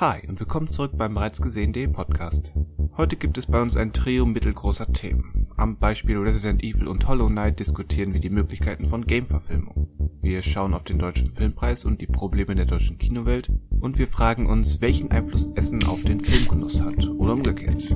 Hi 0.00 0.26
und 0.26 0.40
willkommen 0.40 0.70
zurück 0.70 0.92
beim 0.96 1.12
bereits 1.12 1.42
gesehenen.de 1.42 1.88
Podcast. 1.88 2.54
Heute 2.96 3.16
gibt 3.16 3.36
es 3.36 3.46
bei 3.46 3.60
uns 3.60 3.76
ein 3.76 3.92
Trio 3.92 4.24
mittelgroßer 4.24 4.90
Themen. 4.94 5.46
Am 5.58 5.76
Beispiel 5.76 6.16
Resident 6.16 6.64
Evil 6.64 6.88
und 6.88 7.06
Hollow 7.06 7.26
Knight 7.26 7.60
diskutieren 7.60 8.14
wir 8.14 8.20
die 8.20 8.30
Möglichkeiten 8.30 8.86
von 8.86 9.04
Game-Verfilmung. 9.04 9.90
Wir 10.22 10.40
schauen 10.40 10.72
auf 10.72 10.84
den 10.84 10.98
deutschen 10.98 11.30
Filmpreis 11.30 11.84
und 11.84 12.00
die 12.00 12.06
Probleme 12.06 12.54
der 12.54 12.64
deutschen 12.64 12.96
Kinowelt 12.96 13.52
und 13.78 13.98
wir 13.98 14.08
fragen 14.08 14.46
uns, 14.46 14.80
welchen 14.80 15.10
Einfluss 15.10 15.50
Essen 15.54 15.84
auf 15.84 16.02
den 16.02 16.18
Filmgenuss 16.18 16.80
hat 16.80 17.06
oder 17.06 17.34
umgekehrt. 17.34 17.94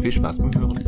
Viel 0.00 0.12
Spaß 0.12 0.36
beim 0.36 0.54
Hören. 0.54 0.78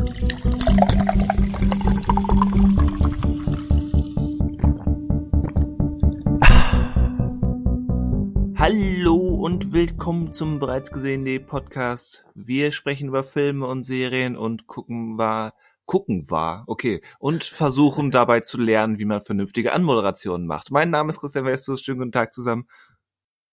Willkommen 10.05 10.33
zum 10.33 10.59
bereits 10.59 10.91
gesehenen 10.91 11.47
Podcast. 11.47 12.25
Wir 12.35 12.71
sprechen 12.71 13.07
über 13.07 13.23
Filme 13.23 13.65
und 13.65 13.85
Serien 13.85 14.37
und 14.37 14.67
gucken 14.67 15.17
war, 15.17 15.55
gucken 15.87 16.29
war, 16.29 16.63
okay, 16.67 17.01
und 17.17 17.43
versuchen 17.43 18.11
dabei 18.11 18.41
zu 18.41 18.61
lernen, 18.61 18.99
wie 18.99 19.05
man 19.05 19.23
vernünftige 19.23 19.73
Anmoderationen 19.73 20.45
macht. 20.45 20.69
Mein 20.69 20.91
Name 20.91 21.09
ist 21.09 21.21
Christian 21.21 21.45
Westus, 21.45 21.81
schönen 21.81 21.97
guten 21.97 22.11
Tag 22.11 22.35
zusammen. 22.35 22.67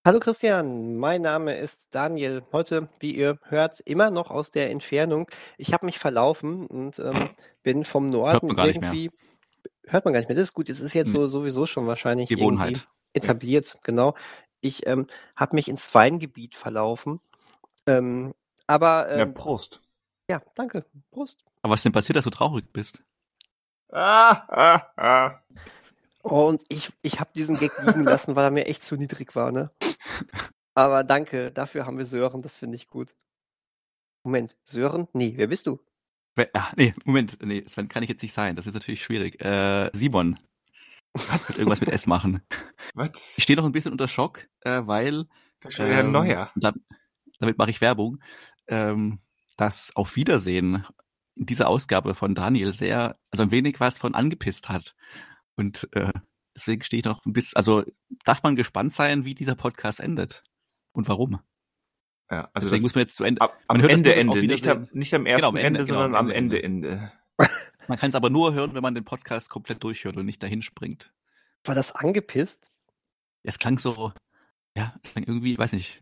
Hallo 0.05 0.19
Christian, 0.19 0.97
mein 0.97 1.23
Name 1.23 1.57
ist 1.57 1.87
Daniel. 1.89 2.43
Heute, 2.51 2.87
wie 2.99 3.15
ihr 3.15 3.39
hört, 3.45 3.79
immer 3.79 4.11
noch 4.11 4.29
aus 4.29 4.51
der 4.51 4.69
Entfernung. 4.69 5.31
Ich 5.57 5.73
habe 5.73 5.87
mich 5.87 5.97
verlaufen 5.97 6.67
und 6.67 6.99
ähm, 6.99 7.29
bin 7.63 7.83
vom 7.83 8.05
Norden 8.05 8.49
irgendwie. 8.55 9.09
Hört 9.87 10.05
man 10.05 10.13
gar 10.13 10.19
nicht 10.19 10.29
mehr. 10.29 10.37
Das 10.37 10.49
ist 10.49 10.53
gut. 10.53 10.69
Es 10.69 10.81
ist 10.81 10.93
jetzt 10.93 11.09
so 11.09 11.25
sowieso 11.25 11.65
schon 11.65 11.87
wahrscheinlich 11.87 12.29
Gewohnheit. 12.29 12.87
etabliert, 13.13 13.79
genau. 13.81 14.13
Ich 14.63 14.87
ähm, 14.87 15.07
habe 15.35 15.55
mich 15.55 15.67
ins 15.67 15.93
Weingebiet 15.93 16.55
verlaufen. 16.55 17.19
Ähm, 17.85 18.33
aber 18.65 19.11
ähm, 19.11 19.19
ja, 19.19 19.25
Prost. 19.25 19.81
Ja, 20.29 20.41
danke. 20.55 20.85
Prost. 21.11 21.43
Aber 21.61 21.73
was 21.73 21.81
ist 21.81 21.85
denn 21.85 21.91
passiert, 21.91 22.15
dass 22.15 22.23
du 22.23 22.29
traurig 22.29 22.71
bist? 22.71 23.03
Ah, 23.91 24.31
ah, 24.47 24.81
ah. 24.95 25.39
Oh, 26.23 26.47
und 26.47 26.63
ich, 26.69 26.93
ich 27.01 27.19
habe 27.19 27.31
diesen 27.35 27.57
Gag 27.57 27.71
liegen 27.85 28.05
lassen, 28.05 28.35
weil 28.35 28.45
er 28.45 28.51
mir 28.51 28.65
echt 28.65 28.83
zu 28.83 28.95
niedrig 28.95 29.35
war, 29.35 29.51
ne? 29.51 29.69
Aber 30.73 31.03
danke, 31.03 31.51
dafür 31.51 31.85
haben 31.85 31.97
wir 31.97 32.05
Sören, 32.05 32.41
das 32.41 32.55
finde 32.57 32.77
ich 32.77 32.87
gut. 32.87 33.13
Moment, 34.23 34.57
Sören? 34.63 35.09
Nee, 35.11 35.33
wer 35.35 35.47
bist 35.47 35.67
du? 35.67 35.79
Ach, 36.53 36.73
nee, 36.77 36.93
Moment, 37.03 37.37
nee, 37.43 37.61
das 37.61 37.75
kann 37.89 38.01
ich 38.01 38.09
jetzt 38.09 38.23
nicht 38.23 38.33
sein, 38.33 38.55
das 38.55 38.65
ist 38.65 38.73
natürlich 38.73 39.03
schwierig. 39.03 39.39
Äh, 39.41 39.91
Simon. 39.93 40.39
Was? 41.13 41.57
Irgendwas 41.57 41.79
mit 41.79 41.89
S 41.89 42.07
machen. 42.07 42.41
Was? 42.95 43.37
Ich 43.37 43.43
stehe 43.43 43.57
noch 43.57 43.65
ein 43.65 43.71
bisschen 43.71 43.91
unter 43.91 44.07
Schock, 44.07 44.47
äh, 44.61 44.81
weil. 44.85 45.25
Das 45.61 45.75
schon 45.75 45.87
ähm, 45.87 46.11
neuer. 46.11 46.51
Da, 46.55 46.73
damit 47.39 47.57
mache 47.57 47.69
ich 47.69 47.81
Werbung. 47.81 48.19
Ähm, 48.67 49.19
das 49.57 49.91
Auf 49.95 50.15
Wiedersehen 50.15 50.85
in 51.35 51.45
dieser 51.45 51.67
Ausgabe 51.67 52.15
von 52.15 52.35
Daniel 52.35 52.71
sehr, 52.71 53.17
also 53.31 53.43
ein 53.43 53.51
wenig 53.51 53.79
was 53.79 53.97
von 53.97 54.15
angepisst 54.15 54.69
hat. 54.69 54.95
Und 55.55 55.87
äh, 55.93 56.11
deswegen 56.55 56.83
stehe 56.83 56.99
ich 56.99 57.05
noch 57.05 57.25
ein 57.25 57.33
bisschen, 57.33 57.57
also 57.57 57.83
darf 58.23 58.43
man 58.43 58.55
gespannt 58.55 58.93
sein, 58.93 59.25
wie 59.25 59.35
dieser 59.35 59.55
Podcast 59.55 59.99
endet 59.99 60.43
und 60.93 61.07
warum. 61.07 61.39
Ja, 62.29 62.49
also 62.53 62.67
deswegen 62.67 62.83
muss 62.83 62.95
man 62.95 63.03
jetzt 63.03 63.15
zu 63.15 63.23
Ende. 63.23 63.41
Ab, 63.41 63.57
am 63.67 63.79
Ende 63.79 64.15
Ende, 64.15 64.41
nicht 64.43 64.67
am, 64.67 64.87
nicht 64.93 65.13
am 65.13 65.25
ersten 65.25 65.41
genau, 65.41 65.49
am 65.49 65.55
Ende, 65.55 65.79
Ende, 65.79 65.85
sondern 65.85 66.11
genau, 66.11 66.19
am 66.19 66.29
Ende 66.29 66.63
Ende. 66.63 66.89
Ende. 66.89 67.11
Man 67.87 67.97
kann 67.97 68.09
es 68.09 68.15
aber 68.15 68.29
nur 68.29 68.53
hören, 68.53 68.73
wenn 68.73 68.81
man 68.81 68.95
den 68.95 69.05
Podcast 69.05 69.49
komplett 69.49 69.83
durchhört 69.83 70.17
und 70.17 70.25
nicht 70.25 70.41
dahin 70.41 70.61
springt. 70.61 71.11
War 71.63 71.75
das 71.75 71.91
angepisst? 71.91 72.69
Es 73.43 73.59
klang 73.59 73.77
so, 73.77 74.13
ja, 74.75 74.95
klang 75.03 75.23
irgendwie, 75.25 75.57
weiß 75.57 75.73
nicht, 75.73 76.01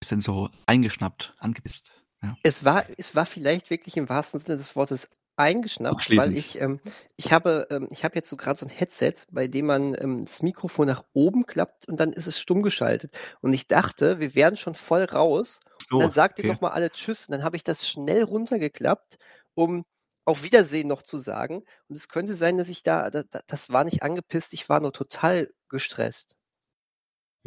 bisschen 0.00 0.20
so 0.20 0.48
eingeschnappt, 0.66 1.34
angepisst. 1.38 1.90
Ja. 2.22 2.36
Es 2.42 2.64
war, 2.64 2.84
es 2.96 3.14
war 3.14 3.26
vielleicht 3.26 3.70
wirklich 3.70 3.96
im 3.96 4.08
wahrsten 4.08 4.40
Sinne 4.40 4.58
des 4.58 4.74
Wortes 4.76 5.08
eingeschnappt, 5.36 6.16
weil 6.16 6.36
ich, 6.36 6.60
ähm, 6.60 6.80
ich 7.16 7.32
habe, 7.32 7.68
ähm, 7.70 7.88
ich 7.92 8.04
habe 8.04 8.16
jetzt 8.16 8.28
so 8.28 8.36
gerade 8.36 8.58
so 8.58 8.66
ein 8.66 8.70
Headset, 8.70 9.14
bei 9.30 9.46
dem 9.46 9.66
man 9.66 9.96
ähm, 10.00 10.24
das 10.24 10.42
Mikrofon 10.42 10.88
nach 10.88 11.04
oben 11.12 11.46
klappt 11.46 11.86
und 11.88 12.00
dann 12.00 12.12
ist 12.12 12.26
es 12.26 12.40
stumm 12.40 12.62
geschaltet. 12.62 13.12
Und 13.40 13.52
ich 13.52 13.68
dachte, 13.68 14.18
wir 14.18 14.34
werden 14.34 14.56
schon 14.56 14.74
voll 14.74 15.04
raus. 15.04 15.60
So, 15.88 15.96
und 15.96 16.02
dann 16.02 16.10
sagt 16.10 16.38
okay. 16.38 16.48
ihr 16.48 16.52
nochmal 16.52 16.72
alle 16.72 16.90
Tschüss. 16.90 17.28
Und 17.28 17.32
dann 17.32 17.44
habe 17.44 17.56
ich 17.56 17.62
das 17.62 17.88
schnell 17.88 18.24
runtergeklappt, 18.24 19.18
um 19.54 19.84
auf 20.28 20.42
Wiedersehen 20.42 20.88
noch 20.88 21.00
zu 21.00 21.16
sagen. 21.16 21.64
Und 21.88 21.96
es 21.96 22.08
könnte 22.08 22.34
sein, 22.34 22.58
dass 22.58 22.68
ich 22.68 22.82
da, 22.82 23.10
da, 23.10 23.22
das 23.46 23.70
war 23.70 23.84
nicht 23.84 24.02
angepisst, 24.02 24.52
ich 24.52 24.68
war 24.68 24.78
nur 24.78 24.92
total 24.92 25.50
gestresst. 25.70 26.36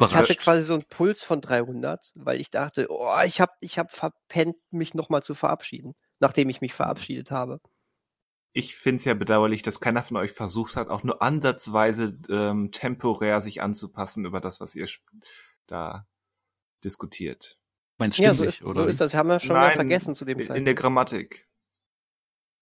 Ich 0.00 0.14
hatte 0.14 0.34
quasi 0.34 0.64
so 0.64 0.74
einen 0.74 0.82
Puls 0.90 1.22
von 1.22 1.40
300, 1.40 2.10
weil 2.16 2.40
ich 2.40 2.50
dachte, 2.50 2.88
oh, 2.90 3.20
ich 3.24 3.40
habe 3.40 3.52
ich 3.60 3.78
hab 3.78 3.92
verpennt, 3.92 4.56
mich 4.70 4.94
nochmal 4.94 5.22
zu 5.22 5.34
verabschieden, 5.34 5.94
nachdem 6.18 6.48
ich 6.48 6.60
mich 6.60 6.74
verabschiedet 6.74 7.30
habe. 7.30 7.60
Ich 8.52 8.74
finde 8.74 8.96
es 8.96 9.04
ja 9.04 9.14
bedauerlich, 9.14 9.62
dass 9.62 9.78
keiner 9.78 10.02
von 10.02 10.16
euch 10.16 10.32
versucht 10.32 10.74
hat, 10.74 10.88
auch 10.88 11.04
nur 11.04 11.22
ansatzweise 11.22 12.18
ähm, 12.28 12.72
temporär 12.72 13.40
sich 13.40 13.62
anzupassen 13.62 14.24
über 14.24 14.40
das, 14.40 14.60
was 14.60 14.74
ihr 14.74 14.88
da 15.68 16.08
diskutiert. 16.82 17.58
Meinst 17.98 18.18
ja, 18.18 18.34
so 18.34 18.42
ist, 18.42 18.62
oder? 18.62 18.82
so 18.82 18.88
ist 18.88 19.00
das. 19.00 19.14
Haben 19.14 19.28
wir 19.28 19.38
schon 19.38 19.54
Nein, 19.54 19.68
mal 19.68 19.72
vergessen 19.72 20.16
zu 20.16 20.24
dem 20.24 20.38
Zeitpunkt. 20.38 20.58
In 20.58 20.64
der 20.64 20.74
Grammatik. 20.74 21.48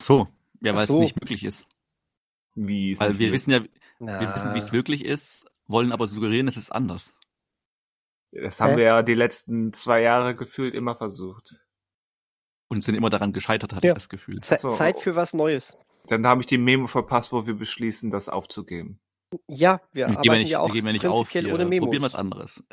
So, 0.00 0.28
ja, 0.60 0.74
weil 0.74 0.86
so. 0.86 0.94
es 0.94 1.00
nicht 1.00 1.20
möglich 1.20 1.44
ist. 1.44 1.66
Wie 2.54 2.98
Weil 2.98 3.18
wir 3.18 3.32
wissen 3.32 3.50
ja, 3.50 3.60
Na. 3.98 4.20
wir 4.20 4.34
wissen, 4.34 4.54
wie 4.54 4.58
es 4.58 4.72
wirklich 4.72 5.04
ist, 5.04 5.46
wollen 5.66 5.92
aber 5.92 6.06
suggerieren, 6.06 6.48
es 6.48 6.56
ist 6.56 6.72
anders. 6.72 7.14
Das 8.32 8.60
haben 8.60 8.72
Hä? 8.72 8.76
wir 8.78 8.84
ja 8.84 9.02
die 9.02 9.14
letzten 9.14 9.72
zwei 9.72 10.02
Jahre 10.02 10.34
gefühlt 10.34 10.74
immer 10.74 10.96
versucht. 10.96 11.56
Und 12.68 12.82
sind 12.82 12.94
immer 12.94 13.10
daran 13.10 13.32
gescheitert, 13.32 13.72
hatte 13.72 13.88
ja. 13.88 13.92
ich 13.92 13.98
das 13.98 14.08
Gefühl. 14.08 14.40
Ze 14.40 14.58
so. 14.58 14.70
Zeit 14.70 15.00
für 15.00 15.16
was 15.16 15.34
Neues. 15.34 15.76
Dann 16.06 16.26
habe 16.26 16.40
ich 16.40 16.46
die 16.46 16.58
Memo 16.58 16.86
verpasst, 16.86 17.32
wo 17.32 17.46
wir 17.46 17.54
beschließen, 17.54 18.10
das 18.10 18.28
aufzugeben. 18.28 19.00
Ja, 19.46 19.80
wir, 19.92 20.08
wir 20.08 20.18
arbeiten 20.18 20.38
nicht, 20.38 20.50
ja 20.50 20.60
auch 20.60 20.68
wir 20.68 20.74
geben 20.74 20.86
ja 20.88 20.92
nicht 20.92 21.06
auf, 21.06 21.32
wir 21.34 21.54
ohne 21.54 21.64
Memo. 21.66 21.86
probieren 21.86 22.02
was 22.02 22.14
anderes. 22.14 22.64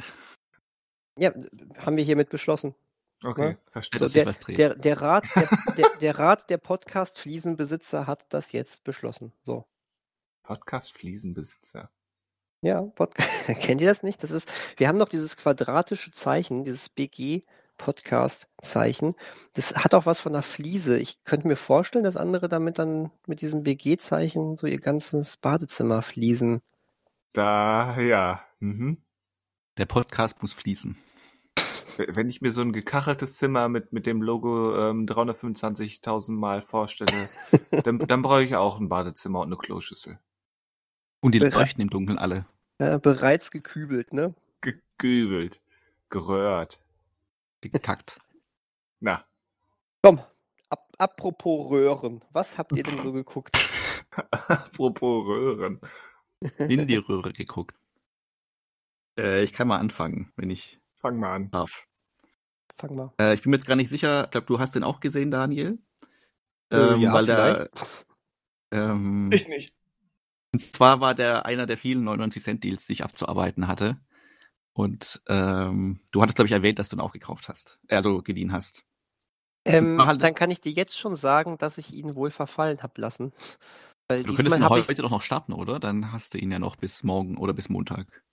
Ja, 1.17 1.33
haben 1.77 1.97
wir 1.97 2.03
hiermit 2.03 2.29
beschlossen. 2.29 2.75
Okay, 3.23 3.51
ja? 3.51 3.57
verstehe. 3.71 4.01
Also 4.01 4.13
der, 4.13 4.33
der, 4.55 4.75
der, 4.75 5.01
Rat, 5.01 5.25
der, 5.35 5.49
der, 5.75 5.89
der 6.01 6.19
Rat 6.19 6.49
der 6.49 6.57
Podcast-Fliesenbesitzer 6.57 8.05
hat 8.05 8.25
das 8.29 8.51
jetzt 8.51 8.83
beschlossen. 8.83 9.33
So. 9.43 9.65
Podcast-Fliesenbesitzer. 10.43 11.89
Ja, 12.61 12.81
Podcast. 12.81 13.29
kennt 13.59 13.81
ihr 13.81 13.87
das 13.87 14.03
nicht? 14.03 14.21
Das 14.21 14.31
ist, 14.31 14.51
wir 14.77 14.87
haben 14.87 14.97
noch 14.97 15.09
dieses 15.09 15.35
quadratische 15.35 16.11
Zeichen, 16.11 16.63
dieses 16.63 16.89
BG 16.89 17.41
Podcast-Zeichen. 17.77 19.15
Das 19.53 19.75
hat 19.75 19.93
auch 19.93 20.05
was 20.05 20.19
von 20.19 20.33
einer 20.33 20.43
Fliese. 20.43 20.97
Ich 20.97 21.23
könnte 21.23 21.47
mir 21.47 21.55
vorstellen, 21.55 22.03
dass 22.03 22.17
andere 22.17 22.49
damit 22.49 22.79
dann 22.79 23.11
mit 23.27 23.41
diesem 23.41 23.63
BG-Zeichen 23.63 24.57
so 24.57 24.67
ihr 24.67 24.79
ganzes 24.79 25.37
Badezimmer 25.37 26.01
fließen. 26.01 26.61
Da, 27.33 27.99
ja. 27.99 28.43
Mhm. 28.59 28.97
Der 29.77 29.85
Podcast 29.85 30.41
muss 30.41 30.53
fließen 30.53 30.97
wenn 31.97 32.29
ich 32.29 32.41
mir 32.41 32.51
so 32.51 32.61
ein 32.61 32.73
gekacheltes 32.73 33.37
Zimmer 33.37 33.69
mit, 33.69 33.93
mit 33.93 34.05
dem 34.05 34.21
Logo 34.21 34.75
ähm, 34.77 35.05
325.000 35.05 36.33
Mal 36.33 36.61
vorstelle, 36.61 37.29
dann, 37.83 37.99
dann 37.99 38.21
brauche 38.21 38.43
ich 38.43 38.55
auch 38.55 38.79
ein 38.79 38.89
Badezimmer 38.89 39.39
und 39.39 39.47
eine 39.47 39.57
Kloschüssel. 39.57 40.19
Und 41.21 41.33
die 41.33 41.39
leuchten 41.39 41.81
im 41.81 41.89
Dunkeln 41.89 42.17
alle. 42.17 42.45
Ja, 42.79 42.97
bereits 42.99 43.51
gekübelt, 43.51 44.13
ne? 44.13 44.35
Gekübelt. 44.61 45.61
Geröhrt. 46.09 46.79
Gekackt. 47.61 48.19
Na. 48.99 49.25
Komm, 50.03 50.21
ap 50.69 50.87
apropos 50.97 51.71
Röhren. 51.71 52.23
Was 52.31 52.57
habt 52.57 52.71
ihr 52.73 52.83
denn 52.83 53.01
so 53.01 53.11
geguckt? 53.13 53.57
apropos 54.29 55.25
Röhren. 55.25 55.81
In 56.59 56.87
die 56.87 56.97
Röhre 56.97 57.33
geguckt. 57.33 57.75
Äh, 59.19 59.43
ich 59.43 59.53
kann 59.53 59.67
mal 59.67 59.79
anfangen, 59.79 60.31
wenn 60.35 60.51
ich 60.51 60.79
Fang 60.99 61.19
mal 61.19 61.35
an. 61.35 61.51
Darf. 61.51 61.86
Fang 62.77 62.95
mal. 62.95 63.13
Äh, 63.19 63.33
ich 63.33 63.41
bin 63.41 63.51
mir 63.51 63.57
jetzt 63.57 63.65
gar 63.65 63.75
nicht 63.75 63.89
sicher. 63.89 64.25
Ich 64.25 64.31
glaube, 64.31 64.47
du 64.47 64.59
hast 64.59 64.75
den 64.75 64.83
auch 64.83 64.99
gesehen, 64.99 65.31
Daniel. 65.31 65.79
Äh, 66.71 66.77
ähm, 66.77 67.01
ja, 67.01 67.13
weil 67.13 67.25
der. 67.25 67.69
Ähm, 68.71 69.29
ich 69.31 69.47
nicht. 69.47 69.73
Und 70.53 70.61
zwar 70.61 71.01
war 71.01 71.15
der 71.15 71.45
einer 71.45 71.65
der 71.65 71.77
vielen 71.77 72.03
99 72.03 72.43
Cent 72.43 72.63
Deals, 72.63 72.85
die 72.85 72.93
ich 72.93 73.03
abzuarbeiten 73.03 73.67
hatte. 73.67 73.99
Und 74.73 75.21
ähm, 75.27 76.01
du 76.11 76.21
hattest, 76.21 76.35
glaube 76.35 76.47
ich, 76.47 76.53
erwähnt, 76.53 76.77
dass 76.77 76.89
du 76.89 76.95
ihn 76.95 77.01
auch 77.01 77.11
gekauft 77.11 77.49
hast. 77.49 77.79
Also 77.89 78.21
geliehen 78.21 78.51
hast. 78.51 78.83
Ähm, 79.65 80.05
halt 80.05 80.23
dann 80.23 80.35
kann 80.35 80.51
ich 80.51 80.61
dir 80.61 80.71
jetzt 80.71 80.97
schon 80.97 81.15
sagen, 81.15 81.57
dass 81.57 81.77
ich 81.77 81.93
ihn 81.93 82.15
wohl 82.15 82.31
verfallen 82.31 82.81
habe 82.83 83.01
lassen. 83.01 83.33
Weil 84.07 84.23
du 84.23 84.35
könntest 84.35 84.57
ihn 84.57 84.69
heute 84.69 85.01
doch 85.01 85.09
noch 85.09 85.21
starten, 85.21 85.51
oder? 85.51 85.79
Dann 85.79 86.11
hast 86.11 86.33
du 86.33 86.37
ihn 86.37 86.51
ja 86.51 86.59
noch 86.59 86.77
bis 86.77 87.03
morgen 87.03 87.37
oder 87.37 87.53
bis 87.53 87.69
Montag. 87.69 88.23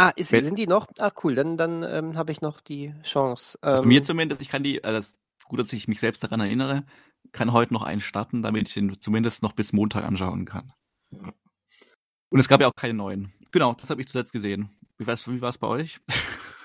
Ah, 0.00 0.10
ist, 0.10 0.30
Wenn, 0.30 0.44
sind 0.44 0.58
die 0.60 0.68
noch? 0.68 0.86
Ah, 0.98 1.10
cool, 1.24 1.34
dann, 1.34 1.56
dann 1.56 1.82
ähm, 1.82 2.16
habe 2.16 2.30
ich 2.30 2.40
noch 2.40 2.60
die 2.60 2.94
Chance. 3.02 3.58
Also 3.60 3.82
ähm, 3.82 3.88
mir 3.88 4.00
zumindest, 4.04 4.40
ich 4.40 4.48
kann 4.48 4.62
die, 4.62 4.84
also 4.84 5.12
gut, 5.46 5.58
dass 5.58 5.72
ich 5.72 5.88
mich 5.88 5.98
selbst 5.98 6.22
daran 6.22 6.38
erinnere, 6.38 6.84
kann 7.32 7.52
heute 7.52 7.74
noch 7.74 7.82
einen 7.82 8.00
starten, 8.00 8.40
damit 8.44 8.68
ich 8.68 8.74
den 8.74 9.00
zumindest 9.00 9.42
noch 9.42 9.54
bis 9.54 9.72
Montag 9.72 10.04
anschauen 10.04 10.44
kann. 10.44 10.72
Und 11.10 12.38
es 12.38 12.46
gab 12.46 12.60
ja 12.60 12.68
auch 12.68 12.76
keine 12.76 12.94
neuen. 12.94 13.32
Genau, 13.50 13.72
das 13.72 13.90
habe 13.90 14.00
ich 14.00 14.06
zuletzt 14.06 14.32
gesehen. 14.32 14.70
Wie, 14.98 15.06
wie 15.08 15.40
war 15.40 15.48
es 15.48 15.58
bei 15.58 15.66
euch? 15.66 15.98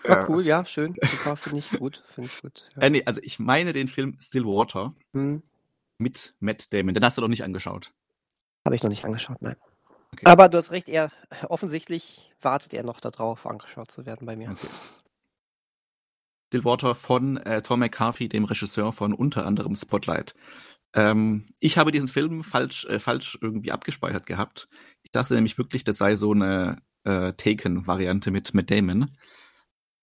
War 0.04 0.22
ja. 0.22 0.30
cool, 0.30 0.46
ja, 0.46 0.64
schön. 0.64 0.94
Super, 1.02 1.36
finde 1.36 1.60
ich 1.60 1.72
gut. 1.72 2.04
Finde 2.14 2.30
ich 2.32 2.40
gut. 2.40 2.70
Ja. 2.76 2.84
Äh, 2.84 2.90
nee, 2.92 3.04
also 3.06 3.20
ich 3.24 3.40
meine 3.40 3.74
den 3.74 3.88
Film 3.88 4.16
Stillwater 4.20 4.94
hm. 5.14 5.42
mit 5.98 6.36
Matt 6.40 6.72
Damon. 6.72 6.94
Den 6.94 7.04
hast 7.04 7.18
du 7.18 7.22
noch 7.22 7.30
nicht 7.30 7.44
angeschaut. 7.44 7.94
Habe 8.64 8.76
ich 8.76 8.84
noch 8.84 8.90
nicht 8.90 9.06
angeschaut, 9.06 9.42
nein. 9.42 9.56
Okay. 10.14 10.26
Aber 10.26 10.48
du 10.50 10.58
hast 10.58 10.72
recht, 10.72 10.88
er 10.88 11.12
offensichtlich 11.50 12.32
wartet 12.42 12.74
er 12.74 12.84
noch 12.84 13.00
darauf, 13.00 13.46
angeschaut 13.46 13.92
zu 13.92 14.06
werden 14.06 14.26
bei 14.26 14.36
mir. 14.36 14.52
Okay. 14.52 14.68
Stillwater 16.48 16.94
von 16.94 17.38
äh, 17.38 17.64
Tom 17.64 17.80
McCarthy, 17.80 18.30
dem 18.30 18.44
Regisseur 18.44 18.94
von 18.94 19.14
unter 19.14 19.46
anderem 19.46 19.76
Spotlight. 19.76 20.34
Ähm, 20.94 21.48
ich 21.60 21.80
habe 21.80 21.92
diesen 21.92 22.08
Film 22.08 22.44
falsch, 22.44 22.86
äh, 22.86 23.00
falsch 23.00 23.40
irgendwie 23.42 23.72
abgespeichert 23.72 24.28
gehabt. 24.28 24.68
Ich 25.02 25.12
dachte 25.12 25.34
nämlich 25.34 25.58
wirklich, 25.58 25.84
das 25.84 25.98
sei 25.98 26.16
so 26.16 26.32
eine 26.32 26.78
äh, 27.06 27.34
Taken-Variante 27.34 28.30
mit, 28.30 28.54
mit 28.54 28.70
Damon. 28.70 29.10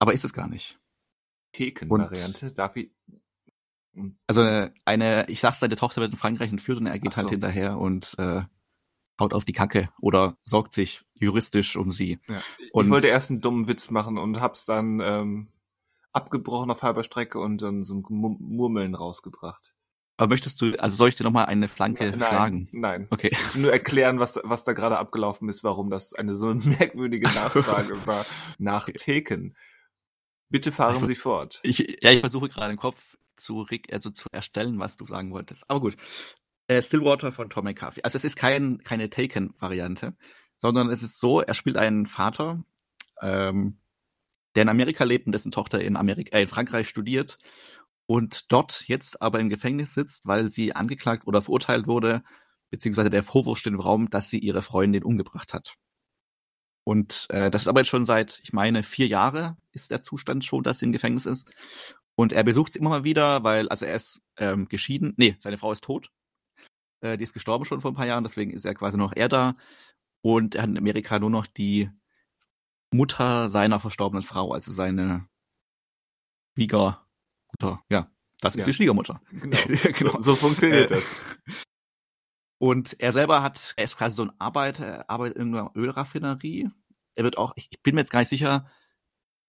Aber 0.01 0.13
ist 0.13 0.25
es 0.25 0.33
gar 0.33 0.49
nicht. 0.49 0.81
Taken-Variante? 1.53 2.51
Darf 2.51 2.75
ich. 2.75 2.91
Hm. 3.95 4.19
Also 4.27 4.41
eine, 4.41 4.75
eine, 4.85 5.29
ich 5.29 5.41
sag's, 5.41 5.61
seine 5.61 5.77
Tochter 5.77 6.01
wird 6.01 6.13
in 6.13 6.19
Frankreich 6.19 6.51
entführt 6.51 6.81
und 6.81 6.87
er 6.87 6.99
geht 6.99 7.13
halt 7.13 7.15
so. 7.15 7.23
halt 7.23 7.31
hinterher 7.31 7.79
und 7.79 8.17
äh, 8.19 8.43
haut 9.21 9.35
auf 9.35 9.45
die 9.45 9.53
Kacke 9.53 9.91
oder 10.01 10.37
sorgt 10.43 10.73
sich 10.73 11.03
juristisch 11.15 11.77
um 11.77 11.93
sie. 11.93 12.19
Ja. 12.29 12.43
Und 12.73 12.87
ich 12.87 12.91
wollte 12.91 13.07
erst 13.07 13.31
einen 13.31 13.41
dummen 13.41 13.69
Witz 13.69 13.91
machen 13.91 14.19
und 14.19 14.41
hab's 14.41 14.65
dann 14.65 15.01
ähm, 15.01 15.49
abgebrochen 16.13 16.71
auf 16.71 16.83
halber 16.83 17.05
Strecke 17.05 17.39
und 17.39 17.63
dann 17.63 17.85
so 17.85 17.95
ein 17.95 18.05
Murmeln 18.09 18.95
rausgebracht. 18.95 19.75
Aber 20.17 20.29
möchtest 20.29 20.61
du, 20.61 20.79
also 20.79 20.97
soll 20.97 21.09
ich 21.09 21.15
dir 21.15 21.25
nochmal 21.25 21.47
eine 21.47 21.67
Flanke 21.67 22.11
nein, 22.11 22.19
schlagen? 22.19 22.69
Nein. 22.73 23.07
Okay. 23.09 23.35
Nur 23.55 23.73
erklären, 23.73 24.19
was, 24.19 24.39
was 24.45 24.65
da 24.65 24.75
gerade 24.75 24.99
abgelaufen 24.99 25.49
ist, 25.49 25.65
warum 25.65 25.89
das 25.89 26.13
eine 26.13 26.37
so 26.37 26.53
merkwürdige 26.55 27.27
Nachfrage 27.27 28.07
war 28.07 28.27
nach 28.59 28.89
okay. 28.89 28.99
Theken. 28.99 29.57
Bitte 30.51 30.73
fahren 30.73 30.97
ich, 31.01 31.07
Sie 31.07 31.15
fort. 31.15 31.61
Ich, 31.63 31.79
ja, 32.03 32.11
ich 32.11 32.21
versuche 32.21 32.51
gerade 32.51 32.73
im 32.73 32.79
Kopf 32.79 33.17
zu, 33.37 33.67
also 33.91 34.11
zu 34.11 34.29
erstellen, 34.31 34.79
was 34.79 34.99
du 34.99 35.07
sagen 35.07 35.33
wolltest. 35.33 35.65
Aber 35.69 35.81
gut. 35.81 35.97
Äh, 36.71 36.83
Stillwater 36.83 37.33
von 37.33 37.51
Tom 37.51 37.65
McCarthy. 37.65 38.03
Also 38.05 38.17
es 38.17 38.25
ist 38.25 38.37
kein, 38.37 38.79
keine 38.85 39.11
Taken-Variante, 39.11 40.15
sondern 40.57 40.89
es 40.89 41.03
ist 41.03 41.19
so, 41.19 41.41
er 41.41 41.55
spielt 41.55 41.77
einen 41.77 42.07
Vater, 42.07 42.63
ähm, 43.21 43.81
der 44.55 44.63
in 44.63 44.69
Amerika 44.69 45.03
lebt 45.03 45.27
und 45.27 45.33
dessen 45.33 45.51
Tochter 45.51 45.81
in, 45.81 45.97
Amerika, 45.97 46.39
äh, 46.39 46.43
in 46.43 46.47
Frankreich 46.47 46.89
studiert 46.89 47.39
und 48.07 48.53
dort 48.53 48.85
jetzt 48.87 49.21
aber 49.21 49.41
im 49.41 49.49
Gefängnis 49.49 49.95
sitzt, 49.95 50.29
weil 50.29 50.49
sie 50.49 50.73
angeklagt 50.73 51.27
oder 51.27 51.43
verurteilt 51.43 51.89
wurde, 51.89 52.23
beziehungsweise 52.71 53.11
der 53.11 53.25
Vorwurf 53.25 53.59
steht 53.59 53.73
im 53.73 53.81
Raum, 53.81 54.09
dass 54.09 54.31
sie 54.31 54.39
ihre 54.39 54.63
Freundin 54.63 55.03
umgebracht 55.03 55.53
hat. 55.53 55.75
Und 56.85 57.27
äh, 57.31 57.51
das 57.51 57.63
ist 57.63 57.69
aber 57.69 57.81
jetzt 57.81 57.89
schon 57.89 58.05
seit, 58.05 58.39
ich 58.45 58.53
meine, 58.53 58.85
vier 58.85 59.09
Jahre 59.09 59.57
ist 59.73 59.91
der 59.91 60.03
Zustand 60.03 60.45
schon, 60.45 60.63
dass 60.63 60.79
sie 60.79 60.87
im 60.87 60.93
Gefängnis 60.93 61.27
ist. 61.27 61.51
Und 62.15 62.33
er 62.33 62.45
besucht 62.45 62.75
sie 62.75 62.79
immer 62.79 62.91
mal 62.91 63.03
wieder, 63.03 63.43
weil, 63.43 63.69
also 63.71 63.87
er 63.87 63.97
ist 63.97 64.23
ähm, 64.37 64.69
geschieden, 64.69 65.15
nee, 65.17 65.35
seine 65.41 65.59
Frau 65.59 65.73
ist 65.73 65.83
tot. 65.83 66.13
Äh, 67.01 67.17
die 67.17 67.25
ist 67.25 67.33
gestorben 67.33 67.65
schon 67.65 67.81
vor 67.81 67.91
ein 67.91 67.97
paar 67.97 68.07
Jahren, 68.07 68.25
deswegen 68.25 68.53
ist 68.53 68.65
er 68.65 68.75
quasi 68.75 68.97
noch 68.97 69.13
er 69.15 69.29
da. 69.29 69.57
Und 70.23 70.55
er 70.55 70.63
hat 70.63 70.71
in 70.71 70.79
Amerika 70.79 71.19
nur 71.19 71.31
noch 71.31 71.47
die 71.47 71.91
Mutter 72.93 73.49
seiner 73.49 73.81
verstorbenen 73.81 74.23
Frau, 74.23 74.53
also 74.53 74.73
seine 74.73 75.29
Schwiegermutter. 76.55 77.83
Ja, 77.89 78.11
das 78.41 78.55
ist 78.55 78.61
ja. 78.61 78.65
die 78.67 78.73
Schwiegermutter. 78.73 79.21
Genau. 79.31 79.57
genau. 79.67 80.13
So, 80.13 80.21
so, 80.21 80.35
funktioniert 80.37 80.91
äh, 80.91 80.97
das. 80.97 81.15
Und 82.59 83.01
er 83.01 83.13
selber 83.13 83.43
hat, 83.43 83.75
er 83.77 83.85
ist 83.85 83.97
quasi 83.97 84.17
so 84.17 84.25
ein 84.25 84.33
Arbeiter, 84.39 84.85
er 84.85 85.11
arbeitet 85.11 85.39
in 85.39 85.55
einer 85.55 85.71
Ölraffinerie. 85.75 86.71
Er 87.15 87.25
wird 87.25 87.39
auch, 87.39 87.53
ich, 87.57 87.69
ich 87.71 87.83
bin 87.83 87.95
mir 87.95 88.03
jetzt 88.03 88.11
gar 88.11 88.21
nicht 88.21 88.29
sicher, 88.29 88.71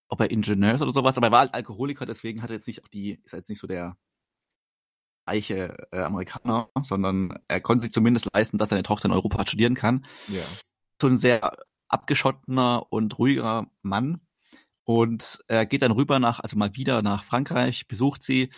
ob 0.08 0.20
er 0.22 0.32
Ingenieur 0.32 0.76
ist 0.76 0.82
oder 0.82 0.94
sowas, 0.94 1.18
aber 1.18 1.28
er 1.28 1.32
war 1.32 1.40
halt 1.40 1.54
Alkoholiker, 1.54 2.06
deswegen 2.06 2.42
hat 2.42 2.50
er 2.52 2.58
jetzt 2.58 2.68
nicht 2.68 2.84
auch 2.84 2.88
die, 2.88 3.20
ist 3.24 3.34
er 3.34 3.40
jetzt 3.40 3.50
nicht 3.50 3.60
so 3.60 3.68
der 3.68 3.98
reiche 5.26 5.76
äh, 5.92 6.00
Amerikaner, 6.00 6.70
sondern 6.84 7.40
er 7.48 7.62
konnte 7.62 7.84
sich 7.84 7.94
zumindest 7.94 8.30
leisten, 8.34 8.58
dass 8.58 8.70
seine 8.70 8.84
Tochter 8.84 9.08
in 9.08 9.14
Europa 9.14 9.46
studieren 9.46 9.76
kann. 9.76 10.06
Ja. 10.28 10.44
So 11.02 11.08
ein 11.08 11.18
sehr 11.18 11.58
abgeschottener 11.88 12.86
und 12.90 13.18
ruhiger 13.18 13.68
Mann. 13.82 14.22
Und 14.84 15.40
er 15.48 15.66
geht 15.66 15.84
dann 15.84 15.92
rüber 15.92 16.20
nach, 16.20 16.40
also 16.40 16.58
mal 16.58 16.76
wieder 16.76 17.02
nach 17.02 17.24
Frankreich, 17.24 17.88
besucht 17.88 18.24
sie 18.24 18.50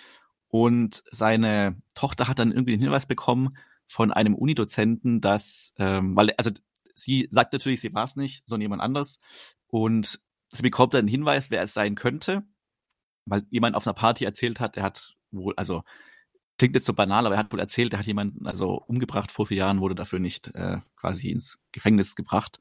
und 0.48 1.04
seine 1.12 1.81
Tochter 1.95 2.27
hat 2.27 2.39
dann 2.39 2.51
irgendwie 2.51 2.74
den 2.74 2.81
Hinweis 2.81 3.06
bekommen 3.06 3.57
von 3.88 4.12
einem 4.12 4.36
Unidozenten, 4.36 5.19
dass, 5.19 5.74
ähm, 5.77 6.16
weil, 6.16 6.31
also 6.38 6.51
sie 6.95 7.27
sagt 7.31 7.54
natürlich, 7.54 7.81
sie 7.81 7.94
war 7.94 8.06
es 8.06 8.16
nicht, 8.16 8.44
sondern 8.48 8.62
jemand 8.62 8.81
anders. 8.81 9.19
Und 9.68 10.19
sie 10.50 10.62
bekommt 10.62 10.94
dann 10.94 11.00
einen 11.00 11.07
Hinweis, 11.07 11.50
wer 11.50 11.63
es 11.63 11.74
sein 11.74 11.95
könnte, 11.95 12.44
weil 13.25 13.45
jemand 13.50 13.75
auf 13.75 13.88
einer 13.88 13.95
Party 13.95 14.25
erzählt 14.25 14.59
hat, 14.59 14.77
er 14.77 14.83
hat 14.83 15.16
wohl, 15.31 15.54
also 15.57 15.83
klingt 16.63 16.75
jetzt 16.75 16.86
so 16.86 16.94
banal, 16.94 17.25
aber 17.25 17.36
er 17.36 17.39
hat 17.39 17.51
wohl 17.51 17.60
erzählt, 17.60 17.92
er 17.92 18.00
hat 18.00 18.06
jemanden 18.06 18.48
also 18.48 18.81
umgebracht 18.88 19.31
vor 19.31 19.45
vier 19.48 19.57
Jahren, 19.57 19.81
wurde 19.81 19.95
dafür 19.95 20.19
nicht 20.19 20.48
äh, 20.56 20.77
quasi 20.95 21.27
ins 21.27 21.60
Gefängnis 21.74 22.15
gebracht. 22.15 22.57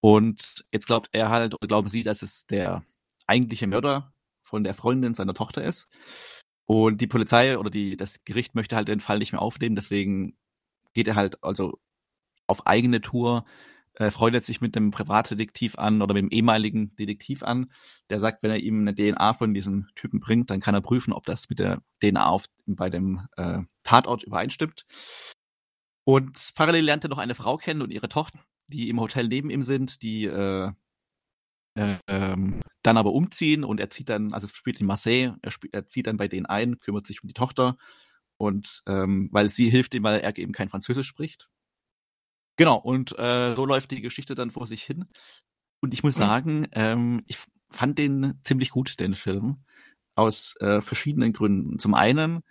Und 0.00 0.64
jetzt 0.70 0.86
glaubt 0.86 1.08
er 1.10 1.28
halt, 1.28 1.54
oder 1.54 1.66
glauben 1.66 1.88
sie, 1.88 2.04
dass 2.04 2.22
es 2.22 2.46
der 2.46 2.84
eigentliche 3.26 3.66
Mörder 3.66 4.12
von 4.44 4.62
der 4.62 4.74
Freundin 4.74 5.14
seiner 5.14 5.34
Tochter 5.34 5.64
ist. 5.64 5.88
Und 6.66 7.00
die 7.00 7.08
Polizei 7.08 7.58
oder 7.58 7.68
die, 7.68 7.96
das 7.96 8.22
Gericht 8.24 8.54
möchte 8.54 8.76
halt 8.76 8.86
den 8.86 9.00
Fall 9.00 9.18
nicht 9.18 9.32
mehr 9.32 9.42
aufnehmen, 9.42 9.74
deswegen 9.74 10.36
geht 10.92 11.08
er 11.08 11.16
halt 11.16 11.42
also 11.42 11.80
auf 12.46 12.68
eigene 12.68 13.00
Tour 13.00 13.44
äh, 13.94 14.10
freundet 14.10 14.44
sich 14.44 14.60
mit 14.60 14.76
einem 14.76 14.90
Privatdetektiv 14.90 15.76
an 15.76 16.02
oder 16.02 16.14
mit 16.14 16.22
dem 16.22 16.30
ehemaligen 16.30 16.94
Detektiv 16.96 17.42
an, 17.42 17.70
der 18.10 18.20
sagt, 18.20 18.42
wenn 18.42 18.50
er 18.50 18.58
ihm 18.58 18.80
eine 18.80 18.94
DNA 18.94 19.34
von 19.34 19.54
diesem 19.54 19.88
Typen 19.94 20.20
bringt, 20.20 20.50
dann 20.50 20.60
kann 20.60 20.74
er 20.74 20.80
prüfen, 20.80 21.12
ob 21.12 21.26
das 21.26 21.48
mit 21.50 21.58
der 21.58 21.82
DNA 22.02 22.26
auf, 22.26 22.46
bei 22.66 22.90
dem 22.90 23.26
äh, 23.36 23.60
Tatort 23.82 24.22
übereinstimmt. 24.22 24.86
Und 26.04 26.52
parallel 26.54 26.84
lernt 26.84 27.04
er 27.04 27.10
noch 27.10 27.18
eine 27.18 27.34
Frau 27.34 27.56
kennen 27.56 27.82
und 27.82 27.90
ihre 27.90 28.08
Tochter, 28.08 28.40
die 28.68 28.88
im 28.88 29.00
Hotel 29.00 29.28
neben 29.28 29.50
ihm 29.50 29.62
sind, 29.62 30.02
die 30.02 30.24
äh, 30.24 30.72
äh, 31.74 31.96
ähm, 32.06 32.60
dann 32.82 32.96
aber 32.96 33.12
umziehen 33.12 33.64
und 33.64 33.80
er 33.80 33.90
zieht 33.90 34.08
dann, 34.08 34.32
also 34.32 34.46
es 34.46 34.54
spielt 34.54 34.80
in 34.80 34.86
Marseille, 34.86 35.36
er, 35.42 35.50
spielt, 35.50 35.74
er 35.74 35.86
zieht 35.86 36.06
dann 36.06 36.16
bei 36.16 36.28
denen 36.28 36.46
ein, 36.46 36.80
kümmert 36.80 37.06
sich 37.06 37.22
um 37.22 37.28
die 37.28 37.34
Tochter 37.34 37.76
und 38.36 38.82
ähm, 38.86 39.28
weil 39.32 39.48
sie 39.48 39.70
hilft 39.70 39.94
ihm, 39.94 40.02
weil 40.02 40.20
er 40.20 40.36
eben 40.36 40.52
kein 40.52 40.68
Französisch 40.68 41.06
spricht. 41.06 41.48
Genau, 42.56 42.76
und 42.76 43.18
äh, 43.18 43.54
so 43.54 43.64
läuft 43.64 43.90
die 43.90 44.00
Geschichte 44.00 44.34
dann 44.34 44.50
vor 44.50 44.66
sich 44.66 44.82
hin. 44.82 45.06
Und 45.80 45.94
ich 45.94 46.02
muss 46.02 46.16
mhm. 46.16 46.20
sagen, 46.20 46.68
ähm, 46.72 47.22
ich 47.26 47.38
fand 47.70 47.98
den 47.98 48.40
ziemlich 48.44 48.70
gut, 48.70 49.00
den 49.00 49.14
Film. 49.14 49.64
Aus 50.14 50.54
äh, 50.60 50.82
verschiedenen 50.82 51.32
Gründen. 51.32 51.78
Zum 51.78 51.94
einen, 51.94 52.42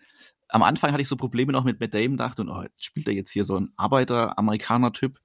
am 0.49 0.63
Anfang 0.63 0.91
hatte 0.91 1.01
ich 1.01 1.07
so 1.07 1.15
Probleme 1.15 1.51
noch 1.51 1.63
mit 1.63 1.79
Matt 1.79 1.93
Damon, 1.93 2.17
dachte, 2.17 2.41
und, 2.41 2.49
oh, 2.49 2.65
spielt 2.79 3.07
er 3.07 3.13
jetzt 3.13 3.31
hier 3.31 3.45
so 3.45 3.57
ein 3.57 3.71
Arbeiter-Amerikaner-Typ, 3.77 5.19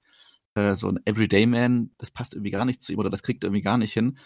äh, 0.55 0.75
so 0.75 0.89
ein 0.89 1.01
Everyday-Man, 1.05 1.93
das 1.99 2.11
passt 2.11 2.35
irgendwie 2.35 2.51
gar 2.51 2.65
nicht 2.65 2.83
zu 2.83 2.93
ihm 2.93 2.99
oder 2.99 3.11
das 3.11 3.23
kriegt 3.23 3.43
er 3.43 3.49
irgendwie 3.49 3.63
gar 3.63 3.79
nicht 3.79 3.93
hin. 3.93 4.19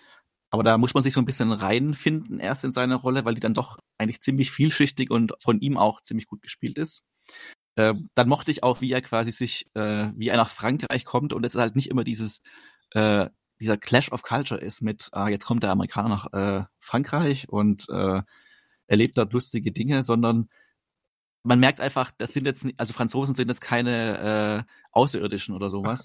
Aber 0.51 0.65
da 0.65 0.77
muss 0.79 0.95
man 0.95 1.05
sich 1.05 1.15
so 1.15 1.21
ein 1.21 1.27
bisschen 1.27 1.53
reinfinden 1.53 2.41
erst 2.41 2.65
in 2.65 2.73
seine 2.73 2.97
Rolle, 2.97 3.25
weil 3.25 3.35
die 3.35 3.41
dann 3.41 3.55
doch 3.55 3.79
eigentlich 3.99 4.21
ziemlich 4.21 4.51
vielschichtig 4.51 5.11
und 5.11 5.33
von 5.41 5.61
ihm 5.61 5.77
auch 5.79 6.01
ziemlich 6.01 6.27
gut 6.27 6.43
gespielt 6.43 6.77
ist. 6.77 7.05
Äh, 7.77 7.95
dann 8.15 8.29
mochte 8.29 8.51
ich 8.51 8.63
auch, 8.63 8.81
wie 8.81 8.93
er 8.93 9.03
quasi 9.03 9.31
sich, 9.31 9.67
äh, 9.75 10.11
wie 10.17 10.29
er 10.29 10.37
nach 10.37 10.51
Frankreich 10.51 11.05
kommt 11.05 11.33
und 11.33 11.45
es 11.45 11.55
ist 11.55 11.61
halt 11.61 11.77
nicht 11.77 11.89
immer 11.89 12.05
dieses, 12.05 12.43
äh, 12.91 13.29
dieser 13.61 13.77
Clash 13.77 14.11
of 14.11 14.23
Culture 14.23 14.61
ist 14.61 14.83
mit, 14.83 15.09
ah, 15.13 15.29
jetzt 15.29 15.45
kommt 15.45 15.63
der 15.63 15.71
Amerikaner 15.71 16.09
nach 16.09 16.33
äh, 16.33 16.65
Frankreich 16.79 17.49
und 17.49 17.89
äh, 17.91 18.23
erlebt 18.87 19.19
dort 19.19 19.33
lustige 19.33 19.71
Dinge, 19.71 20.03
sondern 20.03 20.49
man 21.43 21.59
merkt 21.59 21.81
einfach, 21.81 22.11
das 22.17 22.33
sind 22.33 22.45
jetzt, 22.47 22.67
also 22.77 22.93
Franzosen 22.93 23.35
sind 23.35 23.49
jetzt 23.49 23.61
keine 23.61 24.67
äh, 24.67 24.73
Außerirdischen 24.93 25.55
oder 25.55 25.71
sowas, 25.71 26.05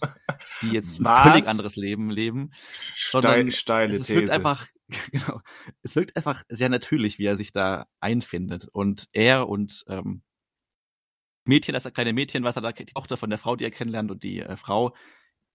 die 0.61 0.69
jetzt 0.69 0.99
ein 1.05 1.23
völlig 1.23 1.47
anderes 1.47 1.75
Leben 1.75 2.09
leben, 2.09 2.51
sondern 2.95 3.51
Steile 3.51 3.95
es 3.95 4.09
wirkt 4.09 4.29
einfach, 4.29 4.67
genau, 5.11 5.41
es 5.81 5.95
wirkt 5.95 6.15
einfach 6.15 6.43
sehr 6.49 6.69
natürlich, 6.69 7.19
wie 7.19 7.25
er 7.25 7.37
sich 7.37 7.51
da 7.51 7.87
einfindet 7.99 8.67
und 8.71 9.07
er 9.11 9.49
und 9.49 9.83
ähm, 9.87 10.21
Mädchen, 11.47 11.73
das 11.73 11.91
kleine 11.93 12.13
Mädchen, 12.13 12.43
was 12.43 12.55
er 12.55 12.61
da, 12.61 12.71
die 12.71 12.85
Tochter 12.85 13.17
von 13.17 13.29
der 13.29 13.39
Frau, 13.39 13.55
die 13.55 13.63
er 13.63 13.71
kennenlernt 13.71 14.11
und 14.11 14.23
die 14.23 14.39
äh, 14.39 14.57
Frau, 14.57 14.95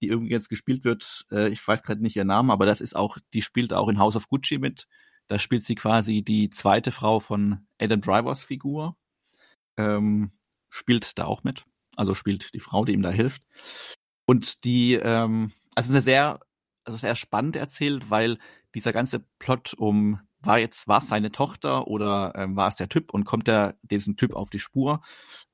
die 0.00 0.08
irgendwie 0.08 0.32
jetzt 0.32 0.48
gespielt 0.48 0.84
wird, 0.84 1.26
äh, 1.30 1.48
ich 1.48 1.66
weiß 1.66 1.82
gerade 1.82 2.02
nicht 2.02 2.16
ihren 2.16 2.28
Namen, 2.28 2.50
aber 2.50 2.66
das 2.66 2.80
ist 2.80 2.96
auch, 2.96 3.18
die 3.34 3.42
spielt 3.42 3.72
auch 3.72 3.88
in 3.88 3.98
House 3.98 4.16
of 4.16 4.28
Gucci 4.28 4.58
mit. 4.58 4.86
Da 5.26 5.38
spielt 5.38 5.64
sie 5.64 5.74
quasi 5.74 6.22
die 6.22 6.50
zweite 6.50 6.90
Frau 6.90 7.20
von 7.20 7.66
Adam 7.78 8.00
Drivers 8.00 8.42
Figur. 8.42 8.96
Ähm, 9.76 10.32
spielt 10.70 11.18
da 11.18 11.26
auch 11.26 11.44
mit. 11.44 11.64
Also 11.96 12.14
spielt 12.14 12.54
die 12.54 12.60
Frau, 12.60 12.84
die 12.84 12.92
ihm 12.92 13.02
da 13.02 13.10
hilft. 13.10 13.42
Und 14.26 14.64
die, 14.64 14.94
ähm, 14.94 15.52
also 15.74 15.98
sehr, 16.00 16.40
also 16.84 16.98
sehr 16.98 17.14
spannend 17.14 17.56
erzählt, 17.56 18.10
weil 18.10 18.38
dieser 18.74 18.92
ganze 18.92 19.20
Plot 19.38 19.74
um 19.74 20.20
war 20.42 20.58
jetzt, 20.58 20.88
war 20.88 20.98
es 20.98 21.08
seine 21.08 21.32
Tochter 21.32 21.86
oder 21.86 22.32
ähm, 22.34 22.56
war 22.56 22.68
es 22.68 22.76
der 22.76 22.88
Typ 22.88 23.12
und 23.12 23.24
kommt 23.24 23.48
er 23.48 23.76
diesem 23.82 24.16
Typ 24.16 24.34
auf 24.34 24.50
die 24.50 24.58
Spur? 24.58 25.02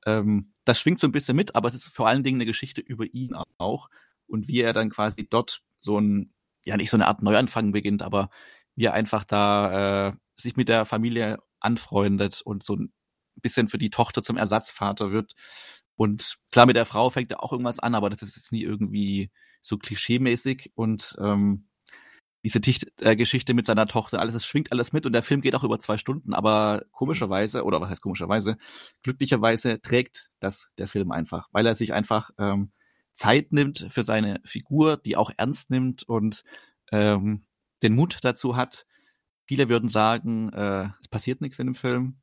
Ähm, 0.05 0.53
das 0.65 0.79
schwingt 0.79 0.99
so 0.99 1.07
ein 1.07 1.11
bisschen 1.11 1.35
mit, 1.35 1.55
aber 1.55 1.67
es 1.69 1.75
ist 1.75 1.85
vor 1.85 2.07
allen 2.07 2.23
Dingen 2.23 2.37
eine 2.37 2.45
Geschichte 2.45 2.81
über 2.81 3.05
ihn 3.05 3.35
auch 3.57 3.89
und 4.27 4.47
wie 4.47 4.61
er 4.61 4.73
dann 4.73 4.89
quasi 4.89 5.27
dort 5.29 5.61
so 5.79 5.99
ein, 5.99 6.33
ja 6.63 6.77
nicht 6.77 6.89
so 6.89 6.97
eine 6.97 7.07
Art 7.07 7.21
Neuanfang 7.21 7.71
beginnt, 7.71 8.01
aber 8.01 8.29
wie 8.75 8.85
er 8.85 8.93
einfach 8.93 9.23
da 9.23 10.09
äh, 10.09 10.13
sich 10.39 10.55
mit 10.55 10.69
der 10.69 10.85
Familie 10.85 11.39
anfreundet 11.59 12.41
und 12.43 12.63
so 12.63 12.75
ein 12.75 12.93
bisschen 13.35 13.67
für 13.67 13.77
die 13.77 13.89
Tochter 13.89 14.23
zum 14.23 14.37
Ersatzvater 14.37 15.11
wird. 15.11 15.33
Und 15.95 16.37
klar, 16.51 16.65
mit 16.65 16.75
der 16.75 16.85
Frau 16.85 17.09
fängt 17.09 17.31
er 17.31 17.43
auch 17.43 17.51
irgendwas 17.51 17.79
an, 17.79 17.95
aber 17.95 18.09
das 18.09 18.21
ist 18.21 18.35
jetzt 18.35 18.51
nie 18.51 18.63
irgendwie 18.63 19.31
so 19.61 19.77
klischeemäßig 19.77 20.71
und 20.75 21.15
ähm, 21.19 21.67
diese 22.47 22.61
Ticht 22.61 23.01
äh, 23.01 23.17
Geschichte 23.17 23.53
mit 23.53 23.65
seiner 23.65 23.87
Tochter, 23.87 24.21
alles, 24.21 24.33
es 24.33 24.45
schwingt 24.45 24.71
alles 24.71 24.93
mit 24.93 25.05
und 25.05 25.11
der 25.11 25.21
Film 25.21 25.41
geht 25.41 25.53
auch 25.53 25.65
über 25.65 25.79
zwei 25.79 25.97
Stunden, 25.97 26.33
aber 26.33 26.85
komischerweise, 26.91 27.65
oder 27.65 27.81
was 27.81 27.89
heißt 27.89 28.01
komischerweise, 28.01 28.55
glücklicherweise 29.03 29.81
trägt 29.81 30.29
das 30.39 30.69
der 30.77 30.87
Film 30.87 31.11
einfach, 31.11 31.49
weil 31.51 31.65
er 31.65 31.75
sich 31.75 31.91
einfach 31.91 32.29
ähm, 32.37 32.71
Zeit 33.11 33.51
nimmt 33.51 33.87
für 33.89 34.03
seine 34.03 34.39
Figur, 34.45 34.95
die 34.95 35.17
auch 35.17 35.29
ernst 35.35 35.69
nimmt 35.71 36.03
und 36.03 36.45
ähm, 36.93 37.45
den 37.83 37.95
Mut 37.95 38.19
dazu 38.21 38.55
hat. 38.55 38.85
Viele 39.43 39.67
würden 39.67 39.89
sagen, 39.89 40.47
äh, 40.53 40.87
es 41.01 41.09
passiert 41.09 41.41
nichts 41.41 41.59
in 41.59 41.67
dem 41.67 41.75
Film. 41.75 42.21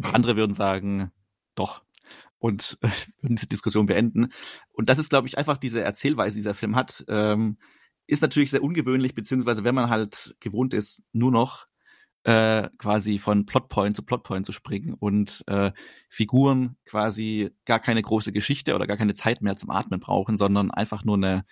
Andere 0.00 0.36
würden 0.36 0.54
sagen, 0.54 1.12
doch. 1.54 1.82
Und 2.38 2.78
äh, 2.80 2.88
würden 3.20 3.36
diese 3.36 3.48
Diskussion 3.48 3.84
beenden. 3.84 4.32
Und 4.72 4.88
das 4.88 4.96
ist, 4.96 5.10
glaube 5.10 5.28
ich, 5.28 5.36
einfach 5.36 5.58
diese 5.58 5.82
Erzählweise, 5.82 6.36
die 6.36 6.40
dieser 6.40 6.54
Film 6.54 6.76
hat. 6.76 7.04
Ähm, 7.08 7.58
ist 8.06 8.22
natürlich 8.22 8.50
sehr 8.50 8.62
ungewöhnlich, 8.62 9.14
beziehungsweise 9.14 9.64
wenn 9.64 9.74
man 9.74 9.90
halt 9.90 10.36
gewohnt 10.40 10.74
ist, 10.74 11.02
nur 11.12 11.30
noch 11.30 11.66
äh, 12.26 12.70
quasi 12.78 13.18
von 13.18 13.46
Plotpoint 13.46 13.94
zu 13.94 14.02
Plotpoint 14.02 14.46
zu 14.46 14.52
springen 14.52 14.94
und 14.94 15.44
äh, 15.46 15.70
Figuren 16.08 16.76
quasi 16.84 17.52
gar 17.64 17.78
keine 17.78 18.02
große 18.02 18.32
Geschichte 18.32 18.74
oder 18.74 18.88
gar 18.88 18.96
keine 18.96 19.14
Zeit 19.14 19.42
mehr 19.42 19.54
zum 19.54 19.70
Atmen 19.70 20.00
brauchen, 20.00 20.36
sondern 20.36 20.72
einfach 20.72 21.04
nur 21.04 21.16
eine, 21.16 21.44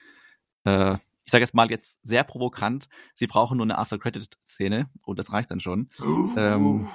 äh, 0.65 0.95
ich 1.25 1.31
sage 1.31 1.43
jetzt 1.43 1.55
mal 1.55 1.71
jetzt 1.71 1.99
sehr 2.03 2.25
provokant, 2.25 2.89
sie 3.15 3.29
brauchen 3.29 3.57
nur 3.59 3.67
eine 3.67 3.79
After-Credit-Szene 3.79 4.91
und 5.05 5.19
das 5.19 5.33
reicht 5.33 5.53
dann 5.53 5.61
schon. 5.61 5.91
ähm, 6.37 6.89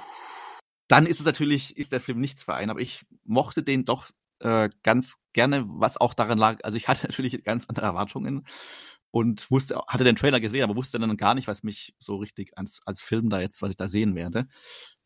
dann 0.88 1.06
ist 1.06 1.20
es 1.20 1.26
natürlich, 1.26 1.76
ist 1.78 1.92
der 1.92 2.00
Film 2.00 2.20
nichts 2.20 2.42
für 2.42 2.54
einen, 2.54 2.70
aber 2.70 2.80
ich 2.80 3.06
mochte 3.24 3.62
den 3.62 3.86
doch 3.86 4.10
äh, 4.40 4.68
ganz 4.82 5.14
gerne, 5.32 5.64
was 5.66 5.98
auch 5.98 6.12
daran 6.12 6.36
lag, 6.36 6.58
also 6.64 6.76
ich 6.76 6.86
hatte 6.86 7.06
natürlich 7.08 7.42
ganz 7.44 7.64
andere 7.66 7.86
Erwartungen 7.86 8.44
und 9.10 9.50
wusste, 9.50 9.80
hatte 9.88 10.04
den 10.04 10.16
Trailer 10.16 10.40
gesehen, 10.40 10.62
aber 10.62 10.76
wusste 10.76 10.98
dann 10.98 11.16
gar 11.16 11.34
nicht, 11.34 11.48
was 11.48 11.62
mich 11.62 11.94
so 11.98 12.16
richtig 12.16 12.56
als, 12.56 12.80
als 12.86 13.02
Film 13.02 13.28
da 13.30 13.40
jetzt, 13.40 13.60
was 13.62 13.70
ich 13.70 13.76
da 13.76 13.88
sehen 13.88 14.14
werde. 14.14 14.46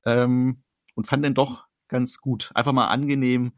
Ähm, 0.05 0.63
und 0.95 1.07
fand 1.07 1.25
den 1.25 1.35
doch 1.35 1.67
ganz 1.89 2.19
gut. 2.19 2.51
Einfach 2.55 2.73
mal 2.73 2.89
angenehm, 2.89 3.53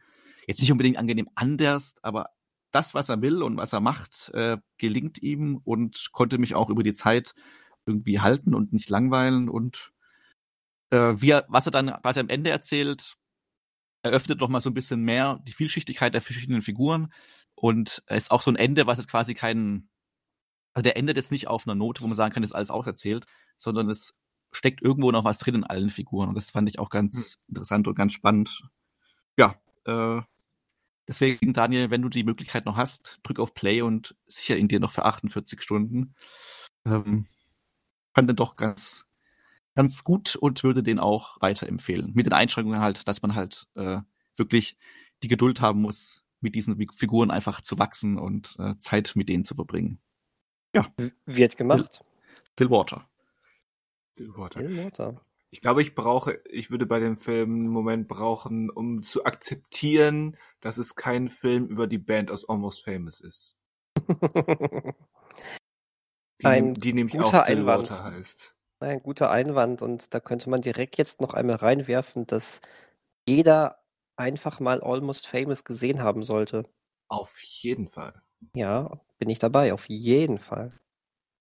jetzt 0.46 0.60
nicht 0.60 0.72
unbedingt 0.72 0.98
angenehm 0.98 1.28
anders, 1.34 1.96
aber 2.02 2.30
das, 2.70 2.94
was 2.94 3.08
er 3.08 3.22
will 3.22 3.42
und 3.42 3.56
was 3.56 3.72
er 3.72 3.80
macht, 3.80 4.30
äh, 4.34 4.58
gelingt 4.78 5.22
ihm 5.22 5.60
und 5.64 6.10
konnte 6.12 6.38
mich 6.38 6.54
auch 6.54 6.70
über 6.70 6.82
die 6.82 6.94
Zeit 6.94 7.34
irgendwie 7.86 8.20
halten 8.20 8.54
und 8.54 8.72
nicht 8.72 8.90
langweilen 8.90 9.48
und 9.48 9.92
äh, 10.90 11.14
wie 11.16 11.30
er, 11.30 11.46
was 11.48 11.66
er 11.66 11.72
dann 11.72 11.88
quasi 12.02 12.20
am 12.20 12.28
Ende 12.28 12.50
erzählt, 12.50 13.16
eröffnet 14.02 14.40
noch 14.40 14.48
mal 14.48 14.60
so 14.60 14.70
ein 14.70 14.74
bisschen 14.74 15.02
mehr 15.02 15.40
die 15.46 15.52
Vielschichtigkeit 15.52 16.14
der 16.14 16.22
verschiedenen 16.22 16.62
Figuren 16.62 17.12
und 17.54 18.02
ist 18.08 18.30
auch 18.30 18.42
so 18.42 18.50
ein 18.50 18.56
Ende, 18.56 18.86
was 18.86 18.98
jetzt 18.98 19.10
quasi 19.10 19.34
keinen 19.34 19.88
also 20.76 20.82
der 20.82 20.98
endet 20.98 21.16
jetzt 21.16 21.32
nicht 21.32 21.48
auf 21.48 21.66
einer 21.66 21.74
Note, 21.74 22.02
wo 22.02 22.06
man 22.06 22.16
sagen 22.16 22.34
kann, 22.34 22.42
ist 22.42 22.54
alles 22.54 22.68
auserzählt, 22.68 23.24
sondern 23.56 23.88
es 23.88 24.14
steckt 24.52 24.82
irgendwo 24.82 25.10
noch 25.10 25.24
was 25.24 25.38
drin 25.38 25.54
in 25.54 25.64
allen 25.64 25.88
Figuren. 25.88 26.28
Und 26.28 26.34
das 26.34 26.50
fand 26.50 26.68
ich 26.68 26.78
auch 26.78 26.90
ganz 26.90 27.38
mhm. 27.38 27.48
interessant 27.48 27.88
und 27.88 27.94
ganz 27.94 28.12
spannend. 28.12 28.62
Ja, 29.38 29.58
äh, 29.86 30.20
deswegen, 31.08 31.54
Daniel, 31.54 31.90
wenn 31.90 32.02
du 32.02 32.10
die 32.10 32.24
Möglichkeit 32.24 32.66
noch 32.66 32.76
hast, 32.76 33.20
drück 33.22 33.40
auf 33.40 33.54
Play 33.54 33.80
und 33.80 34.14
sicher 34.26 34.58
in 34.58 34.68
dir 34.68 34.78
noch 34.78 34.92
für 34.92 35.06
48 35.06 35.62
Stunden. 35.62 36.14
Ähm, 36.84 37.24
fand 38.12 38.28
den 38.28 38.36
doch 38.36 38.56
ganz, 38.56 39.06
ganz 39.76 40.04
gut 40.04 40.36
und 40.36 40.62
würde 40.62 40.82
den 40.82 41.00
auch 41.00 41.40
weiterempfehlen. 41.40 42.12
Mit 42.12 42.26
den 42.26 42.34
Einschränkungen 42.34 42.80
halt, 42.80 43.08
dass 43.08 43.22
man 43.22 43.34
halt 43.34 43.66
äh, 43.76 44.00
wirklich 44.36 44.76
die 45.22 45.28
Geduld 45.28 45.62
haben 45.62 45.80
muss, 45.80 46.22
mit 46.40 46.54
diesen 46.54 46.76
Figuren 46.92 47.30
einfach 47.30 47.62
zu 47.62 47.78
wachsen 47.78 48.18
und 48.18 48.56
äh, 48.58 48.76
Zeit 48.76 49.12
mit 49.14 49.30
denen 49.30 49.46
zu 49.46 49.54
verbringen. 49.54 50.02
Ja. 50.76 50.86
Wird 51.24 51.56
gemacht. 51.56 52.04
Stillwater. 52.52 53.08
Stillwater. 54.12 54.60
Stillwater. 54.60 55.20
Ich 55.50 55.60
glaube, 55.62 55.80
ich 55.80 55.94
brauche, 55.94 56.40
ich 56.44 56.70
würde 56.70 56.84
bei 56.84 57.00
dem 57.00 57.16
Film 57.16 57.54
einen 57.54 57.68
Moment 57.68 58.08
brauchen, 58.08 58.68
um 58.68 59.02
zu 59.02 59.24
akzeptieren, 59.24 60.36
dass 60.60 60.76
es 60.76 60.96
kein 60.96 61.30
Film 61.30 61.66
über 61.68 61.86
die 61.86 61.98
Band 61.98 62.30
aus 62.30 62.46
Almost 62.48 62.84
Famous 62.84 63.20
ist. 63.20 63.56
die, 66.40 66.44
Ein 66.44 66.74
die 66.74 66.92
nämlich 66.92 67.18
auch 67.20 67.44
Stillwater 67.44 68.04
Einwand. 68.04 68.16
heißt. 68.16 68.54
Ein 68.80 69.02
guter 69.02 69.30
Einwand 69.30 69.80
und 69.80 70.12
da 70.12 70.20
könnte 70.20 70.50
man 70.50 70.60
direkt 70.60 70.98
jetzt 70.98 71.22
noch 71.22 71.32
einmal 71.32 71.56
reinwerfen, 71.56 72.26
dass 72.26 72.60
jeder 73.26 73.82
einfach 74.16 74.60
mal 74.60 74.82
Almost 74.82 75.26
Famous 75.26 75.64
gesehen 75.64 76.02
haben 76.02 76.22
sollte. 76.22 76.68
Auf 77.08 77.42
jeden 77.42 77.88
Fall. 77.88 78.20
Ja, 78.52 79.00
bin 79.18 79.30
ich 79.30 79.38
dabei, 79.38 79.72
auf 79.72 79.88
jeden 79.88 80.38
Fall. 80.38 80.72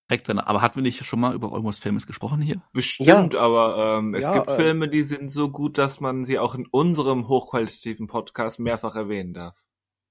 Direkt 0.08 0.28
drin. 0.28 0.38
Aber 0.38 0.62
hatten 0.62 0.76
wir 0.76 0.82
nicht 0.82 1.04
schon 1.04 1.18
mal 1.18 1.34
über 1.34 1.52
Almost 1.52 1.82
Famous 1.82 2.06
gesprochen 2.06 2.40
hier? 2.40 2.62
Bestimmt, 2.72 3.34
ja. 3.34 3.40
aber 3.40 3.98
ähm, 3.98 4.14
es 4.14 4.26
ja, 4.26 4.34
gibt 4.34 4.50
äh, 4.50 4.56
Filme, 4.56 4.88
die 4.88 5.02
sind 5.02 5.32
so 5.32 5.50
gut, 5.50 5.78
dass 5.78 6.00
man 6.00 6.24
sie 6.24 6.38
auch 6.38 6.54
in 6.54 6.66
unserem 6.66 7.26
hochqualitativen 7.26 8.06
Podcast 8.06 8.60
mehrfach 8.60 8.94
erwähnen 8.94 9.34
darf. 9.34 9.56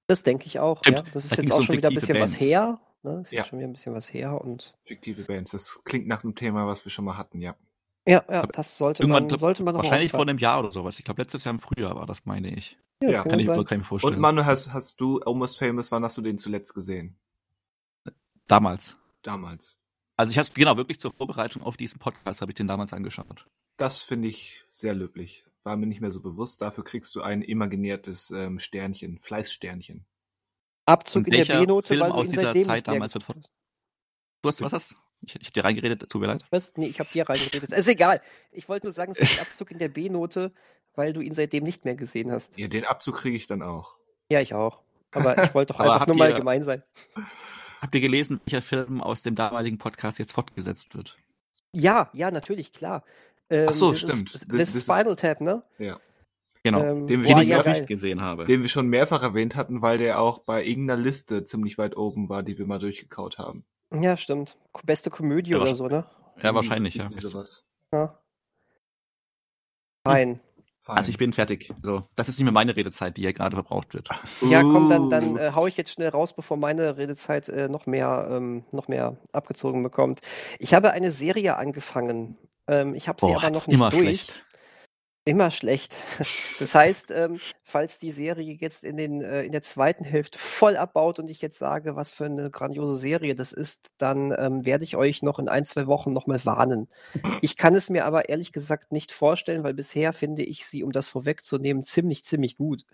Das 0.06 0.22
denke 0.22 0.46
ich 0.46 0.58
auch. 0.58 0.82
Ja. 0.84 1.02
Das 1.12 1.24
ist 1.24 1.38
da 1.38 1.42
jetzt 1.42 1.52
auch 1.52 1.62
schon 1.62 1.76
wieder 1.76 1.88
ein 1.88 1.94
bisschen 1.94 2.18
Bands. 2.18 2.34
was 2.34 2.40
her. 2.40 2.80
Ne? 3.02 3.18
Das 3.18 3.22
ist 3.28 3.32
ja. 3.32 3.44
schon 3.44 3.58
wieder 3.58 3.68
ein 3.68 3.72
bisschen 3.72 3.94
was 3.94 4.12
her. 4.12 4.40
und 4.40 4.74
Fiktive 4.82 5.24
Bands, 5.24 5.52
das 5.52 5.82
klingt 5.84 6.06
nach 6.06 6.24
einem 6.24 6.34
Thema, 6.34 6.66
was 6.66 6.84
wir 6.84 6.90
schon 6.90 7.06
mal 7.06 7.16
hatten, 7.16 7.40
ja. 7.40 7.56
Ja, 8.08 8.24
ja, 8.30 8.46
das 8.46 8.78
sollte 8.78 9.04
man, 9.06 9.28
sollte 9.30 9.64
man 9.64 9.74
Wahrscheinlich 9.74 10.12
vor 10.12 10.22
einem 10.22 10.38
Jahr 10.38 10.60
oder 10.60 10.70
sowas. 10.70 10.98
Ich 11.00 11.04
glaube, 11.04 11.22
letztes 11.22 11.42
Jahr 11.42 11.54
im 11.54 11.58
Frühjahr 11.58 11.96
war 11.96 12.06
das, 12.06 12.24
meine 12.24 12.54
ich. 12.54 12.78
Ja, 13.02 13.10
ja. 13.10 13.22
kann, 13.24 13.40
ich, 13.40 13.46
kann 13.46 13.60
ich 13.62 13.70
mir 13.70 13.84
vorstellen. 13.84 14.14
Und 14.14 14.20
Manu, 14.20 14.44
hast, 14.44 14.72
hast 14.72 15.00
du 15.00 15.18
Almost 15.20 15.58
Famous, 15.58 15.90
wann 15.90 16.04
hast 16.04 16.16
du 16.16 16.22
den 16.22 16.38
zuletzt 16.38 16.72
gesehen? 16.72 17.18
Damals. 18.46 18.96
Damals. 19.22 19.78
Also 20.16 20.30
ich 20.30 20.38
habe 20.38 20.48
genau 20.54 20.76
wirklich 20.76 21.00
zur 21.00 21.12
Vorbereitung 21.12 21.62
auf 21.62 21.76
diesen 21.76 21.98
Podcast 21.98 22.40
habe 22.40 22.52
ich 22.52 22.56
den 22.56 22.66
damals 22.66 22.92
angeschaut. 22.92 23.46
Das 23.76 24.00
finde 24.02 24.28
ich 24.28 24.64
sehr 24.70 24.94
löblich. 24.94 25.44
War 25.62 25.76
mir 25.76 25.86
nicht 25.86 26.00
mehr 26.00 26.10
so 26.10 26.22
bewusst. 26.22 26.62
Dafür 26.62 26.84
kriegst 26.84 27.14
du 27.16 27.22
ein 27.22 27.42
imaginiertes 27.42 28.30
ähm, 28.30 28.58
Sternchen, 28.58 29.18
Fleißsternchen. 29.18 30.06
Abzug 30.86 31.26
Und 31.26 31.34
in 31.34 31.44
der 31.44 31.58
B-Note, 31.58 31.88
Film 31.88 32.02
aus 32.02 32.28
dieser 32.28 32.54
Zeit 32.62 32.86
damals 32.88 33.14
wird 33.14 33.24
von. 33.24 33.44
Du 34.42 34.48
hast 34.48 34.62
was 34.62 34.72
hast? 34.72 34.96
Ich, 35.22 35.34
ich 35.34 35.46
hab 35.48 35.54
dir 35.54 35.64
reingeredet, 35.64 36.08
tut 36.08 36.20
mir 36.20 36.28
leid. 36.28 36.44
Was? 36.50 36.72
Nee, 36.76 36.86
ich 36.86 37.00
habe 37.00 37.10
dir 37.12 37.28
reingeredet. 37.28 37.72
Ist 37.72 37.88
egal. 37.88 38.22
Ich 38.52 38.68
wollte 38.68 38.86
nur 38.86 38.92
sagen, 38.92 39.12
es 39.12 39.18
ist 39.18 39.38
ein 39.38 39.46
Abzug 39.46 39.72
in 39.72 39.78
der 39.78 39.88
B-Note, 39.88 40.52
weil 40.94 41.12
du 41.12 41.20
ihn 41.20 41.34
seitdem 41.34 41.64
nicht 41.64 41.84
mehr 41.84 41.96
gesehen 41.96 42.30
hast. 42.30 42.56
Ja, 42.56 42.68
den 42.68 42.84
Abzug 42.84 43.16
kriege 43.16 43.36
ich 43.36 43.48
dann 43.48 43.62
auch. 43.62 43.96
Ja, 44.28 44.40
ich 44.40 44.54
auch. 44.54 44.82
Aber 45.10 45.36
ich 45.44 45.54
wollte 45.54 45.72
doch 45.72 45.80
einfach 45.80 46.06
nur 46.06 46.16
mal 46.16 46.32
gemein 46.32 46.62
sein. 46.62 46.82
Habt 47.86 47.94
ihr 47.94 48.00
gelesen, 48.00 48.40
welcher 48.44 48.62
Film 48.62 49.00
aus 49.00 49.22
dem 49.22 49.36
damaligen 49.36 49.78
Podcast 49.78 50.18
jetzt 50.18 50.32
fortgesetzt 50.32 50.96
wird? 50.96 51.16
Ja, 51.70 52.10
ja, 52.14 52.32
natürlich, 52.32 52.72
klar. 52.72 53.04
Ähm, 53.48 53.68
Ach 53.70 53.74
so, 53.74 53.94
stimmt. 53.94 54.34
Ist, 54.34 54.44
das, 54.48 54.74
ist 54.74 54.92
Spinal 54.92 55.14
Tap, 55.14 55.40
ne? 55.40 55.62
Ja. 55.78 56.00
Genau, 56.64 56.82
ähm, 56.82 57.06
den, 57.06 57.22
den 57.22 57.38
ich 57.38 57.46
ja, 57.46 57.62
nicht 57.62 57.86
gesehen 57.86 58.22
habe. 58.22 58.44
Den 58.44 58.62
wir 58.62 58.68
schon 58.68 58.88
mehrfach 58.88 59.22
erwähnt 59.22 59.54
hatten, 59.54 59.82
weil 59.82 59.98
der 59.98 60.18
auch 60.20 60.38
bei 60.38 60.64
irgendeiner 60.64 61.00
Liste 61.00 61.44
ziemlich 61.44 61.78
weit 61.78 61.96
oben 61.96 62.28
war, 62.28 62.42
die 62.42 62.58
wir 62.58 62.66
mal 62.66 62.80
durchgekaut 62.80 63.38
haben. 63.38 63.64
Ja, 63.94 64.16
stimmt. 64.16 64.58
Beste 64.82 65.10
Komödie 65.10 65.52
ja, 65.52 65.58
oder 65.58 65.76
so, 65.76 65.86
ne? 65.86 66.06
Ja, 66.42 66.56
wahrscheinlich, 66.56 66.96
ja. 66.96 67.08
Sowas. 67.12 67.64
Ja. 67.92 68.18
Fein. 70.04 70.40
Fein. 70.86 70.98
Also 70.98 71.10
ich 71.10 71.18
bin 71.18 71.32
fertig. 71.32 71.74
So, 71.82 72.04
das 72.14 72.28
ist 72.28 72.38
nicht 72.38 72.44
mehr 72.44 72.52
meine 72.52 72.76
Redezeit, 72.76 73.16
die 73.16 73.22
hier 73.22 73.32
gerade 73.32 73.56
verbraucht 73.56 73.92
wird. 73.94 74.08
Ja, 74.48 74.62
komm, 74.62 74.88
dann, 74.88 75.10
dann 75.10 75.32
uh. 75.32 75.38
äh, 75.38 75.52
hau 75.52 75.66
ich 75.66 75.76
jetzt 75.76 75.90
schnell 75.90 76.10
raus, 76.10 76.32
bevor 76.32 76.56
meine 76.56 76.96
Redezeit 76.96 77.48
äh, 77.48 77.68
noch 77.68 77.86
mehr, 77.86 78.28
ähm, 78.30 78.64
noch 78.70 78.86
mehr 78.86 79.16
abgezogen 79.32 79.82
bekommt. 79.82 80.20
Ich 80.60 80.74
habe 80.74 80.92
eine 80.92 81.10
Serie 81.10 81.56
angefangen. 81.56 82.38
Ähm, 82.68 82.94
ich 82.94 83.08
habe 83.08 83.20
sie 83.20 83.26
Boah, 83.26 83.38
aber 83.38 83.50
noch 83.50 83.66
nicht 83.66 83.80
durch. 83.80 83.94
Schlecht. 83.94 84.45
Immer 85.26 85.50
schlecht. 85.50 85.94
Das 86.58 86.74
heißt, 86.74 87.10
ähm, 87.10 87.38
falls 87.64 87.98
die 87.98 88.12
Serie 88.12 88.54
jetzt 88.54 88.82
in, 88.82 88.96
den, 88.96 89.20
äh, 89.20 89.42
in 89.42 89.52
der 89.52 89.60
zweiten 89.60 90.04
Hälfte 90.04 90.38
voll 90.38 90.76
abbaut 90.76 91.18
und 91.18 91.28
ich 91.28 91.42
jetzt 91.42 91.58
sage, 91.58 91.96
was 91.96 92.10
für 92.10 92.24
eine 92.24 92.50
grandiose 92.50 92.96
Serie 92.96 93.34
das 93.34 93.52
ist, 93.52 93.90
dann 93.98 94.34
ähm, 94.38 94.64
werde 94.64 94.84
ich 94.84 94.96
euch 94.96 95.22
noch 95.22 95.38
in 95.38 95.48
ein, 95.48 95.66
zwei 95.66 95.86
Wochen 95.86 96.12
nochmal 96.14 96.42
warnen. 96.44 96.88
Ich 97.42 97.56
kann 97.56 97.74
es 97.74 97.90
mir 97.90 98.06
aber 98.06 98.30
ehrlich 98.30 98.52
gesagt 98.52 98.92
nicht 98.92 99.12
vorstellen, 99.12 99.64
weil 99.64 99.74
bisher 99.74 100.12
finde 100.14 100.44
ich 100.44 100.64
sie, 100.66 100.82
um 100.82 100.92
das 100.92 101.08
vorwegzunehmen, 101.08 101.82
ziemlich, 101.82 102.24
ziemlich 102.24 102.56
gut. 102.56 102.86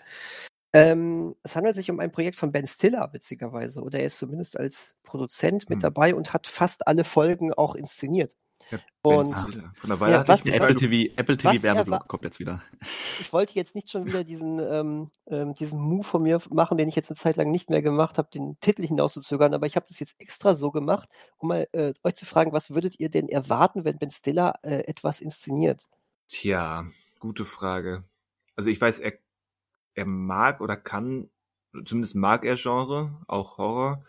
Ähm, 0.72 1.36
es 1.42 1.54
handelt 1.54 1.76
sich 1.76 1.90
um 1.90 2.00
ein 2.00 2.12
Projekt 2.12 2.36
von 2.36 2.50
Ben 2.50 2.66
Stiller, 2.66 3.12
witzigerweise, 3.12 3.82
oder 3.82 4.00
er 4.00 4.06
ist 4.06 4.18
zumindest 4.18 4.58
als 4.58 4.94
Produzent 5.04 5.68
mit 5.68 5.76
hm. 5.76 5.82
dabei 5.82 6.14
und 6.14 6.32
hat 6.32 6.46
fast 6.46 6.86
alle 6.88 7.04
Folgen 7.04 7.52
auch 7.52 7.74
inszeniert. 7.74 8.34
Und 9.02 9.34
von 9.34 9.88
der 9.88 9.98
Weile 9.98 10.14
ja, 10.14 10.28
was, 10.28 10.46
Apple 10.46 10.74
TV, 10.76 11.12
Apple 11.16 11.36
TV 11.36 11.62
Werbeblock 11.62 12.06
kommt 12.06 12.22
jetzt 12.22 12.38
wieder. 12.38 12.62
Ich 13.20 13.32
wollte 13.32 13.54
jetzt 13.54 13.74
nicht 13.74 13.90
schon 13.90 14.06
wieder 14.06 14.22
diesen, 14.22 14.60
ähm, 14.60 15.10
ähm, 15.26 15.54
diesen 15.54 15.80
Move 15.80 16.04
von 16.04 16.22
mir 16.22 16.40
machen, 16.50 16.78
den 16.78 16.88
ich 16.88 16.94
jetzt 16.94 17.10
eine 17.10 17.16
Zeit 17.16 17.36
lang 17.36 17.50
nicht 17.50 17.68
mehr 17.68 17.82
gemacht 17.82 18.16
habe, 18.18 18.28
den 18.32 18.58
Titel 18.60 18.86
hinauszuzögern, 18.86 19.54
aber 19.54 19.66
ich 19.66 19.74
habe 19.74 19.86
das 19.88 19.98
jetzt 19.98 20.14
extra 20.18 20.54
so 20.54 20.70
gemacht, 20.70 21.08
um 21.38 21.48
mal 21.48 21.66
äh, 21.72 21.94
euch 22.04 22.14
zu 22.14 22.26
fragen, 22.26 22.52
was 22.52 22.70
würdet 22.70 23.00
ihr 23.00 23.10
denn 23.10 23.28
erwarten, 23.28 23.84
wenn 23.84 23.98
Ben 23.98 24.10
Stiller 24.10 24.54
äh, 24.62 24.84
etwas 24.86 25.20
inszeniert? 25.20 25.88
Tja, 26.28 26.86
gute 27.18 27.44
Frage. 27.44 28.04
Also 28.54 28.70
ich 28.70 28.80
weiß, 28.80 29.00
er, 29.00 29.14
er 29.94 30.06
mag 30.06 30.60
oder 30.60 30.76
kann, 30.76 31.28
zumindest 31.84 32.14
mag 32.14 32.44
er 32.44 32.56
Genre, 32.56 33.20
auch 33.26 33.58
Horror. 33.58 34.04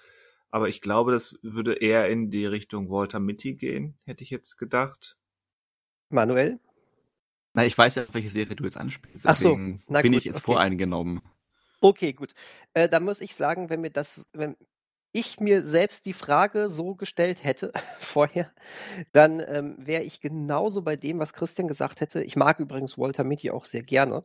Aber 0.53 0.69
ich 0.69 0.81
glaube, 0.81 1.12
das 1.12 1.39
würde 1.41 1.74
eher 1.74 2.10
in 2.10 2.29
die 2.29 2.45
Richtung 2.45 2.91
Walter 2.91 3.19
Mitty 3.19 3.55
gehen, 3.55 3.98
hätte 4.05 4.22
ich 4.22 4.29
jetzt 4.29 4.60
gedacht. 4.60 5.17
Manuel? 6.10 6.60
Na, 7.55 7.65
ich 7.65 7.75
weiß 7.75 7.95
ja, 7.95 8.03
welche 8.12 8.29
Serie 8.29 8.55
du 8.55 8.63
jetzt 8.63 8.77
anspielst. 8.77 9.25
Ach 9.25 9.36
so, 9.36 9.57
na 9.88 10.01
bin 10.03 10.12
gut, 10.12 10.19
ich 10.19 10.25
jetzt 10.25 10.36
okay. 10.36 10.45
voreingenommen. 10.45 11.24
Okay, 11.81 12.13
gut. 12.13 12.33
Äh, 12.75 12.88
da 12.88 13.00
muss 13.00 13.19
ich 13.19 13.33
sagen, 13.33 13.72
wenn 13.72 13.81
mir 13.81 13.89
das, 13.89 14.27
wenn 14.31 14.55
ich 15.12 15.39
mir 15.39 15.63
selbst 15.63 16.05
die 16.05 16.13
Frage 16.13 16.69
so 16.69 16.93
gestellt 16.93 17.43
hätte 17.43 17.74
vorher, 18.00 18.53
dann 19.12 19.39
ähm, 19.48 19.75
wäre 19.79 20.03
ich 20.03 20.22
genauso 20.22 20.83
bei 20.83 20.95
dem, 20.95 21.17
was 21.17 21.33
Christian 21.33 21.67
gesagt 21.67 22.00
hätte. 22.00 22.24
Ich 22.24 22.36
mag 22.36 22.60
übrigens 22.60 22.95
Walter 22.95 23.24
Mitty 23.24 23.50
auch 23.50 23.65
sehr 23.65 23.81
gerne. 23.81 24.24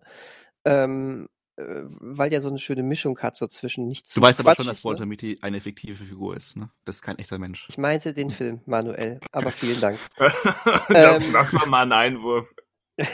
Ähm, 0.66 1.24
äh, 1.24 1.37
weil 1.58 2.30
der 2.30 2.40
so 2.40 2.48
eine 2.48 2.58
schöne 2.58 2.82
Mischung 2.82 3.18
hat, 3.18 3.36
so 3.36 3.46
zwischen 3.46 3.86
nicht 3.86 4.08
zu 4.08 4.20
Du 4.20 4.26
weißt 4.26 4.40
aber 4.40 4.54
schon, 4.54 4.66
dass 4.66 4.84
Walter 4.84 5.00
ne? 5.00 5.06
Mitty 5.06 5.38
eine 5.42 5.60
fiktive 5.60 6.04
Figur 6.04 6.36
ist, 6.36 6.56
ne? 6.56 6.70
Das 6.84 6.96
ist 6.96 7.02
kein 7.02 7.18
echter 7.18 7.38
Mensch. 7.38 7.66
Ich 7.68 7.78
meinte 7.78 8.14
den 8.14 8.30
Film, 8.30 8.60
Manuel, 8.66 9.18
aber 9.32 9.50
vielen 9.50 9.80
Dank. 9.80 9.98
das, 10.16 11.24
ähm, 11.24 11.32
das 11.32 11.54
war 11.54 11.66
mal 11.68 11.82
ein 11.82 11.92
Einwurf. 11.92 12.54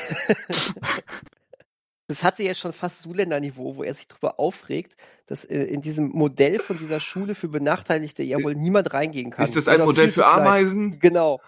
das 2.07 2.23
hatte 2.23 2.43
ja 2.43 2.55
schon 2.55 2.75
fast 2.75 3.01
Zuländer-Niveau, 3.03 3.77
wo 3.77 3.83
er 3.83 3.95
sich 3.95 4.09
darüber 4.09 4.39
aufregt, 4.39 4.97
dass 5.27 5.45
äh, 5.45 5.63
in 5.65 5.81
diesem 5.81 6.11
Modell 6.11 6.59
von 6.59 6.77
dieser 6.79 7.01
Schule 7.01 7.35
für 7.35 7.49
Benachteiligte 7.49 8.23
ja 8.23 8.43
wohl 8.43 8.55
niemand 8.55 8.93
reingehen 8.93 9.31
kann. 9.31 9.47
Ist 9.47 9.57
das 9.57 9.69
ein 9.69 9.85
Modell 9.85 10.11
für 10.11 10.27
Ameisen? 10.27 10.99
Genau. 10.99 11.41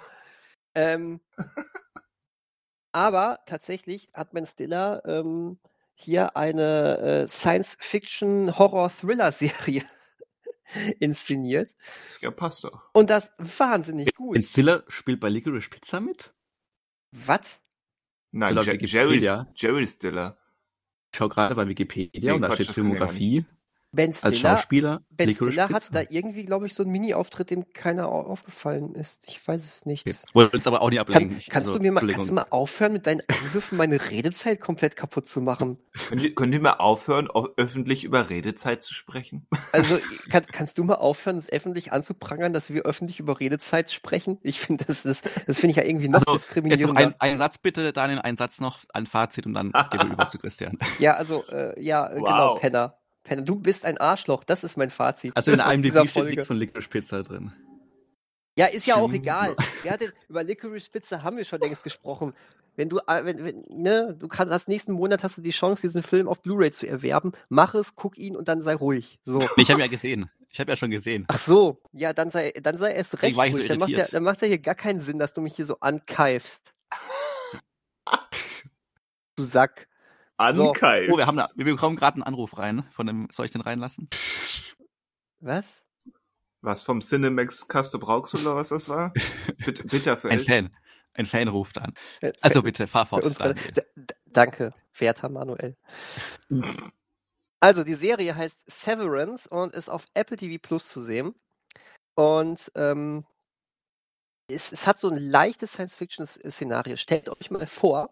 Ähm, 0.74 1.20
aber 2.92 3.40
tatsächlich 3.44 4.08
hat 4.14 4.32
Ben 4.32 4.46
Stiller 4.46 5.02
ähm, 5.04 5.58
hier 5.96 6.36
eine 6.36 6.98
äh, 6.98 7.26
Science-Fiction-Horror-Thriller-Serie 7.26 9.82
inszeniert. 11.00 11.70
Ja, 12.20 12.30
passt 12.30 12.62
doch. 12.64 12.90
Und 12.92 13.08
das 13.10 13.32
wahnsinnig 13.38 14.14
gut. 14.14 14.34
Ben 14.34 14.42
Stiller 14.42 14.84
spielt 14.88 15.20
bei 15.20 15.30
Licorice 15.30 15.70
Pizza 15.70 16.00
mit? 16.00 16.34
Was? 17.12 17.58
Nein, 18.30 18.54
Jerry, 18.62 19.26
Jerry 19.54 19.86
Stiller. 19.86 20.36
Ich 21.12 21.18
schaue 21.18 21.30
gerade 21.30 21.54
bei 21.54 21.66
Wikipedia 21.66 22.32
nee, 22.32 22.36
und 22.36 22.42
da 22.42 22.52
steht 22.52 22.66
Filmografie. 22.68 23.46
Ben 23.96 24.12
Stiller, 24.12 24.30
als 24.30 24.38
Schauspieler. 24.38 25.00
Ben 25.10 25.34
Stiller 25.34 25.68
hat 25.68 25.94
da 25.94 26.02
irgendwie, 26.08 26.44
glaube 26.44 26.66
ich, 26.66 26.74
so 26.74 26.82
einen 26.82 26.92
Mini-Auftritt, 26.92 27.50
dem 27.50 27.72
keiner 27.72 28.08
aufgefallen 28.08 28.94
ist. 28.94 29.24
Ich 29.26 29.46
weiß 29.46 29.64
es 29.64 29.86
nicht. 29.86 30.06
Okay. 30.06 30.16
Wollte 30.34 30.56
uns 30.56 30.66
aber 30.66 30.82
auch 30.82 30.90
nicht 30.90 31.00
ablenken. 31.00 31.30
Kann, 31.30 31.42
kannst, 31.48 31.68
also, 31.68 31.78
du 31.78 31.82
mir 31.82 31.92
mal, 31.92 32.06
kannst 32.06 32.30
du 32.30 32.34
mal 32.34 32.46
aufhören, 32.50 32.92
mit 32.92 33.06
deinen 33.06 33.22
Einwürfen 33.26 33.78
meine 33.78 34.10
Redezeit 34.10 34.60
komplett 34.60 34.96
kaputt 34.96 35.26
zu 35.26 35.40
machen? 35.40 35.78
Könnt 36.08 36.22
ihr, 36.22 36.34
könnt 36.34 36.54
ihr 36.54 36.60
mal 36.60 36.74
aufhören, 36.74 37.28
öffentlich 37.56 38.04
über 38.04 38.30
Redezeit 38.30 38.82
zu 38.82 38.94
sprechen? 38.94 39.46
Also 39.72 39.98
kann, 40.30 40.46
kannst 40.46 40.78
du 40.78 40.84
mal 40.84 40.94
aufhören, 40.94 41.36
es 41.36 41.50
öffentlich 41.50 41.92
anzuprangern, 41.92 42.52
dass 42.54 42.72
wir 42.72 42.84
öffentlich 42.84 43.20
über 43.20 43.40
Redezeit 43.40 43.90
sprechen? 43.90 44.38
Ich 44.42 44.60
finde, 44.60 44.84
das, 44.86 45.02
das, 45.02 45.22
das 45.46 45.58
finde 45.58 45.72
ich 45.72 45.76
ja 45.76 45.82
irgendwie 45.82 46.08
noch 46.08 46.20
also, 46.20 46.34
diskriminierender. 46.34 47.00
Jetzt 47.00 47.10
noch 47.10 47.20
ein, 47.20 47.32
ein 47.32 47.38
Satz 47.38 47.58
bitte, 47.58 47.92
Daniel, 47.92 48.20
ein 48.20 48.36
Satz 48.38 48.60
noch, 48.60 48.80
ein 48.94 49.06
Fazit 49.06 49.44
und 49.44 49.54
dann 49.54 49.72
gehen 49.72 50.00
wir 50.00 50.06
über 50.12 50.28
zu 50.28 50.38
Christian. 50.38 50.78
Ja, 50.98 51.14
also, 51.14 51.44
äh, 51.48 51.82
ja, 51.82 52.08
wow. 52.10 52.24
genau, 52.24 52.54
Penner. 52.54 52.98
Penner, 53.26 53.42
du 53.42 53.56
bist 53.56 53.85
ein 53.85 53.99
Arschloch, 53.99 54.45
das 54.45 54.64
ist 54.64 54.76
mein 54.76 54.90
Fazit. 54.90 55.37
Also 55.37 55.52
in 55.52 55.61
einem 55.61 55.83
dieser 55.83 56.06
steht 56.06 56.25
nichts 56.25 56.47
von 56.47 56.56
Licorice 56.56 56.88
Pizza 56.88 57.23
drin. 57.23 57.52
Ja, 58.59 58.66
ist 58.66 58.87
ja 58.87 58.97
auch 58.97 59.12
egal. 59.12 59.54
Denn, 59.85 60.12
über 60.28 60.42
Licorice 60.42 60.90
Pizza 60.90 61.23
haben 61.23 61.37
wir 61.37 61.45
schon 61.45 61.61
längst 61.61 61.85
gesprochen. 61.85 62.33
Wenn 62.75 62.88
du, 62.88 62.99
äh, 63.06 63.25
wenn, 63.25 63.45
wenn, 63.45 63.64
ne, 63.68 64.16
du 64.18 64.28
kannst, 64.28 64.52
das 64.52 64.68
nächsten 64.68 64.92
Monat 64.92 65.23
hast 65.23 65.37
du 65.37 65.42
die 65.42 65.50
Chance, 65.50 65.83
diesen 65.83 66.02
Film 66.02 66.28
auf 66.28 66.42
Blu-ray 66.42 66.73
zu 66.73 66.87
erwerben. 66.87 67.32
Mach 67.49 67.75
es, 67.75 67.95
guck 67.95 68.17
ihn 68.17 68.36
und 68.36 68.49
dann 68.49 68.62
sei 68.62 68.75
ruhig. 68.75 69.19
So. 69.25 69.39
Ich 69.56 69.71
habe 69.71 69.80
ja 69.80 69.89
gesehen. 69.89 70.30
Ich 70.50 70.60
habe 70.60 70.71
ja 70.71 70.76
schon 70.76 70.91
gesehen. 70.91 71.25
Ach 71.28 71.39
so, 71.39 71.82
ja, 71.93 72.12
dann 72.12 72.30
sei, 72.30 72.52
dann 72.62 72.78
sei 72.78 72.93
erst 72.93 73.21
recht 73.23 73.36
ruhig. 73.36 73.56
So 73.56 73.67
dann 73.67 73.78
macht 73.78 73.91
ja, 73.91 74.04
dann 74.04 74.23
macht 74.23 74.41
ja 74.41 74.49
hier 74.49 74.58
gar 74.58 74.75
keinen 74.75 75.00
Sinn, 75.00 75.19
dass 75.19 75.34
du 75.34 75.41
mich 75.41 75.56
hier 75.56 75.67
so 75.67 75.80
ankeifst. 75.80 76.73
du 79.36 79.43
Sack. 79.43 79.89
Ankalt. 80.36 81.08
So. 81.08 81.14
Oh, 81.14 81.18
wir, 81.18 81.26
haben 81.26 81.36
da, 81.36 81.49
wir 81.54 81.64
bekommen 81.64 81.96
gerade 81.96 82.16
einen 82.16 82.22
Anruf 82.22 82.58
rein. 82.58 82.84
Von 82.90 83.06
dem, 83.06 83.28
soll 83.32 83.46
ich 83.46 83.52
den 83.52 83.60
reinlassen? 83.60 84.08
Was? 85.40 85.82
Was, 86.60 86.82
vom 86.82 87.00
Cinemax 87.00 87.68
Casto 87.68 87.99
Brauchs 87.99 88.34
oder 88.34 88.56
was 88.56 88.70
das 88.70 88.88
war? 88.88 89.12
Bitte, 89.64 89.84
bitte 89.84 90.16
für 90.16 90.30
Ein 90.30 90.40
Fan. 90.40 90.76
Ein 91.14 91.26
Fan 91.26 91.49
ruft 91.49 91.78
an. 91.78 91.94
Äh, 92.20 92.32
also 92.40 92.62
bitte, 92.62 92.86
fahr 92.86 93.06
fort. 93.06 93.25
Danke, 94.26 94.75
werter 94.99 95.28
Manuel. 95.30 95.76
also, 97.60 97.84
die 97.84 97.94
Serie 97.94 98.34
heißt 98.34 98.70
Severance 98.70 99.46
und 99.49 99.75
ist 99.75 99.88
auf 99.88 100.06
Apple 100.12 100.36
TV 100.36 100.58
Plus 100.60 100.88
zu 100.88 101.02
sehen. 101.02 101.34
Und 102.14 102.70
ähm, 102.75 103.25
es, 104.49 104.72
es 104.72 104.86
hat 104.86 104.99
so 104.99 105.08
ein 105.08 105.16
leichtes 105.16 105.72
Science-Fiction-Szenario. 105.72 106.96
Stellt 106.96 107.28
euch 107.30 107.50
mal 107.50 107.66
vor, 107.66 108.10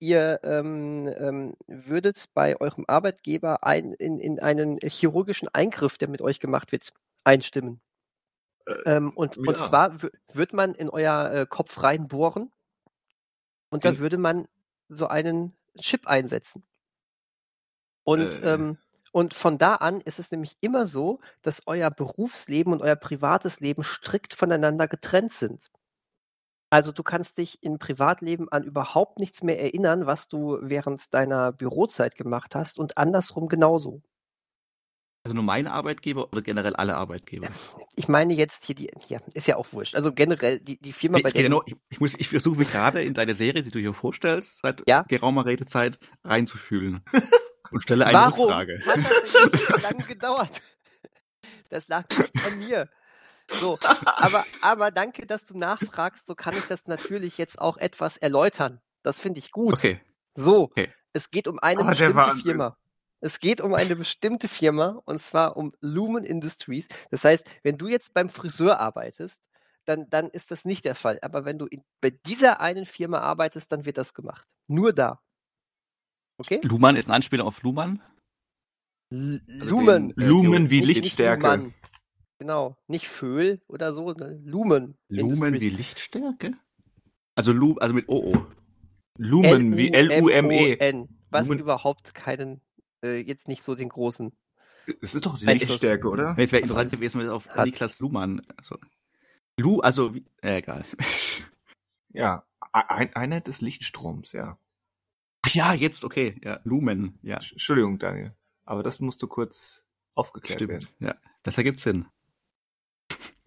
ihr 0.00 0.40
ähm, 0.42 1.08
ähm, 1.16 1.54
würdet 1.66 2.26
bei 2.34 2.60
eurem 2.60 2.84
Arbeitgeber 2.86 3.64
ein, 3.64 3.92
in, 3.92 4.18
in 4.18 4.40
einen 4.40 4.78
chirurgischen 4.78 5.48
Eingriff, 5.52 5.98
der 5.98 6.08
mit 6.08 6.20
euch 6.20 6.40
gemacht 6.40 6.72
wird, 6.72 6.92
einstimmen. 7.24 7.80
Äh, 8.66 8.72
ähm, 8.86 9.10
und, 9.14 9.36
ja. 9.36 9.42
und 9.46 9.56
zwar 9.56 9.96
wird 10.32 10.52
man 10.52 10.74
in 10.74 10.88
euer 10.88 11.30
äh, 11.32 11.46
Kopf 11.48 11.82
reinbohren 11.82 12.52
und 13.70 13.84
dann 13.84 13.98
würde 13.98 14.18
man 14.18 14.46
so 14.88 15.06
einen 15.06 15.56
Chip 15.78 16.06
einsetzen. 16.06 16.64
Und, 18.04 18.42
äh. 18.42 18.54
ähm, 18.54 18.78
und 19.12 19.32
von 19.32 19.58
da 19.58 19.76
an 19.76 20.00
ist 20.00 20.18
es 20.18 20.30
nämlich 20.30 20.56
immer 20.60 20.86
so, 20.86 21.20
dass 21.42 21.62
euer 21.66 21.90
Berufsleben 21.90 22.72
und 22.72 22.82
euer 22.82 22.96
privates 22.96 23.60
Leben 23.60 23.82
strikt 23.82 24.34
voneinander 24.34 24.88
getrennt 24.88 25.32
sind. 25.32 25.70
Also 26.74 26.90
du 26.90 27.04
kannst 27.04 27.38
dich 27.38 27.62
im 27.62 27.78
Privatleben 27.78 28.48
an 28.48 28.64
überhaupt 28.64 29.20
nichts 29.20 29.44
mehr 29.44 29.60
erinnern, 29.60 30.06
was 30.06 30.26
du 30.26 30.58
während 30.60 31.14
deiner 31.14 31.52
Bürozeit 31.52 32.16
gemacht 32.16 32.56
hast 32.56 32.80
und 32.80 32.98
andersrum 32.98 33.46
genauso. 33.46 34.02
Also 35.22 35.36
nur 35.36 35.44
mein 35.44 35.68
Arbeitgeber 35.68 36.32
oder 36.32 36.42
generell 36.42 36.74
alle 36.74 36.96
Arbeitgeber? 36.96 37.46
Ich 37.94 38.08
meine 38.08 38.34
jetzt 38.34 38.64
hier 38.64 38.74
die, 38.74 38.90
ja, 39.06 39.20
ist 39.34 39.46
ja 39.46 39.54
auch 39.54 39.72
wurscht. 39.72 39.94
Also 39.94 40.12
generell 40.12 40.58
die, 40.58 40.76
die 40.80 40.92
Firma, 40.92 41.20
bei 41.22 41.30
der. 41.30 41.48
Nur, 41.48 41.62
ich, 41.64 41.76
ich, 41.90 42.00
muss, 42.00 42.14
ich 42.18 42.28
versuche 42.28 42.58
mich 42.58 42.72
gerade 42.72 43.04
in 43.04 43.14
deine 43.14 43.36
Serie, 43.36 43.62
die 43.62 43.70
du 43.70 43.78
hier 43.78 43.94
vorstellst, 43.94 44.62
seit 44.62 44.82
ja? 44.88 45.04
geraumer 45.06 45.46
Redezeit 45.46 46.00
reinzufühlen. 46.24 47.02
Und 47.70 47.84
stelle 47.84 48.04
eine 48.04 48.18
Warum 48.18 48.48
Frage. 48.48 48.80
Hat 48.84 48.96
das 48.96 49.68
so 49.68 49.80
lange 49.80 50.02
gedauert? 50.08 50.60
Das 51.68 51.86
lag 51.86 52.04
nicht 52.18 52.32
an 52.44 52.58
mir. 52.58 52.88
So, 53.50 53.78
aber, 54.06 54.44
aber 54.60 54.90
danke, 54.90 55.26
dass 55.26 55.44
du 55.44 55.58
nachfragst. 55.58 56.26
So 56.26 56.34
kann 56.34 56.56
ich 56.56 56.64
das 56.66 56.86
natürlich 56.86 57.38
jetzt 57.38 57.60
auch 57.60 57.76
etwas 57.76 58.16
erläutern. 58.16 58.80
Das 59.02 59.20
finde 59.20 59.38
ich 59.38 59.50
gut. 59.50 59.74
Okay. 59.74 60.00
So, 60.34 60.62
okay. 60.62 60.92
es 61.12 61.30
geht 61.30 61.46
um 61.46 61.58
eine 61.58 61.82
oh, 61.82 61.84
bestimmte 61.84 62.36
Firma. 62.36 62.76
Es 63.20 63.38
geht 63.38 63.60
um 63.60 63.72
eine 63.72 63.96
bestimmte 63.96 64.48
Firma 64.48 65.00
und 65.04 65.18
zwar 65.18 65.56
um 65.56 65.72
Lumen 65.80 66.24
Industries. 66.24 66.88
Das 67.10 67.24
heißt, 67.24 67.46
wenn 67.62 67.78
du 67.78 67.88
jetzt 67.88 68.12
beim 68.12 68.28
Friseur 68.28 68.80
arbeitest, 68.80 69.40
dann, 69.86 70.08
dann 70.10 70.28
ist 70.28 70.50
das 70.50 70.64
nicht 70.64 70.84
der 70.84 70.94
Fall. 70.94 71.18
Aber 71.22 71.44
wenn 71.44 71.58
du 71.58 71.66
in, 71.66 71.82
bei 72.00 72.10
dieser 72.10 72.60
einen 72.60 72.84
Firma 72.84 73.20
arbeitest, 73.20 73.70
dann 73.72 73.84
wird 73.86 73.96
das 73.96 74.14
gemacht. 74.14 74.46
Nur 74.66 74.92
da. 74.92 75.20
Okay? 76.38 76.60
Luhmann 76.62 76.96
ist 76.96 77.08
ein 77.08 77.12
Anspieler 77.12 77.44
auf 77.44 77.62
Luhmann? 77.62 78.02
L 79.10 79.40
Lumen. 79.46 80.12
Also 80.16 80.28
Lumen 80.28 80.70
wie 80.70 80.80
Lichtstärke. 80.80 81.72
Genau, 82.38 82.76
nicht 82.88 83.08
Föhl 83.08 83.60
oder 83.68 83.92
so, 83.92 84.12
ne? 84.12 84.40
Lumen. 84.44 84.96
Lumen 85.08 85.54
wie 85.54 85.70
Lichtstärke? 85.70 86.52
Also, 87.34 87.52
Lu 87.52 87.76
also 87.78 87.94
mit 87.94 88.08
OO. 88.08 88.46
Lumen 89.16 89.76
wie 89.76 89.92
L-U-M-E. 89.92 91.06
Was 91.30 91.48
Lumen. 91.48 91.60
überhaupt 91.60 92.14
keinen, 92.14 92.60
äh, 93.02 93.18
jetzt 93.20 93.48
nicht 93.48 93.64
so 93.64 93.74
den 93.74 93.88
großen. 93.88 94.32
Das 95.00 95.14
ist 95.14 95.24
doch 95.24 95.38
die 95.38 95.46
Lichtstärke, 95.46 96.08
oder? 96.08 96.34
Es 96.38 96.52
wäre 96.52 96.62
interessant 96.62 96.92
gewesen, 96.92 97.20
wenn 97.20 97.26
es 97.26 97.32
auf 97.32 97.48
hat. 97.48 97.66
Niklas 97.66 97.98
Luhmann. 98.00 98.42
Also, 98.56 98.76
Lu, 99.56 99.80
also, 99.80 100.14
äh, 100.42 100.58
egal. 100.58 100.84
Ja, 102.16 102.46
ein, 102.70 103.12
Einheit 103.16 103.48
des 103.48 103.60
Lichtstroms, 103.60 104.30
ja. 104.30 104.56
Ach 105.42 105.52
ja, 105.52 105.74
jetzt, 105.74 106.04
okay, 106.04 106.40
ja, 106.44 106.60
Lumen, 106.62 107.18
ja. 107.22 107.38
Entschuldigung, 107.38 107.98
Daniel. 107.98 108.36
Aber 108.64 108.84
das 108.84 109.00
musst 109.00 109.20
du 109.20 109.26
kurz 109.26 109.84
aufgeklärt 110.14 110.60
Stimmt, 110.60 110.70
werden. 110.70 110.88
Ja, 111.00 111.16
das 111.42 111.58
ergibt 111.58 111.80
Sinn. 111.80 112.06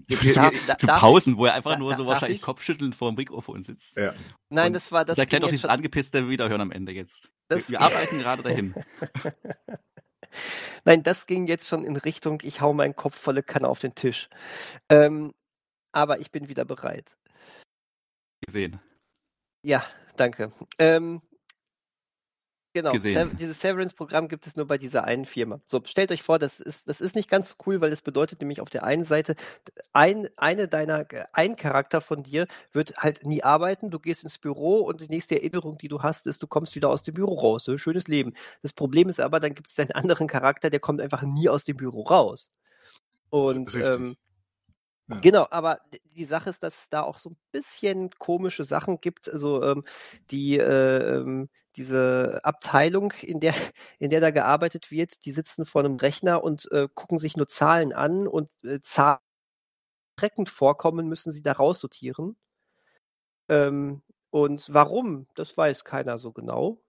Ja, 0.09 0.51
zu 0.77 0.87
Pausen, 0.87 1.37
wo 1.37 1.45
er 1.45 1.55
einfach 1.55 1.71
da, 1.71 1.79
nur 1.79 1.95
so 1.95 2.05
wahrscheinlich 2.05 2.37
ich? 2.37 2.43
kopfschüttelnd 2.43 2.95
vor 2.95 3.11
dem 3.11 3.15
Mikrofon 3.15 3.63
sitzt. 3.63 3.97
Ja. 3.97 4.13
Nein, 4.49 4.71
das 4.71 4.91
war 4.91 5.03
das. 5.03 5.15
Das 5.15 5.23
erklärt 5.23 5.43
doch 5.43 5.49
dieses 5.49 5.65
angepisste 5.65 6.29
Wiederhören 6.29 6.61
am 6.61 6.71
Ende 6.71 6.91
jetzt. 6.91 7.31
Das 7.47 7.69
wir, 7.69 7.79
wir 7.79 7.81
arbeiten 7.81 8.19
gerade 8.19 8.43
dahin. 8.43 8.75
Nein, 10.85 11.03
das 11.03 11.25
ging 11.25 11.47
jetzt 11.47 11.67
schon 11.67 11.83
in 11.83 11.95
Richtung, 11.95 12.41
ich 12.43 12.61
hau 12.61 12.73
meinen 12.73 12.95
Kopf 12.95 13.17
volle 13.17 13.43
Kanne 13.43 13.67
auf 13.67 13.79
den 13.79 13.95
Tisch. 13.95 14.29
Ähm, 14.89 15.33
aber 15.91 16.19
ich 16.19 16.31
bin 16.31 16.47
wieder 16.47 16.65
bereit. 16.65 17.17
Gesehen. 18.45 18.79
Ja, 19.63 19.83
danke. 20.15 20.51
Ähm, 20.77 21.21
Genau, 22.77 22.91
gesehen. 22.91 23.35
dieses 23.39 23.59
Severance-Programm 23.59 24.27
gibt 24.27 24.45
es 24.45 24.55
nur 24.55 24.67
bei 24.67 24.77
dieser 24.77 25.03
einen 25.03 25.25
Firma. 25.25 25.59
So, 25.65 25.81
stellt 25.83 26.11
euch 26.11 26.21
vor, 26.21 26.37
das 26.37 26.59
ist, 26.59 26.87
das 26.87 27.01
ist 27.01 27.15
nicht 27.15 27.27
ganz 27.27 27.55
cool, 27.65 27.81
weil 27.81 27.89
das 27.89 28.03
bedeutet 28.03 28.39
nämlich 28.39 28.61
auf 28.61 28.69
der 28.69 28.83
einen 28.83 29.03
Seite, 29.03 29.35
ein, 29.93 30.29
eine 30.35 30.67
deiner, 30.67 31.07
ein 31.33 31.55
Charakter 31.55 32.01
von 32.01 32.21
dir 32.21 32.45
wird 32.71 32.95
halt 32.97 33.25
nie 33.25 33.43
arbeiten, 33.43 33.89
du 33.89 33.97
gehst 33.97 34.23
ins 34.23 34.37
Büro 34.37 34.81
und 34.81 35.01
die 35.01 35.09
nächste 35.09 35.35
Erinnerung, 35.35 35.79
die 35.79 35.87
du 35.87 36.03
hast, 36.03 36.27
ist, 36.27 36.43
du 36.43 36.47
kommst 36.47 36.75
wieder 36.75 36.89
aus 36.89 37.01
dem 37.01 37.15
Büro 37.15 37.33
raus. 37.33 37.63
So, 37.63 37.77
schönes 37.79 38.07
Leben. 38.07 38.35
Das 38.61 38.73
Problem 38.73 39.09
ist 39.09 39.19
aber, 39.19 39.39
dann 39.39 39.55
gibt 39.55 39.69
es 39.69 39.79
einen 39.79 39.91
anderen 39.93 40.27
Charakter, 40.27 40.69
der 40.69 40.79
kommt 40.79 41.01
einfach 41.01 41.23
nie 41.23 41.49
aus 41.49 41.63
dem 41.63 41.77
Büro 41.77 42.03
raus. 42.03 42.51
Und 43.29 43.73
ähm, 43.73 44.17
ja. 45.09 45.19
Genau, 45.19 45.47
aber 45.49 45.79
die 46.15 46.25
Sache 46.25 46.49
ist, 46.49 46.63
dass 46.63 46.81
es 46.81 46.89
da 46.89 47.01
auch 47.01 47.17
so 47.17 47.29
ein 47.29 47.37
bisschen 47.51 48.09
komische 48.19 48.65
Sachen 48.65 48.99
gibt, 48.99 49.31
also 49.31 49.63
ähm, 49.63 49.85
die 50.31 50.57
äh, 50.57 51.15
ähm, 51.15 51.49
diese 51.77 52.41
Abteilung, 52.43 53.13
in 53.21 53.39
der, 53.39 53.53
in 53.99 54.09
der 54.09 54.21
da 54.21 54.31
gearbeitet 54.31 54.91
wird, 54.91 55.25
die 55.25 55.31
sitzen 55.31 55.65
vor 55.65 55.83
einem 55.83 55.97
Rechner 55.97 56.43
und 56.43 56.69
äh, 56.71 56.87
gucken 56.93 57.19
sich 57.19 57.37
nur 57.37 57.47
Zahlen 57.47 57.93
an 57.93 58.27
und 58.27 58.49
äh, 58.63 58.81
Zahlen 58.81 59.19
streckend 60.17 60.49
vorkommen, 60.49 61.07
müssen 61.07 61.31
sie 61.31 61.43
da 61.43 61.53
raussortieren. 61.53 62.35
Ähm, 63.49 64.01
und 64.29 64.65
warum, 64.73 65.27
das 65.35 65.55
weiß 65.55 65.85
keiner 65.85 66.17
so 66.17 66.31
genau. 66.31 66.81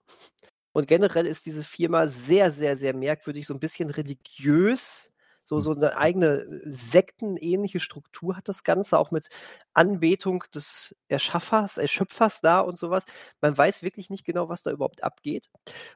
Und 0.72 0.88
generell 0.88 1.26
ist 1.26 1.46
diese 1.46 1.64
Firma 1.64 2.06
sehr, 2.08 2.50
sehr, 2.50 2.76
sehr 2.76 2.94
merkwürdig, 2.94 3.46
so 3.46 3.54
ein 3.54 3.60
bisschen 3.60 3.90
religiös 3.90 5.10
so, 5.48 5.56
hm. 5.56 5.62
so 5.62 5.72
eine 5.72 5.96
eigene 5.96 6.26
äh, 6.26 6.60
sektenähnliche 6.66 7.80
Struktur 7.80 8.36
hat 8.36 8.48
das 8.48 8.64
Ganze, 8.64 8.98
auch 8.98 9.10
mit 9.10 9.28
Anbetung 9.72 10.44
des 10.54 10.94
Erschaffers, 11.08 11.78
Erschöpfers 11.78 12.40
da 12.42 12.60
und 12.60 12.78
sowas. 12.78 13.04
Man 13.40 13.56
weiß 13.56 13.82
wirklich 13.82 14.10
nicht 14.10 14.26
genau, 14.26 14.50
was 14.50 14.62
da 14.62 14.70
überhaupt 14.70 15.02
abgeht. 15.02 15.48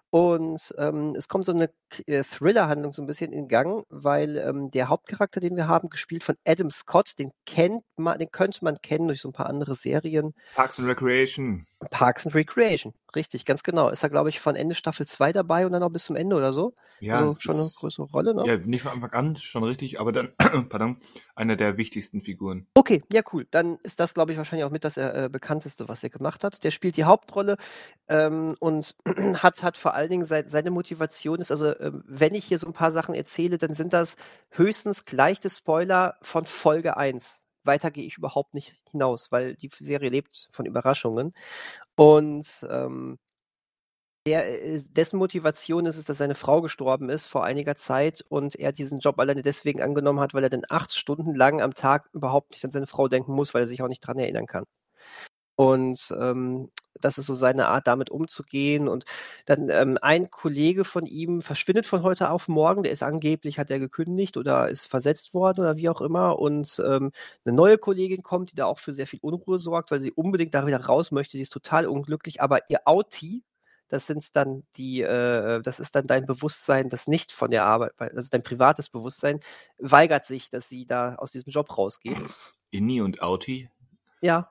Und 0.08 0.74
ähm, 0.78 1.14
es 1.16 1.28
kommt 1.28 1.44
so 1.44 1.52
eine 1.52 1.70
äh, 2.06 2.22
Thriller-Handlung 2.22 2.94
so 2.94 3.02
ein 3.02 3.06
bisschen 3.06 3.32
in 3.32 3.48
Gang, 3.48 3.84
weil 3.90 4.38
ähm, 4.38 4.70
der 4.70 4.88
Hauptcharakter, 4.88 5.40
den 5.40 5.56
wir 5.56 5.68
haben, 5.68 5.90
gespielt 5.90 6.24
von 6.24 6.36
Adam 6.46 6.70
Scott, 6.70 7.18
den 7.18 7.32
kennt 7.44 7.84
man, 7.96 8.18
den 8.18 8.30
könnte 8.30 8.60
man 8.64 8.80
kennen 8.80 9.08
durch 9.08 9.20
so 9.20 9.28
ein 9.28 9.32
paar 9.32 9.46
andere 9.46 9.74
Serien. 9.74 10.34
Parks 10.54 10.78
and 10.78 10.88
Recreation. 10.88 11.66
Parks 11.90 12.24
and 12.24 12.34
Recreation, 12.34 12.94
richtig, 13.16 13.44
ganz 13.44 13.62
genau. 13.62 13.88
Ist 13.88 14.02
er, 14.02 14.10
glaube 14.10 14.28
ich, 14.28 14.40
von 14.40 14.56
Ende 14.56 14.74
Staffel 14.74 15.06
2 15.06 15.32
dabei 15.32 15.66
und 15.66 15.72
dann 15.72 15.82
auch 15.82 15.90
bis 15.90 16.04
zum 16.04 16.16
Ende 16.16 16.36
oder 16.36 16.52
so. 16.52 16.74
Ja, 17.00 17.18
also 17.18 17.36
schon 17.38 17.56
eine 17.56 17.68
größere 17.74 18.06
Rolle, 18.06 18.34
ne? 18.34 18.44
Ja, 18.46 18.56
nicht 18.56 18.82
von 18.82 18.92
Anfang 18.92 19.12
an, 19.12 19.36
schon 19.36 19.64
richtig, 19.64 19.98
aber 19.98 20.12
dann, 20.12 20.32
pardon, 20.68 20.98
einer 21.34 21.56
der 21.56 21.76
wichtigsten 21.76 22.22
Figuren. 22.22 22.66
Okay, 22.74 23.02
ja, 23.12 23.22
cool. 23.32 23.46
Dann 23.50 23.78
ist 23.82 23.98
das, 23.98 24.14
glaube 24.14 24.32
ich, 24.32 24.38
wahrscheinlich 24.38 24.64
auch 24.64 24.70
mit 24.70 24.84
das 24.84 24.96
äh, 24.96 25.28
bekannteste, 25.30 25.88
was 25.88 26.02
er 26.02 26.10
gemacht 26.10 26.44
hat. 26.44 26.62
Der 26.64 26.70
spielt 26.70 26.96
die 26.96 27.04
Hauptrolle 27.04 27.56
ähm, 28.08 28.54
und 28.60 28.96
hat, 29.42 29.62
hat 29.62 29.76
vor 29.76 29.94
allen 29.94 30.10
Dingen 30.10 30.24
sein, 30.24 30.48
seine 30.48 30.70
Motivation 30.70 31.40
ist, 31.40 31.50
also 31.50 31.66
äh, 31.66 31.92
wenn 32.04 32.34
ich 32.34 32.44
hier 32.44 32.58
so 32.58 32.66
ein 32.66 32.72
paar 32.72 32.92
Sachen 32.92 33.14
erzähle, 33.14 33.58
dann 33.58 33.74
sind 33.74 33.92
das 33.92 34.16
höchstens 34.50 35.04
gleiche 35.04 35.50
Spoiler 35.50 36.16
von 36.22 36.44
Folge 36.44 36.96
1 36.96 37.42
weiter 37.64 37.90
gehe 37.90 38.04
ich 38.04 38.18
überhaupt 38.18 38.54
nicht 38.54 38.74
hinaus, 38.90 39.30
weil 39.30 39.54
die 39.54 39.70
Serie 39.78 40.10
lebt 40.10 40.48
von 40.52 40.66
Überraschungen. 40.66 41.34
Und 41.96 42.66
ähm, 42.68 43.18
der, 44.26 44.62
äh, 44.62 44.80
dessen 44.90 45.18
Motivation 45.18 45.86
ist 45.86 45.96
es, 45.96 46.04
dass 46.04 46.18
seine 46.18 46.34
Frau 46.36 46.60
gestorben 46.62 47.08
ist 47.10 47.26
vor 47.26 47.44
einiger 47.44 47.76
Zeit 47.76 48.24
und 48.28 48.54
er 48.56 48.72
diesen 48.72 49.00
Job 49.00 49.18
alleine 49.18 49.42
deswegen 49.42 49.82
angenommen 49.82 50.20
hat, 50.20 50.32
weil 50.34 50.44
er 50.44 50.50
dann 50.50 50.62
acht 50.68 50.92
Stunden 50.94 51.34
lang 51.34 51.60
am 51.60 51.74
Tag 51.74 52.08
überhaupt 52.12 52.52
nicht 52.52 52.64
an 52.64 52.70
seine 52.72 52.86
Frau 52.86 53.08
denken 53.08 53.32
muss, 53.34 53.52
weil 53.54 53.62
er 53.64 53.68
sich 53.68 53.82
auch 53.82 53.88
nicht 53.88 54.00
dran 54.06 54.18
erinnern 54.18 54.46
kann. 54.46 54.64
Und 55.54 56.12
ähm, 56.18 56.70
das 57.00 57.18
ist 57.18 57.26
so 57.26 57.34
seine 57.34 57.68
Art, 57.68 57.86
damit 57.86 58.10
umzugehen. 58.10 58.88
Und 58.88 59.04
dann 59.46 59.68
ähm, 59.68 59.98
ein 60.00 60.30
Kollege 60.30 60.84
von 60.84 61.06
ihm 61.06 61.42
verschwindet 61.42 61.86
von 61.86 62.02
heute 62.02 62.30
auf 62.30 62.48
morgen. 62.48 62.82
Der 62.82 62.92
ist 62.92 63.02
angeblich, 63.02 63.58
hat 63.58 63.70
er 63.70 63.78
gekündigt 63.78 64.36
oder 64.36 64.68
ist 64.68 64.86
versetzt 64.86 65.34
worden 65.34 65.60
oder 65.60 65.76
wie 65.76 65.88
auch 65.88 66.00
immer. 66.00 66.38
Und 66.38 66.82
ähm, 66.84 67.12
eine 67.44 67.54
neue 67.54 67.78
Kollegin 67.78 68.22
kommt, 68.22 68.52
die 68.52 68.54
da 68.54 68.66
auch 68.66 68.78
für 68.78 68.92
sehr 68.92 69.06
viel 69.06 69.20
Unruhe 69.22 69.58
sorgt, 69.58 69.90
weil 69.90 70.00
sie 70.00 70.12
unbedingt 70.12 70.54
da 70.54 70.66
wieder 70.66 70.84
raus 70.84 71.10
möchte. 71.10 71.36
Die 71.36 71.42
ist 71.42 71.52
total 71.52 71.86
unglücklich. 71.86 72.40
Aber 72.40 72.70
ihr 72.70 72.80
Auti, 72.86 73.44
das 73.88 74.06
sind 74.06 74.34
dann 74.36 74.64
die, 74.76 75.02
äh, 75.02 75.60
das 75.60 75.80
ist 75.80 75.94
dann 75.94 76.06
dein 76.06 76.24
Bewusstsein, 76.24 76.88
das 76.88 77.08
nicht 77.08 77.30
von 77.30 77.50
der 77.50 77.66
Arbeit, 77.66 77.92
also 77.98 78.28
dein 78.30 78.42
privates 78.42 78.88
Bewusstsein, 78.88 79.40
weigert 79.78 80.24
sich, 80.24 80.48
dass 80.48 80.66
sie 80.66 80.86
da 80.86 81.16
aus 81.16 81.30
diesem 81.30 81.52
Job 81.52 81.76
rausgeht. 81.76 82.16
Inni 82.70 83.02
und 83.02 83.20
Auti? 83.20 83.68
Ja, 84.22 84.50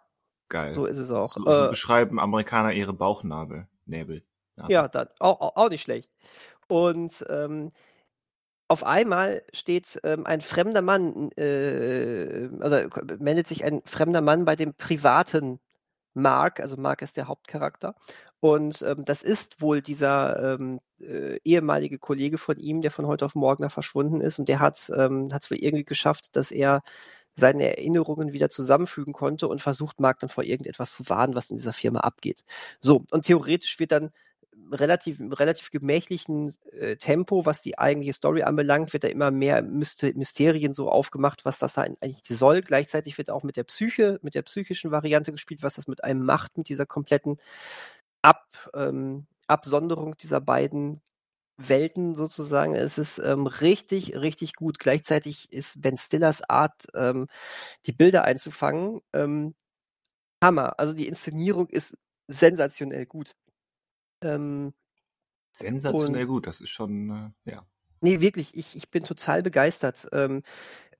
Geil. 0.52 0.76
So 0.76 0.86
ist 0.86 0.98
es 0.98 1.10
auch. 1.12 1.28
So, 1.28 1.44
so 1.44 1.66
äh, 1.66 1.70
beschreiben 1.70 2.20
Amerikaner 2.20 2.74
ihre 2.74 2.94
Bauchnabel. 2.94 3.68
Näbel. 3.86 4.24
Ja, 4.68 4.88
dann, 4.88 5.08
auch, 5.20 5.56
auch 5.56 5.70
nicht 5.70 5.82
schlecht. 5.82 6.12
Und 6.68 7.26
ähm, 7.30 7.72
auf 8.68 8.84
einmal 8.84 9.44
steht 9.54 10.00
ähm, 10.04 10.26
ein 10.26 10.42
fremder 10.42 10.82
Mann, 10.82 11.32
äh, 11.32 12.50
also 12.60 12.78
meldet 13.18 13.48
sich 13.48 13.64
ein 13.64 13.82
fremder 13.86 14.22
Mann 14.22 14.46
bei 14.46 14.56
dem 14.56 14.74
privaten 14.74 15.60
Mark, 16.14 16.60
also 16.60 16.76
Mark 16.78 17.02
ist 17.02 17.18
der 17.18 17.28
Hauptcharakter. 17.28 17.96
Und 18.42 18.82
ähm, 18.82 19.06
das 19.06 19.24
ist 19.24 19.62
wohl 19.62 19.82
dieser 19.82 20.56
ähm, 20.56 20.80
äh, 21.00 21.38
ehemalige 21.44 21.98
Kollege 21.98 22.38
von 22.38 22.58
ihm, 22.58 22.82
der 22.82 22.92
von 22.92 23.08
heute 23.08 23.26
auf 23.26 23.36
morgen 23.36 23.64
da 23.64 23.70
verschwunden 23.70 24.20
ist. 24.20 24.38
Und 24.38 24.50
der 24.50 24.60
hat 24.60 24.92
ähm, 24.96 25.30
es 25.32 25.50
wohl 25.50 25.58
irgendwie 25.58 25.86
geschafft, 25.86 26.36
dass 26.36 26.52
er 26.52 26.82
seine 27.36 27.78
Erinnerungen 27.78 28.34
wieder 28.34 28.50
zusammenfügen 28.50 29.14
konnte 29.14 29.48
und 29.48 29.62
versucht 29.62 30.00
Mark 30.00 30.20
dann 30.20 30.30
vor 30.30 30.44
irgendetwas 30.44 30.94
zu 30.94 31.08
warnen, 31.10 31.36
was 31.36 31.50
in 31.50 31.58
dieser 31.58 31.74
Firma 31.74 32.02
abgeht. 32.02 32.44
So, 32.80 33.06
und 33.12 33.26
theoretisch 33.26 33.80
wird 33.80 33.92
dann 33.92 34.12
relativ, 34.72 35.20
relativ 35.20 35.72
gemächlichen 35.72 36.54
äh, 36.72 36.96
Tempo, 36.98 37.46
was 37.46 37.62
die 37.62 37.78
eigentliche 37.80 38.14
Story 38.14 38.44
anbelangt, 38.44 38.94
wird 38.94 39.04
da 39.04 39.08
immer 39.08 39.32
mehr 39.32 39.62
Mysterien 39.62 40.74
so 40.74 40.90
aufgemacht, 40.90 41.46
was 41.46 41.60
das 41.60 41.74
da 41.74 41.82
eigentlich 41.82 42.22
soll. 42.28 42.62
Gleichzeitig 42.62 43.18
wird 43.18 43.30
auch 43.30 43.44
mit 43.44 43.58
der 43.58 43.64
Psyche, 43.64 44.20
mit 44.22 44.36
der 44.36 44.44
psychischen 44.44 44.92
Variante 44.92 45.32
gespielt, 45.32 45.64
was 45.64 45.76
das 45.76 45.88
mit 45.88 46.04
einem 46.04 46.26
macht, 46.26 46.58
mit 46.58 46.70
dieser 46.70 46.86
kompletten 46.86 47.38
Ab, 48.22 48.46
ähm, 48.76 49.26
Absonderung 49.48 50.16
dieser 50.18 50.42
beiden 50.42 51.02
Welten 51.58 52.16
sozusagen. 52.16 52.76
Es 52.76 52.98
ist 52.98 53.20
ähm, 53.20 53.48
richtig, 53.48 54.16
richtig 54.16 54.56
gut. 54.56 54.80
Gleichzeitig 54.80 55.52
ist 55.52 55.82
Ben 55.82 55.98
Stillers 55.98 56.42
Art, 56.50 56.88
ähm, 56.94 57.28
die 57.86 57.94
Bilder 57.94 58.24
einzufangen, 58.24 59.02
ähm, 59.14 59.56
Hammer. 60.44 60.80
Also 60.80 60.94
die 60.94 61.08
Inszenierung 61.08 61.68
ist 61.70 61.98
sensationell 62.28 63.06
gut. 63.06 63.36
Ähm, 64.22 64.74
sensationell 65.52 66.26
gut, 66.26 66.48
das 66.48 66.62
ist 66.62 66.70
schon, 66.70 67.34
äh, 67.46 67.52
ja. 67.52 67.66
Nee, 68.02 68.22
wirklich, 68.22 68.56
ich, 68.56 68.76
ich 68.76 68.90
bin 68.90 69.04
total 69.04 69.44
begeistert. 69.44 70.08
Ähm, 70.12 70.42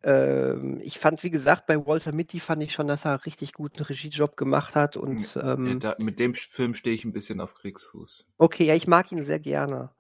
ähm, 0.04 0.80
ich 0.84 1.00
fand, 1.00 1.24
wie 1.24 1.32
gesagt, 1.32 1.66
bei 1.66 1.86
Walter 1.86 2.12
Mitty 2.12 2.40
fand 2.40 2.62
ich 2.62 2.74
schon, 2.74 2.88
dass 2.88 3.06
er 3.06 3.26
richtig 3.26 3.54
guten 3.54 3.82
Regiejob 3.82 4.38
gemacht 4.38 4.76
hat 4.76 4.98
und 4.98 5.36
ja, 5.36 5.56
da, 5.76 5.96
mit 6.00 6.20
dem 6.20 6.34
Film 6.36 6.76
stehe 6.76 6.96
ich 6.96 7.06
ein 7.06 7.14
bisschen 7.14 7.40
auf 7.40 7.56
Kriegsfuß. 7.56 8.28
Okay, 8.38 8.66
ja, 8.66 8.76
ich 8.76 8.88
mag 8.88 9.12
ihn 9.12 9.24
sehr 9.24 9.40
gerne 9.40 9.92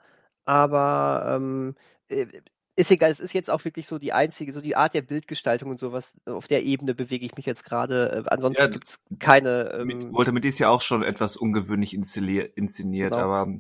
aber 0.45 1.35
ähm, 1.35 1.75
äh, 2.09 2.27
ist 2.75 2.91
egal, 2.91 3.11
es 3.11 3.19
ist 3.19 3.33
jetzt 3.33 3.49
auch 3.49 3.63
wirklich 3.65 3.87
so 3.87 3.99
die 3.99 4.13
einzige, 4.13 4.53
so 4.53 4.61
die 4.61 4.75
Art 4.75 4.93
der 4.93 5.01
Bildgestaltung 5.01 5.69
und 5.69 5.79
sowas, 5.79 6.15
auf 6.25 6.47
der 6.47 6.63
Ebene 6.63 6.95
bewege 6.95 7.25
ich 7.25 7.35
mich 7.35 7.45
jetzt 7.45 7.65
gerade. 7.65 8.23
Äh, 8.25 8.29
ansonsten 8.29 8.63
ja, 8.63 8.69
gibt 8.69 8.87
es 8.87 8.99
keine. 9.19 9.71
Ähm, 9.73 9.87
mit, 9.87 10.33
Mitty 10.33 10.47
ist 10.47 10.59
ja 10.59 10.69
auch 10.69 10.81
schon 10.81 11.03
etwas 11.03 11.37
ungewöhnlich 11.37 11.93
inszeniert, 11.93 12.55
inszeniert 12.55 13.13
genau. 13.13 13.25
aber 13.25 13.53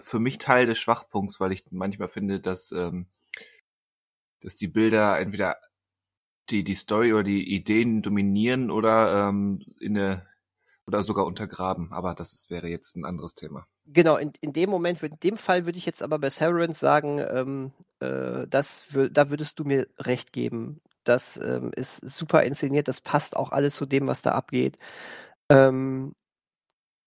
für 0.00 0.18
mich 0.18 0.38
Teil 0.38 0.66
des 0.66 0.78
Schwachpunkts, 0.78 1.40
weil 1.40 1.52
ich 1.52 1.64
manchmal 1.70 2.08
finde, 2.08 2.40
dass, 2.40 2.72
ähm, 2.72 3.06
dass 4.40 4.56
die 4.56 4.68
Bilder 4.68 5.18
entweder 5.18 5.56
die, 6.50 6.64
die 6.64 6.74
Story 6.74 7.12
oder 7.12 7.24
die 7.24 7.54
Ideen 7.54 8.02
dominieren 8.02 8.70
oder 8.70 9.28
ähm, 9.28 9.60
in 9.80 9.98
eine 9.98 10.26
oder 10.88 11.02
sogar 11.02 11.26
untergraben. 11.26 11.92
Aber 11.92 12.14
das 12.14 12.32
ist, 12.32 12.50
wäre 12.50 12.66
jetzt 12.66 12.96
ein 12.96 13.04
anderes 13.04 13.34
Thema. 13.34 13.66
Genau, 13.84 14.16
in, 14.16 14.32
in 14.40 14.54
dem 14.54 14.70
Moment, 14.70 15.02
in 15.02 15.20
dem 15.20 15.36
Fall 15.36 15.66
würde 15.66 15.78
ich 15.78 15.84
jetzt 15.84 16.02
aber 16.02 16.18
bei 16.18 16.30
Severance 16.30 16.80
sagen, 16.80 17.18
ähm, 17.18 17.72
äh, 18.00 18.48
das 18.48 18.86
da 18.90 19.28
würdest 19.28 19.58
du 19.58 19.64
mir 19.64 19.86
recht 19.98 20.32
geben. 20.32 20.80
Das 21.04 21.36
ähm, 21.36 21.72
ist 21.76 21.96
super 22.08 22.42
inszeniert, 22.42 22.88
das 22.88 23.02
passt 23.02 23.36
auch 23.36 23.52
alles 23.52 23.76
zu 23.76 23.84
dem, 23.84 24.06
was 24.06 24.22
da 24.22 24.32
abgeht. 24.32 24.78
Ähm, 25.50 26.14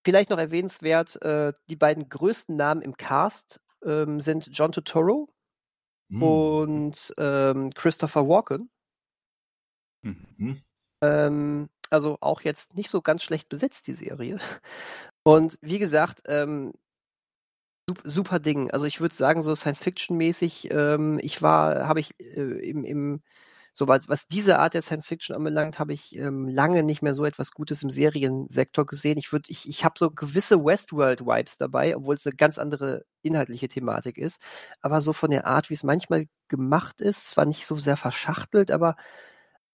vielleicht 0.05 0.29
noch 0.29 0.37
erwähnenswert, 0.37 1.19
äh, 1.23 1.53
die 1.69 1.75
beiden 1.75 2.07
größten 2.07 2.55
Namen 2.55 2.83
im 2.83 2.97
Cast 2.97 3.61
ähm, 3.83 4.21
sind 4.21 4.49
John 4.51 4.71
Turturro 4.71 5.27
mm. 6.09 6.23
und 6.23 7.13
ähm, 7.17 7.71
Christopher 7.73 8.27
Walken. 8.27 8.69
Mhm. 10.03 10.61
Also 11.91 12.17
auch 12.21 12.41
jetzt 12.41 12.75
nicht 12.75 12.89
so 12.89 13.01
ganz 13.01 13.23
schlecht 13.23 13.49
besetzt, 13.49 13.87
die 13.87 13.93
Serie. 13.93 14.39
Und 15.23 15.57
wie 15.61 15.79
gesagt, 15.79 16.21
ähm, 16.25 16.73
super 18.03 18.39
Ding. 18.39 18.71
Also 18.71 18.85
ich 18.85 19.01
würde 19.01 19.15
sagen, 19.15 19.41
so 19.41 19.55
Science-Fiction-mäßig, 19.55 20.69
ähm, 20.71 21.19
ich 21.21 21.41
war, 21.41 21.87
habe 21.87 21.99
ich 21.99 22.11
äh, 22.19 22.69
im, 22.69 22.83
im 22.83 23.21
so 23.73 23.87
was, 23.87 24.09
was 24.09 24.27
diese 24.27 24.59
Art 24.59 24.73
der 24.73 24.81
Science 24.81 25.07
Fiction 25.07 25.35
anbelangt, 25.35 25.79
habe 25.79 25.93
ich 25.93 26.15
ähm, 26.15 26.47
lange 26.47 26.83
nicht 26.83 27.01
mehr 27.01 27.13
so 27.13 27.23
etwas 27.25 27.51
Gutes 27.51 27.83
im 27.83 27.89
Seriensektor 27.89 28.85
gesehen. 28.85 29.17
Ich 29.17 29.31
würde, 29.31 29.45
ich, 29.49 29.67
ich 29.67 29.85
habe 29.85 29.95
so 29.97 30.11
gewisse 30.11 30.63
Westworld-Vibes 30.63 31.57
dabei, 31.57 31.95
obwohl 31.95 32.15
es 32.15 32.25
eine 32.25 32.35
ganz 32.35 32.57
andere 32.57 33.05
inhaltliche 33.21 33.69
Thematik 33.69 34.17
ist. 34.17 34.41
Aber 34.81 34.99
so 35.01 35.13
von 35.13 35.31
der 35.31 35.47
Art, 35.47 35.69
wie 35.69 35.75
es 35.75 35.83
manchmal 35.83 36.27
gemacht 36.49 36.99
ist, 37.01 37.29
zwar 37.29 37.45
nicht 37.45 37.65
so 37.65 37.75
sehr 37.75 37.95
verschachtelt, 37.97 38.71
aber 38.71 38.95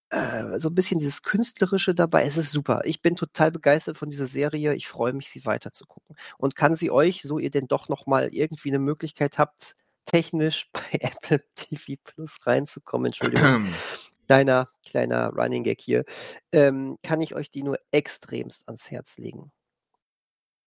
äh, 0.09 0.59
so 0.59 0.69
ein 0.69 0.75
bisschen 0.75 0.99
dieses 0.99 1.23
Künstlerische 1.23 1.93
dabei. 1.93 2.25
Es 2.25 2.37
ist 2.37 2.51
super. 2.51 2.81
Ich 2.85 3.01
bin 3.01 3.15
total 3.15 3.51
begeistert 3.51 3.97
von 3.97 4.09
dieser 4.09 4.25
Serie. 4.25 4.73
Ich 4.73 4.87
freue 4.87 5.13
mich, 5.13 5.29
sie 5.29 5.45
weiter 5.45 5.71
zu 5.71 5.85
gucken. 5.85 6.15
Und 6.37 6.55
kann 6.55 6.75
sie 6.75 6.91
euch, 6.91 7.21
so 7.23 7.39
ihr 7.39 7.49
denn 7.49 7.67
doch 7.67 7.89
nochmal 7.89 8.29
irgendwie 8.33 8.69
eine 8.69 8.79
Möglichkeit 8.79 9.37
habt, 9.37 9.75
technisch 10.05 10.69
bei 10.73 10.99
Apple 10.99 11.43
TV 11.55 11.99
Plus 12.03 12.37
reinzukommen, 12.45 13.07
Entschuldigung. 13.07 13.73
kleiner, 14.27 14.69
kleiner 14.85 15.29
Running 15.29 15.63
Gag 15.63 15.81
hier, 15.81 16.03
ähm, 16.51 16.97
kann 17.03 17.21
ich 17.21 17.35
euch 17.35 17.49
die 17.51 17.63
nur 17.63 17.79
extremst 17.91 18.67
ans 18.67 18.89
Herz 18.91 19.17
legen. 19.17 19.51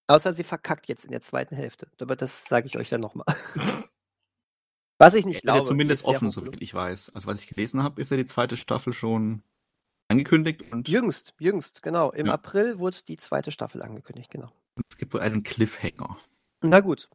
Außer 0.06 0.32
sie 0.32 0.44
verkackt 0.44 0.88
jetzt 0.88 1.04
in 1.04 1.12
der 1.12 1.20
zweiten 1.20 1.54
Hälfte. 1.54 1.88
Aber 2.00 2.16
das 2.16 2.44
sage 2.46 2.66
ich 2.66 2.76
euch 2.76 2.88
dann 2.88 3.00
nochmal. 3.00 3.26
Was 5.00 5.14
ich 5.14 5.24
nicht 5.26 5.36
er 5.36 5.42
glaube. 5.42 5.58
Ja 5.60 5.64
zumindest 5.64 6.04
offen, 6.04 6.30
so 6.30 6.44
wie 6.44 6.50
ich 6.60 6.74
weiß. 6.74 7.14
Also 7.14 7.26
was 7.26 7.40
ich 7.42 7.48
gelesen 7.48 7.82
habe, 7.82 8.00
ist 8.00 8.10
ja 8.10 8.16
die 8.16 8.24
zweite 8.24 8.56
Staffel 8.56 8.92
schon 8.92 9.42
angekündigt. 10.08 10.62
Und 10.70 10.88
jüngst, 10.88 11.34
jüngst, 11.38 11.82
genau. 11.82 12.10
Im 12.12 12.26
ja. 12.26 12.34
April 12.34 12.78
wurde 12.78 12.98
die 13.08 13.16
zweite 13.16 13.50
Staffel 13.50 13.82
angekündigt, 13.82 14.30
genau. 14.30 14.52
Und 14.76 14.84
es 14.90 14.98
gibt 14.98 15.14
wohl 15.14 15.20
einen 15.20 15.42
Cliffhanger. 15.42 16.18
Na 16.62 16.80
gut, 16.80 17.08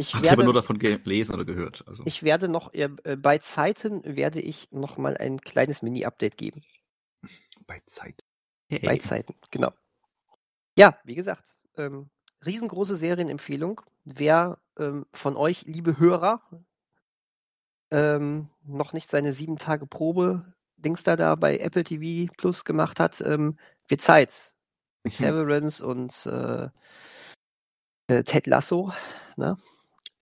ich 0.00 0.14
Hast 0.14 0.28
aber 0.30 0.44
nur 0.44 0.52
davon 0.52 0.78
gelesen 0.78 1.34
oder 1.34 1.44
gehört. 1.44 1.84
Also. 1.88 2.04
Ich 2.06 2.22
werde 2.22 2.46
noch, 2.46 2.72
äh, 2.72 2.88
bei 2.88 3.38
Zeiten 3.38 4.02
werde 4.04 4.40
ich 4.40 4.68
noch 4.70 4.96
mal 4.96 5.16
ein 5.16 5.40
kleines 5.40 5.82
Mini-Update 5.82 6.36
geben. 6.36 6.62
Bei 7.66 7.82
Zeiten. 7.86 8.24
Hey. 8.68 8.78
Bei 8.84 8.98
Zeiten, 8.98 9.34
genau. 9.50 9.72
Ja, 10.76 10.96
wie 11.02 11.16
gesagt, 11.16 11.56
ähm, 11.76 12.10
riesengroße 12.46 12.94
Serienempfehlung. 12.94 13.80
Wer 14.04 14.58
ähm, 14.78 15.06
von 15.12 15.36
euch, 15.36 15.62
liebe 15.62 15.98
Hörer, 15.98 16.42
ähm, 17.90 18.48
noch 18.64 18.92
nicht 18.92 19.10
seine 19.10 19.32
sieben 19.32 19.56
Tage 19.56 19.86
Probe 19.86 20.52
Dings 20.76 21.02
da, 21.02 21.16
da 21.16 21.34
bei 21.34 21.58
Apple 21.58 21.84
TV 21.84 22.32
Plus 22.36 22.64
gemacht 22.64 23.00
hat, 23.00 23.20
ähm, 23.20 23.58
wird 23.88 24.00
Zeit. 24.00 24.52
Mhm. 25.04 25.10
Severance 25.10 25.84
und 25.84 26.26
äh, 26.26 26.68
äh, 28.08 28.22
Ted 28.24 28.46
Lasso, 28.46 28.92
ne? 29.36 29.56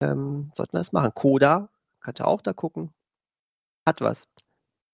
ähm, 0.01 0.51
sollten 0.55 0.75
wir 0.75 0.79
das 0.81 0.93
machen. 0.93 1.13
Koda, 1.15 1.69
könnt 2.01 2.21
ihr 2.21 2.27
auch 2.27 2.43
da 2.43 2.53
gucken. 2.53 2.93
Hat 3.87 4.01
was. 4.01 4.29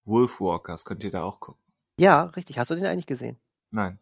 Wolfwalkers 0.05 0.85
könnt 0.85 1.05
ihr 1.05 1.11
da 1.11 1.22
auch 1.22 1.40
gucken. 1.40 1.62
Ja, 1.98 2.25
richtig. 2.25 2.59
Hast 2.59 2.70
du 2.70 2.75
den 2.75 2.87
eigentlich 2.87 3.07
gesehen? 3.07 3.38
Nein. 3.70 3.98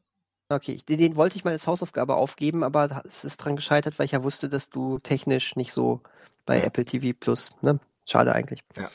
Okay, 0.50 0.82
den, 0.88 0.98
den 0.98 1.16
wollte 1.16 1.36
ich 1.36 1.44
mal 1.44 1.52
als 1.52 1.68
Hausaufgabe 1.68 2.16
aufgeben, 2.16 2.64
aber 2.64 3.02
es 3.04 3.24
ist 3.24 3.36
dran 3.36 3.54
gescheitert, 3.54 3.98
weil 3.98 4.06
ich 4.06 4.12
ja 4.12 4.24
wusste, 4.24 4.48
dass 4.48 4.68
du 4.68 4.98
technisch 4.98 5.54
nicht 5.54 5.72
so 5.72 6.00
bei 6.44 6.58
ja. 6.58 6.64
Apple 6.64 6.84
TV 6.84 7.16
Plus, 7.18 7.52
ne? 7.62 7.78
Schade 8.04 8.34
eigentlich. 8.34 8.64
Ja. 8.76 8.90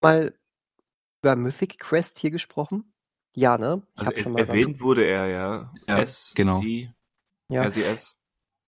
Mal 0.00 0.34
über 1.22 1.36
Mythic 1.36 1.78
Quest 1.78 2.18
hier 2.18 2.30
gesprochen. 2.30 2.90
Ja, 3.36 3.58
ne? 3.58 3.82
Ich 3.96 4.08
also 4.08 4.22
schon 4.22 4.32
mal 4.32 4.40
erwähnt 4.40 4.80
wurde 4.80 5.04
er 5.04 5.26
ja. 5.26 5.72
ja 5.86 5.98
S, 5.98 6.32
genau. 6.34 6.62
I, 6.62 6.90
ja. 7.48 7.64
RCS. 7.64 8.16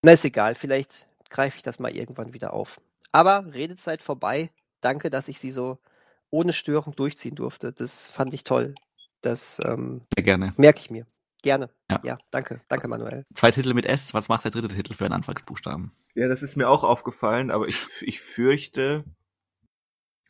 Na, 0.03 0.13
ist 0.13 0.25
egal. 0.27 0.55
Vielleicht 0.55 1.07
greife 1.31 1.57
ich 1.57 1.63
das 1.63 1.79
mal 1.79 1.95
irgendwann 1.95 2.35
wieder 2.35 2.53
auf. 2.53 2.81
Aber 3.13 3.47
Redezeit 3.55 4.03
vorbei. 4.03 4.51
Danke, 4.83 5.09
dass 5.09 5.29
ich 5.29 5.41
sie 5.41 5.51
so 5.51 5.79
ohne 6.29 6.53
Störung 6.53 6.95
durchziehen 6.95 7.35
durfte. 7.35 7.73
Das 7.73 8.11
fand 8.11 8.35
ich 8.35 8.45
toll. 8.45 8.75
Das 9.23 9.59
ähm, 9.65 10.03
Sehr 10.15 10.25
gerne. 10.25 10.53
merke 10.59 10.81
ich 10.81 10.91
mir. 10.91 11.07
Gerne. 11.45 11.71
Ja. 11.91 12.01
ja, 12.03 12.19
danke. 12.31 12.63
Danke, 12.69 12.89
Manuel. 12.89 13.27
Zwei 13.35 13.51
Titel 13.51 13.75
mit 13.75 13.85
S. 13.85 14.15
Was 14.15 14.29
macht 14.29 14.45
der 14.45 14.51
dritte 14.51 14.69
Titel 14.69 14.95
für 14.95 15.05
einen 15.05 15.13
Anfangsbuchstaben? 15.13 15.93
Ja, 16.15 16.27
das 16.27 16.43
ist 16.43 16.57
mir 16.57 16.71
auch 16.71 16.85
aufgefallen, 16.85 17.51
aber 17.51 17.69
ich, 17.69 17.87
ich 18.01 18.21
fürchte, 18.21 19.05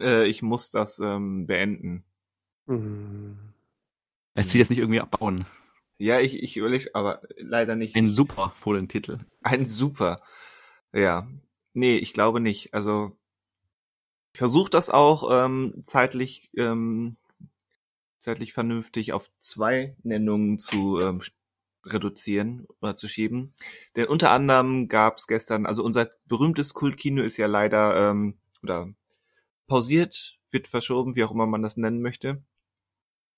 äh, 0.01 0.27
ich 0.27 0.43
muss 0.43 0.71
das 0.71 0.99
ähm, 0.99 1.47
beenden. 1.47 2.05
Mhm. 2.67 3.39
Lässt 4.35 4.51
sich 4.51 4.59
jetzt 4.59 4.71
nicht 4.71 4.81
irgendwie 4.81 5.01
abbauen? 5.01 5.47
Ja, 5.99 6.19
ich, 6.19 6.43
ich 6.43 6.57
überlege, 6.57 6.91
aber 6.95 7.23
leider 7.37 7.77
nicht. 7.77 7.95
Ein 7.95 8.09
super 8.09 8.53
vollen 8.57 8.89
Titel. 8.89 9.21
Ein 9.43 9.67
super. 9.67 10.21
Ja, 10.93 11.29
nee, 11.75 11.97
ich 11.97 12.13
glaube 12.13 12.41
nicht. 12.41 12.75
Also 12.75 13.17
ich 14.33 14.39
versuche 14.39 14.71
das 14.71 14.91
auch 14.91 15.31
ähm, 15.31 15.83
zeitlich 15.85 16.51
ähm, 16.57 17.17
zeitlich 18.25 18.55
vernünftig 18.55 19.13
auf 19.13 19.31
zwei 19.39 19.97
Nennungen 20.03 20.59
zu 20.59 20.99
ähm, 21.01 21.21
reduzieren 21.85 22.67
oder 22.81 22.97
zu 22.97 23.07
schieben. 23.07 23.55
Denn 23.97 24.07
unter 24.07 24.31
anderem 24.31 24.89
gab 24.89 25.19
es 25.19 25.27
gestern, 25.27 25.67
also 25.67 25.85
unser 25.85 26.11
berühmtes 26.25 26.73
Kultkino 26.73 27.23
ist 27.23 27.37
ja 27.37 27.47
leider 27.47 28.11
ähm, 28.11 28.39
oder 28.63 28.89
pausiert, 29.67 30.39
wird 30.51 30.69
verschoben, 30.69 31.17
wie 31.17 31.25
auch 31.25 31.33
immer 31.33 31.47
man 31.47 31.63
das 31.63 31.77
nennen 31.77 32.01
möchte. 32.01 32.43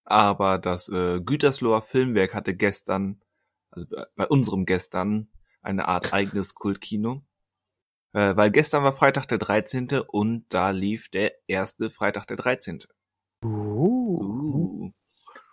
Aber 0.05 0.59
das 0.59 0.88
äh, 0.88 1.20
Gütersloher 1.20 1.83
Filmwerk 1.83 2.33
hatte 2.33 2.55
gestern, 2.55 3.20
also 3.70 3.88
bei 4.14 4.27
unserem 4.29 4.64
gestern, 4.66 5.29
eine 5.62 5.88
Art 5.88 6.12
eigenes 6.12 6.55
Kultkino. 6.55 7.25
Äh, 8.12 8.37
weil 8.37 8.53
gestern 8.53 8.85
war 8.85 8.92
Freitag 8.92 9.27
der 9.27 9.38
13. 9.38 9.88
und 10.07 10.46
da 10.49 10.70
lief 10.70 11.09
der 11.09 11.33
erste 11.49 11.90
Freitag 11.90 12.29
der 12.29 12.37
13. 12.37 12.85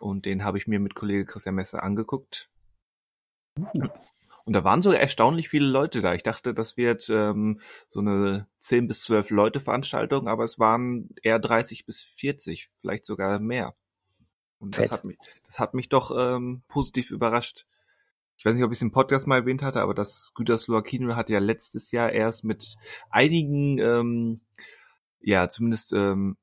Und 0.03 0.25
den 0.25 0.43
habe 0.43 0.57
ich 0.57 0.67
mir 0.67 0.79
mit 0.79 0.95
Kollege 0.95 1.25
Christian 1.25 1.55
Messer 1.55 1.83
angeguckt. 1.83 2.49
Uh. 3.57 3.87
Und 4.45 4.53
da 4.53 4.65
waren 4.65 4.81
sogar 4.81 4.99
erstaunlich 4.99 5.47
viele 5.47 5.67
Leute 5.67 6.01
da. 6.01 6.13
Ich 6.13 6.23
dachte, 6.23 6.53
das 6.53 6.75
wird 6.75 7.09
ähm, 7.09 7.61
so 7.89 8.01
eine 8.01 8.47
10 8.59 8.89
bis 8.89 9.03
12 9.03 9.29
Leute 9.29 9.61
Veranstaltung, 9.61 10.27
aber 10.27 10.43
es 10.43 10.59
waren 10.59 11.09
eher 11.21 11.39
30 11.39 11.85
bis 11.85 12.01
40, 12.01 12.69
vielleicht 12.81 13.05
sogar 13.05 13.39
mehr. 13.39 13.73
Und 14.59 14.77
das 14.77 14.91
hat 14.91 15.05
mich, 15.05 15.17
das 15.47 15.59
hat 15.59 15.73
mich 15.73 15.87
doch 15.87 16.11
ähm, 16.17 16.61
positiv 16.67 17.09
überrascht 17.09 17.65
ich 18.37 18.45
weiß 18.45 18.55
nicht, 18.55 18.63
ob 18.65 18.71
ich 18.71 18.77
es 18.79 18.81
im 18.81 18.91
Podcast 18.91 19.27
mal 19.27 19.37
erwähnt 19.37 19.63
hatte, 19.63 19.81
aber 19.81 19.93
das 19.93 20.33
Gütersloher 20.35 20.83
Kino 20.83 21.15
hat 21.15 21.29
ja 21.29 21.39
letztes 21.39 21.91
Jahr 21.91 22.11
erst 22.11 22.43
mit 22.43 22.75
einigen, 23.09 23.77
ähm, 23.77 24.41
ja, 25.21 25.47
zumindest 25.49 25.93
ähm, 25.93 26.35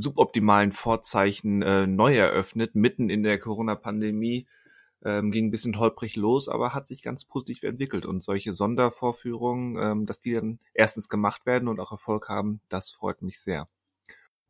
suboptimalen 0.00 0.72
Vorzeichen 0.72 1.62
äh, 1.62 1.86
neu 1.86 2.16
eröffnet, 2.16 2.74
mitten 2.74 3.10
in 3.10 3.22
der 3.22 3.38
Corona-Pandemie. 3.38 4.46
Ähm, 5.02 5.30
ging 5.30 5.46
ein 5.46 5.50
bisschen 5.50 5.78
holprig 5.78 6.16
los, 6.16 6.48
aber 6.48 6.74
hat 6.74 6.86
sich 6.86 7.02
ganz 7.02 7.24
positiv 7.24 7.62
entwickelt. 7.62 8.04
Und 8.04 8.22
solche 8.22 8.52
Sondervorführungen, 8.52 9.78
ähm, 9.80 10.06
dass 10.06 10.20
die 10.20 10.34
dann 10.34 10.58
erstens 10.74 11.08
gemacht 11.08 11.46
werden 11.46 11.68
und 11.68 11.80
auch 11.80 11.92
Erfolg 11.92 12.28
haben, 12.28 12.60
das 12.68 12.90
freut 12.90 13.22
mich 13.22 13.40
sehr. 13.40 13.68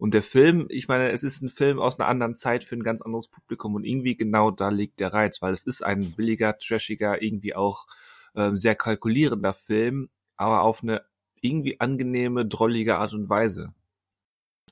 Und 0.01 0.15
der 0.15 0.23
Film, 0.23 0.67
ich 0.71 0.89
meine, 0.89 1.11
es 1.11 1.23
ist 1.23 1.43
ein 1.43 1.51
Film 1.51 1.79
aus 1.79 2.01
einer 2.01 2.09
anderen 2.09 2.39
Zeit 2.39 2.65
für 2.65 2.75
ein 2.75 2.83
ganz 2.83 3.03
anderes 3.03 3.29
Publikum 3.29 3.75
und 3.75 3.85
irgendwie 3.85 4.17
genau 4.17 4.51
da 4.51 4.71
liegt 4.71 4.99
der 4.99 5.13
Reiz, 5.13 5.43
weil 5.43 5.53
es 5.53 5.65
ist 5.67 5.85
ein 5.85 6.13
billiger, 6.13 6.57
trashiger, 6.57 7.23
irgendwie 7.23 7.55
auch 7.55 7.87
ähm, 8.35 8.57
sehr 8.57 8.75
kalkulierender 8.75 9.53
Film, 9.53 10.09
aber 10.37 10.63
auf 10.63 10.83
eine 10.83 11.03
irgendwie 11.43 11.81
angenehme, 11.81 12.47
drollige 12.47 12.97
Art 12.97 13.13
und 13.13 13.29
Weise. 13.29 13.75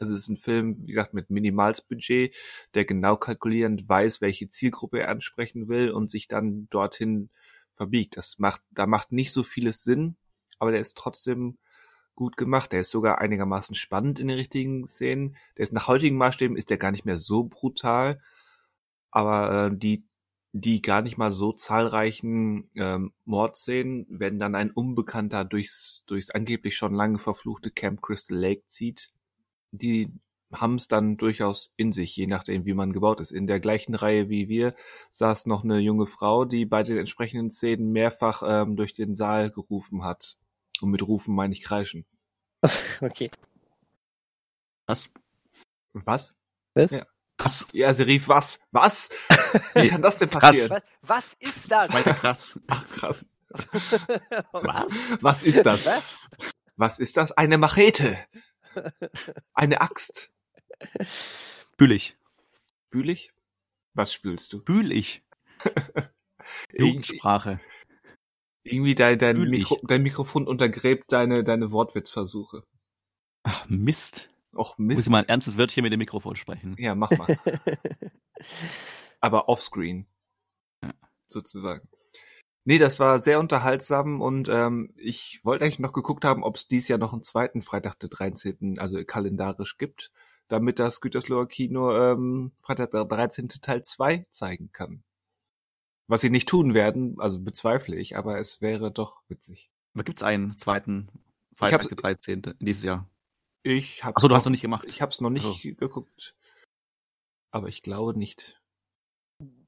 Es 0.01 0.11
ist 0.11 0.29
ein 0.29 0.37
Film, 0.37 0.79
wie 0.83 0.93
gesagt, 0.93 1.15
mit 1.15 1.31
Minimalsbudget, 1.31 2.35
der 2.75 2.85
genau 2.85 3.17
kalkulierend 3.17 3.89
weiß, 3.89 4.21
welche 4.21 4.49
Zielgruppe 4.49 5.01
er 5.01 5.09
ansprechen 5.09 5.69
will 5.69 5.91
und 5.91 6.11
sich 6.11 6.29
dann 6.29 6.69
dorthin 6.71 7.31
verbiegt. 7.75 8.17
Das 8.17 8.39
macht, 8.39 8.63
da 8.71 8.87
macht 8.87 9.13
nicht 9.13 9.33
so 9.33 9.43
vieles 9.43 9.83
Sinn, 9.83 10.17
aber 10.59 10.73
der 10.73 10.81
ist 10.81 10.97
trotzdem 10.97 11.59
gut 12.15 12.37
gemacht. 12.37 12.73
Der 12.73 12.81
ist 12.81 12.91
sogar 12.91 13.21
einigermaßen 13.21 13.75
spannend 13.77 14.19
in 14.19 14.29
den 14.29 14.39
richtigen 14.39 14.89
Szenen. 14.89 15.37
Der 15.57 15.63
ist 15.63 15.73
nach 15.73 15.87
heutigen 15.89 16.17
Maßstäben 16.17 16.57
ist 16.57 16.71
der 16.71 16.79
gar 16.79 16.91
nicht 16.91 17.05
mehr 17.05 17.17
so 17.17 17.45
brutal, 17.45 18.21
aber 19.11 19.67
äh, 19.67 19.77
die 19.77 20.05
die 20.53 20.83
gar 20.83 21.03
nicht 21.03 21.19
mal 21.19 21.33
so 21.33 21.53
zahlreichen 21.53 22.71
ähm, 22.75 23.13
Mordszenen, 23.25 24.07
wenn 24.09 24.39
dann 24.41 24.55
ein 24.55 24.71
Unbekannter 24.71 25.45
durchs 25.45 26.05
durchs 26.07 26.31
angeblich 26.31 26.77
schon 26.77 26.95
lange 26.95 27.19
verfluchte 27.19 27.71
Camp 27.71 28.03
Crystal 28.03 28.37
Lake 28.37 28.63
zieht, 28.67 29.13
die 29.73 30.13
haben 30.53 30.77
es 30.77 30.89
dann 30.89 31.17
durchaus 31.17 31.73
in 31.77 31.93
sich, 31.93 32.17
je 32.17 32.27
nachdem, 32.27 32.65
wie 32.65 32.75
man 32.75 32.93
gebaut 32.93 33.21
ist. 33.21 33.33
In 33.33 33.47
der 33.47 33.61
gleichen 33.61 33.95
Reihe 33.95 34.29
wie 34.29 34.49
wir 34.49 34.75
saß 35.11 35.47
noch 35.47 35.63
eine 35.63 35.79
junge 35.79 36.07
Frau, 36.07 36.45
die 36.45 36.65
bei 36.65 36.83
den 36.83 36.97
entsprechenden 36.97 37.51
Szenen 37.51 37.93
mehrfach 37.93 38.43
ähm, 38.45 38.77
durch 38.77 38.95
den 38.95 39.15
Saal 39.15 39.51
gerufen 39.51 40.05
hat. 40.05 40.37
Und 40.81 40.91
mit 40.91 41.07
rufen 41.07 41.35
meine 41.35 41.53
ich 41.53 41.63
kreischen. 41.63 42.07
Okay. 43.01 43.31
Was? 44.87 45.11
Was? 45.93 46.35
Was? 46.75 46.91
Ja. 46.91 47.07
Was? 47.37 47.67
Ja, 47.73 47.95
sie 47.95 48.05
rief 48.05 48.29
was? 48.29 48.59
Was? 48.73 49.11
Wie 49.75 49.89
kann 49.89 50.03
das 50.03 50.17
denn 50.17 50.29
passieren? 50.31 50.71
Was, 50.71 50.83
was 51.03 51.37
ist 51.39 51.71
das? 51.71 51.93
Weiter 51.93 52.15
krass. 52.15 52.59
Ach, 52.67 52.89
krass. 52.89 53.27
Was? 54.53 55.23
Was 55.23 55.43
ist 55.43 55.65
das? 55.65 55.87
Was? 55.87 56.21
Was 56.77 56.99
ist 56.99 57.17
das? 57.17 57.33
Eine 57.33 57.57
Machete. 57.57 58.19
Eine 59.53 59.81
Axt. 59.81 60.33
Bühlig. 61.77 62.17
Bühlig? 62.91 63.33
Was 63.95 64.13
spülst 64.13 64.53
du? 64.53 64.63
Bühlig. 64.63 65.25
Jugendsprache. 66.73 67.61
Irgendwie 68.63 68.95
dein, 68.95 69.19
dein. 69.19 69.39
Mikro, 69.49 69.79
dein 69.83 70.03
Mikrofon 70.03 70.47
untergräbt 70.47 71.11
deine, 71.13 71.43
deine 71.45 71.71
Wortwitzversuche. 71.73 72.65
Ach, 73.43 73.69
Mist. 73.69 74.29
Och, 74.55 74.79
Muss 74.79 74.87
Mist. 74.89 75.07
ich 75.07 75.11
mal 75.11 75.19
ein 75.23 75.29
ernstes 75.29 75.57
Wörtchen 75.57 75.83
mit 75.83 75.93
dem 75.93 75.99
Mikrofon 75.99 76.37
sprechen. 76.37 76.77
Ja, 76.79 76.95
mach 76.95 77.11
mal. 77.11 77.39
Aber 79.21 79.49
offscreen. 79.49 80.07
Ja. 80.83 80.93
Sozusagen. 81.29 81.89
Nee, 82.69 82.77
das 82.77 83.01
war 83.01 83.23
sehr 83.23 83.41
unterhaltsam 83.41 84.21
und 84.21 84.51
ähm, 84.51 84.93
ich 84.95 85.41
wollte 85.43 85.65
eigentlich 85.65 85.79
noch 85.79 85.95
geguckt 85.95 86.27
haben, 86.27 86.45
ob 86.45 86.57
es 86.57 86.69
dies 86.69 86.87
Jahr 86.87 86.99
noch 86.99 87.15
einen 87.15 87.23
zweiten 87.23 87.63
Freitag 87.63 87.99
der 87.99 88.11
13., 88.11 88.79
also 88.79 89.03
kalendarisch 89.07 89.79
gibt, 89.79 90.13
damit 90.49 90.79
das 90.79 91.01
Gütersloher 91.01 91.49
Kino 91.49 91.97
ähm, 91.97 92.53
Freitag 92.59 92.91
der 92.91 93.07
13. 93.07 93.49
Teil 93.49 93.85
2 93.85 94.27
zeigen 94.29 94.71
kann. 94.71 95.03
Was 96.09 96.21
sie 96.21 96.29
nicht 96.29 96.47
tun 96.47 96.75
werden, 96.75 97.19
also 97.19 97.41
bezweifle 97.41 97.97
ich, 97.97 98.19
aber 98.19 98.39
es 98.39 98.61
wäre 98.61 98.93
doch 98.93 99.23
witzig. 99.29 99.71
Aber 99.95 100.05
gibt's 100.05 100.23
einen 100.23 100.59
zweiten 100.59 101.09
Freitag, 101.57 101.89
der 101.89 101.97
13. 101.97 102.43
dieses 102.61 102.85
Jahr? 102.85 103.09
Ich 103.63 104.05
hab's 104.05 104.17
Achso, 104.17 104.29
du 104.29 104.35
hast 104.35 104.45
noch 104.45 104.51
nicht 104.51 104.61
gemacht. 104.61 104.85
Ich 104.87 105.01
hab's 105.01 105.23
noch 105.23 105.31
nicht 105.31 105.43
So. 105.43 105.57
geguckt. 105.63 106.37
Aber 107.51 107.69
ich 107.69 107.81
glaube 107.81 108.19
nicht. 108.19 108.58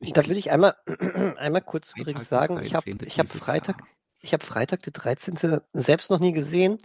Da 0.00 0.26
will 0.26 0.38
ich 0.38 0.50
einmal, 0.50 0.76
einmal 1.38 1.62
kurz 1.62 1.90
Freitag 1.90 2.00
übrigens 2.00 2.28
sagen, 2.28 2.62
ich 2.62 2.74
habe 2.74 2.90
13. 2.90 3.06
ich 3.06 3.18
hab 3.18 3.28
Freitag, 3.28 3.78
Jahr. 3.78 3.88
ich 4.20 4.32
habe 4.32 4.44
Freitag 4.44 4.82
der 4.82 4.92
13. 4.92 5.60
selbst 5.72 6.10
noch 6.10 6.18
nie 6.18 6.32
gesehen, 6.32 6.78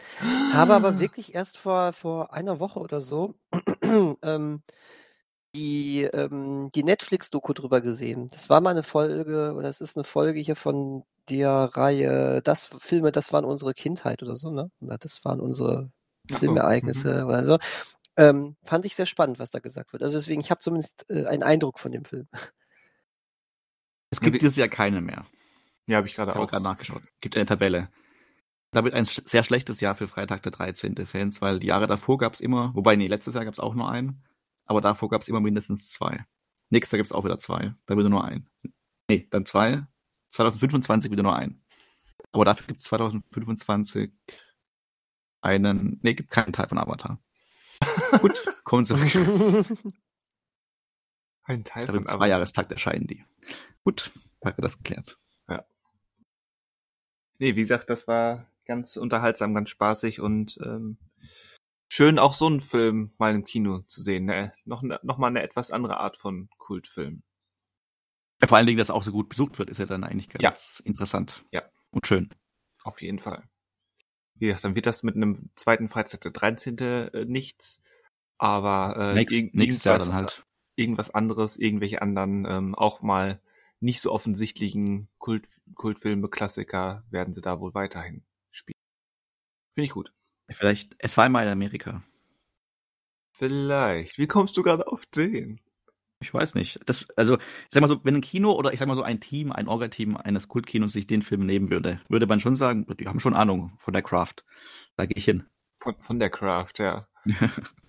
habe 0.53 0.73
aber 0.73 0.99
wirklich 0.99 1.33
erst 1.33 1.57
vor, 1.57 1.93
vor 1.93 2.33
einer 2.33 2.59
Woche 2.59 2.79
oder 2.79 3.01
so 3.01 3.35
ähm, 4.21 4.61
die, 5.55 6.03
ähm, 6.03 6.69
die 6.75 6.83
Netflix-Doku 6.83 7.53
drüber 7.53 7.79
gesehen. 7.79 8.27
Das 8.29 8.49
war 8.49 8.59
mal 8.59 8.71
eine 8.71 8.83
Folge, 8.83 9.53
oder 9.55 9.69
es 9.69 9.79
ist 9.79 9.95
eine 9.95 10.03
Folge 10.03 10.39
hier 10.41 10.57
von 10.57 11.03
der 11.29 11.71
Reihe, 11.73 12.41
das 12.43 12.69
Filme, 12.77 13.11
das 13.11 13.31
waren 13.33 13.45
unsere 13.45 13.73
Kindheit 13.73 14.21
oder 14.21 14.35
so, 14.35 14.51
ne? 14.51 14.69
Das 14.81 15.23
waren 15.23 15.39
unsere 15.39 15.91
Ach 16.31 16.39
so, 16.39 16.47
Filmereignisse 16.47 17.25
oder 17.25 17.45
so. 17.45 17.57
Ähm, 18.17 18.57
fand 18.63 18.85
ich 18.85 18.95
sehr 18.95 19.05
spannend, 19.05 19.39
was 19.39 19.49
da 19.49 19.59
gesagt 19.59 19.93
wird. 19.93 20.03
Also 20.03 20.17
deswegen, 20.17 20.41
ich 20.41 20.51
habe 20.51 20.61
zumindest 20.61 21.05
äh, 21.09 21.25
einen 21.25 21.43
Eindruck 21.43 21.79
von 21.79 21.91
dem 21.91 22.05
Film. 22.05 22.27
Es 24.15 24.21
Ja, 24.21 24.25
gibt 24.25 24.35
wie- 24.35 24.39
dieses 24.39 24.55
Jahr 24.55 24.67
keine 24.67 25.01
mehr. 25.01 25.25
Ja, 25.87 25.97
habe 25.97 26.07
ich 26.07 26.15
gerade 26.15 26.31
habe 26.31 26.43
auch. 26.43 26.49
gerade 26.49 26.63
nachgeschaut. 26.63 27.03
Gibt 27.21 27.35
eine 27.35 27.45
Tabelle. 27.45 27.89
Damit 28.71 28.93
ein 28.93 29.05
sch- 29.05 29.27
sehr 29.27 29.43
schlechtes 29.43 29.79
Jahr 29.81 29.95
für 29.95 30.07
Freitag 30.07 30.43
der 30.43 30.51
13. 30.51 31.05
Fans, 31.05 31.41
weil 31.41 31.59
die 31.59 31.67
Jahre 31.67 31.87
davor 31.87 32.17
gab's 32.17 32.39
immer, 32.39 32.73
wobei, 32.75 32.95
nee, 32.95 33.07
letztes 33.07 33.35
Jahr 33.35 33.45
gab's 33.45 33.59
auch 33.59 33.75
nur 33.75 33.89
einen, 33.89 34.23
aber 34.65 34.81
davor 34.81 35.09
gab's 35.09 35.27
immer 35.27 35.39
mindestens 35.41 35.89
zwei. 35.91 36.25
Nächstes 36.69 36.91
Jahr 36.93 36.97
gibt's 36.99 37.11
auch 37.11 37.23
wieder 37.23 37.37
zwei. 37.37 37.73
Dann 37.85 37.97
wieder 37.97 38.09
nur 38.09 38.23
ein. 38.25 38.49
Nee, 39.09 39.27
dann 39.29 39.45
zwei. 39.45 39.85
2025 40.29 41.11
wieder 41.11 41.23
nur 41.23 41.35
ein. 41.35 41.61
Aber 42.31 42.43
dafür 42.43 42.67
gibt's 42.67 42.83
2025 42.85 44.11
einen, 45.41 45.99
nee, 46.01 46.13
gibt 46.15 46.31
keinen 46.31 46.51
Teil 46.53 46.67
von 46.67 46.77
Avatar. 46.79 47.19
Gut, 48.21 48.33
kommen 48.63 48.85
zurück. 48.85 49.07
Ein 51.45 51.63
Teil 51.63 51.83
Ich 51.83 51.85
glaube, 51.85 51.97
im 51.97 52.03
von 52.03 52.09
Avatar. 52.09 52.19
Zweijahrestakt 52.19 52.71
erscheinen 52.71 53.07
die. 53.07 53.23
Gut, 53.83 54.11
wir 54.41 54.53
das 54.57 54.77
geklärt. 54.77 55.17
Nee, 57.37 57.55
wie 57.55 57.61
gesagt, 57.61 57.89
das 57.89 58.07
war 58.07 58.47
ganz 58.65 58.97
unterhaltsam, 58.97 59.53
ganz 59.53 59.69
spaßig 59.69 60.21
und 60.21 60.57
ähm, 60.63 60.97
schön 61.87 62.17
auch 62.17 62.33
so 62.33 62.47
einen 62.47 62.61
Film 62.61 63.13
mal 63.17 63.35
im 63.35 63.45
Kino 63.45 63.79
zu 63.87 64.01
sehen. 64.01 64.25
Ne? 64.25 64.53
Noch, 64.63 64.81
noch 64.81 65.17
mal 65.17 65.27
eine 65.27 65.43
etwas 65.43 65.71
andere 65.71 65.97
Art 65.97 66.17
von 66.17 66.49
Kultfilm. 66.57 67.23
Ja, 68.41 68.47
vor 68.47 68.57
allen 68.57 68.67
Dingen, 68.67 68.77
dass 68.77 68.89
auch 68.89 69.03
so 69.03 69.11
gut 69.11 69.29
besucht 69.29 69.59
wird, 69.59 69.69
ist 69.69 69.79
ja 69.79 69.85
dann 69.85 70.03
eigentlich 70.03 70.29
ganz 70.29 70.81
interessant. 70.85 71.45
Ja. 71.51 71.63
Und 71.91 72.07
schön. 72.07 72.29
Auf 72.83 73.01
jeden 73.01 73.19
Fall. 73.19 73.43
Wie 74.35 74.47
gesagt, 74.47 74.65
dann 74.65 74.75
wird 74.75 74.85
das 74.85 75.03
mit 75.03 75.15
einem 75.15 75.49
zweiten 75.55 75.87
Freitag 75.87 76.21
der 76.21 76.31
13. 76.31 76.77
äh, 76.77 77.25
nichts. 77.25 77.81
Aber 78.37 78.95
äh, 78.97 79.13
Nächst, 79.13 79.53
nächstes 79.53 79.83
Jahr 79.85 79.97
dann 79.97 80.13
halt. 80.13 80.45
Irgendwas 80.75 81.11
anderes, 81.11 81.57
irgendwelche 81.57 82.01
anderen, 82.01 82.45
ähm, 82.49 82.75
auch 82.75 83.01
mal 83.01 83.41
nicht 83.79 84.01
so 84.01 84.11
offensichtlichen 84.11 85.09
Kult, 85.17 85.47
Kultfilme, 85.75 86.29
Klassiker 86.29 87.03
werden 87.09 87.33
sie 87.33 87.41
da 87.41 87.59
wohl 87.59 87.73
weiterhin 87.73 88.23
spielen. 88.51 88.79
Finde 89.73 89.85
ich 89.85 89.91
gut. 89.91 90.13
Vielleicht, 90.49 90.95
es 90.99 91.17
war 91.17 91.25
einmal 91.25 91.45
in 91.45 91.51
Amerika. 91.51 92.03
Vielleicht. 93.33 94.17
Wie 94.17 94.27
kommst 94.27 94.55
du 94.55 94.63
gerade 94.63 94.87
auf 94.87 95.05
den? 95.05 95.59
Ich 96.21 96.33
weiß 96.33 96.55
nicht. 96.55 96.79
Das, 96.85 97.09
also, 97.17 97.37
ich 97.37 97.67
sag 97.69 97.81
mal 97.81 97.87
so, 97.87 98.03
wenn 98.03 98.15
ein 98.15 98.21
Kino 98.21 98.53
oder 98.53 98.71
ich 98.71 98.79
sag 98.79 98.87
mal 98.87 98.95
so 98.95 99.03
ein 99.03 99.19
Team, 99.19 99.51
ein 99.51 99.67
Orga-Team 99.67 100.15
eines 100.15 100.47
Kultkinos 100.47 100.93
sich 100.93 101.07
den 101.07 101.21
Film 101.21 101.45
nehmen 101.45 101.69
würde, 101.69 102.01
würde 102.07 102.27
man 102.27 102.39
schon 102.39 102.55
sagen, 102.55 102.85
die 102.97 103.07
haben 103.07 103.19
schon 103.19 103.35
Ahnung 103.35 103.73
von 103.79 103.93
der 103.93 104.01
Craft. 104.01 104.35
Da 104.95 105.05
gehe 105.05 105.17
ich 105.17 105.25
hin. 105.25 105.43
Von, 105.79 105.95
von 105.99 106.19
der 106.19 106.29
Craft, 106.29 106.79
ja. 106.79 107.07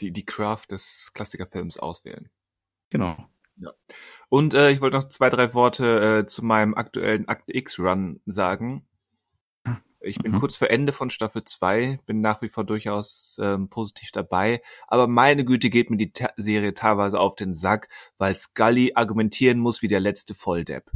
Die, 0.00 0.10
die 0.12 0.24
Craft 0.24 0.66
des 0.70 1.12
Klassikerfilms 1.14 1.78
auswählen. 1.78 2.30
genau. 2.90 3.16
Und 4.28 4.54
äh, 4.54 4.70
ich 4.70 4.80
wollte 4.80 4.96
noch 4.96 5.08
zwei, 5.10 5.28
drei 5.28 5.52
Worte 5.54 6.20
äh, 6.22 6.26
zu 6.26 6.44
meinem 6.44 6.74
aktuellen 6.74 7.28
Akt 7.28 7.44
X-Run 7.46 8.20
sagen. 8.26 8.86
Ich 10.00 10.18
bin 10.18 10.32
Mhm. 10.32 10.40
kurz 10.40 10.56
vor 10.56 10.68
Ende 10.70 10.92
von 10.92 11.10
Staffel 11.10 11.44
2, 11.44 12.00
bin 12.06 12.20
nach 12.20 12.42
wie 12.42 12.48
vor 12.48 12.64
durchaus 12.64 13.36
ähm, 13.40 13.68
positiv 13.68 14.10
dabei, 14.10 14.60
aber 14.88 15.06
meine 15.06 15.44
Güte 15.44 15.70
geht 15.70 15.90
mir 15.90 15.96
die 15.96 16.10
Ta 16.12 16.30
Serie 16.36 16.74
teilweise 16.74 17.20
auf 17.20 17.36
den 17.36 17.54
Sack, 17.54 17.88
weil 18.18 18.34
Scully 18.34 18.92
argumentieren 18.96 19.58
muss 19.60 19.80
wie 19.82 19.88
der 19.88 20.00
letzte 20.00 20.34
Volldepp. 20.34 20.90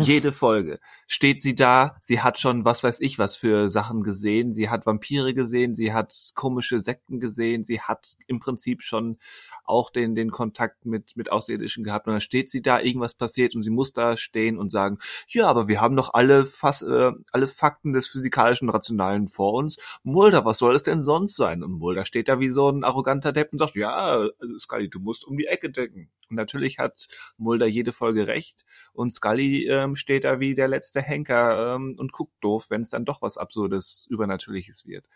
Jede 0.00 0.32
Folge. 0.32 0.80
Steht 1.06 1.42
sie 1.42 1.54
da, 1.54 1.96
sie 2.02 2.20
hat 2.20 2.38
schon 2.38 2.64
was 2.64 2.82
weiß 2.82 3.00
ich 3.00 3.18
was 3.18 3.36
für 3.36 3.70
Sachen 3.70 4.02
gesehen, 4.02 4.52
sie 4.52 4.68
hat 4.68 4.86
Vampire 4.86 5.34
gesehen, 5.34 5.74
sie 5.74 5.92
hat 5.92 6.14
komische 6.34 6.80
Sekten 6.80 7.20
gesehen, 7.20 7.64
sie 7.64 7.80
hat 7.80 8.16
im 8.26 8.40
Prinzip 8.40 8.82
schon 8.82 9.18
auch 9.64 9.90
den, 9.90 10.14
den 10.14 10.30
Kontakt 10.30 10.86
mit, 10.86 11.16
mit 11.16 11.30
Außerirdischen 11.32 11.84
gehabt 11.84 12.06
und 12.06 12.14
dann 12.14 12.20
steht 12.20 12.50
sie 12.50 12.62
da, 12.62 12.80
irgendwas 12.80 13.14
passiert 13.14 13.54
und 13.54 13.62
sie 13.62 13.70
muss 13.70 13.92
da 13.92 14.16
stehen 14.16 14.58
und 14.58 14.70
sagen, 14.70 14.98
ja, 15.28 15.46
aber 15.46 15.68
wir 15.68 15.80
haben 15.80 15.96
doch 15.96 16.14
alle, 16.14 16.46
fast, 16.46 16.82
äh, 16.82 17.12
alle 17.32 17.48
Fakten 17.48 17.92
des 17.92 18.08
physikalischen 18.08 18.68
Rationalen 18.68 19.28
vor 19.28 19.54
uns. 19.54 19.76
Mulder, 20.02 20.44
was 20.44 20.58
soll 20.58 20.74
es 20.74 20.82
denn 20.82 21.02
sonst 21.02 21.36
sein? 21.36 21.62
Und 21.62 21.72
Mulder 21.72 22.04
steht 22.04 22.28
da 22.28 22.40
wie 22.40 22.48
so 22.48 22.68
ein 22.68 22.84
arroganter 22.84 23.32
Depp 23.32 23.52
und 23.52 23.58
sagt, 23.58 23.76
ja, 23.76 24.28
Scully, 24.58 24.88
du 24.88 25.00
musst 25.00 25.24
um 25.24 25.36
die 25.36 25.46
Ecke 25.46 25.70
denken. 25.70 26.10
Und 26.30 26.36
natürlich 26.36 26.78
hat 26.78 27.08
Mulder 27.38 27.66
jede 27.66 27.92
Folge 27.92 28.26
recht 28.26 28.64
und 28.92 29.12
Scully 29.12 29.66
ähm, 29.68 29.96
steht 29.96 30.24
da 30.24 30.40
wie 30.40 30.54
der 30.54 30.68
letzte 30.68 31.02
Henker 31.02 31.74
ähm, 31.74 31.96
und 31.98 32.12
guckt 32.12 32.34
doof, 32.40 32.66
wenn 32.70 32.82
es 32.82 32.90
dann 32.90 33.04
doch 33.04 33.20
was 33.20 33.36
Absurdes, 33.36 34.06
Übernatürliches 34.10 34.86
wird. 34.86 35.06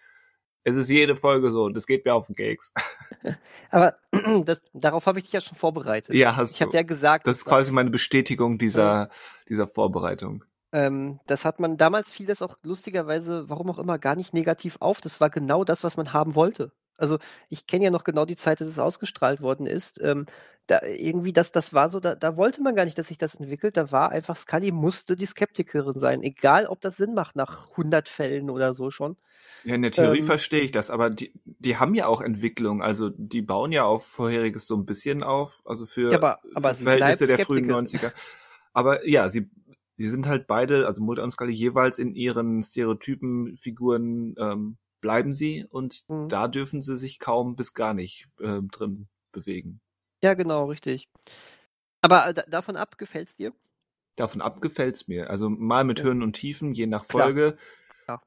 Es 0.65 0.77
ist 0.77 0.89
jede 0.89 1.17
Folge 1.17 1.53
so 1.53 1.65
und 1.65 1.77
es 1.77 1.87
geht 1.87 2.05
mir 2.05 2.15
auf 2.15 2.27
den 2.27 2.37
Keks. 2.37 2.73
Aber 3.71 3.97
das, 4.45 4.63
darauf 4.73 5.07
habe 5.07 5.19
ich 5.19 5.25
dich 5.27 5.33
ja 5.33 5.41
schon 5.41 5.57
vorbereitet. 5.59 6.15
Ja, 6.15 6.37
hast 6.37 6.55
Ich 6.55 6.63
habe 6.63 6.71
du. 6.73 6.77
ja 6.79 6.83
gesagt, 6.83 7.27
Das 7.27 7.39
ist 7.39 7.45
quasi 7.45 7.73
meine 7.73 7.91
Bestätigung 7.91 8.59
dieser, 8.59 9.11
dieser 9.49 9.67
Vorbereitung. 9.69 10.45
ähm, 10.73 11.21
das 11.27 11.45
hat 11.45 11.61
man 11.61 11.77
damals 11.77 12.11
fiel 12.11 12.27
das 12.27 12.43
auch 12.43 12.59
lustigerweise, 12.63 13.49
warum 13.49 13.71
auch 13.71 13.79
immer, 13.79 13.99
gar 13.99 14.17
nicht 14.17 14.35
negativ 14.35 14.77
auf. 14.81 15.01
Das 15.01 15.21
war 15.21 15.31
genau 15.31 15.65
das, 15.65 15.85
was 15.85 15.97
man 15.97 16.13
haben 16.13 16.35
wollte. 16.35 16.73
Also 16.97 17.19
ich 17.49 17.67
kenne 17.67 17.85
ja 17.87 17.91
noch 17.91 18.05
genau 18.05 18.25
die 18.25 18.37
Zeit, 18.37 18.61
dass 18.61 18.69
es 18.69 18.79
ausgestrahlt 18.79 19.41
worden 19.41 19.67
ist. 19.67 20.01
Ähm, 20.03 20.27
da 20.67 20.83
irgendwie, 20.83 21.33
das, 21.33 21.53
das 21.53 21.75
war 21.75 21.89
so, 21.89 22.01
da, 22.01 22.15
da 22.15 22.37
wollte 22.37 22.63
man 22.63 22.75
gar 22.75 22.85
nicht, 22.87 22.97
dass 22.99 23.09
sich 23.09 23.19
das 23.19 23.35
entwickelt. 23.35 23.77
Da 23.77 23.93
war 23.93 24.11
einfach, 24.11 24.37
Scully 24.37 24.73
musste 24.73 25.15
die 25.17 25.27
Skeptikerin 25.27 25.99
sein, 25.99 26.23
egal 26.23 26.67
ob 26.67 26.81
das 26.81 26.97
Sinn 26.97 27.15
macht 27.15 27.37
nach 27.37 27.71
100 27.77 28.09
Fällen 28.09 28.49
oder 28.51 28.73
so 28.75 28.91
schon. 28.91 29.17
Ja, 29.65 29.75
in 29.75 29.83
der 29.83 29.91
Theorie 29.91 30.21
Ähm, 30.21 30.25
verstehe 30.27 30.61
ich 30.63 30.73
das, 30.73 30.91
aber 30.91 31.11
die, 31.11 31.33
die 31.45 31.77
haben 31.77 31.95
ja 31.95 32.07
auch 32.07 32.21
Entwicklung, 32.23 32.83
also 32.83 33.11
die 33.11 33.43
bauen 33.43 33.73
ja 33.73 33.85
auf 33.85 34.07
Vorheriges 34.07 34.67
so 34.67 34.77
ein 34.77 34.87
bisschen 34.87 35.23
auf, 35.23 35.61
also 35.67 35.85
für, 35.87 36.11
Ja, 36.11 36.19
aber- 36.19 36.41
aber 36.55 36.75
für 36.75 36.85
Verhältnisse 36.85 37.27
der 37.27 37.39
frühen 37.39 37.65
Skeptikerin. 37.65 37.87
90er. 37.87 38.13
Aber 38.73 39.07
ja, 39.09 39.29
sie, 39.29 39.51
sie 39.97 40.09
sind 40.09 40.27
halt 40.27 40.47
beide, 40.47 40.87
also 40.87 41.03
Mulder 41.03 41.25
und 41.25 41.31
Scully 41.31 41.53
jeweils 41.53 41.99
in 41.99 42.15
ihren 42.15 42.63
Stereotypenfiguren 42.63 44.35
ähm, 44.39 44.77
bleiben 45.01 45.35
sie 45.35 45.67
und 45.69 46.05
Mhm. 46.09 46.29
da 46.29 46.49
dürfen 46.49 46.83
sie 46.83 46.97
sich 46.97 47.19
kaum 47.19 47.57
bis 47.57 47.75
gar 47.75 47.95
nicht 47.95 48.27
ähm, 48.41 48.69
drin 48.71 49.09
bewegen. 49.33 49.81
Ja, 50.25 50.33
genau, 50.33 50.65
richtig. 50.65 51.11
Aber 52.01 52.27
äh, 52.27 52.33
da, 52.33 52.45
davon 52.49 52.77
ab, 52.77 52.97
gefällt's 52.97 53.37
dir? 53.37 53.53
Davon 54.17 54.41
ab 54.41 54.63
gefällt's 54.63 55.07
mir. 55.07 55.29
Also 55.29 55.51
mal 55.51 55.85
mit 55.85 55.99
Ja. 55.99 56.07
Höhen 56.07 56.23
und 56.23 56.33
Tiefen, 56.33 56.73
je 56.73 56.87
nach 56.87 57.07
Klar. 57.07 57.25
Folge. 57.25 57.59
Klar. 58.05 58.23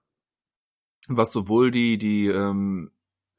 Was 1.08 1.34
sowohl 1.34 1.72
die, 1.72 1.98
die, 1.98 2.28
ähm, 2.28 2.92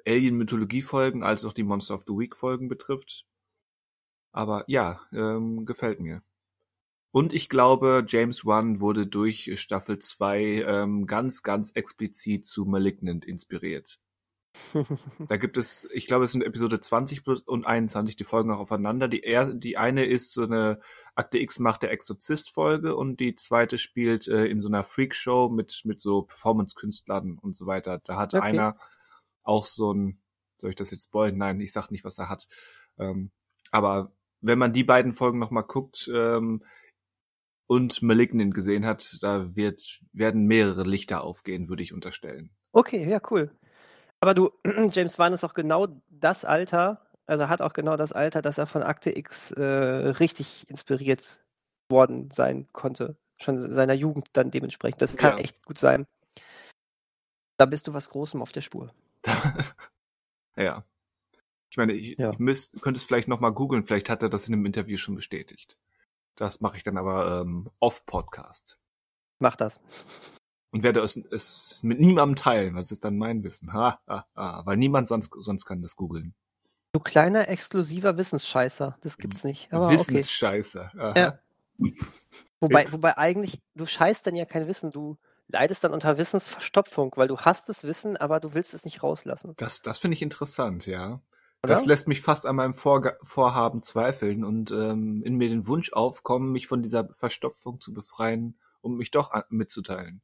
Alien-Mythologie-Folgen 0.09 1.23
als 1.23 1.45
auch 1.45 1.53
die 1.53 1.63
Monster 1.63 1.95
of 1.95 2.03
the 2.05 2.15
Week-Folgen 2.15 2.69
betrifft. 2.69 3.27
Aber 4.33 4.65
ja, 4.67 5.03
ähm, 5.13 5.65
gefällt 5.65 6.01
mir. 6.01 6.25
Und 7.13 7.33
ich 7.33 7.49
glaube, 7.49 8.05
James 8.09 8.45
Wan 8.45 8.81
wurde 8.81 9.07
durch 9.07 9.53
Staffel 9.61 10.01
2 10.01 10.65
ähm, 10.67 11.07
ganz, 11.07 11.45
ganz 11.45 11.71
explizit 11.77 12.45
zu 12.45 12.65
Malignant 12.65 13.25
inspiriert. 13.25 14.01
Da 15.29 15.37
gibt 15.37 15.57
es, 15.57 15.87
ich 15.93 16.07
glaube, 16.07 16.25
es 16.25 16.33
sind 16.33 16.43
Episode 16.43 16.81
20 16.81 17.27
und 17.47 17.67
21, 17.67 18.17
die 18.17 18.25
folgen 18.25 18.51
auch 18.51 18.59
aufeinander. 18.59 19.09
Die, 19.09 19.23
er, 19.23 19.53
die 19.53 19.77
eine 19.77 20.05
ist 20.05 20.33
so 20.33 20.43
eine 20.43 20.81
Akte 21.15 21.39
X 21.39 21.59
macht 21.59 21.83
der 21.83 21.91
Exorzist-Folge 21.91 22.95
und 22.95 23.19
die 23.19 23.35
zweite 23.35 23.79
spielt 23.79 24.29
äh, 24.29 24.47
in 24.47 24.61
so 24.61 24.69
einer 24.69 24.85
Freakshow 24.85 25.49
mit, 25.49 25.83
mit 25.85 26.01
so 26.01 26.23
Performance-Künstlern 26.23 27.39
und 27.39 27.57
so 27.57 27.67
weiter. 27.67 28.01
Da 28.05 28.17
hat 28.17 28.35
okay. 28.35 28.45
einer 28.45 28.77
auch 29.43 29.67
so 29.67 29.93
ein, 29.93 30.21
soll 30.59 30.71
ich 30.71 30.77
das 30.77 30.91
jetzt 30.91 31.05
spoilen? 31.05 31.37
Nein, 31.37 31.61
ich 31.61 31.73
sag 31.73 31.91
nicht, 31.91 32.05
was 32.05 32.19
er 32.19 32.29
hat. 32.29 32.47
Ähm, 32.99 33.33
aber 33.71 34.13
wenn 34.41 34.59
man 34.59 34.73
die 34.73 34.85
beiden 34.85 35.13
Folgen 35.13 35.39
nochmal 35.39 35.65
guckt 35.65 36.09
ähm, 36.15 36.63
und 37.67 38.03
Malignant 38.03 38.55
gesehen 38.55 38.87
hat, 38.87 39.19
da 39.21 39.57
wird, 39.57 40.01
werden 40.13 40.47
mehrere 40.47 40.85
Lichter 40.85 41.25
aufgehen, 41.25 41.69
würde 41.69 41.83
ich 41.83 41.93
unterstellen. 41.93 42.51
Okay, 42.73 43.09
ja, 43.09 43.21
cool. 43.31 43.51
Aber 44.21 44.35
du, 44.35 44.51
James 44.91 45.19
Wan 45.19 45.33
ist 45.33 45.45
auch 45.45 45.55
genau 45.55 45.89
das 46.11 46.45
Alter, 46.45 47.07
also 47.27 47.49
hat 47.49 47.61
auch 47.61 47.73
genau 47.73 47.97
das 47.97 48.13
Alter, 48.13 48.43
dass 48.43 48.59
er 48.59 48.67
von 48.67 48.83
Akte 48.83 49.17
X 49.17 49.53
äh, 49.53 49.63
richtig 49.63 50.69
inspiriert 50.69 51.39
worden 51.91 52.31
sein 52.33 52.67
konnte. 52.73 53.17
Schon 53.37 53.73
seiner 53.73 53.95
Jugend 53.95 54.29
dann 54.33 54.51
dementsprechend. 54.51 55.01
Das 55.01 55.17
kann 55.17 55.39
ja. 55.39 55.45
echt 55.45 55.65
gut 55.65 55.79
sein. 55.79 56.07
Da 57.57 57.67
bist 57.67 57.87
du 57.87 57.95
was 57.95 58.11
Großem 58.11 58.43
auf 58.43 58.53
der 58.53 58.63
Spur. 58.63 58.93
ja. 60.57 60.85
Ich 61.71 61.77
meine, 61.77 61.93
ich, 61.93 62.19
ja. 62.19 62.33
müsst, 62.39 62.81
könnte 62.81 62.99
es 62.99 63.05
vielleicht 63.05 63.29
nochmal 63.29 63.53
googeln, 63.53 63.85
vielleicht 63.85 64.09
hat 64.09 64.23
er 64.23 64.31
das 64.31 64.49
in 64.49 64.55
einem 64.55 64.67
Interview 64.67 64.97
schon 64.97 65.15
bestätigt. 65.15 65.77
Das 66.35 66.61
mache 66.61 66.77
ich 66.77 66.83
dann 66.83 66.97
aber 66.97 67.43
ähm, 67.43 67.69
off-Podcast. 67.79 68.79
Mach 69.39 69.57
das. 69.57 69.81
Und 70.71 70.83
werde 70.83 71.01
es, 71.01 71.17
es 71.17 71.81
mit 71.83 71.99
niemandem 71.99 72.37
teilen, 72.37 72.75
weil 72.75 72.83
es 72.83 72.93
ist 72.93 73.05
dann 73.05 73.17
mein 73.17 73.43
Wissen. 73.43 73.73
Ha, 73.73 74.01
ha, 74.07 74.27
ha. 74.37 74.63
Weil 74.67 74.77
niemand 74.77 75.09
sonst, 75.09 75.33
sonst 75.39 75.65
kann 75.65 75.81
das 75.81 75.97
googeln. 75.97 76.35
Du 76.93 77.01
kleiner, 77.01 77.49
exklusiver 77.49 78.17
Wissensscheißer. 78.17 78.99
Das 79.01 79.17
gibt's 79.17 79.45
nicht. 79.45 79.73
Aber 79.73 79.91
Wissensscheißer. 79.91 80.93
Okay. 80.95 81.21
Ja. 81.21 81.39
Wobei, 82.61 82.91
wobei 82.93 83.17
eigentlich, 83.17 83.61
du 83.75 83.87
scheißt 83.87 84.27
dann 84.27 84.37
ja 84.37 84.45
kein 84.45 84.67
Wissen, 84.67 84.91
du 84.91 85.17
leidest 85.49 85.85
dann 85.85 85.93
unter 85.93 86.19
Wissensverstopfung, 86.19 87.13
weil 87.17 87.29
du 87.29 87.39
hast 87.39 87.69
das 87.69 87.85
Wissen, 87.85 88.17
aber 88.17 88.41
du 88.41 88.53
willst 88.53 88.75
es 88.75 88.85
nicht 88.85 89.03
rauslassen. 89.03 89.55
Das, 89.57 89.81
das 89.81 89.99
finde 89.99 90.17
ich 90.17 90.23
interessant, 90.23 90.87
ja. 90.87 91.21
Oder? 91.63 91.75
Das 91.75 91.87
lässt 91.87 92.09
mich 92.09 92.21
fast 92.21 92.47
an 92.47 92.57
meinem 92.57 92.75
Vor 92.75 93.17
Vorhaben 93.23 93.83
zweifeln 93.83 94.45
und 94.45 94.71
ähm, 94.71 95.23
in 95.25 95.37
mir 95.37 95.49
den 95.49 95.67
Wunsch 95.67 95.93
aufkommen, 95.93 96.53
mich 96.53 96.67
von 96.67 96.83
dieser 96.83 97.09
Verstopfung 97.15 97.81
zu 97.81 97.93
befreien, 97.93 98.59
um 98.81 98.97
mich 98.97 99.11
doch 99.11 99.33
mitzuteilen. 99.49 100.21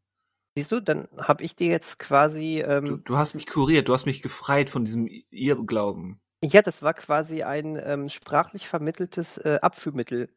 Siehst 0.56 0.70
du, 0.70 0.80
dann 0.80 1.08
habe 1.18 1.42
ich 1.42 1.56
dir 1.56 1.68
jetzt 1.68 1.98
quasi. 1.98 2.60
Ähm, 2.60 2.84
du, 2.84 2.96
du, 2.98 3.16
hast 3.16 3.34
mich 3.34 3.46
kuriert, 3.46 3.88
du 3.88 3.92
hast 3.92 4.06
mich 4.06 4.22
gefreit 4.22 4.70
von 4.70 4.84
diesem 4.84 5.08
Irrglauben. 5.30 6.20
Ja, 6.44 6.62
das 6.62 6.82
war 6.82 6.94
quasi 6.94 7.42
ein 7.42 7.80
ähm, 7.82 8.08
sprachlich 8.08 8.68
vermitteltes 8.68 9.38
äh, 9.38 9.58
Abführmittel. 9.62 10.28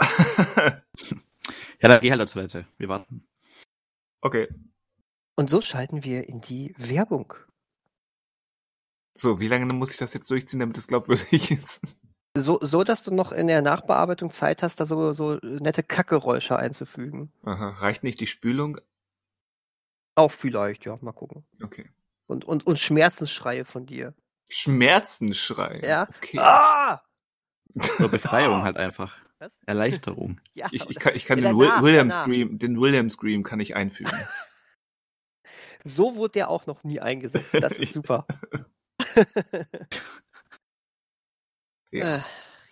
ja, 0.00 0.82
dann 1.80 2.00
geh 2.00 2.10
halt 2.10 2.28
zur 2.28 2.42
Toilette. 2.42 2.66
Wir 2.78 2.88
warten. 2.88 3.26
Okay. 4.20 4.48
Und 5.34 5.50
so 5.50 5.60
schalten 5.60 6.04
wir 6.04 6.28
in 6.28 6.40
die 6.40 6.74
Werbung. 6.78 7.34
So, 9.14 9.40
wie 9.40 9.48
lange 9.48 9.66
muss 9.72 9.92
ich 9.92 9.98
das 9.98 10.14
jetzt 10.14 10.30
durchziehen, 10.30 10.60
damit 10.60 10.76
es 10.78 10.88
glaubwürdig 10.88 11.50
ist? 11.50 11.80
So, 12.36 12.58
so, 12.60 12.84
dass 12.84 13.02
du 13.02 13.14
noch 13.14 13.32
in 13.32 13.46
der 13.46 13.62
Nachbearbeitung 13.62 14.30
Zeit 14.30 14.62
hast, 14.62 14.78
da 14.78 14.84
so, 14.84 15.12
so 15.12 15.38
nette 15.42 15.82
Kackgeräusche 15.82 16.56
einzufügen. 16.56 17.32
Aha. 17.42 17.70
Reicht 17.70 18.04
nicht 18.04 18.20
die 18.20 18.26
Spülung? 18.26 18.78
Auch 20.16 20.32
vielleicht, 20.32 20.86
ja. 20.86 20.98
Mal 21.02 21.12
gucken. 21.12 21.46
Okay. 21.62 21.90
Und, 22.26 22.44
und, 22.44 22.66
und 22.66 22.78
Schmerzensschreie 22.78 23.64
von 23.64 23.86
dir. 23.86 24.14
Schmerzensschrei? 24.48 25.80
Ja. 25.84 26.08
Okay. 26.16 26.38
Ah! 26.40 27.02
So 27.98 28.08
Befreiung 28.08 28.60
ah! 28.60 28.62
halt 28.62 28.78
einfach. 28.78 29.18
Was? 29.38 29.58
Erleichterung. 29.66 30.40
Ja, 30.54 30.68
ich, 30.70 30.88
ich 30.88 30.98
kann, 30.98 31.14
ich 31.14 31.26
kann 31.26 31.36
den 31.36 31.58
danach, 31.58 31.82
William 31.82 32.08
danach. 32.08 32.24
Scream, 32.24 32.58
den 32.58 32.80
William 32.80 33.10
Scream 33.10 33.42
kann 33.42 33.60
ich 33.60 33.76
einfügen. 33.76 34.10
so 35.84 36.16
wurde 36.16 36.32
der 36.32 36.48
auch 36.48 36.64
noch 36.64 36.82
nie 36.82 36.98
eingesetzt. 37.00 37.52
Das 37.52 37.72
ist 37.72 37.92
super. 37.92 38.26
ja. 41.90 42.16
Äh, 42.16 42.22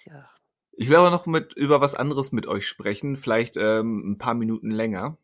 ja. 0.07 0.31
Ich 0.73 0.89
will 0.89 0.97
aber 0.97 1.11
noch 1.11 1.27
mit 1.27 1.53
über 1.53 1.83
was 1.83 1.95
anderes 1.95 2.33
mit 2.33 2.47
euch 2.47 2.67
sprechen, 2.67 3.19
vielleicht 3.19 3.59
ähm, 3.59 4.13
ein 4.13 4.19
paar 4.19 4.35
Minuten 4.35 4.71
länger. 4.71 5.19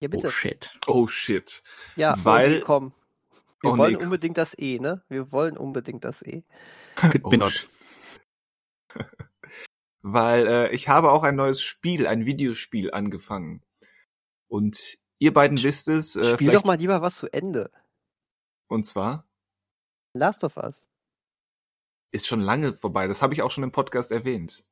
Ja, 0.00 0.08
bitte. 0.08 0.26
Oh 0.26 0.30
shit. 0.30 0.78
Oh 0.86 1.08
shit. 1.08 1.62
Ja, 1.96 2.14
weil 2.22 2.60
komm. 2.60 2.92
Wir 3.62 3.72
oh, 3.72 3.78
wollen 3.78 3.94
nee. 3.96 4.04
unbedingt 4.04 4.36
das 4.36 4.54
E, 4.58 4.78
ne? 4.78 5.02
Wir 5.08 5.32
wollen 5.32 5.56
unbedingt 5.56 6.04
das 6.04 6.22
E. 6.22 6.44
oh, 7.22 7.32
weil 10.02 10.46
äh, 10.46 10.74
ich 10.74 10.88
habe 10.88 11.10
auch 11.10 11.22
ein 11.22 11.36
neues 11.36 11.62
Spiel, 11.62 12.06
ein 12.06 12.26
Videospiel 12.26 12.92
angefangen. 12.92 13.62
Und 14.48 14.98
ihr 15.18 15.32
beiden 15.32 15.62
wisst 15.62 15.88
es. 15.88 16.16
Äh, 16.16 16.34
Spiel 16.34 16.52
doch 16.52 16.64
mal 16.64 16.78
lieber 16.78 17.00
was 17.00 17.16
zu 17.16 17.32
Ende. 17.32 17.70
Und 18.68 18.84
zwar? 18.84 19.26
Last 20.12 20.44
of 20.44 20.56
Us. 20.56 20.86
Ist 22.12 22.26
schon 22.26 22.40
lange 22.40 22.74
vorbei. 22.74 23.08
Das 23.08 23.22
habe 23.22 23.34
ich 23.34 23.42
auch 23.42 23.50
schon 23.50 23.64
im 23.64 23.72
Podcast 23.72 24.12
erwähnt. 24.12 24.64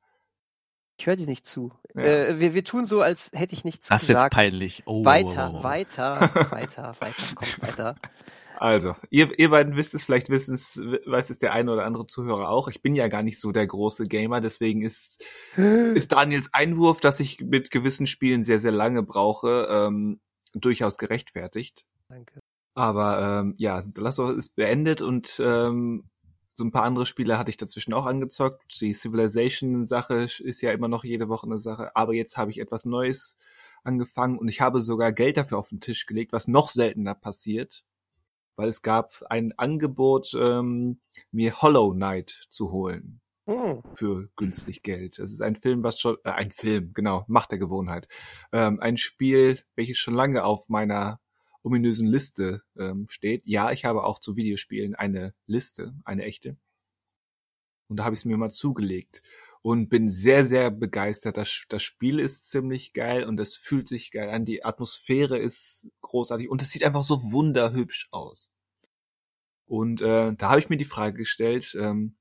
Ich 0.97 1.07
höre 1.07 1.17
dir 1.17 1.27
nicht 1.27 1.47
zu. 1.47 1.73
Ja. 1.95 2.03
Äh, 2.03 2.41
wir, 2.41 2.55
wir 2.55 2.65
tun 2.65 2.85
so, 2.85 3.01
als 3.01 3.31
hätte 3.35 3.55
ich 3.55 3.65
nichts 3.65 3.89
das 3.89 4.07
gesagt. 4.07 4.17
Das 4.17 4.21
ist 4.21 4.25
jetzt 4.25 4.33
peinlich. 4.33 4.83
Oh. 4.87 5.05
Weiter, 5.05 5.63
weiter, 5.63 6.21
weiter, 6.51 6.97
weiter, 7.01 7.25
komm, 7.35 7.49
weiter. 7.61 7.97
Also, 8.57 8.95
ihr, 9.11 9.37
ihr 9.39 9.51
beiden 9.51 9.77
wisst 9.77 9.95
es, 9.95 10.05
vielleicht 10.05 10.31
wissen 10.31 10.55
es, 10.55 10.81
weiß 11.07 11.31
es 11.31 11.39
der 11.39 11.53
eine 11.53 11.73
oder 11.73 11.85
andere 11.85 12.07
Zuhörer 12.07 12.49
auch. 12.49 12.69
Ich 12.69 12.83
bin 12.83 12.95
ja 12.95 13.09
gar 13.09 13.23
nicht 13.23 13.41
so 13.41 13.51
der 13.51 13.67
große 13.67 14.05
Gamer, 14.05 14.41
deswegen 14.41 14.83
ist, 14.83 15.25
ist 15.57 16.13
Daniels 16.13 16.49
Einwurf, 16.53 17.01
dass 17.01 17.21
ich 17.21 17.41
mit 17.41 17.71
gewissen 17.71 18.07
Spielen 18.07 18.45
sehr, 18.45 18.61
sehr 18.61 18.71
lange 18.71 19.03
brauche, 19.03 19.67
ähm, 19.69 20.21
durchaus 20.55 20.99
gerechtfertigt. 20.99 21.85
Danke. 22.09 22.41
Aber 22.75 23.41
ähm, 23.41 23.55
ja, 23.57 23.83
The 23.83 24.01
Last 24.01 24.21
of 24.21 24.31
Us 24.31 24.37
ist 24.37 24.57
beendet 24.57 25.03
und 25.03 25.41
ähm, 25.45 26.05
so 26.55 26.65
ein 26.65 26.71
paar 26.71 26.85
andere 26.85 27.05
Spiele 27.05 27.37
hatte 27.37 27.51
ich 27.51 27.57
dazwischen 27.57 27.95
auch 27.95 28.07
angezockt. 28.07 28.81
Die 28.81 28.95
Civilization-Sache 28.95 30.29
ist 30.39 30.61
ja 30.61 30.73
immer 30.73 30.89
noch 30.89 31.05
jede 31.05 31.29
Woche 31.29 31.47
eine 31.47 31.59
Sache. 31.59 31.95
Aber 31.97 32.15
jetzt 32.15 32.37
habe 32.37 32.51
ich 32.51 32.61
etwas 32.61 32.85
Neues 32.85 33.37
angefangen 33.83 34.39
und 34.39 34.49
ich 34.49 34.61
habe 34.61 34.81
sogar 34.81 35.13
Geld 35.13 35.37
dafür 35.37 35.59
auf 35.59 35.69
den 35.69 35.81
Tisch 35.81 36.07
gelegt, 36.07 36.33
was 36.33 36.49
noch 36.49 36.69
seltener 36.69 37.15
passiert, 37.15 37.85
weil 38.57 38.69
es 38.69 38.83
gab 38.83 39.23
ein 39.29 39.53
Angebot, 39.57 40.33
ähm, 40.39 41.01
mir 41.33 41.61
Hollow 41.61 41.93
Knight 41.93 42.47
zu 42.51 42.71
holen. 42.71 43.21
Hm. 43.47 43.83
Für 43.95 44.31
günstig 44.37 44.83
Geld. 44.83 45.19
Es 45.19 45.33
ist 45.33 45.43
ein 45.43 45.57
Film, 45.57 45.83
was 45.83 46.01
schon, 46.01 46.17
äh, 46.25 46.31
ein 46.31 46.51
Film, 46.51 46.93
genau, 46.95 47.25
Macht 47.29 47.51
der 47.51 47.59
Gewohnheit. 47.59 48.09
Ähm, 48.53 48.81
ein 48.81 48.97
Spiel, 48.97 49.61
welches 49.75 49.99
schon 49.99 50.15
lange 50.15 50.45
auf 50.45 50.71
meiner 50.71 51.21
ominösen 51.65 52.07
Liste 52.07 52.63
ähm, 52.79 53.07
steht. 53.09 53.43
Ja, 53.47 53.73
ich 53.73 53.85
habe 53.85 54.05
auch 54.05 54.21
zu 54.21 54.37
Videospielen 54.37 54.95
eine 54.95 55.35
Liste, 55.47 55.95
eine 56.05 56.25
echte. 56.25 56.57
Und 57.89 57.97
da 57.97 58.05
habe 58.05 58.15
ich 58.15 58.21
es 58.21 58.25
mir 58.25 58.37
mal 58.37 58.53
zugelegt 58.53 59.23
und 59.63 59.89
bin 59.89 60.11
sehr, 60.11 60.45
sehr 60.45 60.71
begeistert. 60.71 61.39
Das, 61.39 61.65
das 61.69 61.83
Spiel 61.83 62.21
ist 62.21 62.51
ziemlich 62.51 62.93
geil 62.93 63.25
und 63.25 63.41
es 63.41 63.57
fühlt 63.57 63.89
sich 63.89 64.11
geil 64.11 64.29
an. 64.29 64.45
Die 64.45 64.65
Atmosphäre 64.65 65.39
ist 65.39 65.89
großartig 66.03 66.51
und 66.51 66.61
es 66.61 66.71
sieht 66.71 66.85
einfach 66.85 67.03
so 67.03 67.33
wunderhübsch 67.33 68.09
aus. 68.11 68.53
Und 69.67 70.03
äh, 70.03 70.35
da 70.35 70.51
habe 70.51 70.61
ich 70.61 70.69
mir 70.69 70.77
die 70.77 70.85
Frage 70.85 71.17
gestellt, 71.17 71.75
ähm, 71.81 72.17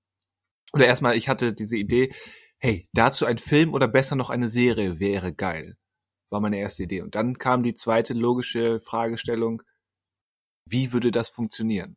oder 0.71 0.87
erstmal, 0.87 1.17
ich 1.17 1.27
hatte 1.27 1.53
diese 1.53 1.77
Idee, 1.77 2.13
hey, 2.57 2.87
dazu 2.93 3.25
ein 3.25 3.37
Film 3.37 3.73
oder 3.73 3.89
besser 3.89 4.15
noch 4.15 4.29
eine 4.29 4.47
Serie 4.47 4.99
wäre 4.99 5.33
geil 5.33 5.77
war 6.33 6.41
meine 6.41 6.57
erste 6.57 6.83
Idee. 6.83 7.01
Und 7.01 7.15
dann 7.15 7.37
kam 7.37 7.63
die 7.63 7.75
zweite 7.75 8.13
logische 8.13 8.81
Fragestellung, 8.81 9.61
wie 10.67 10.91
würde 10.91 11.11
das 11.11 11.29
funktionieren? 11.29 11.95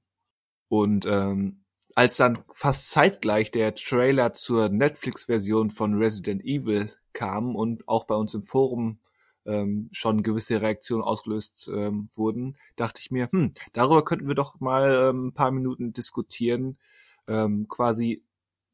Und 0.69 1.07
ähm, 1.07 1.65
als 1.95 2.19
dann 2.19 2.45
fast 2.53 2.91
zeitgleich 2.91 3.51
der 3.51 3.75
Trailer 3.75 4.35
zur 4.35 4.69
Netflix-Version 4.69 5.71
von 5.71 5.95
Resident 5.95 6.45
Evil 6.45 6.93
kam 7.15 7.57
und 7.57 7.89
auch 7.89 8.05
bei 8.05 8.15
uns 8.15 8.35
im 8.35 8.43
Forum 8.43 8.99
ähm, 9.47 9.89
schon 9.93 10.23
gewisse 10.23 10.61
Reaktionen 10.61 11.03
ausgelöst 11.03 11.71
ähm, 11.73 12.07
wurden, 12.15 12.59
dachte 12.77 13.01
ich 13.01 13.11
mir, 13.11 13.31
hm, 13.33 13.55
darüber 13.73 14.05
könnten 14.05 14.29
wir 14.29 14.35
doch 14.35 14.61
mal 14.61 15.09
ähm, 15.11 15.29
ein 15.29 15.33
paar 15.33 15.51
Minuten 15.51 15.95
diskutieren, 15.95 16.77
ähm, 17.27 17.69
quasi, 17.69 18.23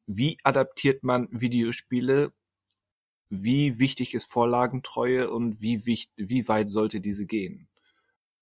wie 0.07 0.37
adaptiert 0.43 1.03
man 1.03 1.29
Videospiele 1.31 2.33
wie 3.41 3.79
wichtig 3.79 4.13
ist 4.13 4.31
Vorlagentreue 4.31 5.31
und 5.31 5.59
wie, 5.61 5.85
wichtig, 5.85 6.13
wie 6.15 6.47
weit 6.47 6.69
sollte 6.69 7.01
diese 7.01 7.25
gehen? 7.25 7.67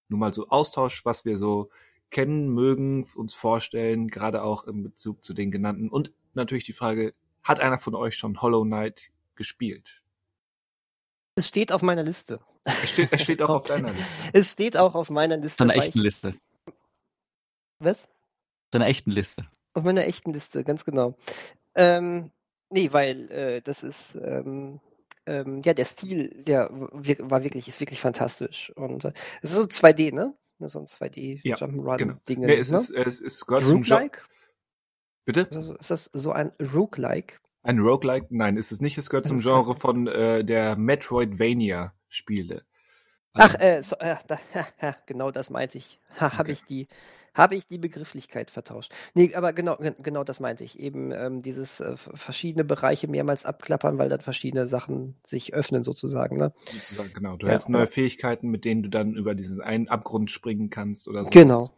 Nur 0.09 0.19
mal 0.19 0.33
so 0.33 0.49
Austausch, 0.49 1.05
was 1.05 1.23
wir 1.23 1.37
so 1.37 1.69
kennen, 2.09 2.49
mögen, 2.49 3.07
uns 3.15 3.33
vorstellen, 3.33 4.09
gerade 4.09 4.43
auch 4.43 4.65
in 4.65 4.83
Bezug 4.83 5.23
zu 5.23 5.33
den 5.33 5.49
genannten. 5.49 5.89
Und 5.89 6.11
natürlich 6.33 6.65
die 6.65 6.73
Frage, 6.73 7.13
hat 7.41 7.61
einer 7.61 7.79
von 7.79 7.95
euch 7.95 8.17
schon 8.17 8.41
Hollow 8.41 8.63
Knight 8.63 9.11
gespielt? 9.35 10.03
Es 11.35 11.47
steht 11.47 11.71
auf 11.71 11.81
meiner 11.81 12.03
Liste. 12.03 12.41
Es 12.65 12.91
steht, 12.91 13.09
es 13.11 13.21
steht 13.21 13.41
auch 13.41 13.49
auf 13.49 13.63
deiner 13.63 13.93
Liste. 13.93 14.13
Es 14.33 14.51
steht 14.51 14.75
auch 14.75 14.93
auf 14.93 15.09
meiner 15.09 15.37
Liste. 15.37 15.63
Auf 15.63 15.67
deiner 15.69 15.81
echten 15.81 15.99
Liste. 15.99 16.35
Was? 17.79 18.03
Auf 18.05 18.71
deiner 18.71 18.87
echten 18.87 19.11
Liste. 19.11 19.47
Auf 19.73 19.83
meiner 19.83 20.05
echten 20.05 20.33
Liste, 20.33 20.65
ganz 20.65 20.83
genau. 20.83 21.17
Ähm, 21.75 22.31
nee, 22.71 22.91
weil 22.91 23.31
äh, 23.31 23.61
das 23.61 23.83
ist 23.83 24.15
ähm, 24.15 24.79
ähm, 25.25 25.61
ja 25.63 25.73
der 25.73 25.85
Stil, 25.85 26.29
der 26.43 26.69
war 26.71 27.43
wirklich, 27.43 27.67
ist 27.67 27.79
wirklich 27.79 28.01
fantastisch. 28.01 28.71
Und 28.75 29.05
äh, 29.05 29.13
es 29.41 29.51
ist 29.51 29.57
so 29.57 29.63
2D, 29.63 30.13
ne? 30.13 30.33
So 30.59 30.79
ein 30.79 30.85
2D 30.85 31.41
ja, 31.43 31.55
Jump'n'Run-Ding. 31.55 32.19
Genau. 32.25 32.47
Nee, 32.47 32.57
es, 32.57 32.69
ne? 32.71 32.77
ist, 32.77 32.89
es 32.91 33.21
ist 33.21 33.45
gehört 33.47 33.67
zum 33.67 33.83
Genre. 33.83 34.11
Bitte? 35.25 35.41
Ist 35.79 35.91
das 35.91 36.09
so 36.13 36.31
ein 36.31 36.51
Roguelike? 36.61 37.39
Ein 37.63 37.79
Roguelike? 37.79 38.27
Nein, 38.29 38.57
ist 38.57 38.71
es 38.71 38.81
nicht. 38.81 38.97
Es 38.97 39.09
gehört 39.09 39.27
zum 39.27 39.39
Genre 39.39 39.75
von 39.75 40.07
äh, 40.07 40.43
der 40.43 40.75
Metroidvania-Spiele. 40.75 42.63
Also, 43.33 43.55
Ach, 43.55 43.61
äh, 43.61 43.81
so, 43.81 43.95
äh, 43.97 44.17
da, 44.27 44.39
ja, 44.81 44.95
genau 45.05 45.31
das 45.31 45.49
meinte 45.49 45.77
ich. 45.77 45.99
Ha, 46.19 46.27
okay. 46.27 46.37
Habe 46.37 46.51
ich 46.51 46.63
die 46.65 46.87
habe 47.33 47.55
ich 47.55 47.67
die 47.67 47.77
Begrifflichkeit 47.77 48.51
vertauscht. 48.51 48.93
Nee, 49.13 49.33
aber 49.35 49.53
genau, 49.53 49.77
genau 50.01 50.23
das 50.23 50.39
meinte 50.39 50.63
ich. 50.63 50.79
Eben 50.79 51.11
ähm, 51.11 51.41
dieses 51.41 51.79
äh, 51.79 51.95
verschiedene 51.95 52.63
Bereiche 52.63 53.07
mehrmals 53.07 53.45
abklappern, 53.45 53.97
weil 53.97 54.09
dann 54.09 54.21
verschiedene 54.21 54.67
Sachen 54.67 55.15
sich 55.25 55.53
öffnen 55.53 55.83
sozusagen. 55.83 56.37
Ne? 56.37 56.53
Sozusagen, 56.65 57.13
genau. 57.13 57.37
Du 57.37 57.47
ja, 57.47 57.53
hast 57.53 57.69
neue. 57.69 57.87
Fähigkeiten, 57.87 58.49
mit 58.49 58.65
denen 58.65 58.83
du 58.83 58.89
dann 58.89 59.15
über 59.15 59.35
diesen 59.35 59.61
einen 59.61 59.87
Abgrund 59.87 60.31
springen 60.31 60.69
kannst 60.69 61.07
oder 61.07 61.25
so. 61.25 61.31
Genau. 61.31 61.69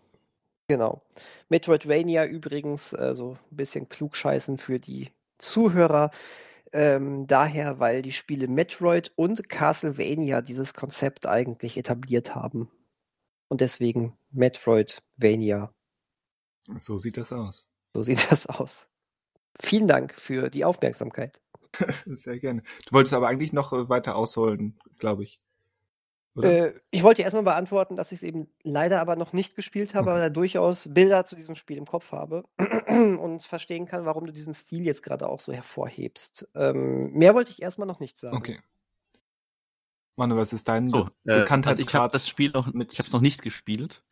Genau. 0.67 1.01
Metroidvania 1.49 2.25
übrigens, 2.25 2.93
äh, 2.93 3.13
so 3.15 3.37
ein 3.51 3.55
bisschen 3.55 3.89
klugscheißen 3.89 4.57
für 4.57 4.79
die 4.79 5.09
Zuhörer. 5.37 6.11
Ähm, 6.71 7.27
daher, 7.27 7.79
weil 7.79 8.01
die 8.01 8.11
Spiele 8.11 8.47
Metroid 8.47 9.11
und 9.15 9.47
Castlevania 9.49 10.41
dieses 10.41 10.73
Konzept 10.73 11.27
eigentlich 11.27 11.77
etabliert 11.77 12.33
haben. 12.33 12.71
Und 13.47 13.61
deswegen 13.61 14.17
Metroidvania. 14.31 15.73
So 16.77 16.97
sieht 16.97 17.17
das 17.17 17.31
aus. 17.31 17.65
So 17.93 18.01
sieht 18.03 18.27
das 18.31 18.47
aus. 18.47 18.87
Vielen 19.59 19.87
Dank 19.87 20.13
für 20.13 20.49
die 20.49 20.65
Aufmerksamkeit. 20.65 21.39
Sehr 22.05 22.39
gerne. 22.39 22.63
Du 22.85 22.93
wolltest 22.93 23.13
aber 23.13 23.27
eigentlich 23.27 23.53
noch 23.53 23.73
äh, 23.73 23.89
weiter 23.89 24.15
ausholen, 24.15 24.79
glaube 24.97 25.23
ich. 25.23 25.39
Äh, 26.41 26.73
ich 26.89 27.03
wollte 27.03 27.21
erstmal 27.21 27.43
beantworten, 27.43 27.95
dass 27.95 28.11
ich 28.11 28.19
es 28.19 28.23
eben 28.23 28.47
leider 28.63 28.99
aber 28.99 29.15
noch 29.15 29.33
nicht 29.33 29.55
gespielt 29.55 29.93
habe, 29.93 30.09
aber 30.09 30.19
da 30.19 30.29
durchaus 30.29 30.91
Bilder 30.91 31.25
zu 31.25 31.35
diesem 31.35 31.55
Spiel 31.55 31.77
im 31.77 31.85
Kopf 31.85 32.11
habe 32.11 32.43
und 32.87 33.43
verstehen 33.43 33.85
kann, 33.85 34.05
warum 34.05 34.25
du 34.25 34.33
diesen 34.33 34.55
Stil 34.55 34.83
jetzt 34.83 35.03
gerade 35.03 35.29
auch 35.29 35.39
so 35.39 35.53
hervorhebst. 35.53 36.47
Ähm, 36.55 37.11
mehr 37.11 37.35
wollte 37.35 37.51
ich 37.51 37.61
erstmal 37.61 37.87
noch 37.87 37.99
nicht 37.99 38.17
sagen. 38.17 38.35
Okay. 38.35 38.59
Manu, 40.15 40.35
was 40.35 40.53
ist 40.53 40.67
dein 40.67 40.89
so, 40.89 41.05
Be 41.23 41.33
äh, 41.33 41.39
Bekanntheitsgrad? 41.41 41.77
Also 41.79 41.89
ich 41.89 41.95
habe 41.95 42.11
das 42.11 42.27
Spiel 42.27 42.51
noch, 42.51 42.73
mit, 42.73 42.93
ich 42.93 42.99
habe 42.99 43.07
es 43.07 43.13
noch 43.13 43.21
nicht 43.21 43.41
gespielt, 43.41 44.03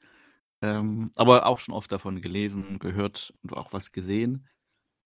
ähm, 0.61 1.11
aber 1.15 1.45
auch 1.45 1.59
schon 1.59 1.75
oft 1.75 1.91
davon 1.91 2.21
gelesen, 2.21 2.79
gehört 2.79 3.33
und 3.43 3.53
auch 3.53 3.73
was 3.73 3.91
gesehen. 3.91 4.47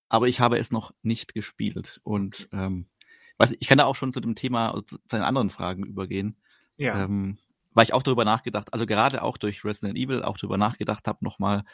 Aber 0.07 0.27
ich 0.27 0.39
habe 0.39 0.57
es 0.57 0.71
noch 0.71 0.93
nicht 1.01 1.33
gespielt 1.33 1.99
und 2.03 2.47
ähm, 2.51 2.87
weiß, 3.37 3.55
ich 3.59 3.67
kann 3.67 3.77
da 3.77 3.85
auch 3.85 3.95
schon 3.95 4.13
zu 4.13 4.19
dem 4.19 4.35
Thema, 4.35 4.81
zu 4.85 4.97
seinen 5.09 5.23
anderen 5.23 5.49
Fragen 5.49 5.85
übergehen. 5.85 6.37
Ja. 6.77 7.03
Ähm, 7.03 7.37
weil 7.75 7.83
ich 7.83 7.93
auch 7.93 8.03
darüber 8.03 8.23
nachgedacht, 8.23 8.73
also 8.73 8.85
gerade 8.85 9.21
auch 9.21 9.37
durch 9.37 9.65
Resident 9.65 9.97
Evil 9.97 10.23
auch 10.23 10.37
darüber 10.37 10.57
nachgedacht 10.57 11.07
habe 11.07 11.23
nochmal, 11.23 11.65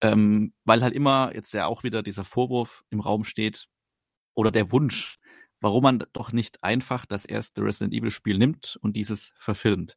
ähm, 0.00 0.54
weil 0.64 0.82
halt 0.82 0.94
immer 0.94 1.34
jetzt 1.34 1.52
ja 1.52 1.66
auch 1.66 1.82
wieder 1.82 2.02
dieser 2.02 2.24
Vorwurf 2.24 2.84
im 2.90 3.00
Raum 3.00 3.24
steht 3.24 3.68
oder 4.34 4.52
der 4.52 4.70
Wunsch, 4.70 5.18
warum 5.62 5.84
man 5.84 6.04
doch 6.12 6.32
nicht 6.32 6.62
einfach 6.62 7.06
das 7.06 7.24
erste 7.24 7.62
Resident 7.62 7.94
Evil 7.94 8.10
Spiel 8.10 8.36
nimmt 8.36 8.78
und 8.82 8.96
dieses 8.96 9.32
verfilmt. 9.38 9.96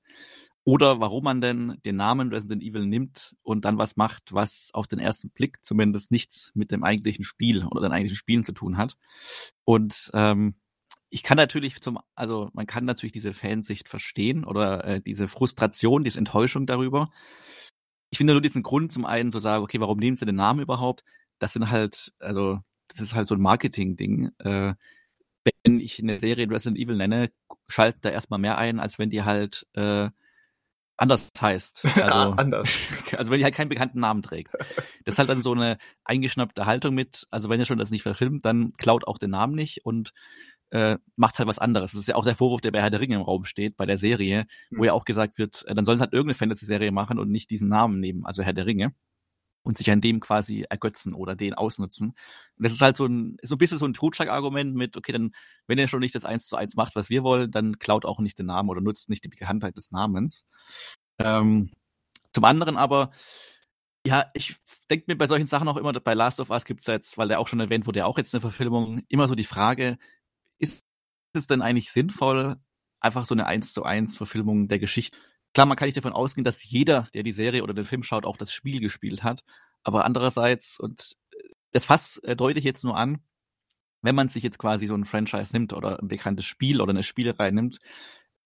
Oder 0.63 0.99
warum 0.99 1.23
man 1.23 1.41
denn 1.41 1.77
den 1.85 1.95
Namen 1.97 2.29
Resident 2.29 2.63
Evil 2.63 2.85
nimmt 2.85 3.35
und 3.43 3.65
dann 3.65 3.77
was 3.77 3.97
macht, 3.97 4.33
was 4.33 4.69
auf 4.73 4.87
den 4.87 4.99
ersten 4.99 5.29
Blick 5.29 5.63
zumindest 5.63 6.11
nichts 6.11 6.51
mit 6.55 6.71
dem 6.71 6.83
eigentlichen 6.83 7.25
Spiel 7.25 7.65
oder 7.65 7.81
den 7.81 7.91
eigentlichen 7.91 8.17
Spielen 8.17 8.43
zu 8.43 8.51
tun 8.51 8.77
hat. 8.77 8.95
Und 9.63 10.09
ähm, 10.13 10.55
ich 11.09 11.23
kann 11.23 11.37
natürlich 11.37 11.81
zum, 11.81 11.99
also 12.15 12.49
man 12.53 12.67
kann 12.67 12.85
natürlich 12.85 13.13
diese 13.13 13.33
Fansicht 13.33 13.89
verstehen 13.89 14.43
oder 14.43 14.83
äh, 14.85 15.01
diese 15.01 15.27
Frustration, 15.27 16.03
diese 16.03 16.19
Enttäuschung 16.19 16.65
darüber. 16.65 17.09
Ich 18.09 18.17
finde 18.17 18.33
nur 18.33 18.41
diesen 18.41 18.63
Grund 18.63 18.91
zum 18.91 19.05
einen 19.05 19.31
zu 19.31 19.39
sagen, 19.39 19.63
okay, 19.63 19.79
warum 19.79 19.97
nehmen 19.97 20.17
sie 20.17 20.25
den 20.25 20.35
Namen 20.35 20.61
überhaupt? 20.61 21.03
Das 21.39 21.53
sind 21.53 21.69
halt, 21.69 22.13
also 22.19 22.59
das 22.87 23.01
ist 23.01 23.15
halt 23.15 23.27
so 23.27 23.35
ein 23.35 23.41
Marketing-Ding. 23.41 24.31
Äh, 24.39 24.73
wenn 25.63 25.79
ich 25.79 25.99
eine 25.99 26.19
Serie 26.19 26.49
Resident 26.49 26.77
Evil 26.77 26.95
nenne, 26.95 27.31
schalten 27.67 27.99
da 28.01 28.09
erstmal 28.09 28.39
mehr 28.39 28.57
ein, 28.57 28.79
als 28.79 28.99
wenn 28.99 29.09
die 29.09 29.23
halt 29.23 29.67
äh, 29.73 30.09
anders 30.97 31.31
heißt. 31.39 31.83
Also, 31.95 32.31
anders. 32.31 32.79
Also 33.17 33.31
wenn 33.31 33.39
die 33.39 33.43
halt 33.43 33.55
keinen 33.55 33.69
bekannten 33.69 33.99
Namen 33.99 34.21
trägt. 34.21 34.53
Das 35.05 35.15
ist 35.15 35.19
halt 35.19 35.29
dann 35.29 35.41
so 35.41 35.53
eine 35.53 35.77
eingeschnappte 36.03 36.65
Haltung 36.65 36.95
mit, 36.95 37.27
also 37.31 37.49
wenn 37.49 37.59
ihr 37.59 37.65
schon 37.65 37.77
das 37.77 37.91
nicht 37.91 38.03
verfilmt, 38.03 38.45
dann 38.45 38.73
klaut 38.73 39.07
auch 39.07 39.17
den 39.17 39.31
Namen 39.31 39.55
nicht 39.55 39.85
und 39.85 40.13
äh, 40.71 40.97
macht 41.15 41.37
halt 41.37 41.47
was 41.47 41.59
anderes. 41.59 41.91
Das 41.91 42.01
ist 42.01 42.07
ja 42.07 42.15
auch 42.15 42.25
der 42.25 42.35
Vorwurf, 42.35 42.61
der 42.61 42.71
bei 42.71 42.81
Herr 42.81 42.89
der 42.89 42.99
Ringe 42.99 43.15
im 43.15 43.21
Raum 43.21 43.43
steht, 43.43 43.77
bei 43.77 43.85
der 43.85 43.97
Serie, 43.97 44.45
mhm. 44.69 44.77
wo 44.77 44.79
hm. 44.79 44.85
ja 44.85 44.93
auch 44.93 45.05
gesagt 45.05 45.37
wird, 45.37 45.63
äh, 45.67 45.75
dann 45.75 45.85
sollen 45.85 45.99
sie 45.99 46.03
halt 46.03 46.13
irgendeine 46.13 46.35
Fantasy-Serie 46.35 46.91
machen 46.91 47.19
und 47.19 47.29
nicht 47.29 47.49
diesen 47.49 47.69
Namen 47.69 47.99
nehmen, 47.99 48.25
also 48.25 48.43
Herr 48.43 48.53
der 48.53 48.65
Ringe 48.65 48.93
und 49.65 49.77
sich 49.77 49.89
an 49.91 49.99
dem 49.99 50.19
quasi 50.19 50.63
ergötzen 50.69 51.13
oder 51.13 51.35
den 51.35 51.55
ausnutzen. 51.55 52.09
Und 52.09 52.63
das 52.63 52.71
ist 52.71 52.81
halt 52.81 52.95
so 52.95 53.05
ein, 53.07 53.37
so 53.41 53.55
ein 53.55 53.57
bisschen 53.57 53.79
so 53.79 53.85
ein 53.85 53.93
Totschlag-Argument 53.93 54.75
mit, 54.75 54.95
okay, 54.95 55.11
dann, 55.11 55.31
wenn 55.67 55.79
er 55.79 55.87
schon 55.87 55.99
nicht 55.99 56.13
das 56.15 56.23
eins 56.23 56.47
zu 56.47 56.55
eins 56.55 56.75
macht, 56.75 56.95
was 56.95 57.09
wir 57.09 57.23
wollen, 57.23 57.51
dann 57.51 57.79
klaut 57.79 58.05
auch 58.05 58.19
nicht 58.19 58.37
den 58.37 58.45
Namen 58.45 58.69
oder 58.69 58.79
nutzt 58.79 59.09
nicht 59.09 59.23
die 59.23 59.29
Bekanntheit 59.29 59.75
des 59.75 59.91
Namens. 59.91 60.45
Ähm, 61.17 61.71
zum 62.31 62.45
anderen 62.45 62.77
aber, 62.77 63.11
ja, 64.05 64.29
ich 64.35 64.55
denke 64.89 65.05
mir 65.07 65.17
bei 65.17 65.27
solchen 65.27 65.47
Sachen 65.47 65.67
auch 65.67 65.77
immer, 65.77 65.93
bei 65.93 66.13
Last 66.13 66.39
of 66.39 66.51
Us 66.51 66.65
gibt 66.65 66.81
es 66.81 66.87
jetzt, 66.87 67.17
weil 67.17 67.27
der 67.27 67.39
auch 67.39 67.47
schon 67.47 67.59
erwähnt 67.59 67.87
wurde, 67.87 68.05
auch 68.05 68.17
jetzt 68.19 68.35
eine 68.35 68.41
Verfilmung, 68.41 69.01
immer 69.09 69.27
so 69.27 69.33
die 69.33 69.43
Frage, 69.43 69.97
ist 70.59 70.85
es 71.33 71.47
denn 71.47 71.63
eigentlich 71.63 71.91
sinnvoll, 71.91 72.57
einfach 72.99 73.25
so 73.25 73.33
eine 73.33 73.47
eins 73.47 73.73
zu 73.73 73.83
eins 73.83 74.15
Verfilmung 74.15 74.67
der 74.67 74.79
Geschichte 74.79 75.17
Klar, 75.55 75.67
man 75.67 75.77
kann 75.77 75.87
nicht 75.87 75.95
davon 75.95 76.11
ausgehen, 76.11 76.43
dass 76.43 76.69
jeder, 76.69 77.07
der 77.13 77.23
die 77.23 77.31
Serie 77.31 77.63
oder 77.63 77.73
den 77.73 77.85
Film 77.85 78.03
schaut, 78.03 78.25
auch 78.25 78.35
das 78.35 78.51
Spiel 78.51 78.81
gespielt 78.81 79.23
hat. 79.23 79.45
Aber 79.83 80.03
andererseits, 80.03 80.77
und 80.77 81.15
äh, 81.31 81.49
das 81.71 81.85
Fass 81.85 82.17
äh, 82.23 82.35
deute 82.35 82.59
ich 82.59 82.65
jetzt 82.65 82.83
nur 82.83 82.97
an, 82.97 83.21
wenn 84.01 84.15
man 84.15 84.27
sich 84.27 84.43
jetzt 84.43 84.59
quasi 84.59 84.85
so 84.85 84.95
ein 84.95 85.05
Franchise 85.05 85.53
nimmt 85.53 85.71
oder 85.71 86.01
ein 86.01 86.09
bekanntes 86.09 86.43
Spiel 86.43 86.81
oder 86.81 86.89
eine 86.89 87.03
Spielerei 87.03 87.51
nimmt, 87.51 87.79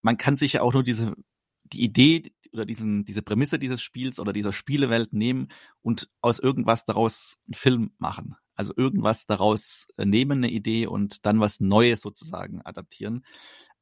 man 0.03 0.17
kann 0.17 0.35
sich 0.35 0.53
ja 0.53 0.61
auch 0.61 0.71
nur 0.71 0.83
diese, 0.83 1.15
die 1.63 1.81
Idee 1.83 2.31
oder 2.53 2.65
diesen, 2.67 3.05
diese 3.05 3.23
Prämisse 3.23 3.57
dieses 3.57 3.81
Spiels 3.81 4.19
oder 4.19 4.31
dieser 4.31 4.53
Spielewelt 4.53 5.11
nehmen 5.11 5.47
und 5.81 6.09
aus 6.21 6.37
irgendwas 6.37 6.85
daraus 6.85 7.37
einen 7.47 7.55
Film 7.55 7.91
machen. 7.97 8.35
Also 8.53 8.71
irgendwas 8.77 9.25
daraus 9.25 9.87
äh, 9.97 10.05
nehmen, 10.05 10.43
eine 10.43 10.51
Idee 10.51 10.85
und 10.85 11.25
dann 11.25 11.39
was 11.39 11.59
Neues 11.59 12.01
sozusagen 12.01 12.61
adaptieren. 12.61 13.25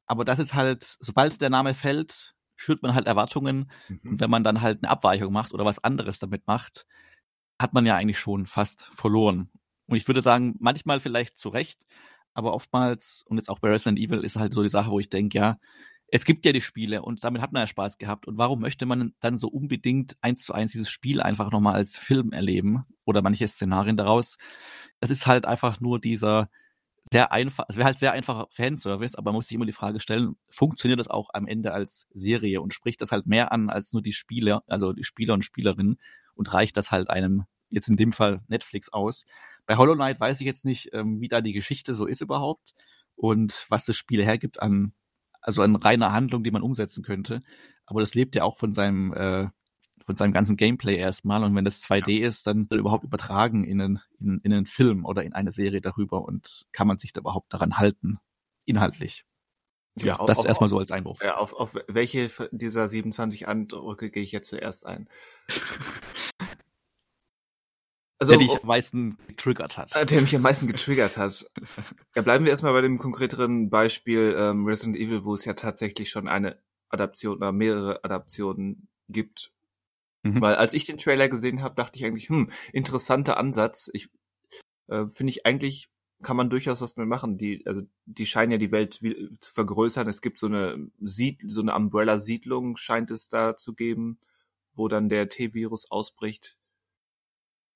Aber 0.06 0.24
das 0.24 0.38
ist 0.38 0.54
halt, 0.54 0.96
sobald 1.00 1.42
der 1.42 1.50
Name 1.50 1.74
fällt, 1.74 2.34
schürt 2.58 2.82
man 2.82 2.94
halt 2.94 3.06
Erwartungen. 3.06 3.70
Mhm. 3.88 4.00
Und 4.10 4.20
wenn 4.20 4.30
man 4.30 4.44
dann 4.44 4.60
halt 4.60 4.82
eine 4.82 4.90
Abweichung 4.90 5.32
macht 5.32 5.54
oder 5.54 5.64
was 5.64 5.82
anderes 5.82 6.18
damit 6.18 6.46
macht, 6.46 6.86
hat 7.58 7.72
man 7.72 7.86
ja 7.86 7.96
eigentlich 7.96 8.18
schon 8.18 8.46
fast 8.46 8.84
verloren. 8.92 9.50
Und 9.86 9.96
ich 9.96 10.06
würde 10.06 10.20
sagen, 10.20 10.56
manchmal 10.58 11.00
vielleicht 11.00 11.38
zu 11.38 11.48
Recht, 11.48 11.86
aber 12.34 12.52
oftmals, 12.52 13.24
und 13.26 13.38
jetzt 13.38 13.48
auch 13.48 13.58
bei 13.58 13.68
Resident 13.68 13.98
Evil, 13.98 14.22
ist 14.22 14.36
halt 14.36 14.52
so 14.52 14.62
die 14.62 14.68
Sache, 14.68 14.90
wo 14.90 15.00
ich 15.00 15.08
denke, 15.08 15.38
ja, 15.38 15.58
es 16.10 16.24
gibt 16.24 16.46
ja 16.46 16.52
die 16.52 16.60
Spiele 16.60 17.02
und 17.02 17.22
damit 17.22 17.42
hat 17.42 17.52
man 17.52 17.60
ja 17.60 17.66
Spaß 17.66 17.98
gehabt. 17.98 18.26
Und 18.26 18.38
warum 18.38 18.60
möchte 18.60 18.86
man 18.86 19.14
dann 19.20 19.38
so 19.38 19.48
unbedingt 19.48 20.16
eins 20.20 20.42
zu 20.42 20.52
eins 20.52 20.72
dieses 20.72 20.90
Spiel 20.90 21.20
einfach 21.20 21.50
nochmal 21.50 21.74
als 21.74 21.96
Film 21.96 22.32
erleben 22.32 22.84
oder 23.04 23.22
manche 23.22 23.46
Szenarien 23.46 23.96
daraus? 23.96 24.36
Das 25.00 25.10
ist 25.10 25.26
halt 25.26 25.46
einfach 25.46 25.80
nur 25.80 26.00
dieser, 26.00 26.48
sehr 27.12 27.32
einfach, 27.32 27.64
es 27.68 27.76
wäre 27.76 27.86
halt 27.86 27.98
sehr 27.98 28.12
einfacher 28.12 28.46
Fanservice, 28.50 29.16
aber 29.16 29.30
man 29.30 29.36
muss 29.36 29.48
sich 29.48 29.54
immer 29.54 29.66
die 29.66 29.72
Frage 29.72 30.00
stellen, 30.00 30.36
funktioniert 30.48 31.00
das 31.00 31.08
auch 31.08 31.30
am 31.32 31.46
Ende 31.46 31.72
als 31.72 32.06
Serie 32.10 32.60
und 32.60 32.74
spricht 32.74 33.00
das 33.00 33.12
halt 33.12 33.26
mehr 33.26 33.52
an 33.52 33.70
als 33.70 33.92
nur 33.92 34.02
die 34.02 34.12
Spieler, 34.12 34.62
also 34.66 34.92
die 34.92 35.04
Spieler 35.04 35.34
und 35.34 35.44
Spielerinnen 35.44 35.98
und 36.34 36.52
reicht 36.52 36.76
das 36.76 36.90
halt 36.90 37.10
einem, 37.10 37.44
jetzt 37.70 37.88
in 37.88 37.96
dem 37.96 38.12
Fall 38.12 38.42
Netflix 38.48 38.90
aus. 38.90 39.24
Bei 39.66 39.76
Hollow 39.76 39.94
Knight 39.94 40.20
weiß 40.20 40.40
ich 40.40 40.46
jetzt 40.46 40.64
nicht, 40.64 40.90
ähm, 40.92 41.20
wie 41.20 41.28
da 41.28 41.40
die 41.40 41.52
Geschichte 41.52 41.94
so 41.94 42.06
ist 42.06 42.20
überhaupt 42.20 42.74
und 43.16 43.66
was 43.68 43.84
das 43.84 43.96
Spiel 43.96 44.24
hergibt 44.24 44.60
an, 44.60 44.92
also 45.40 45.62
an 45.62 45.76
reiner 45.76 46.12
Handlung, 46.12 46.42
die 46.44 46.50
man 46.50 46.62
umsetzen 46.62 47.02
könnte. 47.02 47.42
Aber 47.86 48.00
das 48.00 48.14
lebt 48.14 48.34
ja 48.34 48.44
auch 48.44 48.56
von 48.56 48.70
seinem 48.72 49.12
äh, 49.12 49.48
von 50.08 50.16
seinem 50.16 50.32
ganzen 50.32 50.56
Gameplay 50.56 50.96
erstmal. 50.96 51.44
Und 51.44 51.54
wenn 51.54 51.66
das 51.66 51.82
2D 51.82 52.20
ist, 52.20 52.46
dann 52.46 52.66
überhaupt 52.70 53.04
übertragen 53.04 53.62
in 53.62 53.78
einen, 53.78 54.00
in, 54.18 54.40
in 54.42 54.54
einen 54.54 54.64
Film 54.64 55.04
oder 55.04 55.22
in 55.22 55.34
eine 55.34 55.52
Serie 55.52 55.82
darüber 55.82 56.22
und 56.22 56.64
kann 56.72 56.86
man 56.86 56.96
sich 56.96 57.12
da 57.12 57.20
überhaupt 57.20 57.52
daran 57.52 57.76
halten, 57.76 58.18
inhaltlich. 58.64 59.26
Ja, 59.96 60.16
das 60.24 60.38
auf, 60.38 60.46
erstmal 60.46 60.70
so 60.70 60.78
als 60.78 60.92
Einwurf. 60.92 61.22
Ja, 61.22 61.36
auf, 61.36 61.52
auf 61.52 61.74
welche 61.88 62.30
dieser 62.52 62.88
27 62.88 63.48
Eindrücke 63.48 64.10
gehe 64.10 64.22
ich 64.22 64.32
jetzt 64.32 64.48
zuerst 64.48 64.86
ein? 64.86 65.10
Also, 68.20 68.32
der 68.32 68.40
dich 68.40 68.60
am 68.60 68.66
meisten 68.66 69.16
getriggert 69.28 69.78
hat. 69.78 69.94
Äh, 69.94 70.04
der 70.04 70.20
mich 70.20 70.34
am 70.34 70.42
meisten 70.42 70.66
getriggert 70.66 71.16
hat. 71.16 71.48
ja, 72.16 72.22
bleiben 72.22 72.44
wir 72.44 72.50
erstmal 72.50 72.72
bei 72.72 72.80
dem 72.80 72.98
konkreteren 72.98 73.70
Beispiel 73.70 74.34
ähm, 74.36 74.66
Resident 74.66 74.96
Evil, 74.96 75.22
wo 75.22 75.34
es 75.34 75.44
ja 75.44 75.54
tatsächlich 75.54 76.10
schon 76.10 76.26
eine 76.26 76.60
Adaption 76.88 77.36
oder 77.36 77.52
mehrere 77.52 78.02
Adaptionen 78.02 78.88
gibt. 79.08 79.52
Mhm. 80.34 80.40
Weil 80.40 80.54
als 80.56 80.74
ich 80.74 80.84
den 80.84 80.98
Trailer 80.98 81.28
gesehen 81.28 81.62
habe, 81.62 81.74
dachte 81.74 81.98
ich 81.98 82.04
eigentlich, 82.04 82.28
hm, 82.28 82.50
interessanter 82.72 83.36
Ansatz. 83.36 83.90
Ich 83.92 84.08
äh, 84.88 85.06
finde 85.08 85.30
ich 85.30 85.46
eigentlich 85.46 85.88
kann 86.22 86.36
man 86.36 86.50
durchaus 86.50 86.80
was 86.80 86.96
mit 86.96 87.06
machen. 87.06 87.38
Die, 87.38 87.64
also 87.66 87.82
die 88.06 88.26
scheinen 88.26 88.52
ja 88.52 88.58
die 88.58 88.72
Welt 88.72 89.00
zu 89.40 89.52
vergrößern. 89.52 90.08
Es 90.08 90.20
gibt 90.20 90.40
so 90.40 90.46
eine 90.46 90.90
Sied 91.00 91.40
so 91.46 91.60
eine 91.60 91.74
Umbrella-Siedlung 91.74 92.76
scheint 92.76 93.10
es 93.10 93.28
da 93.28 93.56
zu 93.56 93.74
geben, 93.74 94.18
wo 94.74 94.88
dann 94.88 95.08
der 95.08 95.28
T-Virus 95.28 95.90
ausbricht 95.90 96.58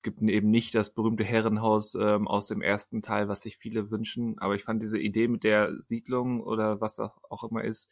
gibt 0.03 0.21
eben 0.21 0.51
nicht 0.51 0.75
das 0.75 0.93
berühmte 0.93 1.23
Herrenhaus 1.23 1.95
ähm, 1.95 2.27
aus 2.27 2.47
dem 2.47 2.61
ersten 2.61 3.01
Teil, 3.01 3.29
was 3.29 3.41
sich 3.41 3.57
viele 3.57 3.89
wünschen. 3.89 4.37
Aber 4.39 4.55
ich 4.55 4.63
fand 4.63 4.81
diese 4.83 4.99
Idee 4.99 5.27
mit 5.27 5.43
der 5.43 5.81
Siedlung 5.81 6.41
oder 6.41 6.81
was 6.81 6.99
auch, 6.99 7.17
auch 7.29 7.49
immer 7.49 7.63
ist, 7.63 7.89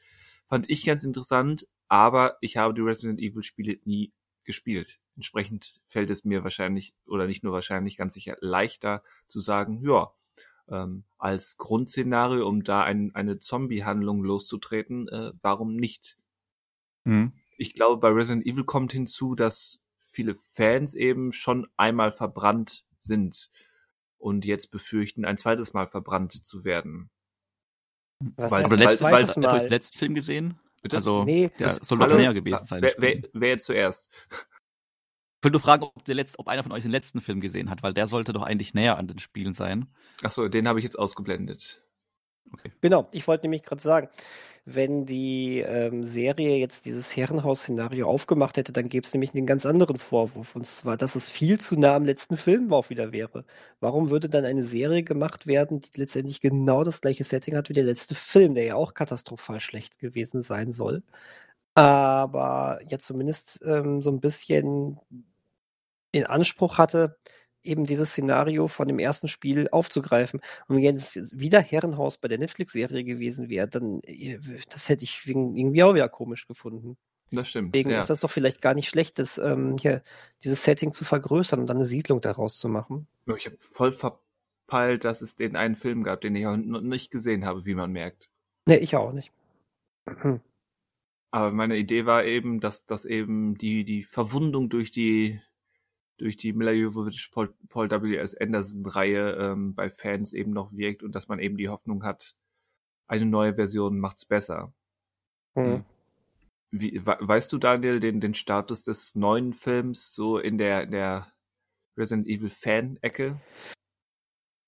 fand 0.48 0.70
ich 0.70 0.86
ganz 0.86 1.04
interessant. 1.04 1.68
Aber 1.88 2.38
ich 2.42 2.58
habe 2.58 2.74
die 2.74 2.82
Resident 2.82 3.20
Evil 3.20 3.44
Spiele 3.44 3.80
nie 3.86 4.12
gespielt. 4.44 5.00
Entsprechend 5.16 5.82
fällt 5.86 6.10
es 6.10 6.26
mir 6.26 6.44
wahrscheinlich 6.44 6.94
oder 7.06 7.28
nicht 7.28 7.44
nur 7.44 7.54
wahrscheinlich 7.54 7.98
ganz 7.98 8.14
sicher 8.14 8.38
leichter 8.40 9.04
zu 9.28 9.40
sagen, 9.40 9.82
ja, 9.84 10.12
ähm, 10.70 11.04
als 11.18 11.58
Grundszenario, 11.58 12.48
um 12.48 12.64
da 12.64 12.84
ein, 12.84 13.14
eine 13.14 13.40
Zombie-Handlung 13.40 14.24
loszutreten, 14.24 15.08
äh, 15.10 15.32
warum 15.42 15.76
nicht? 15.76 16.18
Mhm. 17.04 17.34
Ich 17.58 17.74
glaube, 17.74 18.00
bei 18.00 18.10
Resident 18.10 18.46
Evil 18.46 18.64
kommt 18.64 18.92
hinzu, 18.92 19.36
dass 19.36 19.80
viele 20.10 20.36
Fans 20.36 20.96
eben 20.96 21.32
schon 21.32 21.68
einmal 21.78 22.12
verbrannt 22.12 22.86
sind 23.00 23.52
und 24.18 24.46
jetzt 24.46 24.72
befürchten, 24.72 25.26
ein 25.26 25.38
zweites 25.38 25.74
Mal 25.74 25.88
verbrannt 25.88 26.46
zu 26.46 26.64
werden. 26.64 27.10
Was 28.36 28.52
weil, 28.52 28.70
weil, 28.70 28.80
weil, 28.80 29.02
weil, 29.02 29.44
weil 29.44 29.60
den 29.62 29.70
letzten 29.70 29.98
Film 29.98 30.16
gesehen? 30.16 30.60
Bitte? 30.82 30.98
Also, 30.98 31.24
nee, 31.24 31.52
der 31.60 31.70
soll 31.70 32.00
doch 32.00 32.08
näher 32.08 32.34
gewesen 32.34 32.66
sein. 32.66 32.82
Wer, 32.82 32.94
wer, 32.98 33.22
wer 33.34 33.50
jetzt 33.50 33.66
zuerst? 33.66 34.10
Ich 34.32 35.46
will 35.46 35.52
nur 35.52 35.62
fragen, 35.62 35.84
ob, 35.84 36.06
der 36.06 36.16
letzte, 36.16 36.40
ob 36.40 36.48
einer 36.48 36.64
von 36.64 36.72
euch 36.72 36.84
den 36.84 36.92
letzten 36.92 37.20
Film 37.20 37.42
gesehen 37.42 37.70
hat, 37.70 37.82
weil 37.82 37.94
der 37.94 38.08
sollte 38.08 38.34
doch 38.34 38.44
eigentlich 38.44 38.74
näher 38.74 38.98
an 38.98 39.08
den 39.08 39.20
Spielen 39.20 39.54
sein. 39.54 39.88
Ach 40.24 40.32
so, 40.32 40.48
den 40.48 40.68
habe 40.68 40.80
ich 40.80 40.84
jetzt 40.84 41.00
ausgeblendet. 41.00 41.82
Okay. 42.54 42.72
Genau, 42.82 43.08
ich 43.12 43.28
wollte 43.28 43.46
nämlich 43.46 43.64
gerade 43.64 43.82
sagen, 43.82 44.10
wenn 44.66 45.06
die 45.06 45.60
ähm, 45.60 46.04
Serie 46.04 46.58
jetzt 46.58 46.86
dieses 46.86 47.16
Herrenhaus-Szenario 47.16 48.08
aufgemacht 48.08 48.58
hätte, 48.58 48.72
dann 48.72 48.88
gäbe 48.88 49.06
es 49.06 49.14
nämlich 49.14 49.34
einen 49.34 49.48
ganz 49.48 49.66
anderen 49.66 49.98
Vorwurf. 49.98 50.56
Und 50.56 50.68
zwar, 50.68 50.98
dass 50.98 51.16
es 51.16 51.30
viel 51.30 51.60
zu 51.60 51.76
nah 51.76 51.96
am 51.96 52.06
letzten 52.06 52.38
Film 52.38 52.72
auch 52.72 52.90
wieder 52.90 53.12
wäre. 53.12 53.46
Warum 53.80 54.10
würde 54.12 54.30
dann 54.30 54.46
eine 54.46 54.64
Serie 54.64 55.04
gemacht 55.04 55.48
werden, 55.48 55.82
die 55.82 56.00
letztendlich 56.00 56.42
genau 56.42 56.84
das 56.84 57.02
gleiche 57.02 57.24
Setting 57.24 57.56
hat 57.56 57.70
wie 57.70 57.74
der 57.74 57.84
letzte 57.86 58.16
Film, 58.16 58.54
der 58.56 58.66
ja 58.66 58.76
auch 58.76 58.94
katastrophal 58.94 59.60
schlecht 59.60 60.00
gewesen 60.00 60.42
sein 60.42 60.72
soll? 60.72 61.04
Aber 61.74 62.80
ja 62.88 63.00
zumindest 63.00 63.60
ähm, 63.66 64.02
so 64.02 64.12
ein 64.12 64.20
bisschen 64.20 65.00
in 66.12 66.26
Anspruch 66.26 66.78
hatte, 66.78 67.18
eben 67.64 67.86
dieses 67.86 68.12
Szenario 68.12 68.68
von 68.68 68.88
dem 68.88 69.00
ersten 69.00 69.28
Spiel 69.28 69.68
aufzugreifen. 69.72 70.42
Und 70.68 70.78
wenn 70.78 70.84
jetzt 70.84 71.38
wieder 71.38 71.62
Herrenhaus 71.62 72.18
bei 72.18 72.28
der 72.28 72.38
Netflix-Serie 72.38 73.04
gewesen 73.04 73.50
wäre, 73.50 73.68
dann 73.68 74.02
äh, 74.04 74.40
das 74.70 74.90
hätte 74.90 75.04
ich 75.04 75.22
irgendwie 75.26 75.84
auch 75.84 75.94
wieder 75.94 76.10
komisch 76.10 76.48
gefunden. 76.48 76.98
Das 77.32 77.50
stimmt. 77.50 77.74
Deswegen 77.74 77.92
ja. 77.92 78.00
ist 78.00 78.10
das 78.10 78.20
doch 78.20 78.30
vielleicht 78.30 78.62
gar 78.62 78.74
nicht 78.74 78.90
schlecht, 78.90 79.18
das, 79.18 79.38
ähm, 79.38 79.78
hier, 79.78 80.04
dieses 80.44 80.64
Setting 80.64 80.92
zu 80.92 81.06
vergrößern 81.06 81.62
und 81.62 81.68
dann 81.68 81.78
eine 81.78 81.86
Siedlung 81.86 82.20
daraus 82.20 82.58
zu 82.60 82.68
machen. 82.68 83.08
Ich 83.38 83.46
habe 83.46 83.58
voll 83.60 83.94
verpeilt, 83.94 85.06
dass 85.06 85.22
es 85.22 85.38
den 85.38 85.56
einen 85.56 85.76
Film 85.76 86.04
gab, 86.04 86.22
den 86.22 86.36
ich 86.36 86.46
auch 86.46 86.58
noch 86.58 86.82
nicht 86.82 87.10
gesehen 87.10 87.46
habe, 87.46 87.66
wie 87.66 87.76
man 87.76 87.92
merkt. 87.92 88.30
Nee, 88.66 88.78
ich 88.78 88.96
auch 88.96 89.14
nicht. 89.14 89.32
Hm. 90.08 90.42
Aber 91.32 91.52
meine 91.52 91.78
Idee 91.78 92.06
war 92.06 92.26
eben, 92.26 92.60
dass, 92.60 92.86
dass 92.86 93.06
eben 93.06 93.58
die, 93.58 93.86
die 93.86 94.04
Verwundung 94.04 94.70
durch 94.70 94.92
die 94.92 95.40
durch 96.22 96.38
die 96.38 96.54
Mila 96.54 96.72
Jovovich 96.72 97.32
Paul, 97.32 97.54
Paul 97.70 97.90
W.S. 97.90 98.36
Anderson 98.36 98.86
Reihe 98.86 99.32
ähm, 99.34 99.74
bei 99.74 99.90
Fans 99.90 100.34
eben 100.34 100.52
noch 100.52 100.72
wirkt 100.72 101.02
und 101.02 101.16
dass 101.16 101.28
man 101.28 101.40
eben 101.40 101.58
die 101.58 101.70
Hoffnung 101.70 102.04
hat, 102.04 102.36
eine 103.08 103.26
neue 103.26 103.56
Version 103.56 104.00
macht's 104.00 104.26
besser. 104.26 104.72
Mhm. 105.56 105.84
Wie, 106.70 107.02
weißt 107.04 107.52
du, 107.52 107.58
Daniel, 107.58 108.00
den, 108.00 108.22
den 108.22 108.36
Status 108.36 108.84
des 108.84 109.16
neuen 109.16 109.54
Films 109.54 110.14
so 110.14 110.38
in 110.38 110.58
der, 110.58 110.84
in 110.84 110.92
der 110.92 111.34
Resident 111.98 112.28
Evil 112.28 112.50
Fan-Ecke? 112.50 113.42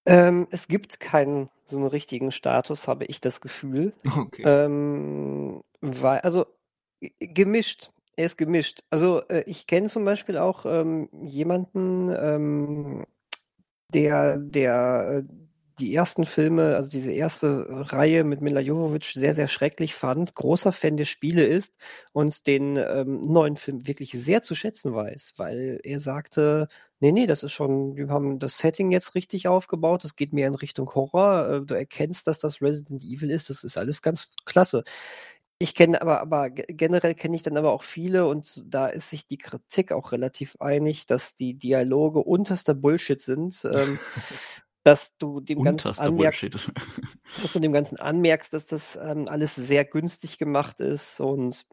Ähm, 0.06 0.48
es 0.52 0.68
gibt 0.68 1.00
keinen 1.00 1.50
so 1.66 1.78
einen 1.78 1.88
richtigen 1.88 2.32
Status, 2.32 2.88
habe 2.88 3.06
ich 3.06 3.22
das 3.22 3.40
Gefühl. 3.42 3.94
Okay. 4.18 4.44
Ähm, 4.44 5.62
weil, 5.82 6.20
also 6.22 6.46
gemischt. 7.20 7.92
Er 8.16 8.26
ist 8.26 8.38
gemischt. 8.38 8.84
Also 8.90 9.22
äh, 9.30 9.44
ich 9.48 9.68
kenne 9.68 9.88
zum 9.90 10.06
Beispiel 10.06 10.38
auch 10.38 10.66
ähm, 10.66 11.10
jemanden, 11.24 12.10
ähm, 12.10 13.06
der, 13.90 14.38
der 14.38 15.24
äh, 15.30 15.34
die 15.80 15.96
ersten 15.96 16.26
Filme, 16.26 16.76
also 16.76 16.88
diese 16.90 17.12
erste 17.12 17.66
Reihe 17.70 18.24
mit 18.24 18.42
Mila 18.42 18.60
Jovovich 18.60 19.14
sehr, 19.14 19.34
sehr 19.34 19.48
schrecklich 19.48 19.96
fand, 19.96 20.36
großer 20.36 20.72
Fan 20.72 20.98
der 20.98 21.06
Spiele 21.06 21.46
ist 21.46 21.76
und 22.12 22.46
den 22.46 22.78
ähm, 22.78 23.22
neuen 23.32 23.58
Film 23.58 23.88
wirklich 23.88 24.12
sehr 24.12 24.44
zu 24.44 24.54
schätzen 24.54 24.94
weiß, 24.94 25.34
weil 25.38 25.80
er 25.84 26.00
sagte, 26.00 26.68
nee, 27.00 27.12
nee, 27.12 27.26
das 27.26 27.42
ist 27.42 27.54
schon, 27.54 27.96
wir 27.96 28.10
haben 28.10 28.38
das 28.38 28.60
Setting 28.60 28.92
jetzt 28.92 29.16
richtig 29.16 29.48
aufgebaut, 29.48 30.04
das 30.04 30.16
geht 30.16 30.32
mehr 30.32 30.48
in 30.48 30.56
Richtung 30.56 30.94
Horror, 30.94 31.50
äh, 31.50 31.62
du 31.66 31.74
erkennst, 31.74 32.28
dass 32.28 32.38
das 32.38 32.62
Resident 32.62 33.04
Evil 33.04 33.32
ist, 33.32 33.50
das 33.50 33.64
ist 33.64 33.78
alles 33.78 34.04
ganz 34.04 34.32
klasse. 34.46 34.84
Ich 35.64 35.76
kenne 35.76 36.02
aber, 36.02 36.20
aber 36.20 36.50
generell 36.50 37.16
kenne 37.16 37.38
ich 37.38 37.42
dann 37.42 37.56
aber 37.56 37.72
auch 37.72 37.84
viele 37.84 38.28
und 38.28 38.62
da 38.66 38.88
ist 38.88 39.10
sich 39.10 39.28
die 39.28 39.38
Kritik 39.38 39.94
auch 39.94 40.12
relativ 40.12 40.58
einig, 40.60 41.06
dass 41.06 41.36
die 41.36 41.54
Dialoge 41.54 42.20
unterster 42.20 42.74
Bullshit 42.74 43.22
sind. 43.22 43.64
Ähm, 43.64 43.98
dass 44.84 45.16
du 45.16 45.40
dem 45.40 45.64
Ganzen 45.64 45.98
anmerkst, 45.98 46.44
dass 47.42 47.54
du 47.54 47.60
dem 47.62 47.72
Ganzen 47.72 47.98
anmerkst, 47.98 48.54
dass 48.54 48.66
das 48.66 49.00
ähm, 49.02 49.30
alles 49.30 49.56
sehr 49.56 49.86
günstig 49.86 50.38
gemacht 50.38 50.82
ist 50.82 51.22
und 51.22 51.66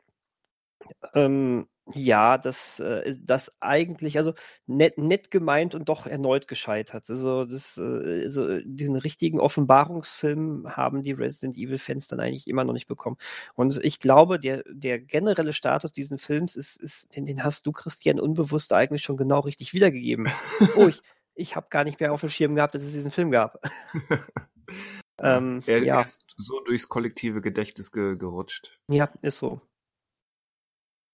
ähm, 1.14 1.66
ja, 1.94 2.38
das, 2.38 2.80
äh, 2.80 3.14
das 3.20 3.52
eigentlich, 3.60 4.16
also 4.18 4.34
nett, 4.66 4.98
nett 4.98 5.30
gemeint 5.30 5.74
und 5.74 5.88
doch 5.88 6.06
erneut 6.06 6.48
gescheitert. 6.48 7.08
Also, 7.08 7.44
das, 7.44 7.76
äh, 7.78 8.22
also 8.22 8.60
diesen 8.64 8.96
richtigen 8.96 9.40
Offenbarungsfilm 9.40 10.66
haben 10.68 11.02
die 11.02 11.12
Resident 11.12 11.56
Evil-Fans 11.56 12.08
dann 12.08 12.20
eigentlich 12.20 12.46
immer 12.46 12.64
noch 12.64 12.72
nicht 12.72 12.88
bekommen. 12.88 13.16
Und 13.54 13.78
ich 13.82 14.00
glaube, 14.00 14.38
der, 14.38 14.62
der 14.68 14.98
generelle 14.98 15.52
Status 15.52 15.92
dieses 15.92 16.22
Films 16.22 16.56
ist, 16.56 16.76
ist 16.76 17.14
den, 17.16 17.26
den 17.26 17.44
hast 17.44 17.66
du, 17.66 17.72
Christian, 17.72 18.20
unbewusst 18.20 18.72
eigentlich 18.72 19.02
schon 19.02 19.16
genau 19.16 19.40
richtig 19.40 19.72
wiedergegeben. 19.72 20.28
oh, 20.76 20.88
ich, 20.88 21.02
ich 21.34 21.56
habe 21.56 21.66
gar 21.70 21.84
nicht 21.84 22.00
mehr 22.00 22.12
auf 22.12 22.20
dem 22.20 22.30
Schirm 22.30 22.54
gehabt, 22.54 22.74
dass 22.74 22.82
es 22.82 22.92
diesen 22.92 23.10
Film 23.10 23.30
gab. 23.30 23.60
ähm, 25.18 25.62
er, 25.66 25.82
ja. 25.82 26.02
ist 26.02 26.24
so 26.36 26.60
durchs 26.60 26.88
kollektive 26.88 27.40
Gedächtnis 27.40 27.92
ge 27.92 28.16
gerutscht. 28.16 28.78
Ja, 28.88 29.10
ist 29.22 29.38
so. 29.38 29.60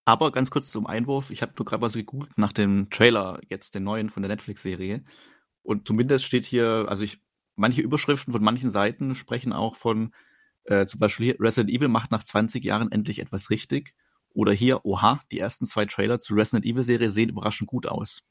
Aber 0.07 0.31
ganz 0.31 0.51
kurz 0.53 0.71
zum 0.71 0.87
Einwurf, 0.87 1.31
ich 1.31 1.43
habe 1.43 1.53
nur 1.59 1.67
gerade 1.67 1.81
mal 1.81 1.91
so 1.91 1.99
gegoogelt 1.99 2.39
nach 2.39 2.53
dem 2.53 2.89
Trailer, 2.91 3.41
jetzt 3.49 3.75
den 3.75 3.83
neuen 3.83 4.09
von 4.09 4.23
der 4.23 4.29
Netflix-Serie. 4.29 5.05
Und 5.65 5.89
zumindest 5.89 6.25
steht 6.25 6.47
hier, 6.47 6.87
also 6.89 7.03
ich, 7.03 7.21
manche 7.57 7.83
Überschriften 7.83 8.33
von 8.33 8.43
manchen 8.43 8.71
Seiten 8.71 9.17
sprechen 9.17 9.53
auch 9.53 9.75
von, 9.75 10.15
äh, 10.63 10.87
zum 10.87 11.01
Beispiel 11.01 11.27
hier, 11.27 11.41
Resident 11.41 11.71
Evil 11.71 11.89
macht 11.89 12.13
nach 12.13 12.23
20 12.23 12.65
Jahren 12.65 12.93
endlich 12.93 13.19
etwas 13.19 13.51
richtig. 13.51 13.95
Oder 14.33 14.53
hier, 14.53 14.87
oha, 14.87 15.19
die 15.33 15.41
ersten 15.41 15.67
zwei 15.67 15.87
Trailer 15.87 16.21
zur 16.21 16.37
Resident 16.37 16.65
Evil-Serie 16.65 17.11
sehen 17.11 17.31
überraschend 17.31 17.69
gut 17.69 17.87
aus. 17.87 18.23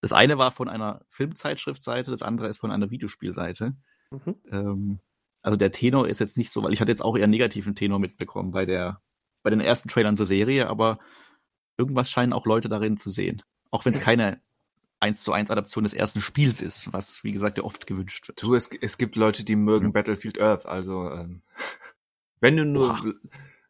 Das 0.00 0.12
eine 0.12 0.38
war 0.38 0.50
von 0.50 0.68
einer 0.68 1.02
Filmzeitschriftseite, 1.08 2.10
das 2.10 2.22
andere 2.22 2.48
ist 2.48 2.58
von 2.58 2.72
einer 2.72 2.90
Videospielseite. 2.90 3.76
Mhm. 4.10 4.34
Ähm, 4.50 4.98
also 5.40 5.56
der 5.56 5.70
Tenor 5.70 6.08
ist 6.08 6.18
jetzt 6.18 6.36
nicht 6.36 6.50
so, 6.50 6.64
weil 6.64 6.72
ich 6.72 6.80
hatte 6.80 6.90
jetzt 6.90 7.04
auch 7.04 7.16
eher 7.16 7.28
negativen 7.28 7.76
Tenor 7.76 8.00
mitbekommen 8.00 8.50
bei 8.50 8.66
der 8.66 9.00
bei 9.42 9.50
den 9.50 9.60
ersten 9.60 9.88
Trailern 9.88 10.16
zur 10.16 10.26
Serie, 10.26 10.68
aber 10.68 10.98
irgendwas 11.76 12.10
scheinen 12.10 12.32
auch 12.32 12.46
Leute 12.46 12.68
darin 12.68 12.96
zu 12.96 13.10
sehen. 13.10 13.42
Auch 13.70 13.84
wenn 13.84 13.94
es 13.94 14.00
keine 14.00 14.40
1 15.00 15.24
zu 15.24 15.32
1 15.32 15.50
Adaption 15.50 15.84
des 15.84 15.94
ersten 15.94 16.20
Spiels 16.20 16.60
ist, 16.60 16.92
was, 16.92 17.24
wie 17.24 17.32
gesagt, 17.32 17.58
ja 17.58 17.64
oft 17.64 17.86
gewünscht 17.86 18.28
wird. 18.28 18.40
Du, 18.40 18.54
es, 18.54 18.70
es 18.80 18.98
gibt 18.98 19.16
Leute, 19.16 19.44
die 19.44 19.56
mögen 19.56 19.88
mhm. 19.88 19.92
Battlefield 19.92 20.40
Earth, 20.40 20.64
also 20.66 21.10
ähm, 21.10 21.42
wenn 22.40 22.56
du 22.56 22.64
nur 22.64 22.94
Boah. 22.94 23.14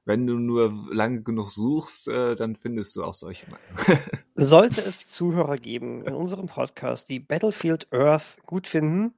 wenn 0.04 0.26
du 0.26 0.34
nur 0.34 0.88
lange 0.92 1.22
genug 1.22 1.50
suchst, 1.50 2.08
äh, 2.08 2.34
dann 2.34 2.56
findest 2.56 2.96
du 2.96 3.04
auch 3.04 3.14
solche. 3.14 3.46
Sollte 4.34 4.82
es 4.82 5.08
Zuhörer 5.08 5.56
geben 5.56 6.04
in 6.04 6.14
unserem 6.14 6.46
Podcast, 6.46 7.08
die 7.08 7.20
Battlefield 7.20 7.90
Earth 7.92 8.36
gut 8.44 8.68
finden, 8.68 9.14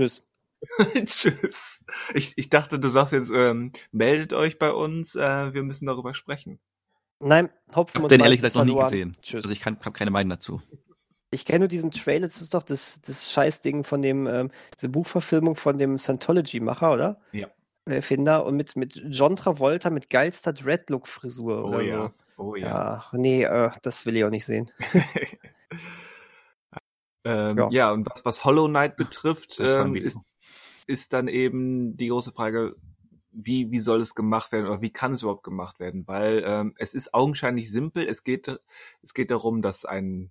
tschüss. 0.00 0.24
Tschüss. 1.06 1.84
Ich, 2.14 2.36
ich 2.36 2.50
dachte, 2.50 2.78
du 2.78 2.88
sagst 2.88 3.12
jetzt, 3.12 3.30
ähm, 3.30 3.72
meldet 3.92 4.32
euch 4.32 4.58
bei 4.58 4.72
uns, 4.72 5.14
äh, 5.14 5.54
wir 5.54 5.62
müssen 5.62 5.86
darüber 5.86 6.14
sprechen. 6.14 6.58
Nein, 7.20 7.50
Hopfen 7.74 7.92
Ich 7.92 7.96
und 7.96 8.02
habe 8.04 8.08
den 8.08 8.20
ehrlich 8.20 8.40
gesagt 8.40 8.54
noch 8.54 8.64
nie 8.64 8.74
gesehen. 8.74 9.16
Tschüss. 9.22 9.44
Also 9.44 9.52
ich 9.52 9.64
habe 9.64 9.92
keine 9.92 10.10
Meinung 10.10 10.30
dazu. 10.30 10.60
Ich 11.30 11.44
kenne 11.44 11.60
nur 11.60 11.68
diesen 11.68 11.90
Trailer, 11.90 12.28
das 12.28 12.40
ist 12.40 12.54
doch 12.54 12.62
das, 12.62 13.00
das 13.00 13.32
Scheißding 13.32 13.84
von 13.84 14.02
dem, 14.02 14.26
ähm, 14.26 14.50
diese 14.76 14.88
Buchverfilmung 14.88 15.56
von 15.56 15.78
dem 15.78 15.98
Scientology-Macher, 15.98 16.92
oder? 16.92 17.20
Ja. 17.32 17.48
Der 17.86 17.96
Erfinder 17.96 18.46
und 18.46 18.56
mit, 18.56 18.76
mit 18.76 19.00
John 19.08 19.36
Travolta 19.36 19.90
mit 19.90 20.10
geilster 20.10 20.52
Dreadlock-Frisur 20.52 21.64
Oh 21.64 21.68
oder 21.68 21.82
ja. 21.82 22.08
so. 22.08 22.12
Oh 22.36 22.56
ja. 22.56 23.00
Ach, 23.00 23.12
nee, 23.12 23.44
äh, 23.44 23.70
das 23.82 24.06
will 24.06 24.16
ich 24.16 24.24
auch 24.24 24.30
nicht 24.30 24.46
sehen. 24.46 24.70
ähm, 27.24 27.58
Ja. 27.58 27.68
ja. 27.70 27.92
und 27.92 28.06
was, 28.08 28.24
was 28.24 28.44
Hollow 28.44 28.68
Knight 28.68 28.96
betrifft, 28.96 29.58
ähm, 29.60 29.96
ist, 29.96 30.18
ist 30.86 31.12
dann 31.12 31.28
eben 31.28 31.96
die 31.96 32.08
große 32.08 32.32
Frage, 32.32 32.76
wie, 33.34 33.70
wie 33.70 33.80
soll 33.80 34.00
es 34.00 34.14
gemacht 34.14 34.52
werden 34.52 34.66
oder 34.66 34.80
wie 34.80 34.92
kann 34.92 35.14
es 35.14 35.22
überhaupt 35.22 35.42
gemacht 35.42 35.80
werden? 35.80 36.06
Weil 36.06 36.42
ähm, 36.46 36.74
es 36.78 36.94
ist 36.94 37.14
augenscheinlich 37.14 37.70
simpel. 37.70 38.06
Es 38.06 38.22
geht, 38.22 38.48
es 39.02 39.14
geht 39.14 39.30
darum, 39.30 39.60
dass 39.60 39.84
ein, 39.84 40.30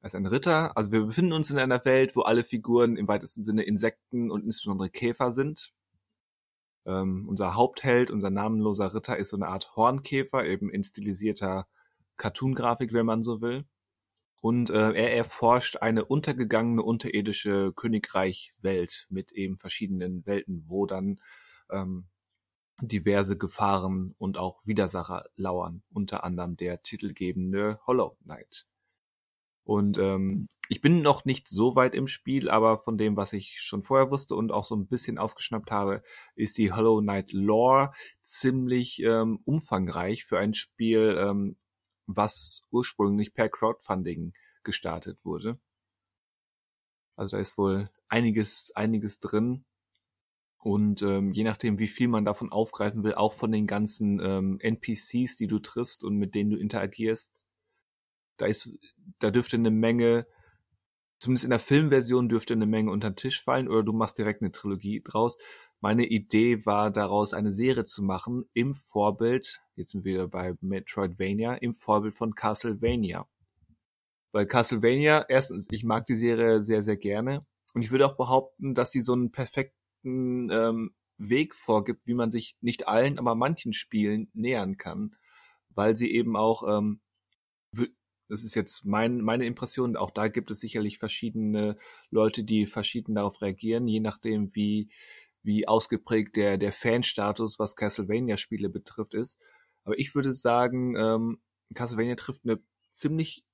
als 0.00 0.14
ein 0.14 0.26
Ritter, 0.26 0.76
also 0.76 0.92
wir 0.92 1.04
befinden 1.04 1.32
uns 1.32 1.50
in 1.50 1.58
einer 1.58 1.84
Welt, 1.84 2.14
wo 2.14 2.22
alle 2.22 2.44
Figuren 2.44 2.96
im 2.96 3.08
weitesten 3.08 3.44
Sinne 3.44 3.64
Insekten 3.64 4.30
und 4.30 4.44
insbesondere 4.44 4.90
Käfer 4.90 5.32
sind. 5.32 5.72
Ähm, 6.86 7.26
unser 7.28 7.54
Hauptheld, 7.54 8.10
unser 8.10 8.30
namenloser 8.30 8.94
Ritter 8.94 9.16
ist 9.16 9.30
so 9.30 9.36
eine 9.36 9.48
Art 9.48 9.74
Hornkäfer, 9.74 10.44
eben 10.44 10.70
in 10.70 10.84
stilisierter 10.84 11.66
Cartoon-Grafik, 12.18 12.92
wenn 12.92 13.06
man 13.06 13.24
so 13.24 13.40
will. 13.40 13.64
Und 14.44 14.68
äh, 14.68 14.92
er 14.92 15.16
erforscht 15.16 15.78
eine 15.78 16.04
untergegangene 16.04 16.82
unterirdische 16.82 17.72
Königreich-Welt 17.74 19.06
mit 19.08 19.32
eben 19.32 19.56
verschiedenen 19.56 20.26
Welten, 20.26 20.64
wo 20.66 20.84
dann 20.84 21.18
ähm, 21.70 22.08
diverse 22.82 23.38
Gefahren 23.38 24.14
und 24.18 24.36
auch 24.36 24.60
Widersacher 24.66 25.24
lauern, 25.36 25.82
unter 25.94 26.24
anderem 26.24 26.58
der 26.58 26.82
titelgebende 26.82 27.80
Hollow 27.86 28.18
Knight. 28.22 28.66
Und 29.62 29.96
ähm, 29.96 30.50
ich 30.68 30.82
bin 30.82 31.00
noch 31.00 31.24
nicht 31.24 31.48
so 31.48 31.74
weit 31.74 31.94
im 31.94 32.06
Spiel, 32.06 32.50
aber 32.50 32.76
von 32.76 32.98
dem, 32.98 33.16
was 33.16 33.32
ich 33.32 33.62
schon 33.62 33.82
vorher 33.82 34.10
wusste 34.10 34.34
und 34.34 34.52
auch 34.52 34.64
so 34.64 34.76
ein 34.76 34.88
bisschen 34.88 35.16
aufgeschnappt 35.16 35.70
habe, 35.70 36.02
ist 36.34 36.58
die 36.58 36.70
Hollow 36.70 37.00
Knight 37.00 37.32
Lore 37.32 37.92
ziemlich 38.20 39.02
ähm, 39.02 39.40
umfangreich 39.46 40.26
für 40.26 40.38
ein 40.38 40.52
Spiel, 40.52 41.16
ähm, 41.18 41.56
was 42.06 42.66
ursprünglich 42.70 43.34
per 43.34 43.48
Crowdfunding 43.48 44.32
gestartet 44.62 45.18
wurde. 45.24 45.58
Also 47.16 47.36
da 47.36 47.40
ist 47.40 47.58
wohl 47.58 47.90
einiges, 48.08 48.72
einiges 48.74 49.20
drin. 49.20 49.64
Und 50.58 51.02
ähm, 51.02 51.32
je 51.32 51.44
nachdem, 51.44 51.78
wie 51.78 51.88
viel 51.88 52.08
man 52.08 52.24
davon 52.24 52.50
aufgreifen 52.50 53.04
will, 53.04 53.14
auch 53.14 53.34
von 53.34 53.52
den 53.52 53.66
ganzen 53.66 54.18
ähm, 54.20 54.58
NPCs, 54.60 55.36
die 55.36 55.46
du 55.46 55.58
triffst 55.58 56.02
und 56.02 56.16
mit 56.16 56.34
denen 56.34 56.50
du 56.50 56.56
interagierst, 56.56 57.44
da 58.38 58.46
ist, 58.46 58.70
da 59.18 59.30
dürfte 59.30 59.56
eine 59.56 59.70
Menge, 59.70 60.26
zumindest 61.18 61.44
in 61.44 61.50
der 61.50 61.60
Filmversion 61.60 62.28
dürfte 62.28 62.54
eine 62.54 62.66
Menge 62.66 62.90
unter 62.90 63.10
den 63.10 63.16
Tisch 63.16 63.42
fallen 63.42 63.68
oder 63.68 63.82
du 63.82 63.92
machst 63.92 64.16
direkt 64.18 64.40
eine 64.40 64.52
Trilogie 64.52 65.02
draus. 65.04 65.38
Meine 65.84 66.06
Idee 66.06 66.64
war 66.64 66.90
daraus 66.90 67.34
eine 67.34 67.52
Serie 67.52 67.84
zu 67.84 68.02
machen 68.02 68.48
im 68.54 68.72
Vorbild, 68.72 69.60
jetzt 69.76 69.92
sind 69.92 70.06
wir 70.06 70.14
wieder 70.14 70.28
bei 70.28 70.54
Metroidvania, 70.62 71.56
im 71.56 71.74
Vorbild 71.74 72.14
von 72.14 72.34
Castlevania. 72.34 73.28
Weil 74.32 74.46
Castlevania, 74.46 75.26
erstens, 75.28 75.66
ich 75.70 75.84
mag 75.84 76.06
die 76.06 76.16
Serie 76.16 76.62
sehr, 76.62 76.82
sehr 76.82 76.96
gerne 76.96 77.44
und 77.74 77.82
ich 77.82 77.90
würde 77.90 78.06
auch 78.06 78.16
behaupten, 78.16 78.72
dass 78.72 78.92
sie 78.92 79.02
so 79.02 79.12
einen 79.12 79.30
perfekten 79.30 80.48
ähm, 80.50 80.94
Weg 81.18 81.54
vorgibt, 81.54 82.06
wie 82.06 82.14
man 82.14 82.30
sich 82.30 82.56
nicht 82.62 82.88
allen, 82.88 83.18
aber 83.18 83.34
manchen 83.34 83.74
Spielen 83.74 84.30
nähern 84.32 84.78
kann, 84.78 85.14
weil 85.68 85.98
sie 85.98 86.10
eben 86.10 86.34
auch, 86.34 86.62
ähm, 86.66 87.02
das 88.30 88.42
ist 88.42 88.54
jetzt 88.54 88.86
mein, 88.86 89.20
meine 89.20 89.44
Impression, 89.44 89.96
auch 89.96 90.12
da 90.12 90.28
gibt 90.28 90.50
es 90.50 90.60
sicherlich 90.60 90.96
verschiedene 90.96 91.76
Leute, 92.08 92.42
die 92.42 92.64
verschieden 92.64 93.16
darauf 93.16 93.42
reagieren, 93.42 93.86
je 93.86 94.00
nachdem, 94.00 94.54
wie, 94.54 94.88
wie 95.44 95.68
ausgeprägt 95.68 96.36
der, 96.36 96.58
der 96.58 96.72
Fanstatus, 96.72 97.58
was 97.58 97.76
Castlevania-Spiele 97.76 98.68
betrifft, 98.68 99.14
ist. 99.14 99.40
Aber 99.84 99.98
ich 99.98 100.14
würde 100.14 100.32
sagen, 100.32 100.96
ähm, 100.96 101.38
Castlevania 101.74 102.16
trifft 102.16 102.44
eine 102.44 102.60
ziemlich 102.90 103.44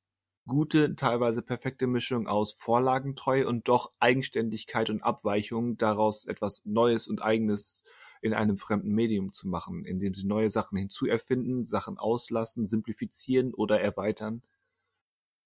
gute, 0.47 0.95
teilweise 0.97 1.43
perfekte 1.43 1.86
Mischung 1.86 2.26
aus 2.26 2.53
Vorlagentreue 2.53 3.47
und 3.47 3.68
doch 3.68 3.93
Eigenständigkeit 3.99 4.88
und 4.88 5.03
Abweichung, 5.03 5.76
daraus 5.76 6.24
etwas 6.24 6.64
Neues 6.64 7.09
und 7.09 7.20
Eigenes 7.22 7.84
in 8.22 8.34
einem 8.34 8.57
fremden 8.57 8.93
Medium 8.93 9.32
zu 9.32 9.49
machen, 9.49 9.84
indem 9.84 10.14
sie 10.14 10.26
neue 10.26 10.51
Sachen 10.51 10.78
hinzuerfinden, 10.78 11.64
Sachen 11.64 11.99
auslassen, 11.99 12.66
simplifizieren 12.66 13.53
oder 13.53 13.80
erweitern. 13.80 14.43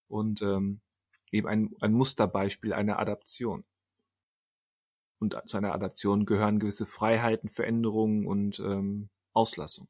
Und 0.09 0.43
ähm, 0.43 0.81
eben 1.31 1.49
ein, 1.49 1.71
ein 1.81 1.93
Musterbeispiel 1.93 2.73
einer 2.73 2.99
Adaption. 2.99 3.65
Und 5.25 5.41
zu 5.47 5.57
einer 5.57 5.73
Adaption 5.75 6.27
gehören 6.27 6.59
gewisse 6.59 6.85
Freiheiten, 6.85 7.49
Veränderungen 7.49 8.27
und 8.27 8.59
ähm, 8.61 9.09
Auslassung. 9.33 9.89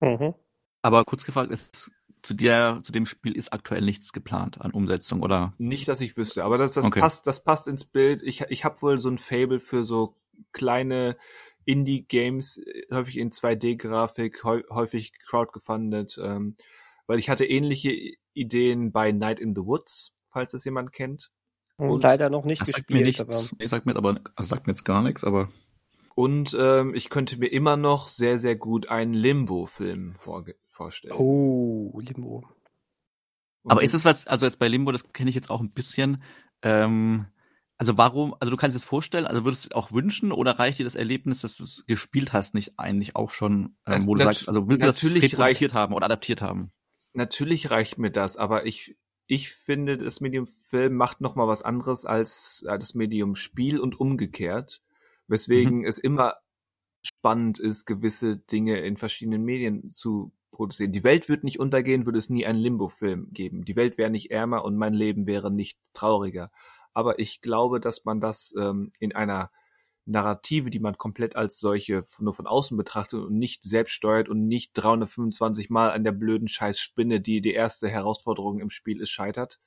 Mhm. 0.00 0.32
Aber 0.80 1.04
kurz 1.04 1.24
gefragt, 1.24 1.50
ist, 1.52 1.90
zu, 2.22 2.32
der, 2.34 2.80
zu 2.82 2.90
dem 2.90 3.04
Spiel 3.04 3.36
ist 3.36 3.52
aktuell 3.52 3.82
nichts 3.82 4.12
geplant 4.12 4.60
an 4.62 4.70
Umsetzung, 4.72 5.20
oder? 5.20 5.52
Nicht, 5.58 5.88
dass 5.88 6.00
ich 6.00 6.16
wüsste, 6.16 6.42
aber 6.44 6.56
das, 6.56 6.72
das 6.72 6.86
Okay. 6.86 7.00
passt, 7.00 7.26
das 7.26 7.44
passt 7.44 7.68
ins 7.68 7.84
Bild. 7.84 8.22
Ich, 8.22 8.40
ich 8.48 8.64
habe 8.64 8.80
wohl 8.80 8.98
so 8.98 9.10
ein 9.10 9.18
Fable 9.18 9.60
für 9.60 9.84
so 9.84 10.16
kleine 10.52 11.18
Indie-Games, 11.66 12.58
äh, 12.58 12.82
häufig 12.90 13.18
in 13.18 13.30
2D-Grafik, 13.30 14.42
häu- 14.42 14.64
häufig 14.70 15.12
crowdgefundet, 15.28 16.18
ähm, 16.22 16.56
weil 17.06 17.18
ich 17.18 17.28
hatte 17.28 17.44
ähnliche 17.44 17.92
Ideen 18.32 18.90
bei 18.90 19.12
Night 19.12 19.38
in 19.38 19.54
the 19.54 19.62
Woods, 19.66 20.12
falls 20.30 20.52
das 20.52 20.64
jemand 20.64 20.92
kennt. 20.92 21.30
Und- 21.90 22.02
Leider 22.02 22.30
noch 22.30 22.44
nicht 22.44 22.60
Das 22.60 22.68
sagt 22.68 22.90
mir 22.90 23.02
gespielt, 23.02 23.06
nichts. 23.06 23.20
aber 23.20 23.68
sagt 23.68 23.86
mir 23.86 23.92
jetzt 23.92 23.98
aber, 23.98 24.20
sagt 24.38 24.66
mir 24.66 24.72
jetzt 24.72 24.84
gar 24.84 25.02
nichts, 25.02 25.24
aber 25.24 25.48
Und 26.14 26.56
ähm, 26.58 26.94
ich 26.94 27.08
könnte 27.10 27.38
mir 27.38 27.46
immer 27.48 27.76
noch 27.76 28.08
sehr, 28.08 28.38
sehr 28.38 28.56
gut 28.56 28.88
einen 28.88 29.14
Limbo-Film 29.14 30.14
vorge- 30.16 30.56
vorstellen. 30.68 31.14
Oh, 31.16 31.98
Limbo. 32.00 32.44
Und 33.62 33.70
Aber 33.70 33.82
ist 33.82 33.94
es 33.94 34.04
was, 34.04 34.26
also 34.26 34.44
jetzt 34.46 34.58
bei 34.58 34.68
Limbo, 34.68 34.92
das 34.92 35.12
kenne 35.12 35.30
ich 35.30 35.36
jetzt 35.36 35.50
auch 35.50 35.60
ein 35.60 35.70
bisschen, 35.70 36.22
ähm, 36.62 37.26
also 37.78 37.96
warum, 37.96 38.34
also 38.40 38.50
du 38.50 38.56
kannst 38.56 38.76
es 38.76 38.84
vorstellen, 38.84 39.26
also 39.26 39.44
würdest 39.44 39.64
du 39.64 39.68
es 39.70 39.74
auch 39.74 39.92
wünschen 39.92 40.32
oder 40.32 40.58
reicht 40.58 40.78
dir 40.80 40.84
das 40.84 40.96
Erlebnis, 40.96 41.40
dass 41.40 41.56
du 41.56 41.64
es 41.64 41.84
gespielt 41.86 42.32
hast, 42.32 42.54
nicht 42.54 42.78
eigentlich 42.78 43.16
auch 43.16 43.30
schon, 43.30 43.76
ähm, 43.86 44.06
wo 44.06 44.14
du 44.14 44.24
sagst, 44.24 44.48
also 44.48 44.68
willst 44.68 44.82
du 44.82 44.86
das 44.86 45.02
natürlich 45.02 45.32
reproduziert 45.32 45.74
haben 45.74 45.94
oder 45.94 46.06
adaptiert 46.06 46.42
haben? 46.42 46.72
Natürlich 47.14 47.70
reicht 47.70 47.98
mir 47.98 48.10
das, 48.10 48.36
aber 48.36 48.66
ich, 48.66 48.96
ich 49.32 49.48
finde, 49.48 49.96
das 49.96 50.20
Medium 50.20 50.46
Film 50.46 50.94
macht 50.94 51.22
noch 51.22 51.36
mal 51.36 51.48
was 51.48 51.62
anderes 51.62 52.04
als 52.04 52.66
äh, 52.68 52.78
das 52.78 52.94
Medium 52.94 53.34
Spiel 53.34 53.80
und 53.80 53.98
umgekehrt, 53.98 54.82
weswegen 55.26 55.86
es 55.86 55.96
immer 55.96 56.34
spannend 57.00 57.58
ist, 57.58 57.86
gewisse 57.86 58.36
Dinge 58.36 58.80
in 58.80 58.98
verschiedenen 58.98 59.42
Medien 59.42 59.90
zu 59.90 60.34
produzieren. 60.50 60.92
Die 60.92 61.02
Welt 61.02 61.30
wird 61.30 61.44
nicht 61.44 61.58
untergehen, 61.58 62.04
würde 62.04 62.18
es 62.18 62.28
nie 62.28 62.44
einen 62.44 62.58
Limbo-Film 62.58 63.32
geben. 63.32 63.64
Die 63.64 63.74
Welt 63.74 63.96
wäre 63.96 64.10
nicht 64.10 64.30
ärmer 64.30 64.66
und 64.66 64.76
mein 64.76 64.92
Leben 64.92 65.26
wäre 65.26 65.50
nicht 65.50 65.78
trauriger. 65.94 66.50
Aber 66.92 67.18
ich 67.18 67.40
glaube, 67.40 67.80
dass 67.80 68.04
man 68.04 68.20
das 68.20 68.54
ähm, 68.58 68.92
in 68.98 69.14
einer 69.14 69.50
Narrative, 70.04 70.70
die 70.70 70.80
man 70.80 70.98
komplett 70.98 71.36
als 71.36 71.58
solche 71.58 72.04
nur 72.18 72.34
von 72.34 72.46
außen 72.46 72.76
betrachtet 72.76 73.20
und 73.20 73.38
nicht 73.38 73.64
selbst 73.64 73.92
steuert 73.92 74.28
und 74.28 74.48
nicht 74.48 74.72
325 74.74 75.70
Mal 75.70 75.90
an 75.90 76.04
der 76.04 76.12
blöden 76.12 76.48
scheiß 76.48 76.80
Spinne, 76.80 77.20
die 77.20 77.40
die 77.40 77.52
erste 77.52 77.88
Herausforderung 77.88 78.60
im 78.60 78.70
Spiel 78.70 79.00
ist, 79.00 79.10
scheitert. 79.10 79.60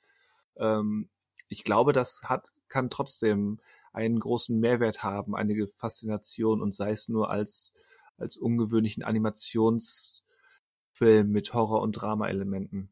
Ähm, 0.56 1.08
ich 1.48 1.64
glaube, 1.64 1.92
das 1.92 2.22
hat, 2.24 2.52
kann 2.68 2.90
trotzdem 2.90 3.60
einen 3.92 4.20
großen 4.20 4.58
Mehrwert 4.60 5.02
haben, 5.02 5.34
einige 5.34 5.68
Faszination 5.68 6.60
und 6.60 6.74
sei 6.74 6.90
es 6.90 7.08
nur 7.08 7.30
als, 7.30 7.72
als 8.18 8.36
ungewöhnlichen 8.36 9.02
Animationsfilm 9.02 11.30
mit 11.30 11.54
Horror- 11.54 11.80
und 11.80 11.92
Drama-Elementen. 11.92 12.90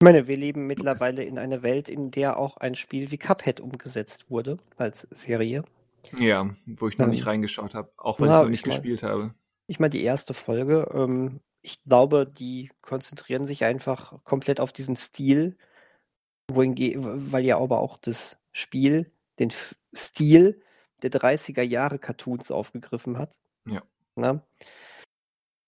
Ich 0.00 0.04
meine, 0.04 0.28
wir 0.28 0.36
leben 0.36 0.66
mittlerweile 0.66 1.24
in 1.24 1.38
einer 1.38 1.62
Welt, 1.62 1.88
in 1.88 2.10
der 2.10 2.36
auch 2.36 2.58
ein 2.58 2.74
Spiel 2.74 3.10
wie 3.10 3.16
Cuphead 3.16 3.60
umgesetzt 3.60 4.28
wurde 4.28 4.58
als 4.76 5.08
Serie. 5.10 5.64
Ja, 6.18 6.54
wo 6.66 6.88
ich 6.88 6.98
noch 6.98 7.04
Ähm, 7.06 7.10
nicht 7.10 7.26
reingeschaut 7.26 7.74
habe, 7.74 7.92
auch 7.96 8.18
wenn 8.20 8.30
ich 8.30 8.36
noch 8.36 8.48
nicht 8.48 8.60
ich 8.60 8.66
mein- 8.66 8.76
gespielt 8.76 9.02
habe. 9.02 9.34
Ich 9.66 9.80
meine, 9.80 9.90
die 9.90 10.02
erste 10.04 10.34
Folge, 10.34 10.88
ähm, 10.92 11.40
ich 11.62 11.82
glaube, 11.84 12.26
die 12.26 12.70
konzentrieren 12.82 13.46
sich 13.46 13.64
einfach 13.64 14.22
komplett 14.24 14.60
auf 14.60 14.72
diesen 14.72 14.96
Stil, 14.96 15.56
weil 16.48 17.44
ja 17.44 17.58
aber 17.58 17.78
auch 17.80 17.96
das 17.96 18.36
Spiel 18.52 19.10
den 19.38 19.48
F 19.50 19.74
Stil 19.94 20.60
der 21.02 21.10
30er 21.10 21.62
Jahre 21.62 21.98
Cartoons 21.98 22.50
aufgegriffen 22.50 23.18
hat. 23.18 23.38
Ja. 23.66 23.82
Na? 24.16 24.42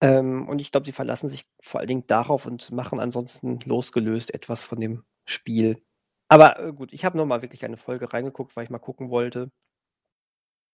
Ähm, 0.03 0.47
und 0.49 0.59
ich 0.61 0.70
glaube, 0.72 0.84
die 0.84 0.93
verlassen 0.93 1.30
sich 1.30 1.47
vor 1.61 1.80
allen 1.80 1.89
Dingen 1.89 2.07
darauf 2.07 2.45
und 2.47 2.70
machen 2.70 3.01
ansonsten 3.01 3.59
losgelöst 3.64 4.34
etwas 4.34 4.62
von 4.62 4.78
dem 4.78 5.05
Spiel. 5.24 5.82
Aber 6.28 6.59
äh, 6.61 6.72
gut, 6.72 6.93
ich 6.93 7.05
habe 7.05 7.16
nur 7.16 7.24
mal 7.26 7.41
wirklich 7.43 7.64
eine 7.64 7.76
Folge 7.78 8.12
reingeguckt, 8.12 8.55
weil 8.57 8.64
ich 8.64 8.70
mal 8.70 8.78
gucken 8.78 9.11
wollte. 9.11 9.51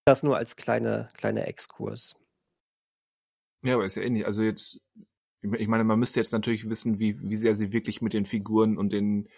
Das 0.05 0.23
nur 0.23 0.37
als 0.37 0.57
kleine, 0.57 1.11
kleiner 1.15 1.47
Exkurs. 1.47 2.17
Ja, 3.63 3.75
aber 3.75 3.87
ist 3.87 3.95
ja 3.95 4.03
ähnlich. 4.03 4.27
Also 4.27 4.43
jetzt, 4.43 4.81
ich 5.43 5.69
meine, 5.69 5.85
man 5.85 5.99
müsste 5.99 6.21
jetzt 6.21 6.33
natürlich 6.33 6.69
wissen, 6.69 6.99
wie, 6.99 7.21
wie 7.21 7.37
sehr 7.37 7.55
sie 7.55 7.73
wirklich 7.73 8.03
mit 8.03 8.13
den 8.13 8.27
Figuren 8.27 8.77
und 8.77 8.93
den 8.93 9.29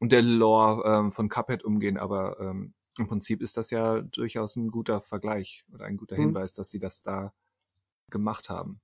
und 0.00 0.10
der 0.12 0.22
Lore 0.22 0.82
ähm, 0.84 1.12
von 1.12 1.28
Cuphead 1.28 1.64
umgehen, 1.64 1.96
aber 1.96 2.38
ähm, 2.40 2.74
im 2.98 3.08
Prinzip 3.08 3.40
ist 3.40 3.56
das 3.56 3.70
ja 3.70 4.02
durchaus 4.02 4.56
ein 4.56 4.70
guter 4.70 5.00
Vergleich 5.00 5.64
oder 5.72 5.86
ein 5.86 5.96
guter 5.96 6.16
mhm. 6.16 6.22
Hinweis, 6.22 6.52
dass 6.52 6.70
sie 6.70 6.78
das 6.78 7.02
da 7.02 7.32
gemacht 8.10 8.50
haben. 8.50 8.80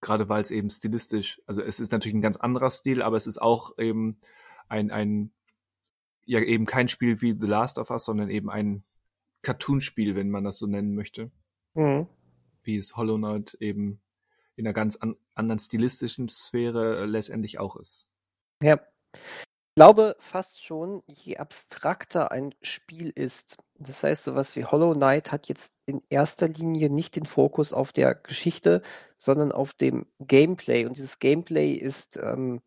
Gerade 0.00 0.28
weil 0.28 0.42
es 0.42 0.50
eben 0.50 0.70
stilistisch, 0.70 1.40
also 1.46 1.62
es 1.62 1.80
ist 1.80 1.92
natürlich 1.92 2.14
ein 2.14 2.22
ganz 2.22 2.36
anderer 2.36 2.70
Stil, 2.70 3.02
aber 3.02 3.16
es 3.16 3.26
ist 3.26 3.40
auch 3.40 3.76
eben 3.78 4.20
ein, 4.68 4.90
ein, 4.90 5.32
ja 6.26 6.40
eben 6.40 6.66
kein 6.66 6.88
Spiel 6.88 7.20
wie 7.20 7.32
The 7.32 7.46
Last 7.46 7.78
of 7.78 7.90
Us, 7.90 8.04
sondern 8.04 8.30
eben 8.30 8.50
ein 8.50 8.84
Cartoon-Spiel, 9.42 10.14
wenn 10.14 10.30
man 10.30 10.44
das 10.44 10.58
so 10.58 10.66
nennen 10.66 10.94
möchte. 10.94 11.30
Mhm. 11.74 12.06
Wie 12.62 12.76
es 12.76 12.96
Hollow 12.96 13.16
Knight 13.16 13.54
eben 13.60 14.00
in 14.56 14.66
einer 14.66 14.74
ganz 14.74 14.96
an, 14.96 15.16
anderen 15.34 15.60
stilistischen 15.60 16.28
Sphäre 16.28 17.02
äh, 17.02 17.04
letztendlich 17.06 17.58
auch 17.58 17.76
ist. 17.76 18.08
Ja. 18.62 18.80
Ich 19.14 19.80
glaube 19.80 20.16
fast 20.18 20.64
schon, 20.64 21.04
je 21.06 21.36
abstrakter 21.36 22.32
ein 22.32 22.52
Spiel 22.62 23.10
ist, 23.10 23.58
das 23.78 24.02
heißt, 24.02 24.24
sowas 24.24 24.56
wie 24.56 24.64
Hollow 24.64 24.92
Knight 24.92 25.30
hat 25.30 25.48
jetzt 25.48 25.72
in 25.86 26.02
erster 26.08 26.48
Linie 26.48 26.90
nicht 26.90 27.14
den 27.14 27.26
Fokus 27.26 27.72
auf 27.72 27.92
der 27.92 28.16
Geschichte, 28.16 28.82
sondern 29.16 29.52
auf 29.52 29.72
dem 29.74 30.06
Gameplay. 30.18 30.84
Und 30.84 30.96
dieses 30.96 31.20
Gameplay 31.20 31.74
ist, 31.74 32.16
ähm, 32.16 32.60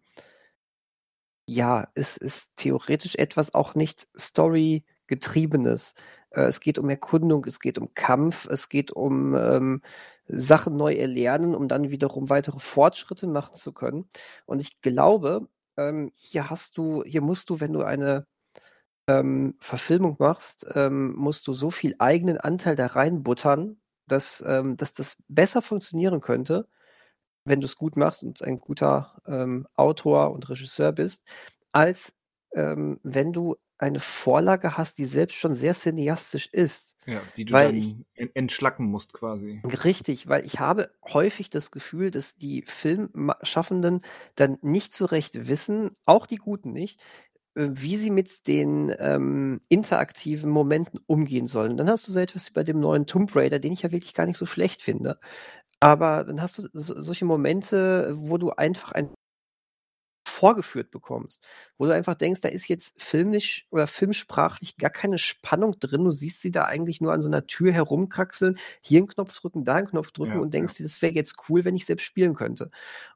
ja, 1.46 1.90
es 1.96 2.16
ist 2.16 2.50
theoretisch 2.56 3.16
etwas 3.16 3.54
auch 3.54 3.76
nicht 3.76 4.08
Story-getriebenes. 4.18 5.96
Äh, 6.32 6.44
es 6.44 6.60
geht 6.60 6.80
um 6.80 6.90
Erkundung, 6.90 7.46
es 7.46 7.60
geht 7.60 7.78
um 7.78 7.94
Kampf, 7.94 8.48
es 8.50 8.70
geht 8.70 8.92
um 8.92 9.36
ähm, 9.36 9.82
Sachen 10.28 10.78
neu 10.78 10.94
erlernen, 10.96 11.56
um 11.56 11.68
dann 11.68 11.92
wiederum 11.92 12.30
weitere 12.30 12.60
Fortschritte 12.60 13.28
machen 13.28 13.56
zu 13.56 13.74
können. 13.74 14.10
Und 14.46 14.62
ich 14.62 14.82
glaube, 14.82 15.48
ähm, 15.78 16.12
hier 16.16 16.50
hast 16.50 16.78
du, 16.78 17.04
hier 17.04 17.22
musst 17.22 17.50
du, 17.50 17.60
wenn 17.60 17.74
du 17.74 17.84
eine 17.84 18.26
ähm, 19.08 19.56
Verfilmung 19.60 20.16
machst, 20.20 20.68
ähm, 20.76 21.14
musst 21.16 21.48
du 21.48 21.54
so 21.54 21.72
viel 21.72 21.96
eigenen 22.00 22.38
Anteil 22.38 22.76
da 22.76 22.88
reinbuttern, 22.88 23.82
dass, 24.08 24.44
ähm, 24.48 24.78
dass 24.78 24.94
das 24.94 25.18
besser 25.28 25.62
funktionieren 25.62 26.22
könnte, 26.22 26.68
wenn 27.46 27.62
du 27.62 27.66
es 27.66 27.78
gut 27.78 27.98
machst 27.98 28.24
und 28.24 28.42
ein 28.44 28.60
guter 28.60 29.22
ähm, 29.28 29.68
Autor 29.76 30.32
und 30.34 30.50
Regisseur 30.50 30.92
bist, 30.94 31.24
als 31.72 32.16
wenn 32.54 33.32
du 33.32 33.56
eine 33.82 34.00
Vorlage 34.00 34.78
hast, 34.78 34.98
die 34.98 35.06
selbst 35.06 35.36
schon 35.36 35.54
sehr 35.54 35.74
cineastisch 35.74 36.48
ist. 36.48 36.96
Ja, 37.08 37.22
die 37.36 37.46
du 37.46 37.54
dann 37.54 37.76
ich, 37.76 37.96
entschlacken 38.36 38.86
musst 38.86 39.12
quasi. 39.12 39.62
Richtig, 39.84 40.28
weil 40.28 40.46
ich 40.46 40.60
habe 40.60 40.92
häufig 41.04 41.50
das 41.50 41.72
Gefühl, 41.72 42.12
dass 42.12 42.36
die 42.36 42.64
Filmschaffenden 42.68 44.02
dann 44.36 44.60
nicht 44.62 44.94
so 44.94 45.06
recht 45.06 45.48
wissen, 45.48 45.96
auch 46.06 46.28
die 46.28 46.36
Guten 46.36 46.74
nicht, 46.74 47.00
äh, 47.56 47.70
wie 47.72 47.98
sie 47.98 48.12
mit 48.12 48.48
den 48.48 48.96
ähm, 49.00 49.62
interaktiven 49.68 50.52
Momenten 50.52 51.00
umgehen 51.08 51.48
sollen. 51.48 51.76
Dann 51.76 51.90
hast 51.90 52.08
du 52.08 52.12
so 52.12 52.20
etwas 52.20 52.50
wie 52.50 52.54
bei 52.54 52.64
dem 52.64 52.80
neuen 52.80 53.08
Tomb 53.08 53.36
Raider, 53.36 53.58
den 53.58 53.74
ich 53.74 53.82
ja 53.82 53.92
wirklich 53.92 54.14
gar 54.14 54.28
nicht 54.28 54.38
so 54.38 54.46
schlecht 54.46 54.84
finde. 54.84 55.20
Aber 55.80 56.24
dann 56.24 56.40
hast 56.40 56.60
du 56.60 56.68
so, 56.74 57.02
solche 57.02 57.26
Momente, 57.26 58.14
wo 58.16 58.38
du 58.38 58.52
einfach 58.52 58.92
ein 58.92 59.10
vorgeführt 60.42 60.90
bekommst, 60.90 61.40
wo 61.78 61.86
du 61.86 61.94
einfach 61.94 62.16
denkst, 62.16 62.42
da 62.42 62.50
ist 62.50 62.68
jetzt 62.68 63.00
filmisch 63.00 63.68
oder 63.70 63.86
filmsprachlich 63.86 64.76
gar 64.76 64.90
keine 64.90 65.20
Spannung 65.20 65.78
drin. 65.80 66.04
Du 66.04 66.10
siehst 66.10 66.42
sie 66.42 66.50
da 66.50 66.66
eigentlich 66.66 67.00
nur 67.00 67.14
an 67.14 67.22
so 67.22 67.28
einer 67.28 67.46
Tür 67.46 67.72
herumkraxeln, 67.72 68.58
hier 68.82 69.02
einen 69.02 69.08
Knopf 69.08 69.40
drücken, 69.40 69.66
da 69.66 69.76
einen 69.76 69.88
Knopf 69.88 70.10
drücken 70.10 70.34
ja, 70.34 70.40
und 70.40 70.52
denkst 70.52 70.74
ja. 70.74 70.78
dir, 70.78 70.84
das 70.86 71.00
wäre 71.04 71.14
jetzt 71.14 71.36
cool, 71.48 71.64
wenn 71.64 71.76
ich 71.76 71.86
selbst 71.86 72.06
spielen 72.06 72.34
könnte. 72.34 72.72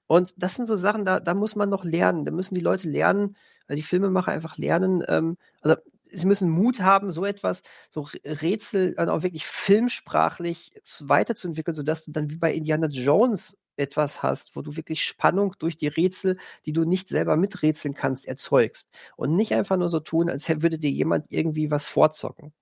Und 0.06 0.36
das 0.38 0.54
sind 0.54 0.68
so 0.68 0.76
Sachen, 0.76 1.04
da, 1.04 1.20
da 1.20 1.34
muss 1.34 1.56
man 1.56 1.68
noch 1.68 1.84
lernen. 1.84 2.26
Da 2.26 2.32
müssen 2.32 2.54
die 2.54 2.62
Leute 2.62 2.88
lernen, 2.88 3.36
also 3.66 3.76
die 3.76 3.88
Filmemacher 3.88 4.32
einfach 4.32 4.60
lernen, 4.60 5.04
ähm, 5.08 5.38
also 5.62 5.78
sie 6.12 6.28
müssen 6.28 6.52
Mut 6.52 6.80
haben, 6.80 7.10
so 7.10 7.26
etwas, 7.26 7.64
so 7.90 8.08
Rätsel 8.24 8.94
dann 8.94 9.10
auch 9.10 9.24
wirklich 9.24 9.48
filmsprachlich 9.48 10.74
weiterzuentwickeln, 11.00 11.74
sodass 11.74 12.06
du 12.06 12.12
dann 12.12 12.30
wie 12.30 12.36
bei 12.38 12.54
Indiana 12.54 12.86
Jones 12.86 13.58
etwas 13.78 14.24
hast, 14.24 14.56
wo 14.56 14.62
du 14.62 14.76
wirklich 14.76 15.04
Spannung 15.04 15.56
durch 15.60 15.78
die 15.78 15.88
Rätsel, 15.88 16.38
die 16.66 16.74
du 16.74 16.86
nicht 16.86 17.10
selber 17.10 17.38
miträtseln 17.38 17.94
kannst, 17.94 18.28
erzeugst. 18.28 18.90
Und 19.18 19.36
nicht 19.36 19.54
einfach 19.54 19.78
nur 19.78 19.90
so 19.90 20.00
tun, 20.00 20.30
als 20.30 20.48
würde 20.50 20.80
dir 20.80 20.92
jemand 20.92 21.26
irgendwie 21.30 21.72
was 21.72 21.86
vorzocken. 21.86 22.54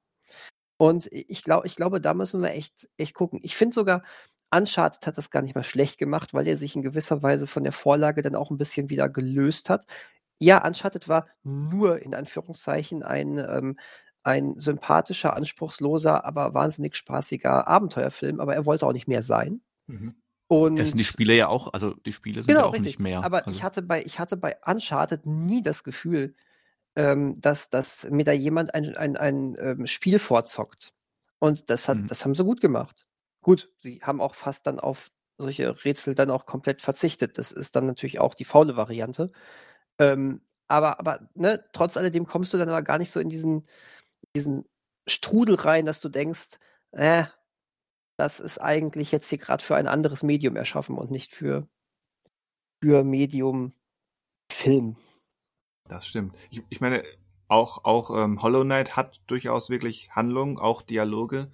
Und 0.77 1.07
ich 1.11 1.43
glaube, 1.43 1.67
ich 1.67 1.75
glaube, 1.75 2.01
da 2.01 2.13
müssen 2.13 2.41
wir 2.41 2.51
echt, 2.51 2.89
echt 2.97 3.13
gucken. 3.13 3.39
Ich 3.43 3.55
finde 3.55 3.73
sogar, 3.73 4.03
Uncharted 4.51 5.05
hat 5.07 5.17
das 5.17 5.31
gar 5.31 5.41
nicht 5.41 5.55
mal 5.55 5.63
schlecht 5.63 5.97
gemacht, 5.97 6.33
weil 6.33 6.47
er 6.47 6.57
sich 6.57 6.75
in 6.75 6.81
gewisser 6.81 7.23
Weise 7.23 7.47
von 7.47 7.63
der 7.63 7.71
Vorlage 7.71 8.21
dann 8.21 8.35
auch 8.35 8.51
ein 8.51 8.57
bisschen 8.57 8.89
wieder 8.89 9.09
gelöst 9.09 9.69
hat. 9.69 9.85
Ja, 10.39 10.65
Uncharted 10.65 11.07
war 11.07 11.27
nur 11.43 12.01
in 12.01 12.13
Anführungszeichen 12.13 13.03
ein, 13.03 13.37
ähm, 13.37 13.79
ein 14.23 14.59
sympathischer, 14.59 15.35
anspruchsloser, 15.35 16.25
aber 16.25 16.53
wahnsinnig 16.53 16.95
spaßiger 16.95 17.67
Abenteuerfilm, 17.67 18.39
aber 18.39 18.55
er 18.55 18.65
wollte 18.65 18.85
auch 18.87 18.93
nicht 18.93 19.07
mehr 19.07 19.23
sein. 19.23 19.61
Mhm. 19.87 20.15
Und 20.61 20.75
das 20.77 20.89
sind 20.89 20.99
die 20.99 21.03
Spiele 21.03 21.35
ja 21.35 21.47
auch, 21.47 21.73
also 21.73 21.93
die 22.05 22.13
Spiele 22.13 22.43
sind 22.43 22.47
genau, 22.47 22.61
ja 22.61 22.65
auch 22.67 22.73
richtig. 22.73 22.93
nicht 22.93 22.99
mehr. 22.99 23.23
Aber 23.23 23.45
also. 23.45 23.51
ich 23.51 23.63
hatte 23.63 23.81
bei, 23.81 24.03
ich 24.03 24.19
hatte 24.19 24.37
bei 24.37 24.57
Uncharted 24.65 25.25
nie 25.25 25.61
das 25.61 25.83
Gefühl, 25.83 26.35
ähm, 26.95 27.39
dass, 27.41 27.69
dass 27.69 28.07
mir 28.09 28.23
da 28.23 28.31
jemand 28.31 28.73
ein, 28.75 28.95
ein, 28.95 29.17
ein 29.17 29.55
ähm, 29.59 29.87
Spiel 29.87 30.19
vorzockt. 30.19 30.93
Und 31.39 31.69
das 31.69 31.89
hat, 31.89 31.97
mhm. 31.97 32.07
das 32.07 32.23
haben 32.23 32.35
sie 32.35 32.43
gut 32.43 32.61
gemacht. 32.61 33.05
Gut, 33.41 33.69
sie 33.79 34.01
haben 34.03 34.21
auch 34.21 34.35
fast 34.35 34.67
dann 34.67 34.79
auf 34.79 35.11
solche 35.37 35.83
Rätsel 35.83 36.15
dann 36.15 36.31
auch 36.31 36.45
komplett 36.45 36.81
verzichtet. 36.81 37.37
Das 37.37 37.51
ist 37.51 37.75
dann 37.75 37.85
natürlich 37.85 38.19
auch 38.19 38.33
die 38.33 38.45
faule 38.45 38.77
Variante. 38.77 39.31
Ähm, 39.99 40.41
aber, 40.67 40.99
aber, 40.99 41.27
ne, 41.35 41.63
trotz 41.73 41.97
alledem 41.97 42.25
kommst 42.25 42.53
du 42.53 42.57
dann 42.57 42.69
aber 42.69 42.81
gar 42.81 42.97
nicht 42.97 43.11
so 43.11 43.19
in 43.19 43.29
diesen, 43.29 43.67
diesen 44.35 44.65
Strudel 45.07 45.55
rein, 45.55 45.85
dass 45.85 45.99
du 45.99 46.09
denkst, 46.09 46.57
äh, 46.91 47.25
das 48.17 48.39
ist 48.39 48.59
eigentlich 48.59 49.11
jetzt 49.11 49.29
hier 49.29 49.37
gerade 49.37 49.63
für 49.63 49.75
ein 49.75 49.87
anderes 49.87 50.23
Medium 50.23 50.55
erschaffen 50.55 50.97
und 50.97 51.11
nicht 51.11 51.33
für, 51.33 51.67
für 52.81 53.03
Medium 53.03 53.73
Film. 54.51 54.97
Das 55.89 56.07
stimmt. 56.07 56.35
Ich, 56.49 56.61
ich 56.69 56.81
meine, 56.81 57.03
auch, 57.47 57.83
auch 57.85 58.15
ähm, 58.15 58.41
Hollow 58.41 58.63
Knight 58.63 58.95
hat 58.95 59.21
durchaus 59.27 59.69
wirklich 59.69 60.11
Handlung, 60.11 60.59
auch 60.59 60.81
Dialoge, 60.81 61.51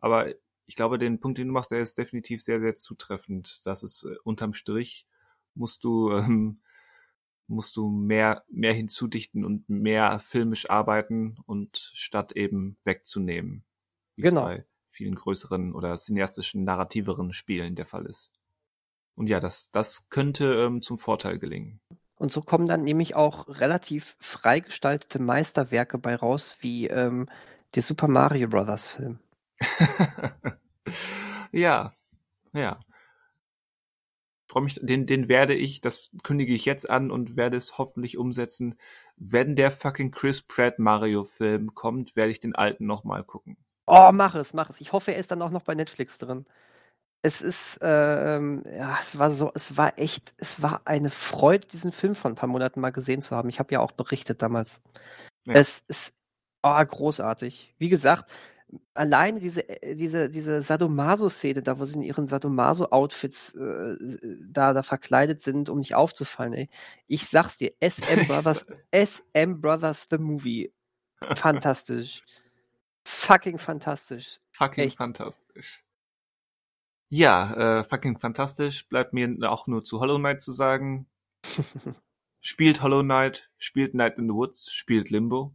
aber 0.00 0.28
ich 0.66 0.76
glaube, 0.76 0.98
den 0.98 1.20
Punkt, 1.20 1.38
den 1.38 1.48
du 1.48 1.52
machst, 1.52 1.70
der 1.70 1.80
ist 1.80 1.98
definitiv 1.98 2.42
sehr, 2.42 2.60
sehr 2.60 2.76
zutreffend. 2.76 3.60
Das 3.66 3.82
ist 3.82 4.04
äh, 4.04 4.16
unterm 4.24 4.54
Strich 4.54 5.06
musst 5.54 5.84
du 5.84 6.10
ähm, 6.16 6.60
musst 7.46 7.76
du 7.76 7.88
mehr 7.88 8.44
mehr 8.48 8.72
hinzudichten 8.72 9.44
und 9.44 9.68
mehr 9.68 10.20
filmisch 10.20 10.70
arbeiten 10.70 11.36
und 11.46 11.76
statt 11.94 12.32
eben 12.32 12.78
wegzunehmen. 12.84 13.64
Genau. 14.16 14.44
Bei, 14.44 14.64
vielen 14.92 15.14
größeren 15.14 15.74
oder 15.74 15.96
cineastischen, 15.96 16.64
narrativeren 16.64 17.32
Spielen 17.32 17.74
der 17.74 17.86
Fall 17.86 18.06
ist. 18.06 18.32
Und 19.14 19.28
ja, 19.28 19.40
das, 19.40 19.70
das 19.70 20.08
könnte 20.08 20.54
ähm, 20.54 20.82
zum 20.82 20.98
Vorteil 20.98 21.38
gelingen. 21.38 21.80
Und 22.16 22.30
so 22.30 22.40
kommen 22.40 22.66
dann 22.66 22.84
nämlich 22.84 23.16
auch 23.16 23.48
relativ 23.48 24.16
freigestaltete 24.20 25.18
Meisterwerke 25.18 25.98
bei 25.98 26.14
raus, 26.14 26.56
wie 26.60 26.86
ähm, 26.86 27.28
der 27.74 27.82
Super 27.82 28.06
Mario 28.06 28.48
Brothers 28.48 28.88
Film. 28.88 29.18
ja, 31.52 31.92
ja. 32.52 32.80
Ich 34.46 34.52
freue 34.52 34.64
mich, 34.64 34.78
den, 34.82 35.06
den 35.06 35.28
werde 35.28 35.54
ich, 35.54 35.80
das 35.80 36.10
kündige 36.22 36.54
ich 36.54 36.66
jetzt 36.66 36.88
an 36.88 37.10
und 37.10 37.36
werde 37.36 37.56
es 37.56 37.78
hoffentlich 37.78 38.18
umsetzen. 38.18 38.78
Wenn 39.16 39.56
der 39.56 39.70
fucking 39.70 40.10
Chris 40.10 40.42
Pratt 40.42 40.78
Mario 40.78 41.24
Film 41.24 41.74
kommt, 41.74 42.14
werde 42.16 42.32
ich 42.32 42.40
den 42.40 42.54
alten 42.54 42.86
nochmal 42.86 43.24
gucken. 43.24 43.56
Oh, 43.86 44.10
mach 44.12 44.34
es, 44.34 44.54
mach 44.54 44.70
es. 44.70 44.80
Ich 44.80 44.92
hoffe, 44.92 45.12
er 45.12 45.18
ist 45.18 45.30
dann 45.30 45.42
auch 45.42 45.50
noch 45.50 45.62
bei 45.62 45.74
Netflix 45.74 46.18
drin. 46.18 46.46
Es 47.22 47.40
ist, 47.40 47.78
ähm, 47.82 48.64
ja, 48.66 48.96
es 48.98 49.18
war 49.18 49.30
so, 49.30 49.52
es 49.54 49.76
war 49.76 49.98
echt, 49.98 50.34
es 50.38 50.60
war 50.60 50.82
eine 50.84 51.10
Freude, 51.10 51.66
diesen 51.68 51.92
Film 51.92 52.14
vor 52.14 52.30
ein 52.30 52.34
paar 52.34 52.48
Monaten 52.48 52.80
mal 52.80 52.90
gesehen 52.90 53.22
zu 53.22 53.36
haben. 53.36 53.48
Ich 53.48 53.60
habe 53.60 53.72
ja 53.72 53.80
auch 53.80 53.92
berichtet 53.92 54.42
damals. 54.42 54.80
Ja. 55.46 55.54
Es 55.54 55.84
ist 55.86 56.14
oh, 56.62 56.84
großartig. 56.84 57.74
Wie 57.78 57.88
gesagt, 57.88 58.30
alleine 58.94 59.40
diese, 59.40 59.68
äh, 59.68 59.94
diese, 59.94 60.30
diese 60.30 60.62
Sadomaso-Szene, 60.62 61.62
da 61.62 61.78
wo 61.78 61.84
sie 61.84 61.94
in 61.94 62.02
ihren 62.02 62.26
Sadomaso-Outfits 62.26 63.54
äh, 63.54 63.96
da, 64.48 64.72
da 64.72 64.82
verkleidet 64.82 65.42
sind, 65.42 65.68
um 65.68 65.78
nicht 65.78 65.94
aufzufallen, 65.94 66.54
ey. 66.54 66.70
Ich 67.06 67.28
sag's 67.28 67.58
dir, 67.58 67.72
SM 67.80 68.26
Brothers, 68.26 68.66
SM 68.94 69.60
Brothers 69.60 70.06
the 70.10 70.18
Movie. 70.18 70.72
Fantastisch. 71.36 72.22
Fucking 73.04 73.58
fantastisch. 73.58 74.40
Fucking 74.52 74.84
Echt. 74.84 74.96
fantastisch. 74.96 75.84
Ja, 77.08 77.80
äh, 77.80 77.84
fucking 77.84 78.18
fantastisch. 78.18 78.88
Bleibt 78.88 79.12
mir 79.12 79.50
auch 79.50 79.66
nur 79.66 79.84
zu 79.84 80.00
Hollow 80.00 80.18
Knight 80.18 80.42
zu 80.42 80.52
sagen. 80.52 81.10
spielt 82.40 82.82
Hollow 82.82 83.02
Knight, 83.02 83.50
spielt 83.58 83.94
Night 83.94 84.18
in 84.18 84.28
the 84.28 84.34
Woods, 84.34 84.72
spielt 84.72 85.10
Limbo. 85.10 85.54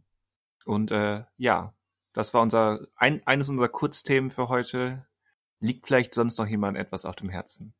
Und 0.64 0.90
äh, 0.90 1.24
ja, 1.36 1.74
Das 2.12 2.34
war 2.34 2.42
unser 2.42 2.86
ein, 2.96 3.26
eines 3.26 3.48
unserer 3.48 3.68
Kurzthemen 3.68 4.30
für 4.30 4.48
heute. 4.48 5.06
Liegt 5.60 5.86
vielleicht 5.86 6.14
sonst 6.14 6.38
noch 6.38 6.46
jemand 6.46 6.76
etwas 6.76 7.04
auf 7.04 7.16
dem 7.16 7.28
Herzen? 7.28 7.74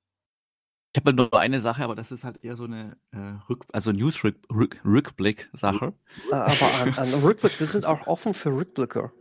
Ich 0.94 1.00
habe 1.00 1.12
nur 1.12 1.38
eine 1.38 1.60
Sache, 1.60 1.84
aber 1.84 1.94
das 1.94 2.10
ist 2.10 2.24
halt 2.24 2.42
eher 2.42 2.56
so 2.56 2.64
eine 2.64 2.96
äh, 3.12 3.34
Rück 3.48 3.66
also 3.72 3.92
News-Rückblick-Sache. 3.92 5.92
Aber 6.30 6.80
an, 6.80 6.94
an 6.94 7.14
Rückblick, 7.14 7.60
wir 7.60 7.66
sind 7.66 7.84
auch 7.84 8.06
offen 8.06 8.34
für 8.34 8.50
Rückblicke. 8.50 9.12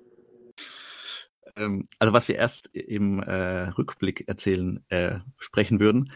Ähm, 1.57 1.85
also 1.99 2.13
was 2.13 2.27
wir 2.27 2.35
erst 2.35 2.67
im 2.75 3.19
äh, 3.19 3.69
Rückblick 3.69 4.27
erzählen, 4.27 4.83
äh, 4.89 5.19
sprechen 5.37 5.79
würden. 5.79 6.11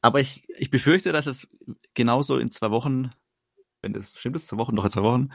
Aber 0.00 0.20
ich, 0.20 0.46
ich 0.58 0.70
befürchte, 0.70 1.12
dass 1.12 1.26
es 1.26 1.48
genauso 1.94 2.38
in 2.38 2.50
zwei 2.50 2.70
Wochen, 2.70 3.10
wenn 3.82 3.92
das 3.92 4.18
stimmt, 4.18 4.36
es 4.36 4.46
zwei 4.46 4.58
Wochen, 4.58 4.76
doch 4.76 4.84
in 4.84 4.90
zwei 4.90 5.02
Wochen, 5.02 5.30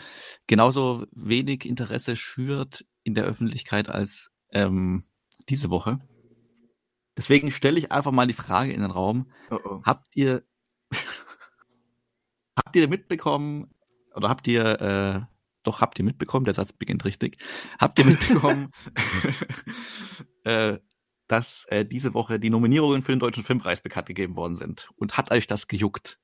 genauso 0.48 1.06
wenig 1.12 1.66
Interesse 1.66 2.16
schürt 2.16 2.86
in 3.04 3.14
der 3.14 3.26
Öffentlichkeit 3.26 3.90
als 3.90 4.32
ähm, 4.52 5.04
diese 5.50 5.70
Woche. 5.70 6.00
Deswegen 7.18 7.52
stelle 7.52 7.80
ich 7.80 7.92
einfach 7.92 8.12
mal 8.12 8.28
die 8.28 8.34
Frage 8.34 8.72
in 8.72 8.82
den 8.82 8.92
Raum. 8.92 9.32
Oh 9.50 9.60
oh. 9.64 9.82
Habt 9.84 10.16
ihr 10.16 10.44
habt 12.56 12.76
ihr 12.76 12.88
mitbekommen 12.88 13.74
oder 14.16 14.30
habt 14.30 14.48
ihr 14.48 14.82
äh, 14.82 15.31
doch 15.64 15.82
habt 15.82 16.00
ihr 16.00 16.06
mitbekommen, 16.06 16.46
der 16.46 16.54
Satz 16.54 16.74
beginnt 16.74 17.06
richtig. 17.06 17.38
Habt 17.80 18.00
ihr 18.00 18.06
mitbekommen, 18.06 18.72
äh, 20.44 20.78
dass 21.28 21.66
äh, 21.70 21.86
diese 21.86 22.14
Woche 22.14 22.40
die 22.40 22.50
Nominierungen 22.50 23.02
für 23.02 23.14
den 23.14 23.20
Deutschen 23.20 23.44
Filmpreis 23.44 23.82
bekannt 23.82 24.08
gegeben 24.08 24.36
worden 24.36 24.56
sind? 24.56 24.90
Und 24.96 25.18
hat 25.18 25.32
euch 25.32 25.48
das 25.48 25.68
gejuckt? 25.68 26.20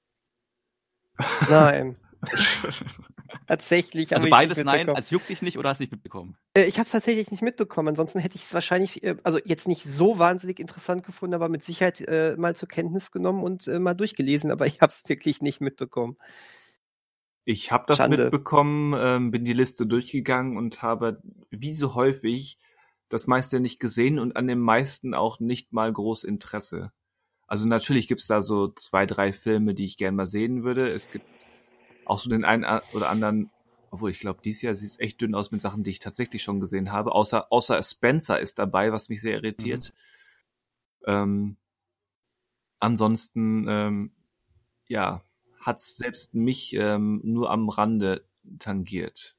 Nein. 1.49 1.97
tatsächlich. 3.47 4.15
Also 4.15 4.29
beides 4.29 4.57
nein, 4.57 4.89
als 4.89 5.11
juckt 5.11 5.29
dich 5.29 5.41
nicht 5.41 5.57
oder 5.57 5.69
hast 5.69 5.79
du 5.79 5.83
nicht 5.83 5.91
mitbekommen? 5.91 6.37
Äh, 6.55 6.65
ich 6.65 6.77
habe 6.77 6.85
es 6.85 6.91
tatsächlich 6.91 7.31
nicht 7.31 7.41
mitbekommen. 7.41 7.89
Ansonsten 7.89 8.19
hätte 8.19 8.35
ich 8.35 8.43
es 8.43 8.53
wahrscheinlich, 8.53 9.03
äh, 9.03 9.17
also 9.23 9.39
jetzt 9.43 9.67
nicht 9.67 9.83
so 9.83 10.19
wahnsinnig 10.19 10.59
interessant 10.59 11.05
gefunden, 11.05 11.35
aber 11.35 11.49
mit 11.49 11.63
Sicherheit 11.63 12.01
äh, 12.01 12.35
mal 12.37 12.55
zur 12.55 12.67
Kenntnis 12.67 13.11
genommen 13.11 13.43
und 13.43 13.67
äh, 13.67 13.79
mal 13.79 13.93
durchgelesen. 13.93 14.51
Aber 14.51 14.65
ich 14.65 14.81
habe 14.81 14.91
es 14.91 15.07
wirklich 15.07 15.41
nicht 15.41 15.61
mitbekommen. 15.61 16.17
Ich 17.49 17.71
habe 17.71 17.85
das 17.87 17.99
Schande. 17.99 18.23
mitbekommen, 18.23 18.93
ähm, 18.99 19.31
bin 19.31 19.45
die 19.45 19.53
Liste 19.53 19.87
durchgegangen 19.87 20.57
und 20.57 20.81
habe 20.81 21.21
wie 21.49 21.75
so 21.75 21.95
häufig 21.95 22.59
das 23.07 23.25
meiste 23.25 23.61
nicht 23.61 23.79
gesehen 23.79 24.19
und 24.19 24.35
an 24.35 24.47
dem 24.47 24.59
meisten 24.59 25.13
auch 25.13 25.39
nicht 25.39 25.71
mal 25.71 25.93
groß 25.93 26.25
Interesse. 26.25 26.91
Also 27.47 27.65
natürlich 27.65 28.09
gibt's 28.09 28.27
da 28.27 28.41
so 28.41 28.67
zwei, 28.67 29.05
drei 29.05 29.31
Filme, 29.31 29.73
die 29.75 29.85
ich 29.85 29.95
gerne 29.95 30.17
mal 30.17 30.27
sehen 30.27 30.65
würde. 30.65 30.91
Es 30.91 31.09
gibt 31.09 31.25
auch 32.03 32.19
so 32.19 32.29
den 32.29 32.43
einen 32.43 32.65
oder 32.91 33.09
anderen, 33.09 33.49
obwohl 33.91 34.09
ich 34.09 34.19
glaube, 34.19 34.41
dieses 34.43 34.63
Jahr 34.63 34.75
sieht 34.75 34.91
es 34.91 34.99
echt 34.99 35.21
dünn 35.21 35.33
aus 35.33 35.51
mit 35.51 35.61
Sachen, 35.61 35.85
die 35.85 35.91
ich 35.91 35.99
tatsächlich 35.99 36.43
schon 36.43 36.59
gesehen 36.59 36.91
habe. 36.91 37.13
Außer, 37.13 37.49
außer 37.49 37.81
Spencer 37.81 38.41
ist 38.41 38.59
dabei, 38.59 38.91
was 38.91 39.07
mich 39.07 39.21
sehr 39.21 39.35
irritiert. 39.35 39.93
Mhm. 41.05 41.13
Ähm, 41.13 41.57
ansonsten, 42.81 43.65
ähm, 43.69 44.11
ja, 44.89 45.23
hat's 45.67 45.97
selbst 45.97 46.33
mich 46.33 46.73
ähm, 46.73 47.21
nur 47.23 47.51
am 47.51 47.69
Rande 47.69 48.25
tangiert. 48.57 49.35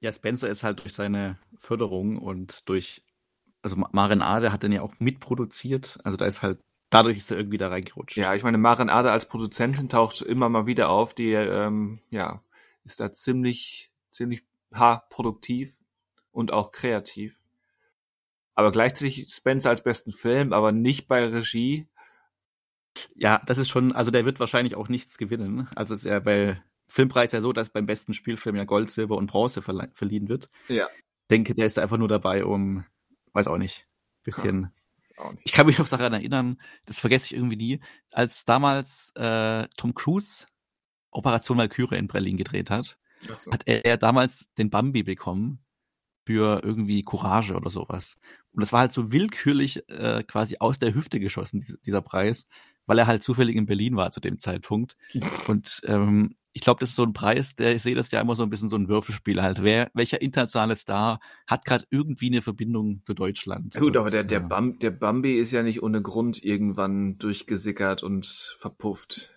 Ja, 0.00 0.12
Spencer 0.12 0.48
ist 0.48 0.62
halt 0.62 0.80
durch 0.80 0.92
seine 0.92 1.38
Förderung 1.56 2.18
und 2.18 2.68
durch, 2.68 3.02
also 3.62 3.76
Maren 3.76 4.22
Ade 4.22 4.52
hat 4.52 4.62
den 4.62 4.70
ja 4.70 4.82
auch 4.82 4.94
mitproduziert, 5.00 5.98
also 6.04 6.16
da 6.16 6.26
ist 6.26 6.42
halt 6.42 6.60
dadurch 6.90 7.16
ist 7.18 7.30
er 7.30 7.38
irgendwie 7.38 7.58
da 7.58 7.68
reingerutscht. 7.68 8.16
Ja, 8.16 8.34
ich 8.34 8.42
meine, 8.42 8.58
Maren 8.58 8.90
Ade 8.90 9.10
als 9.10 9.26
Produzentin 9.26 9.88
taucht 9.88 10.22
immer 10.22 10.48
mal 10.48 10.66
wieder 10.66 10.90
auf, 10.90 11.14
die 11.14 11.32
ähm, 11.32 12.00
ja 12.10 12.42
ist 12.84 13.00
da 13.00 13.12
ziemlich 13.12 13.90
ziemlich 14.10 14.44
produktiv 15.10 15.74
und 16.32 16.52
auch 16.52 16.70
kreativ. 16.70 17.38
Aber 18.54 18.72
gleichzeitig 18.72 19.26
Spencer 19.30 19.70
als 19.70 19.82
besten 19.82 20.12
Film, 20.12 20.52
aber 20.52 20.72
nicht 20.72 21.08
bei 21.08 21.24
Regie. 21.26 21.86
Ja, 23.14 23.40
das 23.46 23.58
ist 23.58 23.68
schon, 23.68 23.92
also 23.92 24.10
der 24.10 24.24
wird 24.24 24.40
wahrscheinlich 24.40 24.74
auch 24.76 24.88
nichts 24.88 25.18
gewinnen. 25.18 25.68
Also 25.74 25.94
ist 25.94 26.04
ja 26.04 26.20
bei 26.20 26.62
Filmpreis 26.88 27.32
ja 27.32 27.40
so, 27.40 27.52
dass 27.52 27.70
beim 27.70 27.86
besten 27.86 28.14
Spielfilm 28.14 28.56
ja 28.56 28.64
Gold, 28.64 28.90
Silber 28.90 29.16
und 29.16 29.30
Bronze 29.30 29.62
verliehen 29.62 30.28
wird. 30.28 30.50
Ja. 30.68 30.88
Denke, 31.30 31.54
der 31.54 31.66
ist 31.66 31.78
einfach 31.78 31.98
nur 31.98 32.08
dabei, 32.08 32.44
um, 32.44 32.84
weiß 33.32 33.48
auch 33.48 33.58
nicht, 33.58 33.86
bisschen 34.24 34.72
ich 35.44 35.52
kann 35.52 35.66
mich 35.66 35.78
noch 35.78 35.88
daran 35.88 36.12
erinnern, 36.12 36.60
das 36.86 37.00
vergesse 37.00 37.26
ich 37.26 37.34
irgendwie 37.34 37.56
nie, 37.56 37.80
als 38.12 38.44
damals 38.44 39.12
äh, 39.16 39.66
Tom 39.76 39.94
Cruise 39.94 40.46
Operation 41.10 41.58
Valkyrie 41.58 41.98
in 41.98 42.08
Berlin 42.08 42.36
gedreht 42.36 42.70
hat, 42.70 42.98
so. 43.38 43.50
hat 43.50 43.62
er, 43.66 43.84
er 43.84 43.96
damals 43.96 44.46
den 44.58 44.70
Bambi 44.70 45.02
bekommen 45.02 45.64
für 46.26 46.62
irgendwie 46.62 47.02
Courage 47.02 47.54
oder 47.54 47.70
sowas. 47.70 48.16
Und 48.52 48.60
das 48.60 48.72
war 48.72 48.80
halt 48.80 48.92
so 48.92 49.12
willkürlich 49.12 49.88
äh, 49.88 50.22
quasi 50.24 50.56
aus 50.60 50.78
der 50.78 50.94
Hüfte 50.94 51.18
geschossen, 51.18 51.64
dieser 51.84 52.02
Preis, 52.02 52.46
weil 52.88 52.98
er 52.98 53.06
halt 53.06 53.22
zufällig 53.22 53.54
in 53.54 53.66
Berlin 53.66 53.94
war 53.94 54.10
zu 54.10 54.20
dem 54.20 54.38
Zeitpunkt. 54.38 54.96
Und 55.46 55.82
ähm, 55.84 56.34
ich 56.52 56.62
glaube, 56.62 56.80
das 56.80 56.90
ist 56.90 56.96
so 56.96 57.04
ein 57.04 57.12
Preis, 57.12 57.54
der 57.54 57.76
ich 57.76 57.82
sehe 57.82 57.94
das 57.94 58.10
ja 58.10 58.20
immer 58.20 58.34
so 58.34 58.42
ein 58.42 58.50
bisschen 58.50 58.70
so 58.70 58.76
ein 58.76 58.88
Würfelspiel 58.88 59.40
halt. 59.42 59.62
Wer, 59.62 59.90
welcher 59.94 60.20
internationale 60.20 60.74
Star 60.74 61.20
hat 61.46 61.64
gerade 61.64 61.84
irgendwie 61.90 62.26
eine 62.26 62.42
Verbindung 62.42 63.04
zu 63.04 63.14
Deutschland? 63.14 63.74
Gut, 63.76 63.96
aber 63.96 64.10
der, 64.10 64.24
der, 64.24 64.40
Bam, 64.40 64.78
der 64.78 64.90
Bambi 64.90 65.36
ist 65.38 65.52
ja 65.52 65.62
nicht 65.62 65.82
ohne 65.82 66.02
Grund 66.02 66.42
irgendwann 66.42 67.18
durchgesickert 67.18 68.02
und 68.02 68.26
verpufft. 68.26 69.34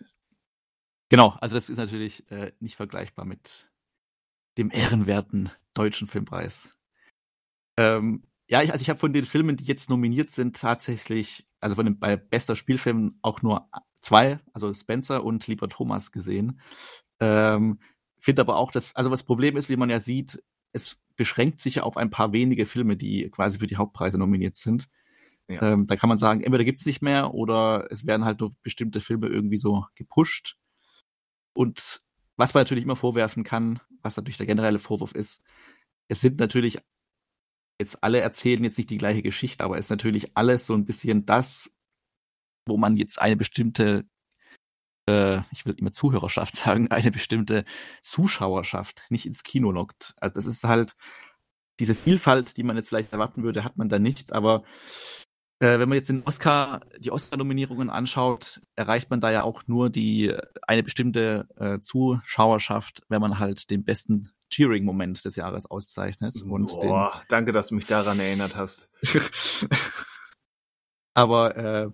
Genau, 1.09 1.35
also 1.41 1.55
das 1.55 1.69
ist 1.69 1.77
natürlich 1.77 2.31
äh, 2.31 2.53
nicht 2.59 2.77
vergleichbar 2.77 3.25
mit 3.25 3.69
dem 4.57 4.71
ehrenwerten 4.71 5.51
deutschen 5.73 6.07
Filmpreis. 6.07 6.75
Ähm, 7.77 8.23
ja, 8.51 8.61
ich, 8.61 8.73
also 8.73 8.81
ich 8.81 8.89
habe 8.89 8.99
von 8.99 9.13
den 9.13 9.23
Filmen, 9.23 9.55
die 9.55 9.63
jetzt 9.63 9.89
nominiert 9.89 10.29
sind, 10.29 10.57
tatsächlich, 10.57 11.47
also 11.61 11.75
von 11.77 11.85
den 11.85 11.99
bei 11.99 12.17
bester 12.17 12.57
Spielfilm 12.57 13.17
auch 13.21 13.41
nur 13.41 13.69
zwei, 14.01 14.41
also 14.51 14.73
Spencer 14.73 15.23
und 15.23 15.47
Lieber 15.47 15.69
Thomas 15.69 16.11
gesehen. 16.11 16.59
Ähm, 17.21 17.79
Finde 18.19 18.41
aber 18.41 18.57
auch, 18.57 18.71
dass, 18.71 18.93
also 18.93 19.09
das 19.09 19.23
Problem 19.23 19.55
ist, 19.55 19.69
wie 19.69 19.77
man 19.77 19.89
ja 19.89 20.01
sieht, 20.01 20.43
es 20.73 20.97
beschränkt 21.15 21.61
sich 21.61 21.75
ja 21.75 21.83
auf 21.83 21.95
ein 21.95 22.09
paar 22.09 22.33
wenige 22.33 22.65
Filme, 22.65 22.97
die 22.97 23.29
quasi 23.29 23.57
für 23.57 23.67
die 23.67 23.77
Hauptpreise 23.77 24.17
nominiert 24.17 24.57
sind. 24.57 24.89
Ja. 25.47 25.61
Ähm, 25.71 25.87
da 25.87 25.95
kann 25.95 26.09
man 26.09 26.17
sagen, 26.17 26.41
entweder 26.41 26.65
gibt's 26.65 26.85
nicht 26.85 27.01
mehr 27.01 27.33
oder 27.33 27.87
es 27.89 28.05
werden 28.05 28.25
halt 28.25 28.41
nur 28.41 28.51
bestimmte 28.63 28.99
Filme 28.99 29.27
irgendwie 29.27 29.57
so 29.57 29.85
gepusht. 29.95 30.57
Und 31.53 32.01
was 32.35 32.53
man 32.53 32.61
natürlich 32.61 32.83
immer 32.83 32.97
vorwerfen 32.97 33.45
kann, 33.45 33.79
was 34.01 34.17
natürlich 34.17 34.37
der 34.37 34.45
generelle 34.45 34.79
Vorwurf 34.79 35.13
ist, 35.13 35.41
es 36.09 36.19
sind 36.19 36.39
natürlich 36.41 36.79
jetzt 37.81 38.03
alle 38.03 38.19
erzählen 38.19 38.63
jetzt 38.63 38.77
nicht 38.77 38.89
die 38.89 38.97
gleiche 38.97 39.21
Geschichte, 39.21 39.63
aber 39.63 39.77
es 39.77 39.87
ist 39.87 39.91
natürlich 39.91 40.37
alles 40.37 40.65
so 40.65 40.73
ein 40.73 40.85
bisschen 40.85 41.25
das, 41.25 41.69
wo 42.67 42.77
man 42.77 42.95
jetzt 42.95 43.21
eine 43.21 43.35
bestimmte 43.35 44.05
äh, 45.09 45.41
ich 45.51 45.65
will 45.65 45.75
immer 45.77 45.91
Zuhörerschaft 45.91 46.55
sagen, 46.57 46.89
eine 46.91 47.11
bestimmte 47.11 47.65
Zuschauerschaft 48.01 49.03
nicht 49.09 49.25
ins 49.25 49.43
Kino 49.43 49.71
lockt. 49.71 50.13
Also 50.17 50.35
das 50.35 50.45
ist 50.45 50.63
halt 50.63 50.95
diese 51.79 51.95
Vielfalt, 51.95 52.57
die 52.57 52.63
man 52.63 52.77
jetzt 52.77 52.89
vielleicht 52.89 53.13
erwarten 53.13 53.43
würde, 53.43 53.63
hat 53.63 53.77
man 53.77 53.89
da 53.89 53.99
nicht, 53.99 54.33
aber 54.33 54.63
äh, 55.59 55.79
wenn 55.79 55.89
man 55.89 55.97
jetzt 55.97 56.09
den 56.09 56.23
Oscar, 56.23 56.81
die 56.99 57.11
Oscar-Nominierungen 57.11 57.89
anschaut, 57.89 58.61
erreicht 58.75 59.09
man 59.09 59.19
da 59.19 59.31
ja 59.31 59.43
auch 59.43 59.63
nur 59.67 59.89
die 59.89 60.35
eine 60.67 60.83
bestimmte 60.83 61.47
äh, 61.57 61.79
Zuschauerschaft, 61.79 63.03
wenn 63.09 63.21
man 63.21 63.39
halt 63.39 63.69
den 63.69 63.83
besten 63.83 64.29
Cheering-Moment 64.51 65.25
des 65.25 65.35
Jahres 65.35 65.65
auszeichnet. 65.65 66.41
Und 66.43 66.67
Boah, 66.67 67.13
den... 67.13 67.25
danke, 67.29 67.51
dass 67.51 67.69
du 67.69 67.75
mich 67.75 67.85
daran 67.85 68.19
erinnert 68.19 68.55
hast. 68.55 68.89
aber 71.13 71.55
äh, 71.55 71.89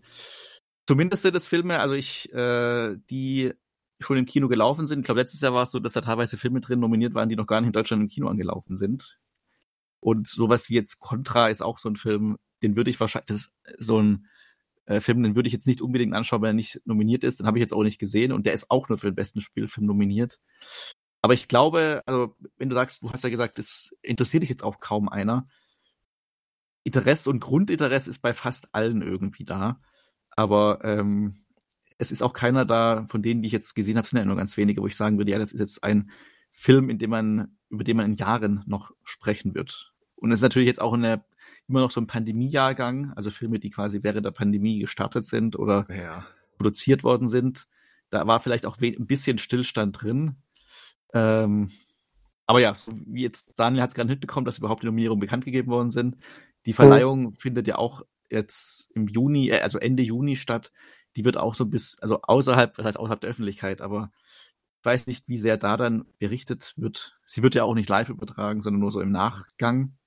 Zumindest 0.87 1.23
sind 1.23 1.35
es 1.35 1.47
Filme, 1.47 1.79
also 1.79 1.95
ich, 1.95 2.31
äh, 2.33 2.95
die 3.09 3.53
schon 3.99 4.17
im 4.17 4.25
Kino 4.25 4.47
gelaufen 4.47 4.87
sind. 4.87 4.99
Ich 4.99 5.05
glaube, 5.05 5.19
letztes 5.19 5.41
Jahr 5.41 5.53
war 5.53 5.63
es 5.63 5.71
so, 5.71 5.79
dass 5.79 5.93
da 5.93 6.01
teilweise 6.01 6.37
Filme 6.37 6.61
drin 6.61 6.79
nominiert 6.79 7.13
waren, 7.13 7.27
die 7.27 7.35
noch 7.35 7.47
gar 7.47 7.59
nicht 7.59 7.67
in 7.67 7.73
Deutschland 7.73 8.03
im 8.03 8.07
Kino 8.07 8.29
angelaufen 8.29 8.77
sind. 8.77 9.19
Und 9.99 10.27
sowas 10.27 10.69
wie 10.69 10.75
jetzt 10.75 10.99
Contra 10.99 11.49
ist 11.49 11.61
auch 11.61 11.77
so 11.77 11.89
ein 11.89 11.97
Film, 11.97 12.37
den 12.61 12.77
würde 12.77 12.89
ich 12.89 12.99
wahrscheinlich, 13.01 13.25
das 13.25 13.37
ist 13.37 13.51
so 13.79 14.01
ein 14.01 14.27
äh, 14.85 15.01
Film, 15.01 15.23
den 15.23 15.35
würde 15.35 15.47
ich 15.47 15.53
jetzt 15.53 15.67
nicht 15.67 15.81
unbedingt 15.81 16.13
anschauen, 16.13 16.41
wenn 16.41 16.51
er 16.51 16.53
nicht 16.53 16.79
nominiert 16.85 17.25
ist. 17.25 17.41
Den 17.41 17.47
habe 17.47 17.57
ich 17.57 17.61
jetzt 17.61 17.73
auch 17.73 17.83
nicht 17.83 17.99
gesehen 17.99 18.31
und 18.31 18.45
der 18.45 18.53
ist 18.53 18.71
auch 18.71 18.87
nur 18.87 18.97
für 18.97 19.11
den 19.11 19.15
besten 19.15 19.41
Spielfilm 19.41 19.87
nominiert. 19.87 20.39
Aber 21.21 21.33
ich 21.33 21.47
glaube, 21.47 22.03
also 22.05 22.35
wenn 22.57 22.69
du 22.69 22.75
sagst, 22.75 23.01
du 23.01 23.11
hast 23.11 23.23
ja 23.23 23.29
gesagt, 23.29 23.59
es 23.59 23.91
interessiert 24.01 24.43
dich 24.43 24.49
jetzt 24.49 24.63
auch 24.63 24.79
kaum 24.79 25.09
einer. 25.09 25.47
Interesse 26.83 27.29
und 27.29 27.39
Grundinteresse 27.39 28.09
ist 28.09 28.19
bei 28.19 28.33
fast 28.33 28.73
allen 28.73 29.01
irgendwie 29.01 29.43
da. 29.43 29.81
Aber 30.29 30.79
ähm, 30.83 31.43
es 31.97 32.11
ist 32.11 32.21
auch 32.21 32.33
keiner 32.33 32.63
da, 32.63 33.05
von 33.09 33.21
denen, 33.21 33.41
die 33.41 33.47
ich 33.47 33.53
jetzt 33.53 33.75
gesehen 33.75 33.97
habe, 33.97 34.07
sind 34.07 34.19
ja 34.19 34.25
nur 34.25 34.35
ganz 34.35 34.55
wenige, 34.55 34.81
wo 34.81 34.87
ich 34.87 34.95
sagen 34.95 35.17
würde, 35.17 35.31
ja, 35.31 35.39
das 35.39 35.51
ist 35.51 35.59
jetzt 35.59 35.83
ein 35.83 36.11
Film, 36.51 36.89
in 36.89 36.99
dem 36.99 37.09
man, 37.09 37.57
über 37.69 37.83
den 37.83 37.97
man 37.97 38.05
in 38.05 38.15
Jahren 38.15 38.63
noch 38.67 38.91
sprechen 39.03 39.55
wird. 39.55 39.93
Und 40.15 40.31
es 40.31 40.39
ist 40.39 40.43
natürlich 40.43 40.67
jetzt 40.67 40.81
auch 40.81 40.93
eine, 40.93 41.23
immer 41.67 41.81
noch 41.81 41.91
so 41.91 41.99
ein 42.01 42.07
Pandemiejahrgang, 42.07 43.13
also 43.15 43.29
Filme, 43.29 43.59
die 43.59 43.69
quasi 43.69 44.03
während 44.03 44.25
der 44.25 44.31
Pandemie 44.31 44.79
gestartet 44.79 45.25
sind 45.25 45.57
oder 45.57 45.87
ja. 45.93 46.25
produziert 46.57 47.03
worden 47.03 47.27
sind. 47.27 47.67
Da 48.09 48.25
war 48.25 48.39
vielleicht 48.39 48.65
auch 48.65 48.77
ein 48.81 49.07
bisschen 49.07 49.37
Stillstand 49.37 50.01
drin. 50.01 50.37
Ähm, 51.13 51.71
aber 52.45 52.61
ja, 52.61 52.73
wie 53.05 53.23
jetzt 53.23 53.59
Daniel 53.59 53.81
hat 53.81 53.89
es 53.89 53.95
gerade 53.95 54.09
mitbekommen, 54.09 54.45
dass 54.45 54.57
überhaupt 54.57 54.81
die 54.81 54.87
Nominierungen 54.87 55.19
bekannt 55.19 55.45
gegeben 55.45 55.71
worden 55.71 55.91
sind. 55.91 56.17
Die 56.65 56.73
Verleihung 56.73 57.21
mhm. 57.23 57.35
findet 57.35 57.67
ja 57.67 57.77
auch 57.77 58.03
jetzt 58.29 58.89
im 58.93 59.07
Juni, 59.07 59.49
äh, 59.49 59.59
also 59.59 59.79
Ende 59.79 60.03
Juni 60.03 60.35
statt. 60.35 60.71
Die 61.15 61.25
wird 61.25 61.37
auch 61.37 61.55
so 61.55 61.65
bis, 61.65 61.97
also 61.99 62.21
außerhalb, 62.21 62.73
das 62.75 62.85
heißt 62.85 62.99
außerhalb 62.99 63.19
der 63.19 63.29
Öffentlichkeit, 63.29 63.81
aber 63.81 64.11
ich 64.79 64.85
weiß 64.85 65.07
nicht, 65.07 65.27
wie 65.27 65.37
sehr 65.37 65.57
da 65.57 65.75
dann 65.75 66.05
berichtet 66.19 66.73
wird. 66.77 67.17
Sie 67.25 67.43
wird 67.43 67.55
ja 67.55 67.63
auch 67.63 67.73
nicht 67.73 67.89
live 67.89 68.09
übertragen, 68.09 68.61
sondern 68.61 68.79
nur 68.79 68.91
so 68.91 69.01
im 69.01 69.11
Nachgang. 69.11 69.97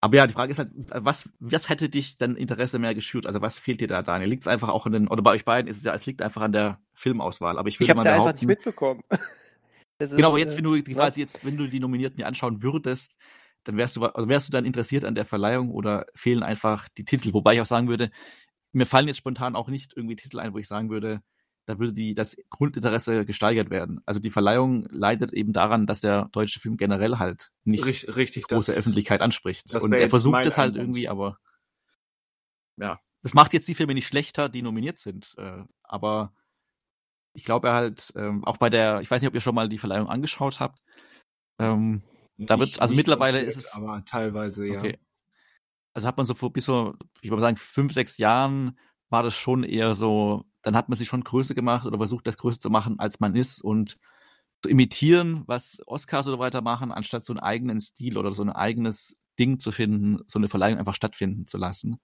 Aber 0.00 0.16
ja, 0.16 0.26
die 0.26 0.34
Frage 0.34 0.52
ist 0.52 0.58
halt, 0.58 0.70
was, 0.74 1.30
was 1.40 1.68
hätte 1.68 1.88
dich 1.88 2.18
dann 2.18 2.36
Interesse 2.36 2.78
mehr 2.78 2.94
geschürt? 2.94 3.26
Also 3.26 3.40
was 3.40 3.58
fehlt 3.58 3.80
dir 3.80 3.88
da, 3.88 4.02
Daniel? 4.02 4.28
Liegt 4.28 4.42
es 4.42 4.48
einfach 4.48 4.68
auch 4.68 4.86
an 4.86 4.92
den, 4.92 5.08
oder 5.08 5.22
bei 5.22 5.32
euch 5.32 5.44
beiden 5.44 5.68
ist 5.68 5.78
es 5.78 5.84
ja, 5.84 5.94
es 5.94 6.06
liegt 6.06 6.22
einfach 6.22 6.42
an 6.42 6.52
der 6.52 6.78
Filmauswahl. 6.92 7.58
Aber 7.58 7.68
ich 7.68 7.80
würde 7.80 7.90
ich 7.90 7.96
mal 7.96 8.04
ja 8.04 8.16
einfach 8.16 8.34
nicht 8.34 8.46
mitbekommen. 8.46 9.02
Genau, 9.98 10.28
aber 10.30 10.38
jetzt, 10.38 10.54
äh, 10.54 10.56
wenn 10.58 10.64
du 10.64 10.82
die 10.82 10.94
quasi 10.94 11.20
jetzt, 11.20 11.44
wenn 11.44 11.56
du 11.56 11.68
die 11.68 11.80
Nominierten 11.80 12.16
dir 12.16 12.26
anschauen 12.26 12.62
würdest, 12.62 13.14
dann 13.64 13.76
wärst 13.76 13.96
du, 13.96 14.04
also 14.04 14.28
wärst 14.28 14.48
du 14.48 14.52
dann 14.52 14.64
interessiert 14.64 15.04
an 15.04 15.14
der 15.14 15.24
Verleihung 15.24 15.70
oder 15.70 16.06
fehlen 16.14 16.42
einfach 16.42 16.88
die 16.96 17.04
Titel? 17.04 17.32
Wobei 17.32 17.54
ich 17.54 17.60
auch 17.60 17.66
sagen 17.66 17.88
würde, 17.88 18.10
mir 18.72 18.86
fallen 18.86 19.08
jetzt 19.08 19.18
spontan 19.18 19.56
auch 19.56 19.68
nicht 19.68 19.92
irgendwie 19.96 20.16
Titel 20.16 20.38
ein, 20.38 20.52
wo 20.52 20.58
ich 20.58 20.68
sagen 20.68 20.90
würde, 20.90 21.22
da 21.66 21.78
würde 21.78 21.94
die, 21.94 22.14
das 22.14 22.36
Grundinteresse 22.50 23.24
gesteigert 23.24 23.70
werden. 23.70 24.00
Also 24.04 24.20
die 24.20 24.30
Verleihung 24.30 24.86
leidet 24.90 25.32
eben 25.32 25.52
daran, 25.52 25.86
dass 25.86 26.00
der 26.00 26.28
deutsche 26.32 26.60
Film 26.60 26.76
generell 26.76 27.18
halt 27.18 27.52
nicht 27.64 27.86
richtig, 27.86 28.16
richtig 28.16 28.48
große 28.48 28.72
das, 28.72 28.78
Öffentlichkeit 28.78 29.22
anspricht. 29.22 29.74
Und 29.74 29.92
er 29.92 30.08
versucht 30.10 30.44
es 30.44 30.58
halt 30.58 30.76
irgendwie, 30.76 31.08
aber 31.08 31.38
ja, 32.76 33.00
das 33.22 33.32
macht 33.32 33.54
jetzt 33.54 33.68
die 33.68 33.74
Filme 33.74 33.94
nicht 33.94 34.06
schlechter, 34.06 34.50
die 34.50 34.60
nominiert 34.60 34.98
sind. 34.98 35.34
Äh, 35.38 35.62
aber 35.82 36.34
ich 37.34 37.44
glaube 37.44 37.72
halt, 37.72 38.12
ähm, 38.16 38.44
auch 38.44 38.56
bei 38.56 38.70
der, 38.70 39.00
ich 39.00 39.10
weiß 39.10 39.20
nicht, 39.20 39.28
ob 39.28 39.34
ihr 39.34 39.40
schon 39.40 39.54
mal 39.54 39.68
die 39.68 39.78
Verleihung 39.78 40.08
angeschaut 40.08 40.60
habt. 40.60 40.80
Ähm, 41.58 42.02
da 42.38 42.58
wird, 42.58 42.80
also 42.80 42.94
mittlerweile 42.94 43.40
ist 43.40 43.56
es. 43.56 43.72
Aber 43.72 44.04
teilweise, 44.04 44.66
ja. 44.66 44.78
Okay. 44.78 44.98
Also 45.92 46.08
hat 46.08 46.16
man 46.16 46.26
so 46.26 46.34
vor 46.34 46.52
bis 46.52 46.64
so, 46.64 46.94
ich 47.20 47.30
würde 47.30 47.42
sagen, 47.42 47.56
fünf, 47.56 47.92
sechs 47.92 48.18
Jahren 48.18 48.78
war 49.10 49.22
das 49.22 49.36
schon 49.36 49.62
eher 49.62 49.94
so, 49.94 50.44
dann 50.62 50.76
hat 50.76 50.88
man 50.88 50.98
sich 50.98 51.08
schon 51.08 51.22
größer 51.22 51.54
gemacht 51.54 51.86
oder 51.86 51.98
versucht, 51.98 52.26
das 52.26 52.36
größer 52.36 52.58
zu 52.58 52.70
machen, 52.70 52.98
als 52.98 53.20
man 53.20 53.36
ist 53.36 53.62
und 53.62 53.98
zu 54.62 54.68
imitieren, 54.68 55.44
was 55.46 55.78
Oscars 55.86 56.26
oder 56.26 56.38
weiter 56.38 56.62
machen, 56.62 56.90
anstatt 56.90 57.24
so 57.24 57.32
einen 57.32 57.40
eigenen 57.40 57.80
Stil 57.80 58.16
oder 58.18 58.32
so 58.32 58.42
ein 58.42 58.50
eigenes 58.50 59.20
Ding 59.38 59.58
zu 59.58 59.72
finden, 59.72 60.18
so 60.26 60.38
eine 60.38 60.48
Verleihung 60.48 60.78
einfach 60.78 60.94
stattfinden 60.94 61.46
zu 61.46 61.58
lassen. 61.58 62.00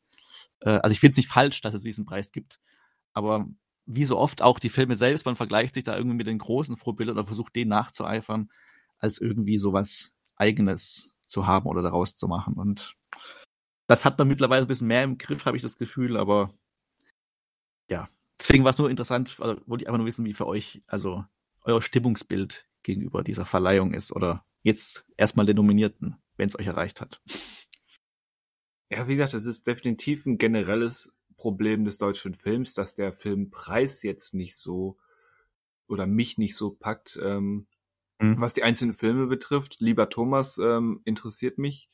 Äh, 0.61 0.79
also 0.83 0.93
ich 0.93 1.01
finde 1.01 1.13
es 1.13 1.17
nicht 1.17 1.29
falsch, 1.29 1.61
dass 1.61 1.75
es 1.75 1.83
diesen 1.83 2.05
Preis 2.05 2.33
gibt, 2.33 2.61
aber 3.13 3.49
wie 3.87 4.05
so 4.05 4.19
oft 4.19 4.43
auch 4.43 4.59
die 4.59 4.69
Filme 4.69 4.97
selbst, 4.97 5.27
man 5.27 5.37
vergleicht 5.37 5.75
sich 5.75 5.85
da 5.85 5.97
irgendwie 5.97 6.17
mit 6.17 6.27
den 6.27 6.39
großen 6.39 6.77
Vorbildern 6.77 7.17
oder 7.17 7.27
versucht 7.27 7.57
denen 7.57 7.71
nachzueifern, 7.71 8.51
als 8.99 9.19
irgendwie 9.19 9.59
sowas 9.59 10.15
eigenes 10.37 11.17
zu 11.27 11.47
haben 11.47 11.67
oder 11.67 11.83
daraus 11.83 12.17
zu 12.17 12.29
machen. 12.29 12.55
Und 12.55 12.95
das 13.87 14.05
hat 14.05 14.19
man 14.19 14.29
mittlerweile 14.29 14.63
ein 14.65 14.69
bisschen 14.69 14.87
mehr 14.87 15.05
im 15.05 15.19
Griff, 15.19 15.47
habe 15.47 15.57
ich 15.57 15.63
das 15.63 15.77
Gefühl, 15.77 16.17
aber 16.17 16.55
ja, 17.89 18.09
deswegen 18.39 18.65
war 18.65 18.71
es 18.71 18.79
nur 18.79 18.91
interessant, 18.91 19.37
also 19.41 19.61
wollte 19.67 19.85
ich 19.85 19.89
einfach 19.89 19.99
nur 19.99 20.07
wissen, 20.07 20.25
wie 20.25 20.35
für 20.35 20.47
euch, 20.47 20.83
also 20.87 21.25
euer 21.63 21.83
Stimmungsbild 21.83 22.69
gegenüber 22.83 23.23
dieser 23.23 23.45
Verleihung 23.45 23.93
ist 23.93 24.13
oder 24.13 24.45
jetzt 24.63 25.05
erstmal 25.17 25.47
den 25.47 25.57
Nominierten, 25.57 26.17
wenn 26.37 26.49
es 26.49 26.59
euch 26.59 26.67
erreicht 26.67 27.01
hat. 27.01 27.21
Ja, 28.91 29.07
wie 29.07 29.17
gesagt, 29.17 29.35
es 29.35 29.47
ist 29.47 29.67
definitiv 29.67 30.27
ein 30.27 30.39
generelles 30.39 31.13
Problem 31.41 31.87
des 31.87 31.97
deutschen 31.97 32.35
Films, 32.35 32.75
dass 32.75 32.95
der 32.95 33.15
Filmpreis 33.15 34.03
jetzt 34.03 34.35
nicht 34.35 34.57
so 34.57 34.99
oder 35.89 36.07
mich 36.07 36.37
nicht 36.37 36.55
so 36.55 36.71
packt. 36.71 37.19
Ähm, 37.21 37.67
mhm. 38.19 38.39
Was 38.39 38.53
die 38.53 38.63
einzelnen 38.63 38.93
Filme 38.93 39.27
betrifft, 39.27 39.77
lieber 39.81 40.11
Thomas 40.11 40.59
ähm, 40.59 41.01
interessiert 41.05 41.57
mich. 41.57 41.89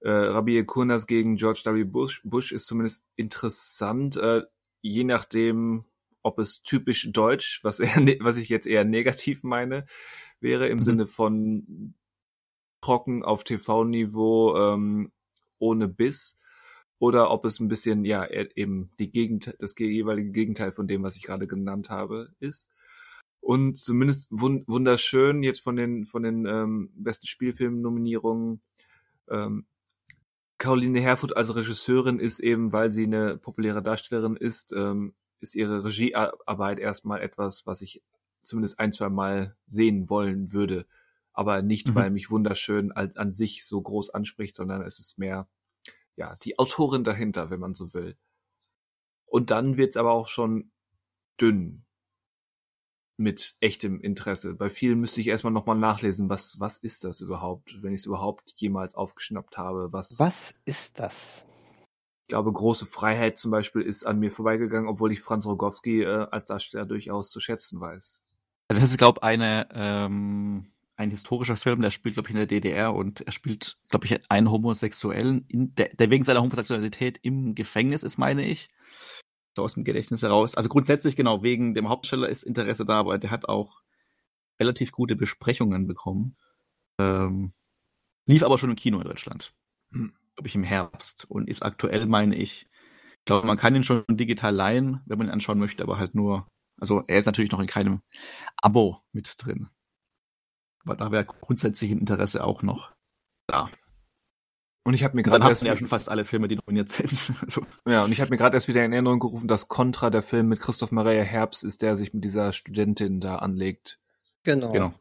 Äh, 0.00 0.10
Rabbi 0.10 0.64
Kurnas 0.64 1.06
gegen 1.06 1.36
George 1.36 1.60
W. 1.66 1.84
Bush, 1.84 2.22
Bush 2.24 2.52
ist 2.52 2.66
zumindest 2.66 3.04
interessant. 3.14 4.16
Äh, 4.16 4.44
je 4.80 5.04
nachdem, 5.04 5.84
ob 6.22 6.38
es 6.38 6.62
typisch 6.62 7.12
deutsch, 7.12 7.60
was, 7.62 7.78
eher, 7.78 8.00
ne, 8.00 8.16
was 8.20 8.38
ich 8.38 8.48
jetzt 8.48 8.66
eher 8.66 8.86
negativ 8.86 9.42
meine, 9.42 9.84
wäre 10.40 10.68
im 10.68 10.78
mhm. 10.78 10.82
Sinne 10.82 11.06
von 11.06 11.94
trocken 12.80 13.22
auf 13.22 13.44
TV-Niveau 13.44 14.56
ähm, 14.56 15.12
ohne 15.58 15.88
Biss 15.88 16.38
oder 17.00 17.30
ob 17.30 17.46
es 17.46 17.58
ein 17.58 17.68
bisschen 17.68 18.04
ja 18.04 18.26
eben 18.28 18.90
die 19.00 19.10
Gegend 19.10 19.56
das 19.58 19.74
jeweilige 19.76 20.30
Gegenteil 20.30 20.70
von 20.70 20.86
dem, 20.86 21.02
was 21.02 21.16
ich 21.16 21.22
gerade 21.22 21.48
genannt 21.48 21.90
habe, 21.90 22.34
ist. 22.38 22.70
Und 23.40 23.78
zumindest 23.78 24.26
wund 24.30 24.68
wunderschön 24.68 25.42
jetzt 25.42 25.62
von 25.62 25.76
den 25.76 26.06
von 26.06 26.22
den 26.22 26.46
ähm, 26.46 26.90
besten 26.94 27.26
Spielfilm-Nominierungen 27.26 28.60
ähm, 29.30 29.64
Caroline 30.58 31.00
Herfurth 31.00 31.34
als 31.34 31.56
Regisseurin 31.56 32.18
ist 32.18 32.38
eben, 32.38 32.70
weil 32.70 32.92
sie 32.92 33.04
eine 33.04 33.38
populäre 33.38 33.82
Darstellerin 33.82 34.36
ist, 34.36 34.74
ähm, 34.74 35.14
ist 35.40 35.54
ihre 35.54 35.82
Regiearbeit 35.82 36.78
erstmal 36.78 37.22
etwas, 37.22 37.66
was 37.66 37.80
ich 37.80 38.02
zumindest 38.42 38.78
ein, 38.78 38.92
zwei 38.92 39.08
Mal 39.08 39.56
sehen 39.66 40.10
wollen 40.10 40.52
würde. 40.52 40.84
Aber 41.32 41.62
nicht, 41.62 41.88
mhm. 41.88 41.94
weil 41.94 42.10
mich 42.10 42.30
wunderschön 42.30 42.92
als, 42.92 43.16
an 43.16 43.32
sich 43.32 43.64
so 43.64 43.80
groß 43.80 44.10
anspricht, 44.10 44.54
sondern 44.54 44.82
es 44.82 44.98
ist 44.98 45.18
mehr, 45.18 45.48
ja, 46.20 46.36
die 46.36 46.58
Autorin 46.58 47.02
dahinter, 47.02 47.48
wenn 47.48 47.60
man 47.60 47.74
so 47.74 47.94
will. 47.94 48.14
Und 49.24 49.50
dann 49.50 49.78
wird's 49.78 49.96
aber 49.96 50.12
auch 50.12 50.28
schon 50.28 50.70
dünn 51.40 51.86
mit 53.16 53.56
echtem 53.60 54.00
Interesse. 54.00 54.54
Bei 54.54 54.68
vielen 54.68 55.00
müsste 55.00 55.22
ich 55.22 55.28
erstmal 55.28 55.52
nochmal 55.52 55.78
nachlesen, 55.78 56.28
was, 56.28 56.60
was 56.60 56.76
ist 56.76 57.04
das 57.04 57.22
überhaupt, 57.22 57.82
wenn 57.82 57.94
ich 57.94 58.02
es 58.02 58.06
überhaupt 58.06 58.52
jemals 58.56 58.94
aufgeschnappt 58.94 59.56
habe. 59.56 59.92
Was, 59.92 60.18
was 60.18 60.54
ist 60.66 60.98
das? 60.98 61.46
Ich 62.22 62.28
glaube, 62.28 62.52
große 62.52 62.84
Freiheit 62.84 63.38
zum 63.38 63.50
Beispiel 63.50 63.82
ist 63.82 64.04
an 64.04 64.18
mir 64.18 64.30
vorbeigegangen, 64.30 64.90
obwohl 64.90 65.12
ich 65.12 65.20
Franz 65.20 65.46
Rogowski 65.46 66.02
äh, 66.02 66.26
als 66.30 66.44
Darsteller 66.44 66.84
durchaus 66.84 67.30
zu 67.30 67.40
schätzen 67.40 67.80
weiß. 67.80 68.22
Das 68.68 68.82
ist, 68.82 68.98
glaube 68.98 69.20
ich, 69.20 69.24
eine, 69.24 69.68
ähm, 69.72 70.70
ein 71.00 71.10
historischer 71.10 71.56
Film, 71.56 71.80
der 71.80 71.88
spielt, 71.88 72.14
glaube 72.14 72.28
ich, 72.28 72.34
in 72.34 72.38
der 72.38 72.46
DDR 72.46 72.94
und 72.94 73.22
er 73.22 73.32
spielt, 73.32 73.78
glaube 73.88 74.04
ich, 74.04 74.20
einen 74.30 74.50
Homosexuellen, 74.50 75.46
in 75.48 75.74
der, 75.74 75.88
der 75.88 76.10
wegen 76.10 76.24
seiner 76.24 76.42
Homosexualität 76.42 77.18
im 77.22 77.54
Gefängnis 77.54 78.02
ist, 78.02 78.18
meine 78.18 78.46
ich 78.46 78.68
so 79.56 79.64
aus 79.64 79.74
dem 79.74 79.84
Gedächtnis 79.84 80.22
heraus. 80.22 80.54
Also 80.54 80.68
grundsätzlich 80.68 81.16
genau, 81.16 81.42
wegen 81.42 81.72
dem 81.72 81.88
Hauptsteller 81.88 82.28
ist 82.28 82.42
Interesse 82.42 82.84
da, 82.84 82.98
aber 82.98 83.16
der 83.18 83.30
hat 83.30 83.48
auch 83.48 83.80
relativ 84.60 84.92
gute 84.92 85.16
Besprechungen 85.16 85.86
bekommen. 85.86 86.36
Ähm, 86.98 87.52
lief 88.26 88.42
aber 88.42 88.58
schon 88.58 88.70
im 88.70 88.76
Kino 88.76 89.00
in 89.00 89.06
Deutschland. 89.06 89.54
Hm. 89.92 90.12
Glaube 90.36 90.48
ich 90.48 90.54
im 90.54 90.64
Herbst. 90.64 91.24
Und 91.30 91.48
ist 91.48 91.62
aktuell, 91.62 92.04
meine 92.06 92.36
ich, 92.36 92.68
ich 93.18 93.24
glaube, 93.24 93.46
man 93.46 93.56
kann 93.56 93.74
ihn 93.74 93.84
schon 93.84 94.04
digital 94.06 94.54
leihen, 94.54 95.00
wenn 95.06 95.16
man 95.16 95.28
ihn 95.28 95.32
anschauen 95.32 95.58
möchte, 95.58 95.82
aber 95.82 95.98
halt 95.98 96.14
nur, 96.14 96.46
also 96.78 97.02
er 97.06 97.18
ist 97.18 97.26
natürlich 97.26 97.52
noch 97.52 97.60
in 97.60 97.66
keinem 97.66 98.02
Abo 98.58 98.98
mit 99.12 99.34
drin. 99.38 99.70
Aber 100.84 100.96
da 100.96 101.10
wäre 101.12 101.24
grundsätzlich 101.24 101.90
ein 101.90 101.98
Interesse 101.98 102.44
auch 102.44 102.62
noch 102.62 102.92
da. 103.46 103.70
Und 104.82 104.94
ich 104.94 105.04
habe 105.04 105.14
mir 105.14 105.22
gerade 105.22 105.46
erst 105.46 105.62
ja 105.62 105.76
schon 105.76 105.86
fast 105.86 106.08
alle 106.08 106.24
Filme, 106.24 106.48
die 106.48 106.56
nominiert 106.56 106.88
sind. 106.90 107.10
so. 107.46 107.62
Ja, 107.86 108.04
und 108.04 108.12
ich 108.12 108.20
habe 108.20 108.30
mir 108.30 108.38
gerade 108.38 108.56
erst 108.56 108.68
wieder 108.68 108.84
in 108.84 108.92
Erinnerung 108.92 109.20
gerufen, 109.20 109.46
dass 109.46 109.68
Contra, 109.68 110.10
der 110.10 110.22
Film 110.22 110.48
mit 110.48 110.60
Christoph 110.60 110.90
Maria 110.90 111.22
Herbst, 111.22 111.64
ist, 111.64 111.82
der 111.82 111.96
sich 111.96 112.14
mit 112.14 112.24
dieser 112.24 112.52
Studentin 112.52 113.20
da 113.20 113.36
anlegt. 113.36 113.98
Genau. 114.42 114.72
genau. 114.72 114.94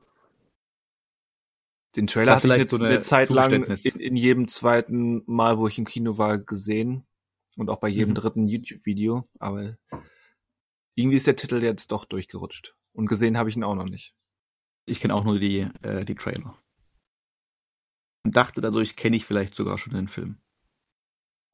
Den 1.95 2.07
Trailer 2.07 2.35
hatte 2.35 2.47
ich 2.47 2.53
jetzt 2.53 2.71
so 2.71 2.77
eine, 2.77 2.89
eine 2.89 2.99
Zeit 2.99 3.29
lang 3.29 3.51
in, 3.51 3.99
in, 3.99 4.15
jedem 4.15 4.47
zweiten 4.47 5.23
Mal, 5.25 5.57
wo 5.57 5.67
ich 5.67 5.79
im 5.79 5.85
Kino 5.85 6.17
war, 6.17 6.37
gesehen. 6.37 7.05
Und 7.55 7.69
auch 7.69 7.79
bei 7.79 7.87
jedem 7.87 8.11
mhm. 8.11 8.15
dritten 8.15 8.47
YouTube-Video. 8.47 9.27
Aber 9.39 9.75
irgendwie 10.95 11.17
ist 11.17 11.27
der 11.27 11.35
Titel 11.35 11.63
jetzt 11.63 11.91
doch 11.91 12.05
durchgerutscht. 12.05 12.75
Und 12.93 13.07
gesehen 13.07 13.37
habe 13.37 13.49
ich 13.49 13.55
ihn 13.55 13.63
auch 13.63 13.75
noch 13.75 13.89
nicht. 13.89 14.13
Ich 14.89 14.99
kenne 14.99 15.15
auch 15.15 15.23
nur 15.23 15.39
die, 15.39 15.67
äh, 15.81 16.05
die 16.05 16.15
Trailer 16.15 16.55
und 18.23 18.35
dachte 18.35 18.61
dadurch 18.61 18.95
kenne 18.95 19.15
ich 19.15 19.25
vielleicht 19.25 19.55
sogar 19.55 19.77
schon 19.77 19.93
den 19.93 20.07
Film. 20.07 20.37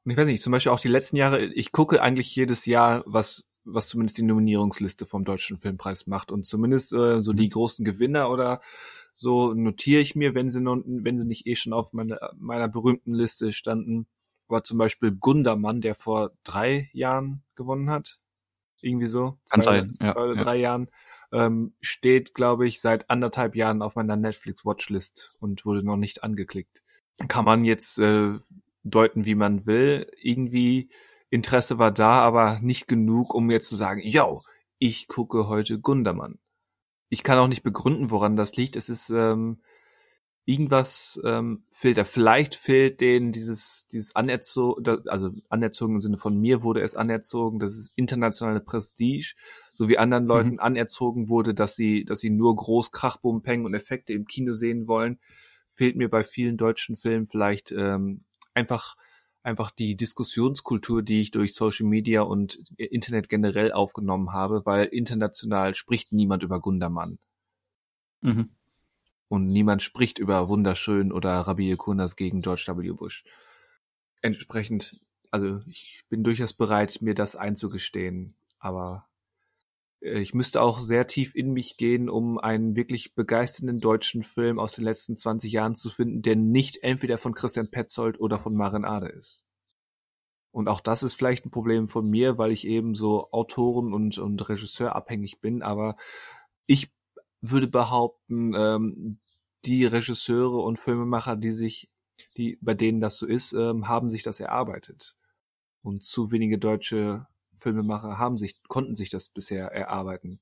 Ich 0.04 0.16
weiß 0.16 0.26
nicht, 0.26 0.42
zum 0.42 0.52
Beispiel 0.52 0.72
auch 0.72 0.80
die 0.80 0.88
letzten 0.88 1.16
Jahre, 1.16 1.44
ich 1.44 1.72
gucke 1.72 2.00
eigentlich 2.00 2.34
jedes 2.36 2.66
Jahr, 2.66 3.02
was, 3.06 3.44
was 3.64 3.88
zumindest 3.88 4.18
die 4.18 4.22
Nominierungsliste 4.22 5.06
vom 5.06 5.24
Deutschen 5.24 5.56
Filmpreis 5.56 6.06
macht 6.06 6.30
und 6.30 6.46
zumindest 6.46 6.92
äh, 6.92 7.22
so 7.22 7.32
die 7.32 7.46
mhm. 7.46 7.50
großen 7.50 7.84
Gewinner 7.84 8.30
oder 8.30 8.60
so 9.14 9.54
notiere 9.54 10.02
ich 10.02 10.14
mir, 10.14 10.34
wenn 10.34 10.50
sie, 10.50 10.60
noch, 10.60 10.82
wenn 10.84 11.18
sie 11.18 11.26
nicht 11.26 11.46
eh 11.46 11.56
schon 11.56 11.72
auf 11.72 11.92
meine, 11.92 12.20
meiner 12.36 12.68
berühmten 12.68 13.14
Liste 13.14 13.52
standen, 13.52 14.06
war 14.46 14.62
zum 14.62 14.78
Beispiel 14.78 15.10
Gundermann, 15.10 15.80
der 15.80 15.94
vor 15.94 16.32
drei 16.44 16.90
Jahren 16.92 17.42
gewonnen 17.56 17.90
hat. 17.90 18.20
Irgendwie 18.82 19.06
so. 19.08 19.38
Kann 19.50 19.62
zwei, 19.62 19.78
sein, 19.78 19.96
ja, 20.00 20.08
zwei 20.12 20.20
oder 20.20 20.36
ja. 20.36 20.42
drei 20.44 20.56
Jahren 20.56 20.88
ähm, 21.32 21.74
steht, 21.80 22.34
glaube 22.34 22.66
ich, 22.66 22.80
seit 22.80 23.10
anderthalb 23.10 23.56
Jahren 23.56 23.82
auf 23.82 23.94
meiner 23.94 24.16
Netflix-Watchlist 24.16 25.34
und 25.38 25.64
wurde 25.64 25.82
noch 25.82 25.96
nicht 25.96 26.22
angeklickt. 26.22 26.82
Kann 27.28 27.44
man 27.44 27.64
jetzt 27.64 27.98
äh, 27.98 28.34
deuten, 28.84 29.24
wie 29.24 29.34
man 29.34 29.66
will. 29.66 30.10
Irgendwie 30.20 30.90
Interesse 31.30 31.78
war 31.78 31.92
da, 31.92 32.20
aber 32.20 32.60
nicht 32.60 32.86
genug, 32.88 33.34
um 33.34 33.50
jetzt 33.50 33.68
zu 33.68 33.76
sagen, 33.76 34.00
yo, 34.02 34.42
ich 34.78 35.08
gucke 35.08 35.48
heute 35.48 35.80
Gundermann. 35.80 36.38
Ich 37.08 37.22
kann 37.22 37.38
auch 37.38 37.48
nicht 37.48 37.62
begründen, 37.62 38.10
woran 38.10 38.36
das 38.36 38.56
liegt. 38.56 38.76
Es 38.76 38.88
ist, 38.88 39.10
ähm, 39.10 39.60
irgendwas 40.46 41.20
ähm, 41.24 41.64
fehlt 41.72 41.98
da. 41.98 42.04
Vielleicht 42.04 42.54
fehlt 42.54 43.00
denen 43.00 43.32
dieses, 43.32 43.88
dieses 43.88 44.14
anerzogen, 44.14 44.86
also 45.08 45.32
anerzogen 45.48 45.96
im 45.96 46.00
Sinne 46.00 46.18
von 46.18 46.38
mir 46.38 46.62
wurde 46.62 46.80
es 46.80 46.94
anerzogen, 46.94 47.58
das 47.58 47.76
ist 47.76 47.92
internationale 47.96 48.60
Prestige, 48.60 49.34
so 49.74 49.88
wie 49.88 49.98
anderen 49.98 50.24
mhm. 50.24 50.28
Leuten 50.28 50.52
mhm. 50.52 50.60
anerzogen 50.60 51.28
wurde, 51.28 51.52
dass 51.52 51.74
sie, 51.74 52.04
dass 52.04 52.20
sie 52.20 52.30
nur 52.30 52.54
groß 52.54 52.92
Krachboom, 52.92 53.42
Peng 53.42 53.64
und 53.64 53.74
Effekte 53.74 54.12
im 54.12 54.26
Kino 54.26 54.54
sehen 54.54 54.86
wollen, 54.86 55.18
fehlt 55.72 55.96
mir 55.96 56.08
bei 56.08 56.22
vielen 56.22 56.56
deutschen 56.56 56.96
Filmen 56.96 57.26
vielleicht 57.26 57.72
ähm, 57.72 58.24
einfach 58.54 58.94
einfach 59.42 59.70
die 59.70 59.96
Diskussionskultur, 59.96 61.02
die 61.02 61.20
ich 61.20 61.30
durch 61.30 61.54
Social 61.54 61.86
Media 61.86 62.22
und 62.22 62.58
Internet 62.78 63.28
generell 63.28 63.70
aufgenommen 63.70 64.32
habe, 64.32 64.66
weil 64.66 64.86
international 64.86 65.76
spricht 65.76 66.12
niemand 66.12 66.42
über 66.42 66.60
Gundermann. 66.60 67.18
Mhm 68.22 68.50
und 69.28 69.46
niemand 69.46 69.82
spricht 69.82 70.18
über 70.18 70.48
wunderschön 70.48 71.12
oder 71.12 71.32
Rabbi 71.40 71.76
Kunas 71.76 72.16
gegen 72.16 72.42
George 72.42 72.64
W. 72.68 72.92
Bush. 72.92 73.24
Entsprechend, 74.22 75.00
also 75.30 75.60
ich 75.66 76.02
bin 76.08 76.24
durchaus 76.24 76.52
bereit, 76.52 76.98
mir 77.00 77.14
das 77.14 77.36
einzugestehen, 77.36 78.34
aber 78.58 79.08
äh, 80.00 80.20
ich 80.20 80.34
müsste 80.34 80.62
auch 80.62 80.78
sehr 80.78 81.06
tief 81.06 81.34
in 81.34 81.52
mich 81.52 81.76
gehen, 81.76 82.08
um 82.08 82.38
einen 82.38 82.76
wirklich 82.76 83.14
begeisternden 83.14 83.80
deutschen 83.80 84.22
Film 84.22 84.58
aus 84.58 84.74
den 84.74 84.84
letzten 84.84 85.16
20 85.16 85.52
Jahren 85.52 85.74
zu 85.74 85.90
finden, 85.90 86.22
der 86.22 86.36
nicht 86.36 86.82
entweder 86.82 87.18
von 87.18 87.34
Christian 87.34 87.70
Petzold 87.70 88.20
oder 88.20 88.38
von 88.38 88.54
Maren 88.54 88.84
Ade 88.84 89.08
ist. 89.08 89.44
Und 90.52 90.68
auch 90.68 90.80
das 90.80 91.02
ist 91.02 91.14
vielleicht 91.14 91.44
ein 91.44 91.50
Problem 91.50 91.86
von 91.86 92.08
mir, 92.08 92.38
weil 92.38 92.50
ich 92.50 92.66
eben 92.66 92.94
so 92.94 93.30
Autoren 93.30 93.92
und, 93.92 94.16
und 94.18 94.48
Regisseur 94.48 94.96
abhängig 94.96 95.40
bin, 95.40 95.62
aber 95.62 95.96
ich 96.66 96.95
würde 97.50 97.66
behaupten, 97.66 98.54
ähm, 98.54 99.18
die 99.64 99.84
Regisseure 99.84 100.58
und 100.58 100.78
Filmemacher, 100.78 101.36
die 101.36 101.52
sich, 101.52 101.90
die, 102.36 102.58
bei 102.60 102.74
denen 102.74 103.00
das 103.00 103.16
so 103.18 103.26
ist, 103.26 103.52
ähm, 103.52 103.88
haben 103.88 104.10
sich 104.10 104.22
das 104.22 104.40
erarbeitet. 104.40 105.16
Und 105.82 106.04
zu 106.04 106.30
wenige 106.30 106.58
deutsche 106.58 107.26
Filmemacher 107.54 108.18
haben 108.18 108.38
sich, 108.38 108.62
konnten 108.68 108.96
sich 108.96 109.10
das 109.10 109.28
bisher 109.28 109.72
erarbeiten. 109.72 110.40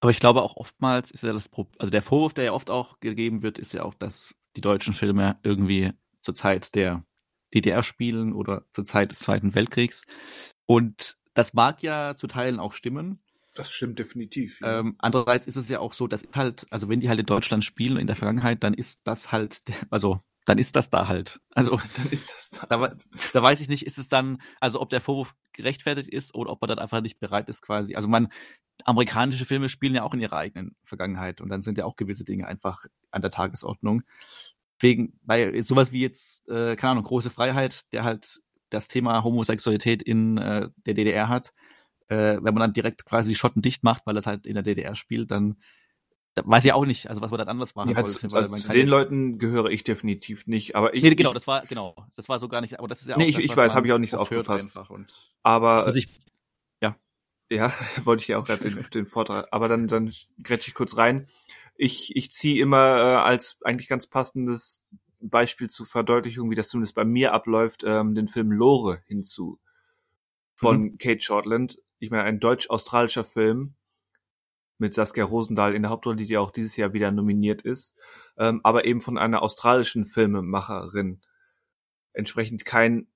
Aber 0.00 0.10
ich 0.10 0.20
glaube 0.20 0.42
auch 0.42 0.56
oftmals 0.56 1.10
ist 1.10 1.22
ja 1.22 1.32
das 1.32 1.48
Problem, 1.48 1.74
also 1.78 1.90
der 1.90 2.02
Vorwurf, 2.02 2.32
der 2.32 2.44
ja 2.44 2.52
oft 2.52 2.70
auch 2.70 3.00
gegeben 3.00 3.42
wird, 3.42 3.58
ist 3.58 3.74
ja 3.74 3.84
auch, 3.84 3.94
dass 3.94 4.34
die 4.56 4.62
deutschen 4.62 4.94
Filme 4.94 5.38
irgendwie 5.42 5.92
zur 6.22 6.34
Zeit 6.34 6.74
der 6.74 7.04
DDR 7.52 7.82
spielen 7.82 8.32
oder 8.32 8.64
zur 8.72 8.84
Zeit 8.84 9.10
des 9.10 9.18
Zweiten 9.18 9.54
Weltkriegs. 9.54 10.02
Und 10.66 11.18
das 11.34 11.52
mag 11.52 11.82
ja 11.82 12.16
zu 12.16 12.26
Teilen 12.26 12.60
auch 12.60 12.72
stimmen. 12.72 13.22
Das 13.60 13.72
stimmt 13.72 13.98
definitiv. 13.98 14.58
Ja. 14.62 14.78
Ähm, 14.80 14.96
andererseits 14.98 15.46
ist 15.46 15.56
es 15.56 15.68
ja 15.68 15.80
auch 15.80 15.92
so, 15.92 16.06
dass 16.06 16.26
halt, 16.34 16.66
also 16.70 16.88
wenn 16.88 17.00
die 17.00 17.10
halt 17.10 17.20
in 17.20 17.26
Deutschland 17.26 17.62
spielen 17.62 17.98
in 17.98 18.06
der 18.06 18.16
Vergangenheit, 18.16 18.64
dann 18.64 18.72
ist 18.72 19.02
das 19.04 19.32
halt, 19.32 19.62
also 19.90 20.20
dann 20.46 20.56
ist 20.56 20.76
das 20.76 20.88
da 20.88 21.08
halt. 21.08 21.42
Also 21.54 21.72
dann 21.96 22.08
ist 22.10 22.32
das 22.32 22.50
da. 22.52 22.66
Da, 22.66 22.96
da, 23.34 23.42
weiß 23.42 23.60
ich 23.60 23.68
nicht, 23.68 23.84
ist 23.84 23.98
es 23.98 24.08
dann, 24.08 24.40
also 24.60 24.80
ob 24.80 24.88
der 24.88 25.02
Vorwurf 25.02 25.34
gerechtfertigt 25.52 26.08
ist 26.08 26.34
oder 26.34 26.50
ob 26.52 26.62
man 26.62 26.68
dann 26.68 26.78
einfach 26.78 27.02
nicht 27.02 27.20
bereit 27.20 27.50
ist, 27.50 27.60
quasi. 27.60 27.96
Also 27.96 28.08
man, 28.08 28.28
amerikanische 28.84 29.44
Filme 29.44 29.68
spielen 29.68 29.94
ja 29.94 30.04
auch 30.04 30.14
in 30.14 30.20
ihrer 30.20 30.38
eigenen 30.38 30.74
Vergangenheit 30.82 31.42
und 31.42 31.50
dann 31.50 31.60
sind 31.60 31.76
ja 31.76 31.84
auch 31.84 31.96
gewisse 31.96 32.24
Dinge 32.24 32.48
einfach 32.48 32.86
an 33.10 33.20
der 33.20 33.30
Tagesordnung. 33.30 34.04
Wegen, 34.78 35.20
bei 35.20 35.60
sowas 35.60 35.92
wie 35.92 36.00
jetzt, 36.00 36.48
äh, 36.48 36.76
keine 36.76 36.92
Ahnung, 36.92 37.04
große 37.04 37.28
Freiheit, 37.28 37.92
der 37.92 38.04
halt 38.04 38.40
das 38.70 38.88
Thema 38.88 39.22
Homosexualität 39.22 40.02
in 40.02 40.38
äh, 40.38 40.70
der 40.86 40.94
DDR 40.94 41.28
hat, 41.28 41.52
äh, 42.10 42.36
wenn 42.36 42.54
man 42.54 42.60
dann 42.60 42.72
direkt 42.72 43.04
quasi 43.04 43.30
die 43.30 43.34
Schotten 43.34 43.62
dicht 43.62 43.84
macht, 43.84 44.04
weil 44.04 44.14
das 44.14 44.26
halt 44.26 44.46
in 44.46 44.54
der 44.54 44.62
DDR 44.62 44.94
spielt, 44.94 45.30
dann 45.30 45.56
da 46.34 46.42
weiß 46.46 46.64
ich 46.64 46.72
auch 46.72 46.84
nicht, 46.84 47.08
also 47.08 47.20
was 47.20 47.30
man 47.30 47.38
dann 47.38 47.48
anders 47.48 47.74
machen 47.74 47.90
ja, 47.90 48.06
sollte. 48.06 48.36
Also 48.36 48.54
zu 48.54 48.68
den 48.68 48.88
Leuten 48.88 49.38
gehöre 49.38 49.70
ich 49.70 49.82
definitiv 49.84 50.46
nicht, 50.46 50.76
aber 50.76 50.94
ich. 50.94 51.02
Nee, 51.02 51.14
genau, 51.14 51.30
ich, 51.30 51.34
das 51.34 51.46
war, 51.46 51.66
genau, 51.66 51.96
das 52.14 52.28
war 52.28 52.38
so 52.38 52.48
gar 52.48 52.60
nicht, 52.60 52.78
aber 52.78 52.88
das 52.88 53.00
ist 53.00 53.08
ja 53.08 53.14
auch. 53.14 53.18
Nee, 53.18 53.28
ich, 53.28 53.36
das, 53.36 53.44
ich 53.44 53.56
weiß, 53.56 53.74
habe 53.74 53.86
ich 53.86 53.92
auch 53.92 53.98
nicht 53.98 54.10
so 54.10 54.18
aufgefasst. 54.18 54.78
aber. 55.42 55.86
Also 55.86 55.98
ich, 55.98 56.08
ja. 56.80 56.96
Ja, 57.50 57.72
wollte 58.04 58.22
ich 58.22 58.28
ja 58.28 58.38
auch 58.38 58.46
gerade 58.46 58.70
den, 58.70 58.84
den 58.94 59.06
Vortrag, 59.06 59.48
aber 59.50 59.68
dann, 59.68 59.88
dann 59.88 60.12
grätsch 60.42 60.68
ich 60.68 60.74
kurz 60.74 60.96
rein. 60.96 61.26
Ich, 61.76 62.14
ich 62.14 62.30
ziehe 62.30 62.62
immer 62.62 62.96
äh, 62.98 63.16
als 63.16 63.58
eigentlich 63.64 63.88
ganz 63.88 64.06
passendes 64.06 64.84
Beispiel 65.20 65.68
zur 65.68 65.86
Verdeutlichung, 65.86 66.50
wie 66.50 66.54
das 66.54 66.68
zumindest 66.68 66.94
bei 66.94 67.04
mir 67.04 67.32
abläuft, 67.32 67.82
ähm, 67.84 68.14
den 68.14 68.28
Film 68.28 68.52
Lore 68.52 69.02
hinzu 69.06 69.58
von 70.54 70.82
mhm. 70.82 70.98
Kate 70.98 71.22
Shortland 71.22 71.78
ich 72.00 72.10
meine, 72.10 72.24
ein 72.24 72.40
deutsch-australischer 72.40 73.24
Film 73.24 73.74
mit 74.78 74.94
Saskia 74.94 75.24
Rosendahl 75.24 75.74
in 75.74 75.82
der 75.82 75.90
Hauptrolle, 75.90 76.16
die 76.16 76.24
ja 76.24 76.40
auch 76.40 76.50
dieses 76.50 76.76
Jahr 76.76 76.94
wieder 76.94 77.10
nominiert 77.10 77.62
ist, 77.62 77.94
ähm, 78.38 78.60
aber 78.64 78.86
eben 78.86 79.02
von 79.02 79.18
einer 79.18 79.42
australischen 79.42 80.06
Filmemacherin. 80.06 81.20
Entsprechend 82.14 82.64
kein, 82.64 83.06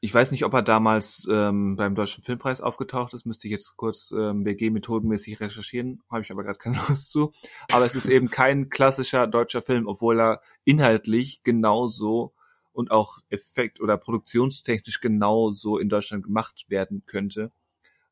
ich 0.00 0.14
weiß 0.14 0.30
nicht, 0.30 0.44
ob 0.44 0.54
er 0.54 0.62
damals 0.62 1.26
ähm, 1.28 1.74
beim 1.74 1.96
Deutschen 1.96 2.22
Filmpreis 2.22 2.60
aufgetaucht 2.60 3.12
ist, 3.14 3.26
müsste 3.26 3.48
ich 3.48 3.52
jetzt 3.52 3.76
kurz 3.76 4.12
ähm, 4.16 4.44
BG-methodenmäßig 4.44 5.40
recherchieren, 5.40 6.00
habe 6.08 6.22
ich 6.22 6.30
aber 6.30 6.44
gerade 6.44 6.58
keine 6.58 6.76
Lust 6.88 7.10
zu. 7.10 7.32
Aber 7.72 7.84
es 7.84 7.96
ist 7.96 8.06
eben 8.06 8.30
kein 8.30 8.68
klassischer 8.68 9.26
deutscher 9.26 9.62
Film, 9.62 9.88
obwohl 9.88 10.20
er 10.20 10.40
inhaltlich 10.64 11.42
genauso 11.42 12.32
und 12.72 12.92
auch 12.92 13.18
effekt- 13.28 13.80
oder 13.80 13.98
produktionstechnisch 13.98 15.00
genauso 15.00 15.78
in 15.78 15.88
Deutschland 15.88 16.22
gemacht 16.22 16.66
werden 16.68 17.02
könnte 17.06 17.50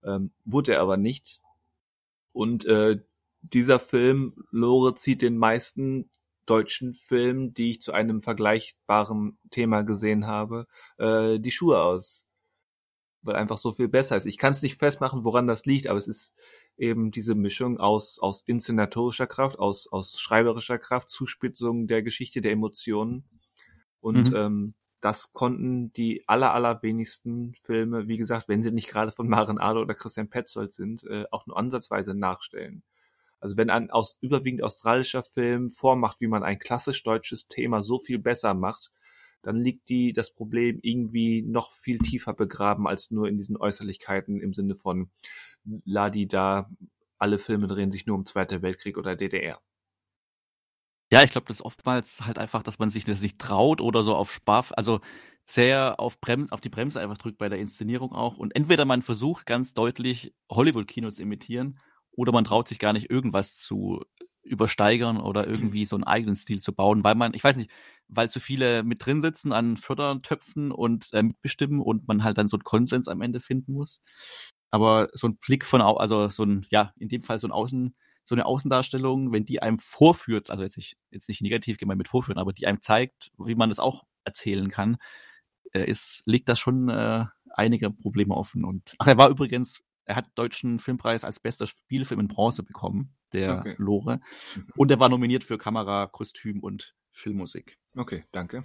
ähm, 0.04 0.30
wurde 0.44 0.74
er 0.74 0.80
aber 0.80 0.96
nicht. 0.96 1.40
Und 2.32 2.64
äh, 2.66 3.00
dieser 3.42 3.80
Film, 3.80 4.44
Lore, 4.50 4.94
zieht 4.94 5.22
den 5.22 5.36
meisten 5.36 6.10
deutschen 6.46 6.94
Filmen, 6.94 7.54
die 7.54 7.72
ich 7.72 7.80
zu 7.80 7.92
einem 7.92 8.22
vergleichbaren 8.22 9.38
Thema 9.50 9.82
gesehen 9.82 10.26
habe, 10.26 10.66
äh, 10.98 11.38
die 11.38 11.50
Schuhe 11.50 11.80
aus. 11.80 12.26
Weil 13.22 13.36
einfach 13.36 13.58
so 13.58 13.72
viel 13.72 13.88
besser 13.88 14.16
ist. 14.16 14.26
Ich 14.26 14.38
kann 14.38 14.52
es 14.52 14.62
nicht 14.62 14.76
festmachen, 14.76 15.24
woran 15.24 15.46
das 15.46 15.66
liegt, 15.66 15.86
aber 15.86 15.98
es 15.98 16.08
ist 16.08 16.34
eben 16.76 17.10
diese 17.10 17.34
Mischung 17.34 17.78
aus, 17.78 18.18
aus 18.18 18.42
inszenatorischer 18.42 19.26
Kraft, 19.26 19.58
aus, 19.58 19.86
aus 19.92 20.18
schreiberischer 20.18 20.78
Kraft, 20.78 21.10
Zuspitzung 21.10 21.86
der 21.86 22.02
Geschichte, 22.02 22.40
der 22.40 22.52
Emotionen 22.52 23.24
und 24.00 24.30
mhm. 24.30 24.36
ähm, 24.36 24.74
das 25.00 25.32
konnten 25.32 25.92
die 25.92 26.24
aller, 26.26 26.52
allerwenigsten 26.52 27.54
Filme, 27.62 28.06
wie 28.08 28.18
gesagt, 28.18 28.48
wenn 28.48 28.62
sie 28.62 28.70
nicht 28.70 28.88
gerade 28.88 29.12
von 29.12 29.28
Maren 29.28 29.58
Ade 29.58 29.80
oder 29.80 29.94
Christian 29.94 30.28
Petzold 30.28 30.72
sind, 30.74 31.04
äh, 31.04 31.24
auch 31.30 31.46
nur 31.46 31.56
ansatzweise 31.56 32.14
nachstellen. 32.14 32.82
Also 33.40 33.56
wenn 33.56 33.70
ein 33.70 33.90
aus, 33.90 34.18
überwiegend 34.20 34.62
australischer 34.62 35.22
Film 35.22 35.70
vormacht, 35.70 36.20
wie 36.20 36.26
man 36.26 36.42
ein 36.42 36.58
klassisch 36.58 37.02
deutsches 37.02 37.48
Thema 37.48 37.82
so 37.82 37.98
viel 37.98 38.18
besser 38.18 38.52
macht, 38.52 38.92
dann 39.42 39.56
liegt 39.56 39.88
die, 39.88 40.12
das 40.12 40.30
Problem 40.32 40.78
irgendwie 40.82 41.42
noch 41.42 41.72
viel 41.72 41.98
tiefer 41.98 42.34
begraben 42.34 42.86
als 42.86 43.10
nur 43.10 43.28
in 43.28 43.38
diesen 43.38 43.56
Äußerlichkeiten 43.56 44.40
im 44.40 44.52
Sinne 44.52 44.76
von 44.76 45.10
Ladi 45.84 46.26
da, 46.26 46.70
alle 47.18 47.38
Filme 47.38 47.66
drehen 47.66 47.92
sich 47.92 48.06
nur 48.06 48.16
um 48.16 48.26
Zweiter 48.26 48.60
Weltkrieg 48.60 48.98
oder 48.98 49.16
DDR. 49.16 49.60
Ja, 51.12 51.22
ich 51.24 51.30
glaube, 51.32 51.46
das 51.48 51.56
ist 51.58 51.62
oftmals 51.64 52.24
halt 52.24 52.38
einfach, 52.38 52.62
dass 52.62 52.78
man 52.78 52.90
sich 52.90 53.04
das 53.04 53.20
nicht 53.20 53.38
traut 53.38 53.80
oder 53.80 54.04
so 54.04 54.14
auf 54.14 54.32
Sparf, 54.32 54.72
also 54.76 55.00
sehr 55.46 55.98
auf, 55.98 56.20
Brem 56.20 56.50
auf 56.52 56.60
die 56.60 56.68
Bremse 56.68 57.00
einfach 57.00 57.18
drückt 57.18 57.38
bei 57.38 57.48
der 57.48 57.58
Inszenierung 57.58 58.12
auch. 58.12 58.36
Und 58.36 58.54
entweder 58.54 58.84
man 58.84 59.02
versucht 59.02 59.44
ganz 59.46 59.74
deutlich 59.74 60.32
Hollywood-Kino 60.50 61.10
zu 61.10 61.22
imitieren 61.22 61.78
oder 62.12 62.30
man 62.32 62.44
traut 62.44 62.68
sich 62.68 62.78
gar 62.78 62.92
nicht 62.92 63.10
irgendwas 63.10 63.56
zu 63.56 64.04
übersteigern 64.44 65.18
oder 65.20 65.46
irgendwie 65.48 65.84
so 65.84 65.96
einen 65.96 66.04
eigenen 66.04 66.36
Stil 66.36 66.60
zu 66.60 66.72
bauen, 66.72 67.02
weil 67.04 67.14
man, 67.16 67.34
ich 67.34 67.42
weiß 67.42 67.56
nicht, 67.56 67.70
weil 68.08 68.30
zu 68.30 68.38
viele 68.40 68.82
mit 68.84 69.04
drin 69.04 69.20
sitzen 69.20 69.52
an 69.52 69.76
Fördertöpfen 69.76 70.70
und 70.72 71.12
äh, 71.12 71.22
mitbestimmen 71.22 71.80
und 71.80 72.06
man 72.08 72.22
halt 72.24 72.38
dann 72.38 72.48
so 72.48 72.56
einen 72.56 72.64
Konsens 72.64 73.08
am 73.08 73.20
Ende 73.20 73.40
finden 73.40 73.72
muss. 73.72 74.00
Aber 74.70 75.08
so 75.12 75.26
ein 75.28 75.36
Blick 75.38 75.64
von, 75.64 75.80
also 75.82 76.28
so 76.28 76.44
ein, 76.44 76.66
ja, 76.70 76.92
in 76.98 77.08
dem 77.08 77.22
Fall 77.22 77.38
so 77.38 77.48
ein 77.48 77.52
Außen, 77.52 77.94
so 78.30 78.36
eine 78.36 78.46
Außendarstellung, 78.46 79.32
wenn 79.32 79.44
die 79.44 79.60
einem 79.60 79.76
vorführt, 79.76 80.50
also 80.50 80.62
jetzt 80.62 80.76
nicht, 80.76 80.96
jetzt 81.10 81.28
nicht 81.28 81.42
negativ 81.42 81.78
gemeint 81.78 81.98
mit 81.98 82.06
vorführen, 82.06 82.38
aber 82.38 82.52
die 82.52 82.68
einem 82.68 82.80
zeigt, 82.80 83.32
wie 83.38 83.56
man 83.56 83.70
das 83.70 83.80
auch 83.80 84.04
erzählen 84.22 84.70
kann, 84.70 84.98
äh, 85.72 85.82
ist, 85.82 86.22
liegt 86.26 86.48
das 86.48 86.60
schon 86.60 86.88
äh, 86.88 87.24
einige 87.56 87.90
Probleme 87.90 88.36
offen. 88.36 88.64
Und 88.64 88.94
ach, 88.98 89.08
er 89.08 89.18
war 89.18 89.30
übrigens, 89.30 89.82
er 90.04 90.14
hat 90.14 90.30
deutschen 90.36 90.78
Filmpreis 90.78 91.24
als 91.24 91.40
bester 91.40 91.66
Spielfilm 91.66 92.20
in 92.20 92.28
Bronze 92.28 92.62
bekommen, 92.62 93.16
der 93.32 93.58
okay. 93.58 93.74
Lore. 93.78 94.20
Mhm. 94.54 94.66
Und 94.76 94.92
er 94.92 95.00
war 95.00 95.08
nominiert 95.08 95.42
für 95.42 95.58
Kamera, 95.58 96.06
Kostüm 96.06 96.60
und 96.60 96.94
Filmmusik. 97.10 97.78
Okay, 97.96 98.26
danke. 98.30 98.62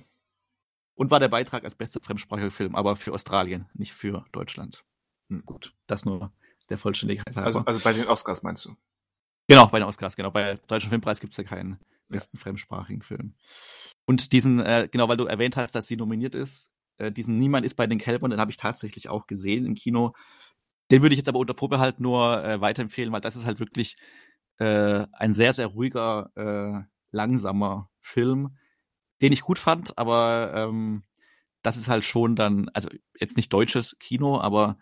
Und 0.94 1.10
war 1.10 1.20
der 1.20 1.30
Beitrag 1.30 1.64
als 1.64 1.74
bester 1.74 2.02
fremdsprachiger 2.04 2.52
Film, 2.52 2.76
aber 2.76 2.96
für 2.96 3.14
Australien, 3.14 3.68
nicht 3.74 3.94
für 3.94 4.26
Deutschland. 4.32 4.86
Hm. 5.30 5.44
Gut, 5.44 5.74
das 5.88 6.06
nur 6.06 6.32
der 6.70 6.78
Vollständigkeit 6.78 7.36
halber. 7.36 7.48
Also, 7.48 7.60
also 7.62 7.80
bei 7.80 7.94
den 7.94 8.08
Oscars 8.08 8.44
meinst 8.44 8.66
du? 8.66 8.76
Genau, 9.48 9.68
bei 9.68 9.80
den 9.80 9.88
Oscars, 9.88 10.16
genau. 10.16 10.32
Bei 10.32 10.60
Deutschen 10.68 10.90
Filmpreis 10.90 11.20
gibt's 11.20 11.38
ja 11.38 11.44
keinen 11.44 11.80
besten 12.10 12.38
ja. 12.38 12.42
fremdsprachigen 12.42 13.02
Film. 13.02 13.36
Und 14.06 14.32
diesen, 14.32 14.60
äh, 14.60 14.88
genau, 14.92 15.08
weil 15.08 15.18
du 15.18 15.26
erwähnt 15.26 15.58
hast, 15.58 15.74
dass 15.76 15.88
sie 15.88 15.98
nominiert 15.98 16.36
ist, 16.36 16.72
äh, 16.98 17.12
diesen 17.12 17.40
Niemand 17.40 17.66
ist 17.66 17.76
bei 17.76 17.88
den 17.88 18.00
Kälbern, 18.00 18.32
den 18.32 18.40
habe 18.40 18.52
ich 18.52 18.58
tatsächlich 18.58 19.10
auch 19.10 19.28
gesehen 19.28 19.66
im 19.66 19.76
Kino. 19.76 20.14
Den 20.92 21.02
würde 21.02 21.14
ich 21.14 21.18
jetzt 21.18 21.30
aber 21.30 21.40
unter 21.40 21.56
Vorbehalt 21.56 22.00
nur 22.00 22.44
äh, 22.44 22.62
weiterempfehlen, 22.62 23.12
weil 23.12 23.22
das 23.22 23.36
ist 23.36 23.46
halt 23.46 23.60
wirklich 23.60 23.96
äh, 24.58 25.06
ein 25.12 25.34
sehr, 25.34 25.54
sehr 25.54 25.68
ruhiger, 25.68 26.32
äh, 26.36 26.84
langsamer 27.12 27.90
Film, 28.02 28.58
den 29.22 29.32
ich 29.32 29.42
gut 29.42 29.58
fand, 29.58 29.98
aber 29.98 30.54
ähm, 30.54 31.04
das 31.62 31.78
ist 31.78 31.88
halt 31.88 32.04
schon 32.04 32.36
dann, 32.36 32.70
also 32.74 32.90
jetzt 33.20 33.38
nicht 33.38 33.52
deutsches 33.52 33.98
Kino, 34.00 34.40
aber 34.40 34.78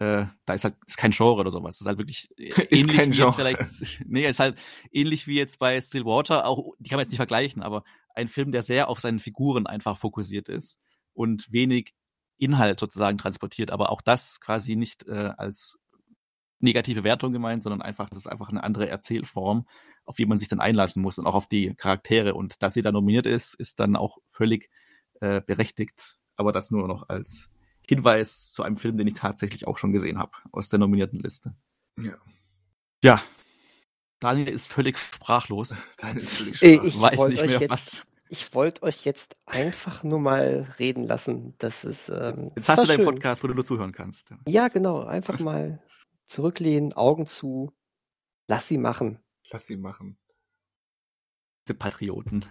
äh, 0.00 0.26
da 0.46 0.54
ist 0.54 0.64
halt 0.64 0.76
ist 0.86 0.96
kein 0.96 1.10
Genre 1.10 1.40
oder 1.40 1.50
sowas. 1.50 1.74
Das 1.76 1.82
ist 1.82 1.86
halt 1.86 1.98
wirklich 1.98 2.30
ist 2.36 2.58
ähnlich 2.72 2.96
kein 2.96 3.12
Genre. 3.12 3.34
Vielleicht, 3.34 3.60
nee, 4.06 4.26
ist 4.26 4.40
halt 4.40 4.58
ähnlich 4.90 5.26
wie 5.26 5.36
jetzt 5.36 5.58
bei 5.58 5.80
Stillwater, 5.80 6.46
auch 6.46 6.74
die 6.78 6.88
kann 6.88 6.96
man 6.96 7.04
jetzt 7.04 7.10
nicht 7.10 7.18
vergleichen, 7.18 7.62
aber 7.62 7.84
ein 8.14 8.26
Film, 8.26 8.50
der 8.50 8.62
sehr 8.62 8.88
auf 8.88 9.00
seinen 9.00 9.20
Figuren 9.20 9.66
einfach 9.66 9.98
fokussiert 9.98 10.48
ist 10.48 10.80
und 11.12 11.52
wenig 11.52 11.94
Inhalt 12.38 12.80
sozusagen 12.80 13.18
transportiert, 13.18 13.70
aber 13.70 13.90
auch 13.90 14.00
das 14.00 14.40
quasi 14.40 14.74
nicht 14.74 15.06
äh, 15.06 15.32
als 15.36 15.78
negative 16.60 17.04
Wertung 17.04 17.32
gemeint, 17.32 17.62
sondern 17.62 17.82
einfach, 17.82 18.08
das 18.08 18.20
ist 18.20 18.26
einfach 18.26 18.48
eine 18.48 18.62
andere 18.64 18.88
Erzählform, 18.88 19.66
auf 20.06 20.16
die 20.16 20.26
man 20.26 20.38
sich 20.38 20.48
dann 20.48 20.60
einlassen 20.60 21.02
muss 21.02 21.18
und 21.18 21.26
auch 21.26 21.34
auf 21.34 21.46
die 21.46 21.74
Charaktere. 21.74 22.34
Und 22.34 22.62
dass 22.62 22.74
sie 22.74 22.82
da 22.82 22.92
nominiert 22.92 23.26
ist, 23.26 23.54
ist 23.54 23.80
dann 23.80 23.96
auch 23.96 24.18
völlig 24.28 24.70
äh, 25.20 25.40
berechtigt. 25.40 26.16
Aber 26.36 26.52
das 26.52 26.70
nur 26.70 26.88
noch 26.88 27.08
als 27.08 27.50
Hinweis 27.90 28.52
zu 28.52 28.62
einem 28.62 28.76
Film, 28.76 28.98
den 28.98 29.08
ich 29.08 29.14
tatsächlich 29.14 29.66
auch 29.66 29.76
schon 29.76 29.90
gesehen 29.90 30.20
habe, 30.20 30.30
aus 30.52 30.68
der 30.68 30.78
nominierten 30.78 31.18
Liste. 31.18 31.56
Ja. 31.98 32.14
Ja. 33.02 33.20
Daniel 34.20 34.46
ist 34.46 34.72
völlig 34.72 34.96
sprachlos. 34.96 35.74
Daniel 35.98 36.22
ist 36.22 36.36
völlig 36.36 36.56
sprachlos. 36.58 36.84
Ich 36.84 37.00
weiß 37.00 37.28
nicht 37.30 37.46
mehr, 37.46 37.60
jetzt, 37.62 37.70
was. 37.70 38.06
Ich 38.28 38.54
wollte 38.54 38.84
euch 38.84 39.04
jetzt 39.04 39.36
einfach 39.44 40.04
nur 40.04 40.20
mal 40.20 40.72
reden 40.78 41.08
lassen. 41.08 41.56
Das 41.58 41.84
ist. 41.84 42.10
Ähm, 42.10 42.52
jetzt 42.54 42.68
hast 42.68 42.84
du 42.84 42.86
deinen 42.86 43.04
Podcast, 43.04 43.42
wo 43.42 43.48
du 43.48 43.54
nur 43.54 43.64
zuhören 43.64 43.90
kannst. 43.90 44.32
Ja, 44.46 44.68
genau. 44.68 45.02
Einfach 45.02 45.40
mal 45.40 45.82
zurücklehnen, 46.28 46.92
Augen 46.92 47.26
zu. 47.26 47.72
Lass 48.46 48.68
sie 48.68 48.78
machen. 48.78 49.18
Lass 49.50 49.66
sie 49.66 49.76
machen. 49.76 50.16
Diese 51.66 51.74
Patrioten. 51.74 52.44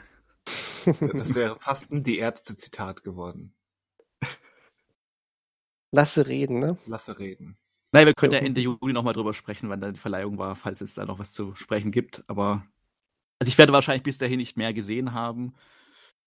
Das 1.14 1.34
wäre 1.36 1.58
fast 1.58 1.90
ein 1.92 2.04
die 2.04 2.18
Ärzte 2.18 2.58
Zitat 2.58 3.04
geworden. 3.04 3.56
Lasse 5.92 6.28
reden, 6.28 6.60
ne? 6.60 6.78
Lasse 6.86 7.18
reden. 7.18 7.58
Nein, 7.92 8.06
wir 8.06 8.14
können 8.14 8.34
ja 8.34 8.40
Ende 8.40 8.62
Juli 8.62 8.94
nochmal 8.94 9.14
drüber 9.14 9.34
sprechen, 9.34 9.70
wann 9.70 9.82
da 9.82 9.92
die 9.92 10.00
Verleihung 10.00 10.38
war, 10.38 10.56
falls 10.56 10.82
es 10.82 10.94
da 10.94 11.06
noch 11.06 11.18
was 11.18 11.34
zu 11.34 11.56
sprechen 11.56 11.92
gibt. 11.92 12.24
Aber 12.30 12.64
also 13.40 13.50
ich 13.50 13.58
werde 13.58 13.74
wahrscheinlich 13.74 14.04
bis 14.04 14.20
dahin 14.20 14.38
nicht 14.38 14.58
mehr 14.58 14.74
gesehen 14.74 15.14
haben. 15.14 15.56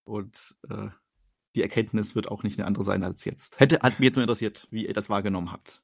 Und 0.04 0.56
äh, 0.68 0.88
die 1.54 1.62
Erkenntnis 1.62 2.16
wird 2.16 2.28
auch 2.28 2.42
nicht 2.42 2.58
eine 2.58 2.66
andere 2.66 2.82
sein 2.82 3.04
als 3.04 3.24
jetzt. 3.24 3.60
Hätte, 3.60 3.80
hat 3.80 4.00
mich 4.00 4.06
jetzt 4.06 4.16
nur 4.16 4.24
interessiert, 4.24 4.66
wie 4.70 4.86
ihr 4.86 4.94
das 4.94 5.10
wahrgenommen 5.10 5.52
habt. 5.52 5.82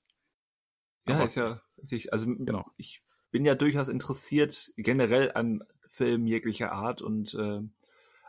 Ja, 1.06 1.16
Aber, 1.16 1.26
ist 1.26 1.36
ja 1.36 1.60
richtig. 1.80 2.12
Also 2.12 2.26
genau. 2.26 2.66
ich 2.76 3.02
bin 3.30 3.44
ja 3.44 3.55
durchaus 3.55 3.88
interessiert 3.88 4.72
generell 4.76 5.32
an 5.32 5.62
Filmen 5.88 6.26
jeglicher 6.26 6.72
Art 6.72 7.02
und 7.02 7.34
äh, 7.34 7.60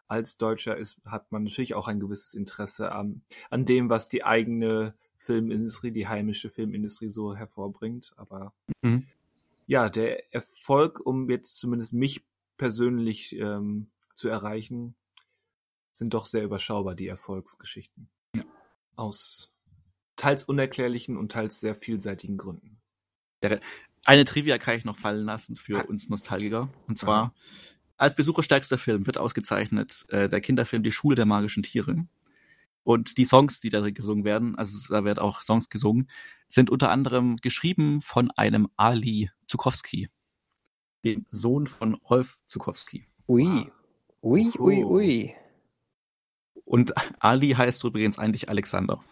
als 0.07 0.38
Deutscher 0.38 0.76
ist, 0.76 1.01
hat 1.05 1.31
man 1.31 1.43
natürlich 1.43 1.76
auch 1.76 1.88
ein 1.88 1.99
gewisses 1.99 2.34
Interesse 2.34 2.91
an, 2.91 3.21
an 3.49 3.65
dem, 3.65 3.89
was 3.89 4.09
die 4.09 4.23
eigene 4.23 4.95
Filmindustrie, 5.19 5.91
die 5.91 6.07
heimische 6.07 6.49
Filmindustrie 6.49 7.09
so 7.09 7.35
hervorbringt. 7.35 8.13
Aber 8.17 8.53
mhm. 8.81 9.05
ja, 9.67 9.89
der 9.89 10.33
Erfolg, 10.33 10.99
um 11.05 11.29
jetzt 11.29 11.59
zumindest 11.59 11.93
mich 11.93 12.25
persönlich 12.57 13.35
ähm, 13.35 13.91
zu 14.15 14.29
erreichen, 14.29 14.95
sind 15.91 16.13
doch 16.13 16.25
sehr 16.25 16.43
überschaubar, 16.43 16.95
die 16.95 17.07
Erfolgsgeschichten. 17.07 18.09
Ja. 18.35 18.43
Aus 18.95 19.53
teils 20.15 20.43
unerklärlichen 20.43 21.17
und 21.17 21.31
teils 21.31 21.59
sehr 21.59 21.75
vielseitigen 21.75 22.37
Gründen. 22.37 22.81
Eine 24.05 24.25
Trivia 24.25 24.57
kann 24.57 24.75
ich 24.75 24.85
noch 24.85 24.97
fallen 24.97 25.25
lassen 25.25 25.55
für 25.55 25.85
uns 25.85 26.09
Nostalgiker. 26.09 26.69
Und 26.87 26.97
zwar, 26.97 27.23
Aha. 27.23 27.33
als 27.97 28.15
besucherstärkster 28.15 28.77
Film 28.77 29.05
wird 29.05 29.17
ausgezeichnet 29.17 30.05
äh, 30.09 30.27
der 30.27 30.41
Kinderfilm 30.41 30.83
Die 30.83 30.91
Schule 30.91 31.15
der 31.15 31.25
magischen 31.25 31.63
Tiere. 31.63 32.05
Und 32.89 33.19
die 33.19 33.25
Songs, 33.25 33.61
die 33.61 33.69
da 33.69 33.87
gesungen 33.91 34.23
werden, 34.23 34.57
also 34.57 34.91
da 34.91 35.03
werden 35.03 35.19
auch 35.19 35.43
Songs 35.43 35.69
gesungen, 35.69 36.09
sind 36.47 36.71
unter 36.71 36.89
anderem 36.89 37.35
geschrieben 37.35 38.01
von 38.01 38.31
einem 38.31 38.67
Ali 38.77 39.29
Zukowski, 39.45 40.09
dem 41.05 41.27
Sohn 41.29 41.67
von 41.67 41.93
Rolf 41.93 42.39
Zukowski. 42.45 43.05
Ui, 43.27 43.71
ui, 44.23 44.51
ui, 44.57 44.83
ui. 44.83 45.35
Und 46.65 46.95
Ali 47.19 47.51
heißt 47.51 47.83
übrigens 47.83 48.17
eigentlich 48.17 48.49
Alexander. 48.49 49.03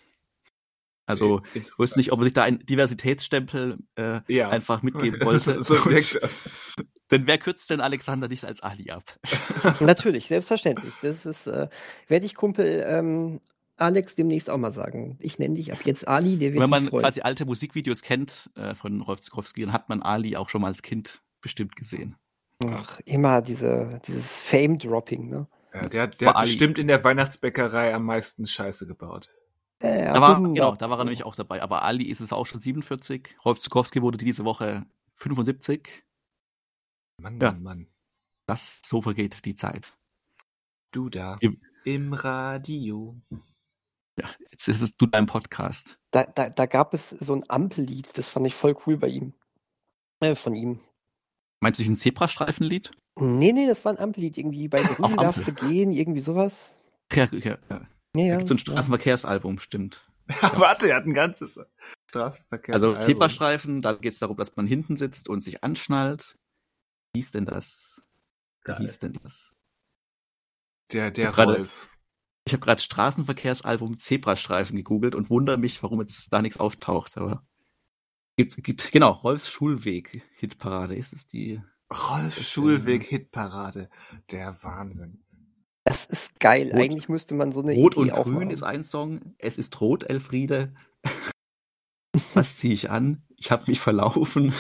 Also 1.06 1.44
ich 1.54 1.78
wusste 1.78 2.00
nicht, 2.00 2.12
ob 2.12 2.22
er 2.22 2.24
sich 2.24 2.34
da 2.34 2.42
einen 2.46 2.66
Diversitätsstempel 2.66 3.78
äh, 3.94 4.22
ja. 4.28 4.50
einfach 4.50 4.82
mitgeben 4.82 5.22
wollte. 5.24 5.62
so 5.62 5.86
wirkt 5.86 6.20
das. 6.20 6.34
Denn 7.12 7.28
wer 7.28 7.38
kürzt 7.38 7.70
denn 7.70 7.82
Alexander 7.82 8.28
nicht 8.28 8.44
als 8.44 8.62
Ali 8.64 8.90
ab? 8.90 9.04
Natürlich, 9.82 10.30
selbstverständlich. 10.30 10.96
Das 11.04 11.28
ist, 11.28 11.46
äh, 11.46 11.70
werde 12.08 12.26
ich 12.26 12.34
Kumpel 12.34 12.84
ähm, 12.88 13.40
Alex 13.78 14.16
demnächst 14.16 14.50
auch 14.50 14.58
mal 14.58 14.72
sagen. 14.72 15.18
Ich 15.20 15.40
nenne 15.40 15.56
dich 15.56 15.72
ab 15.72 15.80
jetzt 15.86 16.08
Ali, 16.08 16.38
der 16.38 16.54
wird 16.54 16.64
Wenn 16.64 16.70
man 16.70 16.90
quasi 16.90 17.22
alte 17.22 17.46
Musikvideos 17.46 18.02
kennt 18.02 18.50
äh, 18.56 18.76
von 18.76 19.02
Rolf 19.02 19.22
Zukowski, 19.22 19.62
dann 19.62 19.74
hat 19.74 19.88
man 19.88 20.02
Ali 20.02 20.36
auch 20.36 20.50
schon 20.50 20.62
mal 20.62 20.68
als 20.68 20.82
Kind 20.82 21.22
bestimmt 21.42 21.76
gesehen. 21.76 22.16
Ach, 22.66 23.00
immer 23.06 23.42
diese, 23.42 24.02
dieses 24.08 24.42
Fame-Dropping, 24.42 25.30
ne? 25.30 25.48
Ja, 25.74 25.88
der, 25.88 26.08
der 26.08 26.34
hat 26.34 26.42
bestimmt 26.42 26.80
in 26.80 26.88
der 26.88 27.04
Weihnachtsbäckerei 27.04 27.94
am 27.94 28.06
meisten 28.06 28.48
Scheiße 28.48 28.88
gebaut. 28.88 29.30
Äh, 29.80 30.06
da 30.06 30.20
war, 30.22 30.42
genau, 30.42 30.76
da 30.76 30.90
war 30.90 30.98
er 30.98 31.06
nämlich 31.06 31.24
auch 31.24 31.36
dabei. 31.36 31.62
Aber 31.62 31.84
Ali 31.84 32.06
ist 32.06 32.20
es 32.20 32.34
auch 32.34 32.46
schon 32.48 32.62
47. 32.62 33.36
Rolf 33.46 33.60
Zukowski 33.60 34.02
wurde 34.02 34.18
diese 34.18 34.44
Woche 34.44 34.88
75. 35.16 36.04
Mann, 37.22 37.40
ja. 37.40 37.52
Mann, 37.52 37.64
Mann. 37.64 37.88
Das, 38.48 38.82
so 38.84 39.02
vergeht 39.02 39.46
die 39.46 39.56
Zeit. 39.56 39.94
Du 40.92 41.10
da. 41.10 41.38
Im, 41.42 41.62
im 41.84 42.14
Radio. 42.14 43.22
Ja, 44.20 44.30
jetzt 44.52 44.68
ist 44.68 44.82
es 44.82 44.98
du 44.98 45.06
dein 45.06 45.28
Podcast. 45.28 46.00
Da, 46.12 46.24
da, 46.24 46.50
da 46.50 46.66
gab 46.66 46.94
es 46.94 47.10
so 47.10 47.36
ein 47.36 47.48
Ampellied, 47.48 48.18
das 48.18 48.30
fand 48.30 48.48
ich 48.48 48.56
voll 48.56 48.76
cool 48.86 48.98
bei 48.98 49.08
ihm. 49.08 49.34
Äh, 50.20 50.36
von 50.36 50.56
ihm. 50.56 50.80
Meinst 51.60 51.80
du 51.80 51.84
ein 51.84 51.98
Zebrastreifenlied? 51.98 52.92
Nee, 53.20 53.52
nee, 53.52 53.68
das 53.68 53.86
war 53.86 53.92
ein 53.92 54.00
Ampellied. 54.00 54.38
Irgendwie 54.38 54.68
bei 54.68 54.82
Grün 54.82 55.18
darfst 55.18 55.48
du 55.48 55.54
gehen, 55.54 55.92
irgendwie 55.92 56.22
sowas. 56.22 56.76
Ja, 57.12 57.26
ja, 57.32 57.58
ja. 57.70 57.88
ja, 58.16 58.26
ja 58.26 58.46
so 58.46 58.54
ein 58.54 58.60
Straßenverkehrsalbum, 58.60 59.60
stimmt. 59.60 60.04
Ja, 60.42 60.60
warte, 60.60 60.90
er 60.90 60.98
hat 60.98 61.06
ein 61.06 61.14
ganzes 61.14 61.58
Straßenverkehrsalbum. 62.10 62.98
Also 62.98 63.06
Zebrastreifen, 63.06 63.82
da 63.82 63.94
geht 63.94 64.12
es 64.12 64.20
darum, 64.20 64.36
dass 64.36 64.58
man 64.58 64.68
hinten 64.68 64.98
sitzt 64.98 65.30
und 65.30 65.40
sich 65.40 65.64
anschnallt. 65.64 66.38
Wie 67.14 67.20
hieß 67.20 67.32
denn 67.32 67.46
das? 67.46 68.02
Wie 68.66 68.74
hieß 68.74 69.00
denn 69.00 69.14
das? 69.14 69.56
Der, 70.92 71.12
der 71.12 71.34
Rolf. 71.34 71.90
Ich 72.48 72.54
habe 72.54 72.62
gerade 72.62 72.82
Straßenverkehrsalbum 72.82 73.98
Zebrastreifen 73.98 74.78
gegoogelt 74.78 75.16
und 75.16 75.30
wundere 75.30 75.58
mich, 75.58 75.84
warum 75.84 76.00
jetzt 76.00 76.32
da 76.32 76.42
nichts 76.42 76.62
auftaucht. 76.62 77.18
Aber 77.18 77.46
gibt, 78.38 78.64
gibt 78.64 78.90
genau 78.90 79.12
Rolfs 79.12 79.52
Schulweg 79.52 80.24
Hitparade. 80.38 80.96
Ist 80.96 81.12
es 81.12 81.28
die? 81.28 81.62
Rolfs 81.92 82.50
Schulweg 82.50 83.04
Hitparade. 83.04 83.90
Der 84.32 84.64
Wahnsinn. 84.64 85.26
Das 85.84 86.06
ist 86.06 86.40
geil. 86.40 86.72
Rot, 86.72 86.82
Eigentlich 86.82 87.10
müsste 87.10 87.36
man 87.36 87.52
so 87.52 87.62
eine 87.62 87.74
Rot 87.74 87.98
Idee 87.98 88.14
und 88.14 88.24
Grün 88.24 88.50
ist 88.50 88.64
ein 88.64 88.86
Song. 88.86 89.36
Es 89.40 89.58
ist 89.58 89.82
rot, 89.82 90.10
Elfriede. 90.10 90.74
Was 92.34 92.56
ziehe 92.56 92.74
ich 92.74 92.90
an? 92.90 93.26
Ich 93.36 93.52
habe 93.52 93.66
mich 93.68 93.82
verlaufen. 93.82 94.54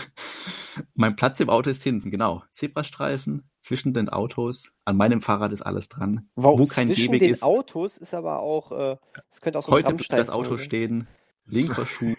mein 0.94 1.16
Platz 1.16 1.40
im 1.40 1.50
Auto 1.50 1.70
ist 1.70 1.84
hinten, 1.84 2.12
genau. 2.12 2.44
Zebrastreifen, 2.52 3.50
zwischen 3.68 3.94
den 3.94 4.10
Autos. 4.10 4.72
An 4.86 4.98
meinem 4.98 5.22
Fahrrad 5.22 5.52
ist 5.52 5.62
alles 5.62 5.90
dran. 5.90 6.30
Wow, 6.36 6.60
wo 6.60 6.66
kein 6.66 6.88
zwischen 6.88 7.12
Gehweg 7.12 7.20
den 7.20 7.32
ist. 7.32 7.44
Autos 7.44 7.98
ist 7.98 8.14
aber 8.14 8.40
auch, 8.40 8.72
äh, 8.72 8.98
das 9.30 9.42
könnte 9.42 9.60
auch 9.60 9.64
so 9.64 9.72
Heute 9.72 9.92
wird 9.92 10.12
das 10.12 10.30
Auto 10.30 10.56
sein, 10.56 10.66
stehen, 10.66 11.08
linker 11.46 11.86
Schuh, 11.86 12.16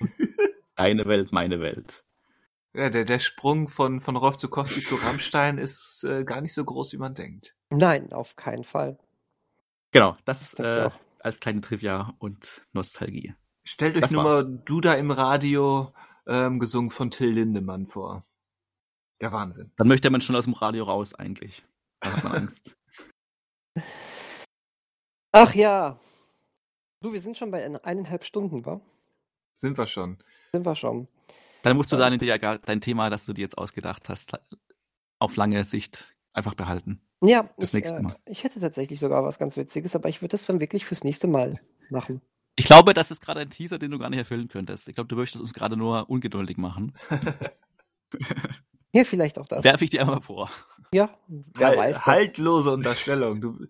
deine 0.77 1.07
Welt, 1.07 1.33
meine 1.33 1.61
Welt. 1.61 2.05
Ja, 2.75 2.91
der, 2.91 3.05
der 3.05 3.19
Sprung 3.19 3.69
von, 3.69 4.01
von 4.01 4.17
Rolf 4.17 4.37
Zukowski 4.37 4.85
zu 4.85 4.97
Rammstein 4.97 5.59
ist 5.59 6.05
äh, 6.05 6.25
gar 6.25 6.43
nicht 6.43 6.53
so 6.53 6.65
groß, 6.65 6.93
wie 6.93 6.99
man 6.99 7.15
denkt. 7.15 7.55
Nein, 7.71 8.13
auf 8.13 8.37
keinen 8.37 8.65
Fall. 8.65 8.99
Genau, 9.91 10.17
das, 10.27 10.53
das 10.53 10.93
äh, 10.93 10.97
als 11.21 11.41
kleine 11.41 11.63
Trivia 11.63 12.15
und 12.19 12.63
Nostalgie. 12.73 13.35
Stellt 13.65 13.97
euch 13.97 14.03
das 14.03 14.11
nur 14.11 14.25
war's. 14.25 14.45
mal 14.45 14.63
du 14.67 14.81
da 14.83 14.95
im 14.95 15.11
Radio 15.11 15.93
ähm, 16.27 16.59
gesungen 16.59 16.91
von 16.91 17.11
Till 17.11 17.31
Lindemann 17.31 17.87
vor. 17.87 18.25
Ja, 19.21 19.33
Wahnsinn. 19.33 19.73
Dann 19.77 19.89
möchte 19.89 20.11
man 20.11 20.21
schon 20.21 20.37
aus 20.37 20.45
dem 20.45 20.55
Radio 20.55 20.85
raus 20.85 21.15
eigentlich. 21.15 21.65
Da 22.01 22.17
hat 22.17 22.25
man 22.25 22.33
Angst. 22.35 22.77
Ach 25.33 25.55
ja. 25.55 25.99
Du, 27.01 27.13
wir 27.13 27.21
sind 27.21 27.37
schon 27.37 27.51
bei 27.51 27.65
eineinhalb 27.85 28.25
Stunden, 28.25 28.65
wa? 28.65 28.81
Sind 29.55 29.77
wir 29.77 29.87
schon. 29.87 30.19
Sind 30.53 30.65
wir 30.65 30.75
schon. 30.75 31.09
Dann 31.63 31.77
musst 31.77 31.93
du 31.93 31.97
dein, 31.97 32.19
dein 32.19 32.81
Thema, 32.81 33.11
das 33.11 33.27
du 33.27 33.33
dir 33.33 33.43
jetzt 33.43 33.59
ausgedacht 33.59 34.09
hast, 34.09 34.39
auf 35.19 35.37
lange 35.37 35.65
Sicht 35.65 36.15
einfach 36.33 36.55
behalten. 36.55 37.01
Ja, 37.21 37.51
das 37.57 37.71
ich, 37.71 37.75
nächste 37.75 37.99
äh, 37.99 38.03
Mal. 38.03 38.17
Äh, 38.25 38.31
ich 38.31 38.45
hätte 38.45 38.61
tatsächlich 38.61 39.01
sogar 39.01 39.25
was 39.25 39.39
ganz 39.39 39.57
Witziges, 39.57 39.97
aber 39.97 40.09
ich 40.09 40.23
würde 40.23 40.33
das 40.33 40.47
dann 40.47 40.61
wirklich 40.61 40.85
fürs 40.85 41.03
nächste 41.03 41.27
Mal 41.27 41.61
machen. 41.91 42.23
Ich 42.55 42.67
glaube, 42.67 42.95
das 42.95 43.11
ist 43.11 43.21
gerade 43.21 43.41
ein 43.41 43.51
Teaser, 43.51 43.79
den 43.79 43.91
du 43.91 43.99
gar 43.99 44.11
nicht 44.11 44.19
erfüllen 44.19 44.49
könntest. 44.49 44.89
Ich 44.89 44.95
glaube, 44.95 45.09
du 45.09 45.17
möchtest 45.17 45.43
uns 45.43 45.53
gerade 45.53 45.77
nur 45.77 46.09
ungeduldig 46.09 46.57
machen. 46.57 46.97
Ja, 48.99 49.05
vielleicht 49.05 49.39
auch 49.39 49.47
das. 49.47 49.63
Werfe 49.63 49.85
ich 49.85 49.91
dir 49.91 50.01
einmal 50.01 50.21
vor. 50.21 50.51
Ja, 50.93 51.17
wer 51.29 51.69
Hal 51.69 51.77
weiß. 51.77 52.05
Haltlose 52.05 52.73
Unterstellung. 52.73 53.41
Du, 53.41 53.67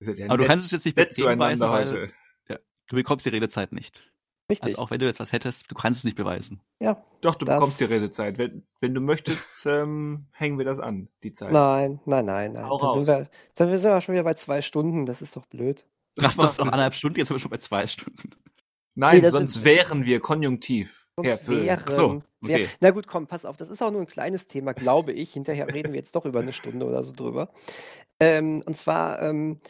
ja 0.00 0.26
Aber 0.28 0.38
du 0.38 0.46
kannst 0.46 0.64
es 0.64 0.70
jetzt 0.70 0.86
nicht 0.86 0.96
beweisen, 0.96 1.68
heute. 1.68 2.10
ja, 2.48 2.56
du 2.86 2.96
bekommst 2.96 3.26
die 3.26 3.30
Redezeit 3.30 3.72
nicht. 3.72 4.10
Richtig. 4.48 4.64
Also 4.64 4.78
auch 4.78 4.90
wenn 4.90 4.98
du 4.98 5.04
jetzt 5.04 5.20
was 5.20 5.32
hättest, 5.32 5.70
du 5.70 5.74
kannst 5.74 5.98
es 5.98 6.04
nicht 6.04 6.16
beweisen. 6.16 6.62
Ja. 6.80 7.04
Doch, 7.20 7.34
du 7.34 7.44
bekommst 7.44 7.80
die 7.80 7.84
Redezeit. 7.84 8.38
Wenn, 8.38 8.64
wenn 8.80 8.94
du 8.94 9.02
möchtest, 9.02 9.66
ähm, 9.66 10.28
hängen 10.32 10.56
wir 10.56 10.64
das 10.64 10.78
an, 10.78 11.08
die 11.22 11.34
Zeit. 11.34 11.52
Nein, 11.52 12.00
nein, 12.06 12.24
nein, 12.24 12.52
nein. 12.54 12.64
Auch 12.64 12.94
dann, 12.94 13.04
sind 13.04 13.14
wir, 13.14 13.30
dann 13.56 13.76
sind 13.76 13.90
wir 13.90 14.00
schon 14.00 14.14
wieder 14.14 14.24
bei 14.24 14.34
zwei 14.34 14.62
Stunden, 14.62 15.04
das 15.04 15.20
ist 15.20 15.36
doch 15.36 15.44
blöd. 15.44 15.84
Das 16.14 16.36
doch 16.36 16.56
noch 16.56 16.66
anderthalb 16.66 16.94
Stunden, 16.94 17.18
jetzt 17.18 17.28
sind 17.28 17.34
wir 17.34 17.40
schon 17.40 17.50
bei 17.50 17.58
zwei 17.58 17.86
Stunden. 17.86 18.30
Nein, 18.94 19.20
nee, 19.20 19.28
sonst 19.28 19.64
wären 19.64 20.06
wir 20.06 20.20
konjunktiv. 20.20 21.06
Sonst 21.16 21.48
wären, 21.48 21.90
so, 21.90 22.22
okay. 22.46 22.62
Wär, 22.62 22.68
na 22.80 22.90
gut, 22.90 23.06
komm, 23.06 23.26
pass 23.26 23.44
auf, 23.44 23.56
das 23.56 23.70
ist 23.70 23.82
auch 23.82 23.90
nur 23.90 24.00
ein 24.00 24.06
kleines 24.06 24.46
Thema, 24.46 24.72
glaube 24.72 25.12
ich. 25.12 25.32
Hinterher 25.32 25.68
reden 25.68 25.92
wir 25.92 26.00
jetzt 26.00 26.14
doch 26.14 26.24
über 26.24 26.40
eine 26.40 26.52
Stunde 26.52 26.86
oder 26.86 27.02
so 27.04 27.12
drüber. 27.12 27.50
Ähm, 28.20 28.62
und 28.66 28.76
zwar, 28.76 29.22
ähm, 29.22 29.60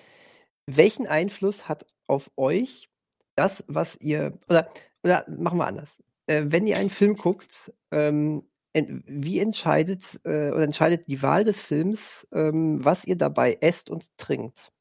welchen 0.66 1.06
Einfluss 1.06 1.68
hat 1.68 1.86
auf 2.06 2.30
euch 2.36 2.88
das, 3.36 3.64
was 3.68 3.96
ihr, 3.96 4.38
oder, 4.48 4.70
oder 5.02 5.24
machen 5.28 5.58
wir 5.58 5.66
anders. 5.66 6.02
Äh, 6.26 6.44
wenn 6.46 6.66
ihr 6.66 6.78
einen 6.78 6.90
Film 6.90 7.16
guckt, 7.16 7.72
ähm, 7.90 8.48
wie 8.74 9.38
entscheidet 9.38 10.20
äh, 10.24 10.50
oder 10.50 10.64
entscheidet 10.64 11.08
die 11.08 11.22
Wahl 11.22 11.44
des 11.44 11.62
Films, 11.62 12.26
ähm, 12.32 12.84
was 12.84 13.06
ihr 13.06 13.16
dabei 13.16 13.58
esst 13.60 13.90
und 13.90 14.16
trinkt? 14.18 14.72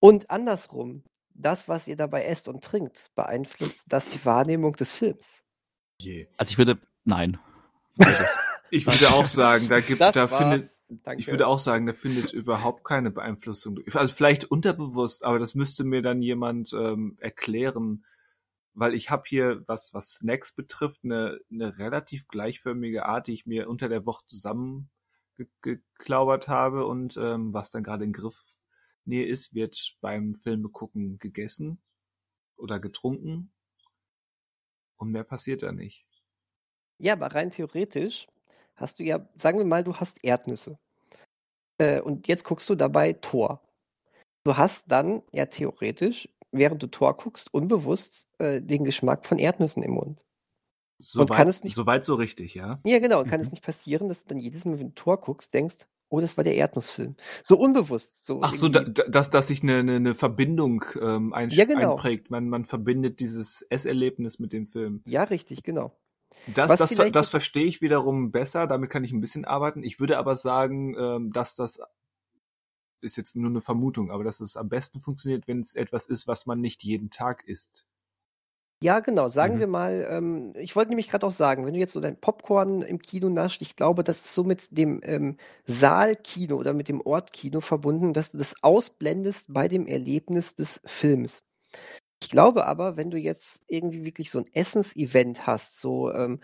Und 0.00 0.30
andersrum, 0.30 1.02
das, 1.34 1.68
was 1.68 1.88
ihr 1.88 1.96
dabei 1.96 2.24
esst 2.26 2.48
und 2.48 2.62
trinkt, 2.62 3.10
beeinflusst 3.14 3.84
das 3.88 4.08
die 4.10 4.24
Wahrnehmung 4.24 4.74
des 4.74 4.94
Films? 4.94 5.42
Je. 5.98 6.28
Also 6.36 6.50
ich 6.50 6.58
würde, 6.58 6.78
nein. 7.04 7.38
ich 8.70 8.86
würde 8.86 9.14
auch 9.14 9.26
sagen, 9.26 9.68
da 9.68 9.80
gibt, 9.80 10.00
das 10.00 10.14
da 10.14 10.28
findet, 10.28 10.70
Danke. 10.88 11.20
Ich 11.20 11.26
würde 11.26 11.48
auch 11.48 11.58
sagen, 11.58 11.84
da 11.86 11.92
findet 11.92 12.32
überhaupt 12.32 12.84
keine 12.84 13.10
Beeinflussung. 13.10 13.80
Also 13.92 14.14
vielleicht 14.14 14.44
unterbewusst, 14.44 15.24
aber 15.24 15.40
das 15.40 15.56
müsste 15.56 15.82
mir 15.82 16.00
dann 16.00 16.22
jemand 16.22 16.72
ähm, 16.74 17.18
erklären, 17.20 18.04
weil 18.72 18.94
ich 18.94 19.10
habe 19.10 19.24
hier, 19.26 19.64
was, 19.66 19.92
was 19.94 20.14
Snacks 20.14 20.54
betrifft, 20.54 21.00
eine, 21.02 21.40
eine 21.50 21.78
relativ 21.78 22.28
gleichförmige 22.28 23.04
Art, 23.06 23.26
die 23.26 23.32
ich 23.32 23.46
mir 23.46 23.68
unter 23.68 23.88
der 23.88 24.06
Woche 24.06 24.24
zusammengeklaubert 24.28 26.46
habe 26.46 26.86
und 26.86 27.16
ähm, 27.16 27.52
was 27.52 27.72
dann 27.72 27.82
gerade 27.82 28.04
in 28.04 28.12
Griffnähe 28.12 29.26
ist, 29.26 29.54
wird 29.54 29.96
beim 30.00 30.36
Filme 30.36 30.68
gucken 30.68 31.18
gegessen 31.18 31.82
oder 32.56 32.78
getrunken 32.78 33.50
und 34.96 35.10
mehr 35.10 35.24
passiert 35.24 35.62
da 35.62 35.72
nicht. 35.72 36.06
Ja, 36.98 37.12
aber 37.12 37.34
rein 37.34 37.50
theoretisch 37.50 38.26
hast 38.74 38.98
du 38.98 39.04
ja, 39.04 39.28
sagen 39.34 39.58
wir 39.58 39.64
mal, 39.64 39.84
du 39.84 39.96
hast 39.96 40.22
Erdnüsse. 40.24 40.78
Äh, 41.78 42.00
und 42.00 42.28
jetzt 42.28 42.44
guckst 42.44 42.68
du 42.68 42.74
dabei 42.74 43.12
Tor. 43.14 43.62
Du 44.44 44.56
hast 44.56 44.84
dann 44.88 45.22
ja 45.32 45.46
theoretisch, 45.46 46.28
während 46.52 46.82
du 46.82 46.86
Tor 46.86 47.16
guckst, 47.16 47.52
unbewusst 47.52 48.28
äh, 48.38 48.62
den 48.62 48.84
Geschmack 48.84 49.26
von 49.26 49.38
Erdnüssen 49.38 49.82
im 49.82 49.92
Mund. 49.92 50.24
Soweit 50.98 51.52
so, 51.52 51.86
weit, 51.86 52.04
so 52.06 52.14
richtig, 52.14 52.54
ja. 52.54 52.80
Ja, 52.84 52.98
genau. 53.00 53.18
Und 53.18 53.26
mhm. 53.26 53.30
kann 53.30 53.40
es 53.40 53.50
nicht 53.50 53.62
passieren, 53.62 54.08
dass 54.08 54.22
du 54.22 54.28
dann 54.28 54.38
jedes 54.38 54.64
Mal, 54.64 54.78
wenn 54.78 54.88
du 54.88 54.94
Tor 54.94 55.20
guckst, 55.20 55.52
denkst, 55.52 55.86
oh, 56.08 56.20
das 56.20 56.36
war 56.36 56.44
der 56.44 56.54
Erdnussfilm. 56.54 57.16
So 57.42 57.58
unbewusst. 57.58 58.24
So 58.24 58.40
Ach 58.42 58.54
so, 58.54 58.68
da, 58.68 58.84
dass, 58.84 59.30
dass 59.30 59.48
sich 59.48 59.62
eine, 59.62 59.78
eine, 59.78 59.96
eine 59.96 60.14
Verbindung 60.14 60.84
ähm, 61.00 61.32
ein, 61.32 61.50
ja, 61.50 61.64
genau. 61.64 61.94
einprägt. 61.94 62.30
Man, 62.30 62.48
man 62.48 62.64
verbindet 62.64 63.20
dieses 63.20 63.62
Esserlebnis 63.62 64.38
mit 64.38 64.52
dem 64.52 64.66
Film. 64.66 65.02
Ja, 65.06 65.24
richtig, 65.24 65.62
genau. 65.62 65.96
Das, 66.54 66.68
das, 66.76 66.94
das, 66.94 67.12
das 67.12 67.28
verstehe 67.30 67.66
ich 67.66 67.80
wiederum 67.80 68.30
besser, 68.30 68.66
damit 68.66 68.90
kann 68.90 69.04
ich 69.04 69.12
ein 69.12 69.20
bisschen 69.20 69.44
arbeiten. 69.44 69.82
Ich 69.82 70.00
würde 70.00 70.18
aber 70.18 70.36
sagen, 70.36 70.96
ähm, 70.98 71.32
dass 71.32 71.54
das 71.54 71.80
ist 73.00 73.16
jetzt 73.16 73.36
nur 73.36 73.50
eine 73.50 73.60
Vermutung, 73.60 74.10
aber 74.10 74.24
dass 74.24 74.40
es 74.40 74.56
am 74.56 74.68
besten 74.68 75.00
funktioniert, 75.00 75.46
wenn 75.46 75.60
es 75.60 75.74
etwas 75.74 76.06
ist, 76.06 76.26
was 76.26 76.46
man 76.46 76.60
nicht 76.60 76.82
jeden 76.82 77.10
Tag 77.10 77.44
isst. 77.44 77.86
Ja, 78.82 79.00
genau. 79.00 79.28
Sagen 79.28 79.56
mhm. 79.56 79.60
wir 79.60 79.66
mal, 79.68 80.06
ähm, 80.10 80.52
ich 80.56 80.76
wollte 80.76 80.90
nämlich 80.90 81.08
gerade 81.08 81.26
auch 81.26 81.32
sagen, 81.32 81.64
wenn 81.64 81.72
du 81.72 81.80
jetzt 81.80 81.94
so 81.94 82.00
dein 82.00 82.20
Popcorn 82.20 82.82
im 82.82 82.98
Kino 82.98 83.30
nascht, 83.30 83.62
ich 83.62 83.74
glaube, 83.74 84.04
das 84.04 84.18
ist 84.18 84.34
so 84.34 84.44
mit 84.44 84.76
dem 84.76 85.00
ähm, 85.02 85.38
Saalkino 85.66 86.56
oder 86.56 86.74
mit 86.74 86.88
dem 86.88 87.00
Ortkino 87.00 87.62
verbunden, 87.62 88.12
dass 88.12 88.32
du 88.32 88.38
das 88.38 88.54
ausblendest 88.62 89.46
bei 89.48 89.68
dem 89.68 89.86
Erlebnis 89.86 90.56
des 90.56 90.82
Films. 90.84 91.42
Ich 92.22 92.28
glaube 92.30 92.66
aber, 92.66 92.96
wenn 92.96 93.10
du 93.10 93.18
jetzt 93.18 93.62
irgendwie 93.66 94.04
wirklich 94.04 94.30
so 94.30 94.38
ein 94.40 94.46
Essensevent 94.52 95.46
hast, 95.46 95.80
so, 95.80 96.12
ähm, 96.12 96.40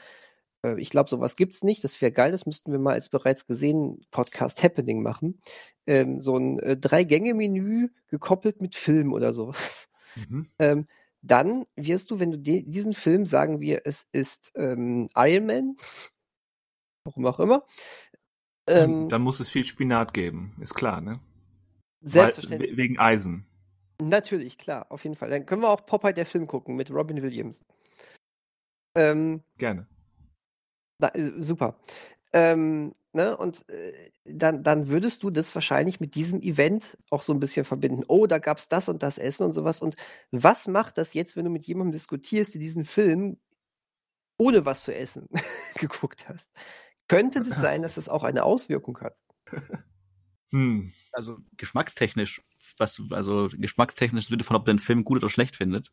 äh, 0.62 0.80
ich 0.80 0.88
glaube, 0.90 1.10
sowas 1.10 1.36
gibt's 1.36 1.62
nicht, 1.62 1.84
das 1.84 2.00
wäre 2.00 2.12
geil, 2.12 2.32
das 2.32 2.46
müssten 2.46 2.72
wir 2.72 2.78
mal 2.78 2.94
als 2.94 3.10
bereits 3.10 3.46
gesehen 3.46 4.06
Podcast 4.10 4.62
Happening 4.62 5.02
machen. 5.02 5.40
Ähm, 5.86 6.22
so 6.22 6.36
ein 6.38 6.58
äh, 6.60 6.76
Drei-Gänge-Menü 6.78 7.88
gekoppelt 8.08 8.62
mit 8.62 8.76
Film 8.76 9.12
oder 9.12 9.32
sowas. 9.34 9.88
Mhm. 10.14 10.46
Ähm, 10.58 10.86
dann 11.22 11.64
wirst 11.76 12.10
du, 12.10 12.18
wenn 12.18 12.32
du 12.32 12.38
diesen 12.38 12.92
Film, 12.92 13.26
sagen 13.26 13.60
wir, 13.60 13.82
es 13.84 14.06
ist 14.12 14.52
ähm, 14.54 15.08
Iron 15.16 15.46
Man, 15.46 15.76
warum 17.04 17.26
auch 17.26 17.40
immer. 17.40 17.64
Ähm, 18.68 19.08
dann 19.08 19.22
muss 19.22 19.40
es 19.40 19.48
viel 19.48 19.64
Spinat 19.64 20.14
geben, 20.14 20.56
ist 20.60 20.74
klar, 20.74 21.00
ne? 21.00 21.20
Selbstverständlich. 22.00 22.72
Weil, 22.72 22.76
wegen 22.76 22.98
Eisen. 22.98 23.46
Natürlich, 24.00 24.58
klar, 24.58 24.90
auf 24.90 25.04
jeden 25.04 25.16
Fall. 25.16 25.30
Dann 25.30 25.46
können 25.46 25.62
wir 25.62 25.70
auch 25.70 25.86
Popeye 25.86 26.12
der 26.12 26.26
Film 26.26 26.46
gucken 26.46 26.74
mit 26.74 26.90
Robin 26.90 27.22
Williams. 27.22 27.60
Ähm, 28.96 29.42
Gerne. 29.58 29.86
Da, 30.98 31.08
äh, 31.08 31.32
super. 31.40 31.80
Ähm, 32.32 32.94
ne, 33.12 33.36
und 33.36 33.68
äh, 33.68 34.10
dann, 34.24 34.62
dann 34.62 34.88
würdest 34.88 35.22
du 35.22 35.30
das 35.30 35.54
wahrscheinlich 35.54 36.00
mit 36.00 36.14
diesem 36.14 36.40
Event 36.40 36.96
auch 37.10 37.22
so 37.22 37.32
ein 37.32 37.40
bisschen 37.40 37.64
verbinden. 37.64 38.04
Oh, 38.08 38.26
da 38.26 38.38
gab 38.38 38.58
es 38.58 38.68
das 38.68 38.88
und 38.88 39.02
das 39.02 39.18
Essen 39.18 39.44
und 39.44 39.52
sowas. 39.52 39.80
Und 39.80 39.96
was 40.30 40.66
macht 40.68 40.98
das 40.98 41.14
jetzt, 41.14 41.36
wenn 41.36 41.44
du 41.44 41.50
mit 41.50 41.64
jemandem 41.64 41.92
diskutierst, 41.92 42.54
der 42.54 42.60
diesen 42.60 42.84
Film 42.84 43.38
ohne 44.38 44.64
was 44.64 44.82
zu 44.82 44.94
essen 44.94 45.28
geguckt 45.76 46.28
hast? 46.28 46.50
Könnte 47.08 47.42
das 47.42 47.60
sein, 47.60 47.82
dass 47.82 47.96
das 47.96 48.08
auch 48.08 48.22
eine 48.22 48.44
Auswirkung 48.44 48.98
hat? 49.00 49.16
Hm. 50.50 50.92
Also 51.12 51.38
geschmackstechnisch 51.56 52.42
was, 52.78 53.00
also 53.10 53.48
geschmackstechnisch 53.52 54.30
wird 54.30 54.44
von, 54.44 54.56
ob 54.56 54.64
der 54.64 54.78
Film 54.78 55.04
gut 55.04 55.18
oder 55.18 55.28
schlecht 55.28 55.56
findet. 55.56 55.92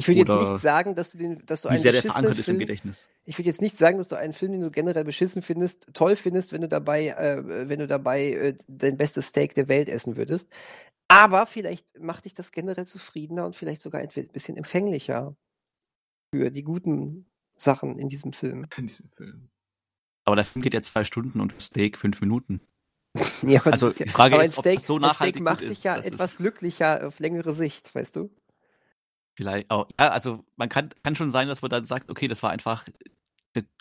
Ich 0.00 0.08
würde 0.08 0.20
jetzt 0.20 0.50
nicht 0.50 0.62
sagen, 0.62 0.94
dass 0.94 1.12
du 1.12 1.18
den, 1.18 1.44
dass 1.46 1.62
du 1.62 1.68
einen 1.68 1.78
sehr 1.78 1.92
der 1.92 2.02
verankert 2.02 2.32
Film, 2.32 2.40
ist 2.40 2.48
im 2.48 2.58
Gedächtnis. 2.58 3.08
Ich 3.24 3.38
würde 3.38 3.48
jetzt 3.48 3.60
nicht 3.60 3.76
sagen, 3.76 3.98
dass 3.98 4.08
du 4.08 4.16
einen 4.16 4.32
Film, 4.32 4.52
den 4.52 4.60
du 4.62 4.70
generell 4.70 5.04
beschissen 5.04 5.42
findest, 5.42 5.86
toll 5.92 6.16
findest, 6.16 6.52
wenn 6.52 6.62
du 6.62 6.68
dabei, 6.68 7.08
äh, 7.08 7.68
wenn 7.68 7.78
du 7.78 7.86
dabei 7.86 8.32
äh, 8.32 8.56
dein 8.66 8.96
bestes 8.96 9.26
Steak 9.26 9.54
der 9.54 9.68
Welt 9.68 9.88
essen 9.88 10.16
würdest. 10.16 10.48
Aber 11.08 11.46
vielleicht 11.46 11.86
macht 11.98 12.24
dich 12.24 12.34
das 12.34 12.52
generell 12.52 12.86
zufriedener 12.86 13.44
und 13.44 13.56
vielleicht 13.56 13.82
sogar 13.82 14.00
ein 14.00 14.08
bisschen 14.08 14.56
empfänglicher 14.56 15.36
für 16.32 16.50
die 16.50 16.62
guten 16.62 17.26
Sachen 17.56 17.98
in 17.98 18.08
diesem 18.08 18.32
Film. 18.32 18.66
In 18.76 18.86
diesem 18.86 19.10
Film. 19.10 19.50
Aber 20.24 20.36
der 20.36 20.44
Film 20.44 20.62
geht 20.62 20.74
ja 20.74 20.82
zwei 20.82 21.04
Stunden 21.04 21.40
und 21.40 21.60
Steak 21.60 21.98
fünf 21.98 22.20
Minuten. 22.20 22.60
Ja, 23.42 23.62
also 23.64 23.90
die 23.90 24.06
Frage 24.06 24.36
ist, 24.44 24.52
Steak, 24.52 24.66
ob 24.66 24.74
das 24.76 24.86
so 24.86 24.98
nachhaltig 24.98 25.36
Steak 25.36 25.42
macht 25.42 25.62
dich 25.62 25.82
ja 25.82 25.96
etwas 25.98 26.36
glücklicher 26.36 27.06
auf 27.06 27.18
längere 27.18 27.52
Sicht, 27.52 27.92
weißt 27.92 28.14
du? 28.14 28.30
Vielleicht 29.40 29.70
auch. 29.70 29.88
Ja, 29.98 30.10
also 30.10 30.44
man 30.56 30.68
kann, 30.68 30.90
kann 31.02 31.16
schon 31.16 31.30
sein, 31.30 31.48
dass 31.48 31.62
man 31.62 31.70
dann 31.70 31.86
sagt, 31.86 32.10
okay, 32.10 32.28
das 32.28 32.42
war 32.42 32.50
einfach 32.50 32.86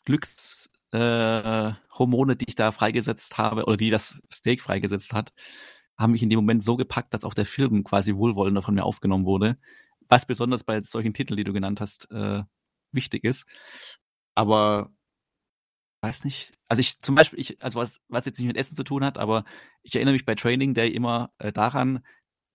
Glückshormone, 0.06 2.32
äh, 2.32 2.36
die 2.38 2.46
ich 2.48 2.56
da 2.56 2.72
freigesetzt 2.72 3.38
habe 3.38 3.66
oder 3.66 3.76
die 3.76 3.90
das 3.90 4.18
Steak 4.32 4.62
freigesetzt 4.62 5.14
hat, 5.14 5.34
haben 5.98 6.14
mich 6.14 6.24
in 6.24 6.30
dem 6.30 6.38
Moment 6.38 6.64
so 6.64 6.78
gepackt, 6.78 7.14
dass 7.14 7.26
auch 7.26 7.34
der 7.34 7.46
Film 7.46 7.84
quasi 7.84 8.16
wohlwollender 8.16 8.62
von 8.62 8.74
mir 8.74 8.86
aufgenommen 8.86 9.26
wurde. 9.26 9.58
Was 10.08 10.26
besonders 10.26 10.64
bei 10.64 10.82
solchen 10.82 11.14
Titeln, 11.14 11.36
die 11.36 11.44
du 11.44 11.52
genannt 11.52 11.82
hast, 11.82 12.10
äh, 12.10 12.44
wichtig 12.94 13.26
ist. 13.26 13.46
Aber 14.36 14.94
weiß 16.00 16.24
nicht. 16.24 16.54
Also 16.70 16.80
ich 16.80 17.02
zum 17.02 17.16
Beispiel, 17.16 17.40
ich, 17.40 17.62
also 17.62 17.80
was, 17.80 18.00
was 18.08 18.24
jetzt 18.24 18.40
nicht 18.40 18.48
mit 18.48 18.56
Essen 18.56 18.78
zu 18.78 18.86
tun 18.86 19.04
hat, 19.04 19.18
aber 19.18 19.44
ich 19.84 19.94
erinnere 19.94 20.14
mich 20.14 20.24
bei 20.24 20.36
Training 20.36 20.74
Day 20.74 20.90
immer 20.90 21.34
äh, 21.38 21.52
daran, 21.52 22.00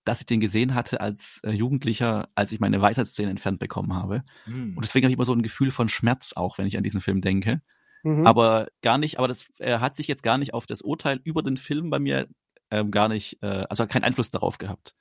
dass 0.04 0.20
ich 0.20 0.26
den 0.26 0.40
gesehen 0.40 0.74
hatte 0.74 1.00
als 1.00 1.40
äh, 1.44 1.50
Jugendlicher, 1.50 2.28
als 2.34 2.52
ich 2.52 2.60
meine 2.60 2.80
Weisheitszähne 2.80 3.30
entfernt 3.30 3.58
bekommen 3.58 3.94
habe. 3.94 4.22
Mhm. 4.46 4.76
Und 4.76 4.84
deswegen 4.84 5.04
habe 5.04 5.10
ich 5.12 5.16
immer 5.16 5.24
so 5.24 5.32
ein 5.32 5.42
Gefühl 5.42 5.70
von 5.70 5.88
Schmerz 5.88 6.32
auch, 6.34 6.58
wenn 6.58 6.66
ich 6.66 6.76
an 6.76 6.82
diesen 6.82 7.00
Film 7.00 7.20
denke. 7.20 7.62
Mhm. 8.02 8.26
Aber 8.26 8.68
gar 8.82 8.98
nicht, 8.98 9.18
aber 9.18 9.28
das 9.28 9.48
äh, 9.58 9.78
hat 9.78 9.94
sich 9.94 10.08
jetzt 10.08 10.22
gar 10.22 10.38
nicht 10.38 10.54
auf 10.54 10.66
das 10.66 10.82
Urteil 10.82 11.20
über 11.24 11.42
den 11.42 11.56
Film 11.56 11.90
bei 11.90 11.98
mir 11.98 12.28
ähm, 12.70 12.90
gar 12.90 13.08
nicht, 13.08 13.42
äh, 13.42 13.66
also 13.68 13.84
hat 13.84 13.90
keinen 13.90 14.04
Einfluss 14.04 14.30
darauf 14.30 14.58
gehabt. 14.58 14.94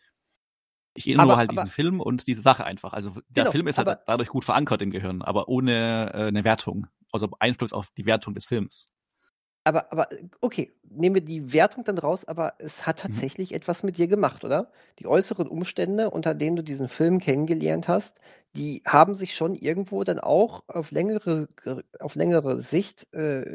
Ich 0.96 1.08
erinnere 1.08 1.24
aber, 1.24 1.32
nur 1.32 1.38
halt 1.38 1.50
aber, 1.50 1.64
diesen 1.64 1.74
Film 1.74 2.00
und 2.00 2.28
diese 2.28 2.42
Sache 2.42 2.66
einfach. 2.66 2.94
Also 2.94 3.12
der 3.30 3.44
genau, 3.44 3.52
Film 3.52 3.68
ist 3.68 3.78
halt 3.78 4.00
dadurch 4.06 4.30
gut 4.30 4.46
verankert 4.46 4.82
im 4.82 4.92
Gehirn, 4.92 5.22
aber 5.22 5.50
ohne 5.50 6.14
äh, 6.14 6.28
eine 6.28 6.44
Wertung 6.44 6.88
also 7.14 7.30
Einfluss 7.40 7.72
auf 7.72 7.90
die 7.92 8.06
Wertung 8.06 8.34
des 8.34 8.46
Films. 8.46 8.88
Aber, 9.66 9.92
aber, 9.92 10.10
okay, 10.42 10.74
nehmen 10.90 11.16
wir 11.16 11.22
die 11.22 11.54
Wertung 11.54 11.86
dann 11.86 11.98
raus, 11.98 12.26
aber 12.26 12.56
es 12.60 12.86
hat 12.86 12.98
mhm. 12.98 13.08
tatsächlich 13.08 13.52
mhm. 13.52 13.58
etwas 13.58 13.84
mit 13.84 13.98
dir 13.98 14.08
gemacht, 14.08 14.44
oder? 14.44 14.72
Die 15.00 15.08
äußeren 15.08 15.48
Umstände, 15.48 16.10
unter 16.10 16.36
denen 16.36 16.56
du 16.56 16.64
diesen 16.64 16.90
Film 16.90 17.20
kennengelernt 17.20 17.88
hast, 17.88 18.20
die 18.56 18.84
haben 18.86 19.16
sich 19.16 19.36
schon 19.36 19.56
irgendwo 19.56 20.04
dann 20.04 20.20
auch 20.20 20.64
auf 20.68 20.92
längere, 20.92 21.48
auf 22.00 22.16
längere 22.16 22.58
Sicht 22.58 23.12
äh, 23.14 23.46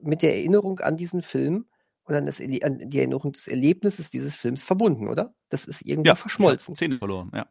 mit 0.00 0.22
der 0.22 0.34
Erinnerung 0.34 0.80
an 0.80 0.96
diesen 0.96 1.22
Film 1.22 1.66
und 2.04 2.14
an, 2.14 2.26
das, 2.26 2.40
an 2.40 2.50
die 2.50 2.98
Erinnerung 2.98 3.32
des 3.32 3.48
Erlebnisses 3.48 4.08
dieses 4.08 4.36
Films 4.36 4.62
verbunden, 4.62 5.08
oder? 5.08 5.34
Das 5.48 5.64
ist 5.64 5.82
irgendwie 5.82 6.08
ja, 6.08 6.14
verschmolzen. 6.14 6.76
Zähne 6.76 6.98
verloren, 6.98 7.32
ja. 7.34 7.46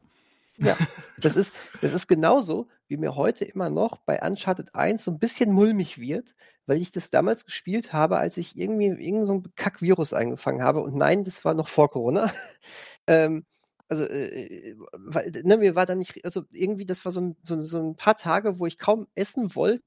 Ja, 0.57 0.77
das 1.17 1.35
ist, 1.35 1.53
das 1.81 1.93
ist 1.93 2.07
genauso, 2.07 2.67
wie 2.87 2.97
mir 2.97 3.15
heute 3.15 3.45
immer 3.45 3.69
noch 3.69 3.97
bei 3.99 4.21
Uncharted 4.21 4.73
1 4.75 5.03
so 5.03 5.11
ein 5.11 5.19
bisschen 5.19 5.51
mulmig 5.51 5.99
wird, 5.99 6.35
weil 6.65 6.81
ich 6.81 6.91
das 6.91 7.09
damals 7.09 7.45
gespielt 7.45 7.93
habe, 7.93 8.17
als 8.17 8.37
ich 8.37 8.57
irgendwie 8.57 8.87
irgendein 8.87 9.25
so 9.25 9.43
Kack-Virus 9.55 10.13
eingefangen 10.13 10.61
habe. 10.63 10.81
Und 10.81 10.95
nein, 10.95 11.23
das 11.23 11.45
war 11.45 11.53
noch 11.53 11.69
vor 11.69 11.89
Corona. 11.89 12.31
ähm, 13.07 13.45
also, 13.87 14.03
äh, 14.03 14.69
äh, 14.71 14.75
weil, 14.93 15.31
ne, 15.43 15.57
mir 15.57 15.75
war 15.75 15.85
da 15.85 15.95
nicht, 15.95 16.25
also 16.25 16.43
irgendwie, 16.51 16.85
das 16.85 17.05
war 17.05 17.11
so 17.11 17.21
ein, 17.21 17.37
so, 17.43 17.59
so 17.59 17.79
ein 17.79 17.95
paar 17.95 18.15
Tage, 18.17 18.59
wo 18.59 18.65
ich 18.65 18.77
kaum 18.77 19.07
essen 19.15 19.55
wollte 19.55 19.83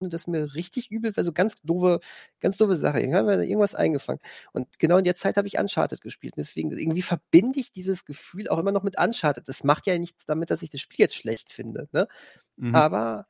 das 0.00 0.26
mir 0.26 0.54
richtig 0.54 0.90
übel 0.90 1.16
war, 1.16 1.24
so 1.24 1.32
ganz 1.32 1.56
doofe, 1.62 2.00
ganz 2.40 2.56
doofe 2.56 2.76
Sache. 2.76 2.98
Habe 3.12 3.36
mir 3.36 3.44
irgendwas 3.44 3.74
eingefangen. 3.74 4.20
Und 4.52 4.78
genau 4.78 4.98
in 4.98 5.04
der 5.04 5.14
Zeit 5.14 5.36
habe 5.36 5.48
ich 5.48 5.58
Uncharted 5.58 6.00
gespielt. 6.00 6.34
Und 6.34 6.38
deswegen 6.38 6.70
irgendwie 6.72 7.02
verbinde 7.02 7.60
ich 7.60 7.72
dieses 7.72 8.04
Gefühl 8.04 8.48
auch 8.48 8.58
immer 8.58 8.72
noch 8.72 8.82
mit 8.82 8.98
Uncharted. 8.98 9.48
Das 9.48 9.64
macht 9.64 9.86
ja 9.86 9.98
nichts 9.98 10.26
damit, 10.26 10.50
dass 10.50 10.62
ich 10.62 10.70
das 10.70 10.80
Spiel 10.80 11.00
jetzt 11.00 11.14
schlecht 11.16 11.52
finde. 11.52 11.88
Ne? 11.92 12.08
Mhm. 12.56 12.74
Aber 12.74 13.26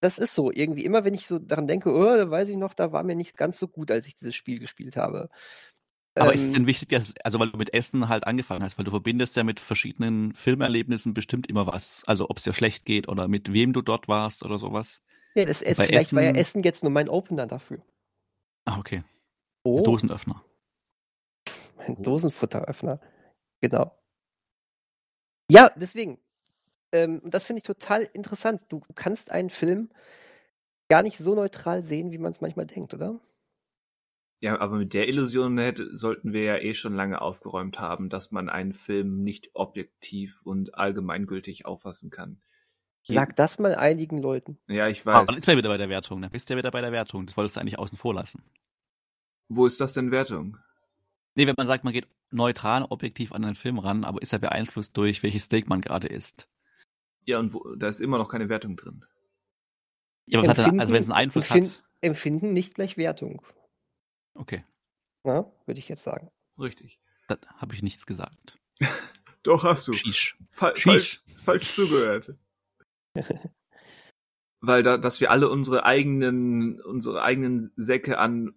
das 0.00 0.18
ist 0.18 0.34
so. 0.34 0.50
Irgendwie 0.50 0.84
immer, 0.84 1.04
wenn 1.04 1.14
ich 1.14 1.26
so 1.26 1.38
daran 1.38 1.66
denke, 1.66 1.92
oh, 1.92 2.16
da 2.16 2.30
weiß 2.30 2.48
ich 2.48 2.56
noch, 2.56 2.74
da 2.74 2.92
war 2.92 3.02
mir 3.02 3.16
nicht 3.16 3.36
ganz 3.36 3.58
so 3.58 3.68
gut, 3.68 3.90
als 3.90 4.06
ich 4.06 4.14
dieses 4.14 4.34
Spiel 4.34 4.58
gespielt 4.58 4.96
habe. 4.96 5.28
Aber 6.14 6.34
ähm, 6.34 6.40
ist 6.40 6.46
es 6.46 6.52
denn 6.52 6.66
wichtig, 6.66 6.88
dass, 6.88 7.14
also 7.22 7.38
weil 7.38 7.50
du 7.50 7.58
mit 7.58 7.72
Essen 7.72 8.08
halt 8.08 8.26
angefangen 8.26 8.62
hast, 8.62 8.78
weil 8.78 8.84
du 8.84 8.90
verbindest 8.90 9.36
ja 9.36 9.44
mit 9.44 9.60
verschiedenen 9.60 10.34
Filmerlebnissen 10.34 11.14
bestimmt 11.14 11.48
immer 11.48 11.66
was. 11.66 12.02
Also 12.06 12.28
ob 12.28 12.38
es 12.38 12.44
dir 12.44 12.52
schlecht 12.52 12.84
geht 12.84 13.08
oder 13.08 13.28
mit 13.28 13.52
wem 13.52 13.72
du 13.72 13.82
dort 13.82 14.08
warst 14.08 14.44
oder 14.44 14.58
sowas. 14.58 15.02
Ja, 15.34 15.44
das 15.44 15.62
Essen, 15.62 15.84
vielleicht 15.84 16.08
Essen... 16.08 16.16
war 16.16 16.22
ja 16.22 16.32
Essen 16.32 16.62
jetzt 16.62 16.82
nur 16.82 16.92
mein 16.92 17.08
Opener 17.08 17.46
dafür. 17.46 17.82
Ah, 18.64 18.78
okay. 18.78 19.04
Oh. 19.62 19.82
Dosenöffner. 19.82 20.44
Mein 21.76 21.96
oh. 21.96 22.02
Dosenfutteröffner. 22.02 23.00
Genau. 23.60 23.94
Ja, 25.48 25.70
deswegen. 25.76 26.18
Ähm, 26.92 27.20
das 27.24 27.44
finde 27.44 27.58
ich 27.58 27.64
total 27.64 28.02
interessant. 28.12 28.62
Du 28.68 28.82
kannst 28.94 29.30
einen 29.30 29.50
Film 29.50 29.90
gar 30.88 31.02
nicht 31.04 31.18
so 31.18 31.34
neutral 31.34 31.84
sehen, 31.84 32.10
wie 32.10 32.18
man 32.18 32.32
es 32.32 32.40
manchmal 32.40 32.66
denkt, 32.66 32.92
oder? 32.94 33.20
Ja, 34.40 34.58
aber 34.58 34.76
mit 34.76 34.94
der 34.94 35.06
Illusion 35.06 35.58
hätte, 35.58 35.96
sollten 35.96 36.32
wir 36.32 36.42
ja 36.42 36.56
eh 36.56 36.74
schon 36.74 36.94
lange 36.94 37.20
aufgeräumt 37.20 37.78
haben, 37.78 38.08
dass 38.08 38.32
man 38.32 38.48
einen 38.48 38.72
Film 38.72 39.22
nicht 39.22 39.50
objektiv 39.52 40.40
und 40.42 40.74
allgemeingültig 40.74 41.66
auffassen 41.66 42.10
kann. 42.10 42.40
Sag 43.02 43.36
das 43.36 43.58
mal 43.58 43.74
einigen 43.74 44.18
Leuten. 44.18 44.58
Ja, 44.68 44.88
ich 44.88 45.04
weiß. 45.04 45.18
Ah, 45.18 45.24
dann 45.24 45.36
ist 45.36 45.48
er 45.48 45.56
wieder 45.56 45.68
bei 45.68 45.78
der 45.78 45.88
Wertung. 45.88 46.20
Dann 46.22 46.30
bist 46.30 46.48
du 46.48 46.54
ja 46.54 46.58
wieder 46.58 46.70
bei 46.70 46.80
der 46.80 46.92
Wertung. 46.92 47.26
Das 47.26 47.36
wolltest 47.36 47.56
du 47.56 47.60
eigentlich 47.60 47.78
außen 47.78 47.96
vor 47.96 48.14
lassen. 48.14 48.42
Wo 49.48 49.66
ist 49.66 49.80
das 49.80 49.94
denn 49.94 50.10
Wertung? 50.10 50.58
Nee, 51.34 51.46
wenn 51.46 51.54
man 51.56 51.66
sagt, 51.66 51.84
man 51.84 51.92
geht 51.92 52.08
neutral, 52.30 52.84
objektiv 52.84 53.32
an 53.32 53.44
einen 53.44 53.54
Film 53.54 53.78
ran, 53.78 54.04
aber 54.04 54.22
ist 54.22 54.32
er 54.32 54.38
beeinflusst 54.38 54.96
durch, 54.96 55.22
welches 55.22 55.44
Steak 55.44 55.68
man 55.68 55.80
gerade 55.80 56.06
isst. 56.06 56.48
Ja, 57.24 57.38
und 57.38 57.54
wo, 57.54 57.74
da 57.74 57.88
ist 57.88 58.00
immer 58.00 58.18
noch 58.18 58.28
keine 58.28 58.48
Wertung 58.48 58.76
drin. 58.76 59.04
Ja, 60.26 60.38
aber 60.38 60.48
hat 60.48 60.58
er, 60.58 60.66
also 60.66 60.92
wenn 60.92 61.02
es 61.02 61.08
einen 61.08 61.12
Einfluss 61.12 61.46
empfinden, 61.46 61.70
hat. 61.70 61.84
Empfinden 62.02 62.52
nicht 62.52 62.74
gleich 62.74 62.96
Wertung. 62.96 63.42
Okay. 64.34 64.64
Ja, 65.24 65.50
würde 65.66 65.80
ich 65.80 65.88
jetzt 65.88 66.02
sagen. 66.02 66.30
Richtig. 66.58 67.00
Das 67.28 67.38
habe 67.56 67.74
ich 67.74 67.82
nichts 67.82 68.06
gesagt. 68.06 68.58
Doch 69.42 69.64
hast 69.64 69.88
du. 69.88 69.92
Shish. 69.92 70.38
Fa 70.50 70.74
Shish. 70.76 70.82
Falsch, 70.84 71.22
falsch 71.42 71.74
zugehört. 71.74 72.34
Weil 74.60 74.82
da, 74.82 74.98
dass 74.98 75.20
wir 75.20 75.30
alle 75.30 75.48
unsere 75.48 75.84
eigenen, 75.84 76.80
unsere 76.80 77.22
eigenen 77.22 77.72
Säcke 77.76 78.18
an, 78.18 78.54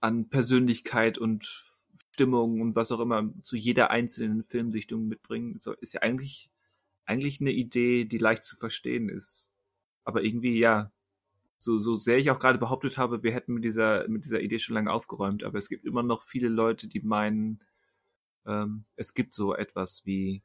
an 0.00 0.28
Persönlichkeit 0.28 1.18
und 1.18 1.66
Stimmung 2.12 2.60
und 2.60 2.76
was 2.76 2.92
auch 2.92 3.00
immer 3.00 3.30
zu 3.42 3.56
jeder 3.56 3.90
einzelnen 3.90 4.44
Filmsichtung 4.44 5.06
mitbringen, 5.08 5.58
ist 5.80 5.94
ja 5.94 6.02
eigentlich, 6.02 6.50
eigentlich 7.04 7.40
eine 7.40 7.52
Idee, 7.52 8.04
die 8.04 8.18
leicht 8.18 8.44
zu 8.44 8.56
verstehen 8.56 9.08
ist. 9.08 9.52
Aber 10.04 10.22
irgendwie, 10.22 10.58
ja, 10.58 10.92
so, 11.58 11.80
so 11.80 11.96
sehr 11.96 12.18
ich 12.18 12.30
auch 12.30 12.38
gerade 12.38 12.58
behauptet 12.58 12.96
habe, 12.96 13.22
wir 13.22 13.32
hätten 13.32 13.54
mit 13.54 13.64
dieser, 13.64 14.08
mit 14.08 14.24
dieser 14.24 14.40
Idee 14.40 14.58
schon 14.58 14.74
lange 14.74 14.92
aufgeräumt, 14.92 15.42
aber 15.42 15.58
es 15.58 15.68
gibt 15.68 15.84
immer 15.84 16.02
noch 16.02 16.22
viele 16.22 16.48
Leute, 16.48 16.88
die 16.88 17.00
meinen, 17.00 17.62
ähm, 18.46 18.84
es 18.96 19.14
gibt 19.14 19.34
so 19.34 19.54
etwas 19.54 20.06
wie 20.06 20.42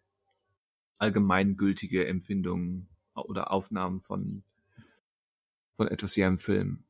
allgemeingültige 0.97 2.05
Empfindungen 2.05 2.90
oder 3.15 3.51
Aufnahmen 3.51 3.99
von, 3.99 4.43
von 5.77 5.87
etwas 5.87 6.15
wie 6.15 6.23
einem 6.23 6.37
Film. 6.37 6.83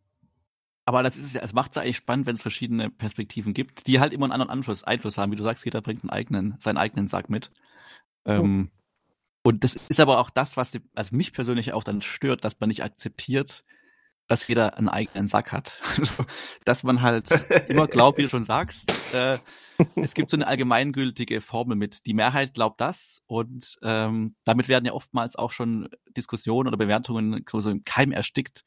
Aber 0.86 1.04
das 1.04 1.16
ist 1.18 1.36
ja, 1.36 1.42
es 1.42 1.54
macht 1.54 1.72
es 1.72 1.78
eigentlich 1.78 1.98
spannend, 1.98 2.26
wenn 2.26 2.36
es 2.36 2.42
verschiedene 2.42 2.90
Perspektiven 2.90 3.54
gibt, 3.54 3.88
die 3.88 4.00
halt 4.00 4.14
immer 4.14 4.26
einen 4.26 4.34
anderen 4.34 4.52
Einfluss, 4.52 4.84
Einfluss 4.84 5.18
haben. 5.18 5.32
Wie 5.32 5.36
du 5.36 5.44
sagst, 5.44 5.64
jeder 5.64 5.82
bringt 5.82 6.04
einen 6.04 6.10
eigenen, 6.10 6.56
seinen 6.60 6.78
eigenen 6.78 7.08
Sack 7.08 7.30
mit. 7.30 7.52
Ähm, 8.26 8.72
Und 9.44 9.64
das 9.64 9.74
ist 9.76 10.00
aber 10.00 10.20
auch 10.20 10.30
das, 10.30 10.58
was 10.58 10.72
die, 10.72 10.82
also 10.94 11.16
mich 11.16 11.34
persönlich 11.34 11.74
auch 11.74 11.84
dann 11.84 12.02
stört, 12.02 12.46
dass 12.46 12.60
man 12.60 12.70
nicht 12.70 12.84
akzeptiert, 12.84 13.64
dass 14.32 14.48
jeder 14.48 14.78
einen 14.78 14.88
eigenen 14.88 15.28
Sack 15.28 15.52
hat. 15.52 15.78
dass 16.64 16.84
man 16.84 17.02
halt 17.02 17.30
immer 17.68 17.88
glaubt, 17.88 18.18
wie 18.18 18.22
du 18.22 18.30
schon 18.30 18.46
sagst, 18.46 18.90
äh, 19.14 19.38
es 19.96 20.14
gibt 20.14 20.30
so 20.30 20.38
eine 20.38 20.48
allgemeingültige 20.48 21.42
Formel 21.42 21.76
mit, 21.76 22.06
die 22.06 22.14
Mehrheit 22.14 22.54
glaubt 22.54 22.80
das 22.80 23.22
und 23.28 23.78
ähm, 23.84 24.36
damit 24.46 24.70
werden 24.70 24.86
ja 24.86 24.94
oftmals 24.94 25.36
auch 25.36 25.52
schon 25.52 25.90
Diskussionen 26.16 26.70
oder 26.70 26.78
Bewertungen 26.78 27.44
so 27.46 27.70
im 27.70 27.84
Keim 27.84 28.14
erstickt, 28.14 28.64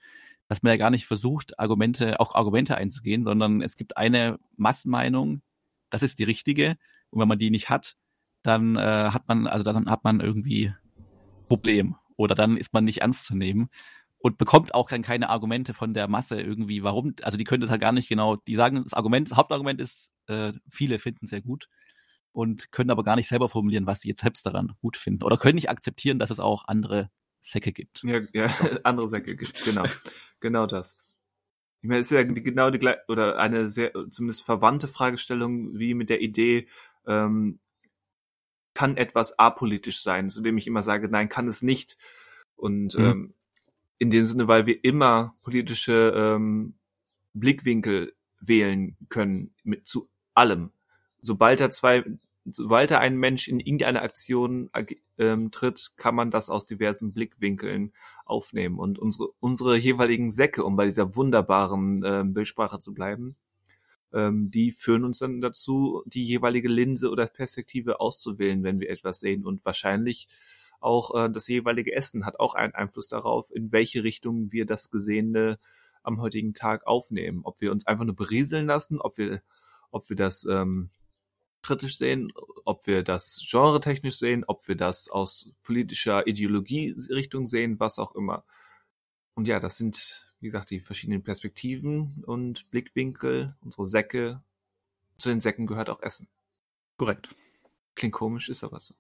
dass 0.48 0.62
man 0.62 0.72
ja 0.72 0.76
gar 0.76 0.90
nicht 0.90 1.06
versucht, 1.06 1.58
Argumente, 1.58 2.20
auch 2.20 2.34
Argumente 2.34 2.76
einzugehen, 2.76 3.24
sondern 3.24 3.62
es 3.62 3.76
gibt 3.76 3.96
eine 3.96 4.38
Massenmeinung, 4.58 5.40
das 5.88 6.02
ist 6.02 6.18
die 6.18 6.24
richtige 6.24 6.76
und 7.08 7.22
wenn 7.22 7.28
man 7.28 7.38
die 7.38 7.50
nicht 7.50 7.70
hat, 7.70 7.96
dann 8.42 8.76
äh, 8.76 9.08
hat 9.12 9.28
man, 9.28 9.46
also 9.46 9.64
dann 9.64 9.88
hat 9.88 10.04
man 10.04 10.20
irgendwie 10.20 10.74
Problem 11.48 11.96
oder 12.16 12.34
dann 12.34 12.58
ist 12.58 12.74
man 12.74 12.84
nicht 12.84 13.00
ernst 13.00 13.24
zu 13.24 13.34
nehmen 13.34 13.70
und 14.24 14.38
bekommt 14.38 14.74
auch 14.74 14.88
dann 14.88 15.02
keine 15.02 15.28
Argumente 15.28 15.74
von 15.74 15.92
der 15.92 16.08
Masse 16.08 16.40
irgendwie, 16.40 16.82
warum, 16.82 17.14
also 17.20 17.36
die 17.36 17.44
können 17.44 17.60
das 17.60 17.68
halt 17.68 17.82
gar 17.82 17.92
nicht 17.92 18.08
genau, 18.08 18.36
die 18.36 18.56
sagen, 18.56 18.82
das 18.82 18.94
Argument, 18.94 19.30
das 19.30 19.36
Hauptargument 19.36 19.82
ist, 19.82 20.12
äh, 20.28 20.54
viele 20.70 20.98
finden 20.98 21.26
es 21.26 21.30
sehr 21.30 21.42
gut 21.42 21.68
und 22.32 22.72
können 22.72 22.90
aber 22.90 23.02
gar 23.02 23.16
nicht 23.16 23.28
selber 23.28 23.50
formulieren, 23.50 23.86
was 23.86 24.00
sie 24.00 24.08
jetzt 24.08 24.22
selbst 24.22 24.46
daran 24.46 24.72
gut 24.80 24.96
finden 24.96 25.24
oder 25.24 25.36
können 25.36 25.56
nicht 25.56 25.68
akzeptieren, 25.68 26.18
dass 26.18 26.30
es 26.30 26.40
auch 26.40 26.66
andere 26.66 27.10
Säcke 27.40 27.70
gibt. 27.72 28.02
Ja, 28.02 28.22
ja 28.32 28.46
andere 28.82 29.10
Säcke 29.10 29.36
gibt, 29.36 29.62
genau, 29.62 29.84
genau 30.40 30.66
das. 30.66 30.96
Ich 31.82 31.88
meine, 31.90 32.00
es 32.00 32.10
ist 32.10 32.16
ja 32.16 32.22
genau 32.22 32.70
die 32.70 32.78
gleiche, 32.78 33.02
oder 33.08 33.38
eine 33.38 33.68
sehr, 33.68 33.92
zumindest 34.10 34.42
verwandte 34.42 34.88
Fragestellung 34.88 35.78
wie 35.78 35.92
mit 35.92 36.08
der 36.08 36.22
Idee, 36.22 36.66
ähm, 37.06 37.58
kann 38.72 38.96
etwas 38.96 39.38
apolitisch 39.38 40.00
sein, 40.00 40.30
zu 40.30 40.40
dem 40.40 40.56
ich 40.56 40.66
immer 40.66 40.82
sage, 40.82 41.08
nein, 41.10 41.28
kann 41.28 41.46
es 41.46 41.60
nicht. 41.60 41.98
Und 42.56 42.98
mhm. 42.98 43.04
ähm, 43.04 43.34
in 44.04 44.10
dem 44.10 44.26
Sinne, 44.26 44.48
weil 44.48 44.66
wir 44.66 44.84
immer 44.84 45.34
politische 45.42 46.12
ähm, 46.14 46.74
Blickwinkel 47.32 48.12
wählen 48.38 48.96
können 49.08 49.54
mit 49.62 49.88
zu 49.88 50.10
allem. 50.34 50.72
Sobald 51.22 51.62
er 51.62 51.70
zwei, 51.70 52.04
sobald 52.44 52.90
er 52.90 53.00
ein 53.00 53.16
Mensch 53.16 53.48
in 53.48 53.60
irgendeine 53.60 54.02
Aktion 54.02 54.68
ähm, 55.16 55.50
tritt, 55.50 55.92
kann 55.96 56.14
man 56.14 56.30
das 56.30 56.50
aus 56.50 56.66
diversen 56.66 57.14
Blickwinkeln 57.14 57.94
aufnehmen 58.26 58.78
und 58.78 58.98
unsere 58.98 59.28
unsere 59.40 59.78
jeweiligen 59.78 60.30
Säcke, 60.30 60.64
um 60.64 60.76
bei 60.76 60.84
dieser 60.84 61.16
wunderbaren 61.16 62.02
ähm, 62.04 62.34
Bildsprache 62.34 62.80
zu 62.80 62.92
bleiben, 62.92 63.36
ähm, 64.12 64.50
die 64.50 64.72
führen 64.72 65.04
uns 65.04 65.20
dann 65.20 65.40
dazu, 65.40 66.02
die 66.04 66.24
jeweilige 66.24 66.68
Linse 66.68 67.08
oder 67.08 67.26
Perspektive 67.26 68.00
auszuwählen, 68.00 68.62
wenn 68.64 68.80
wir 68.80 68.90
etwas 68.90 69.20
sehen 69.20 69.46
und 69.46 69.64
wahrscheinlich 69.64 70.28
auch 70.84 71.14
äh, 71.14 71.30
das 71.30 71.48
jeweilige 71.48 71.94
Essen 71.94 72.26
hat 72.26 72.38
auch 72.38 72.54
einen 72.54 72.74
Einfluss 72.74 73.08
darauf, 73.08 73.50
in 73.50 73.72
welche 73.72 74.04
Richtung 74.04 74.52
wir 74.52 74.66
das 74.66 74.90
Gesehene 74.90 75.56
am 76.02 76.20
heutigen 76.20 76.54
Tag 76.54 76.86
aufnehmen. 76.86 77.40
Ob 77.44 77.60
wir 77.60 77.72
uns 77.72 77.86
einfach 77.86 78.04
nur 78.04 78.14
berieseln 78.14 78.66
lassen, 78.66 79.00
ob 79.00 79.18
wir, 79.18 79.42
ob 79.90 80.08
wir 80.08 80.16
das 80.16 80.44
ähm, 80.44 80.90
kritisch 81.62 81.96
sehen, 81.96 82.32
ob 82.64 82.86
wir 82.86 83.02
das 83.02 83.44
genretechnisch 83.50 84.18
sehen, 84.18 84.44
ob 84.46 84.68
wir 84.68 84.76
das 84.76 85.08
aus 85.08 85.48
politischer 85.62 86.26
Ideologie-Richtung 86.26 87.46
sehen, 87.46 87.80
was 87.80 87.98
auch 87.98 88.14
immer. 88.14 88.44
Und 89.34 89.48
ja, 89.48 89.60
das 89.60 89.78
sind, 89.78 90.30
wie 90.40 90.46
gesagt, 90.46 90.70
die 90.70 90.80
verschiedenen 90.80 91.22
Perspektiven 91.22 92.22
und 92.26 92.70
Blickwinkel, 92.70 93.56
unsere 93.62 93.86
Säcke. 93.86 94.42
Zu 95.18 95.30
den 95.30 95.40
Säcken 95.40 95.66
gehört 95.66 95.88
auch 95.90 96.02
Essen. 96.02 96.28
Korrekt. 96.98 97.34
Klingt 97.94 98.14
komisch, 98.14 98.48
ist 98.48 98.64
aber 98.64 98.80
so. 98.80 98.94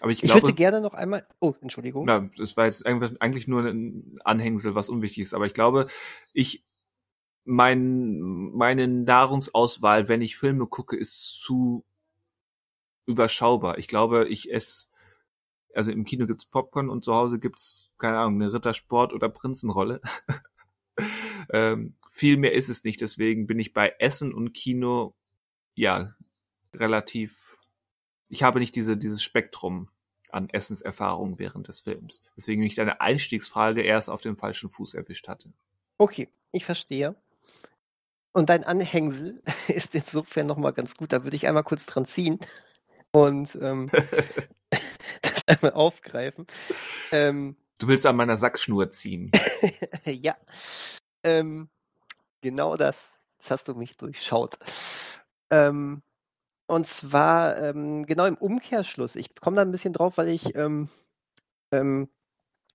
Aber 0.00 0.10
ich, 0.10 0.22
ich 0.22 0.30
glaube, 0.30 0.42
würde 0.42 0.54
gerne 0.54 0.80
noch 0.80 0.94
einmal. 0.94 1.26
Oh, 1.40 1.54
Entschuldigung. 1.60 2.06
Ja, 2.08 2.28
das 2.36 2.56
war 2.56 2.66
jetzt 2.66 2.84
eigentlich 2.84 3.48
nur 3.48 3.64
ein 3.64 4.18
Anhängsel, 4.24 4.74
was 4.74 4.88
unwichtig 4.88 5.22
ist. 5.22 5.34
Aber 5.34 5.46
ich 5.46 5.54
glaube, 5.54 5.88
ich 6.32 6.64
mein, 7.44 8.18
meine 8.52 8.88
Nahrungsauswahl, 8.88 10.08
wenn 10.08 10.20
ich 10.20 10.36
Filme 10.36 10.66
gucke, 10.66 10.96
ist 10.96 11.40
zu 11.40 11.84
überschaubar. 13.06 13.78
Ich 13.78 13.88
glaube, 13.88 14.28
ich 14.28 14.52
esse, 14.52 14.88
also 15.74 15.92
im 15.92 16.04
Kino 16.04 16.26
gibt's 16.26 16.44
Popcorn 16.44 16.90
und 16.90 17.04
zu 17.04 17.14
Hause 17.14 17.38
gibt's 17.38 17.90
keine 17.98 18.18
Ahnung, 18.18 18.42
eine 18.42 18.52
Rittersport 18.52 19.12
oder 19.12 19.28
Prinzenrolle. 19.28 20.00
ähm, 21.50 21.94
viel 22.10 22.36
mehr 22.36 22.52
ist 22.52 22.68
es 22.68 22.84
nicht, 22.84 23.00
deswegen 23.00 23.46
bin 23.46 23.58
ich 23.58 23.72
bei 23.72 23.94
Essen 23.98 24.34
und 24.34 24.52
Kino 24.52 25.14
ja 25.74 26.14
relativ. 26.74 27.55
Ich 28.28 28.42
habe 28.42 28.60
nicht 28.60 28.74
diese 28.76 28.96
dieses 28.96 29.22
Spektrum 29.22 29.88
an 30.30 30.48
Essenserfahrungen 30.50 31.38
während 31.38 31.68
des 31.68 31.80
Films. 31.80 32.22
Deswegen 32.36 32.62
mich 32.62 32.74
deine 32.74 33.00
Einstiegsfrage 33.00 33.82
erst 33.82 34.10
auf 34.10 34.20
dem 34.20 34.36
falschen 34.36 34.68
Fuß 34.68 34.94
erwischt 34.94 35.28
hatte. 35.28 35.52
Okay, 35.98 36.28
ich 36.52 36.64
verstehe. 36.64 37.14
Und 38.32 38.50
dein 38.50 38.64
Anhängsel 38.64 39.42
ist 39.68 39.94
insofern 39.94 40.46
nochmal 40.46 40.72
ganz 40.72 40.94
gut. 40.94 41.12
Da 41.12 41.24
würde 41.24 41.36
ich 41.36 41.46
einmal 41.46 41.64
kurz 41.64 41.86
dran 41.86 42.04
ziehen 42.04 42.38
und 43.12 43.56
ähm, 43.60 43.90
das 45.22 45.46
einmal 45.46 45.72
aufgreifen. 45.72 46.46
Ähm, 47.12 47.56
du 47.78 47.88
willst 47.88 48.06
an 48.06 48.16
meiner 48.16 48.36
Sackschnur 48.36 48.90
ziehen. 48.90 49.30
ja. 50.04 50.36
Ähm, 51.22 51.68
genau 52.40 52.76
das. 52.76 53.12
Jetzt 53.38 53.50
hast 53.50 53.68
du 53.68 53.74
mich 53.74 53.96
durchschaut. 53.96 54.58
Ähm, 55.50 56.02
und 56.66 56.86
zwar 56.86 57.56
ähm, 57.58 58.06
genau 58.06 58.26
im 58.26 58.36
Umkehrschluss. 58.36 59.16
Ich 59.16 59.34
komme 59.36 59.56
da 59.56 59.62
ein 59.62 59.72
bisschen 59.72 59.92
drauf, 59.92 60.18
weil 60.18 60.28
ich 60.28 60.54
ähm, 60.56 60.88
ähm, 61.72 62.08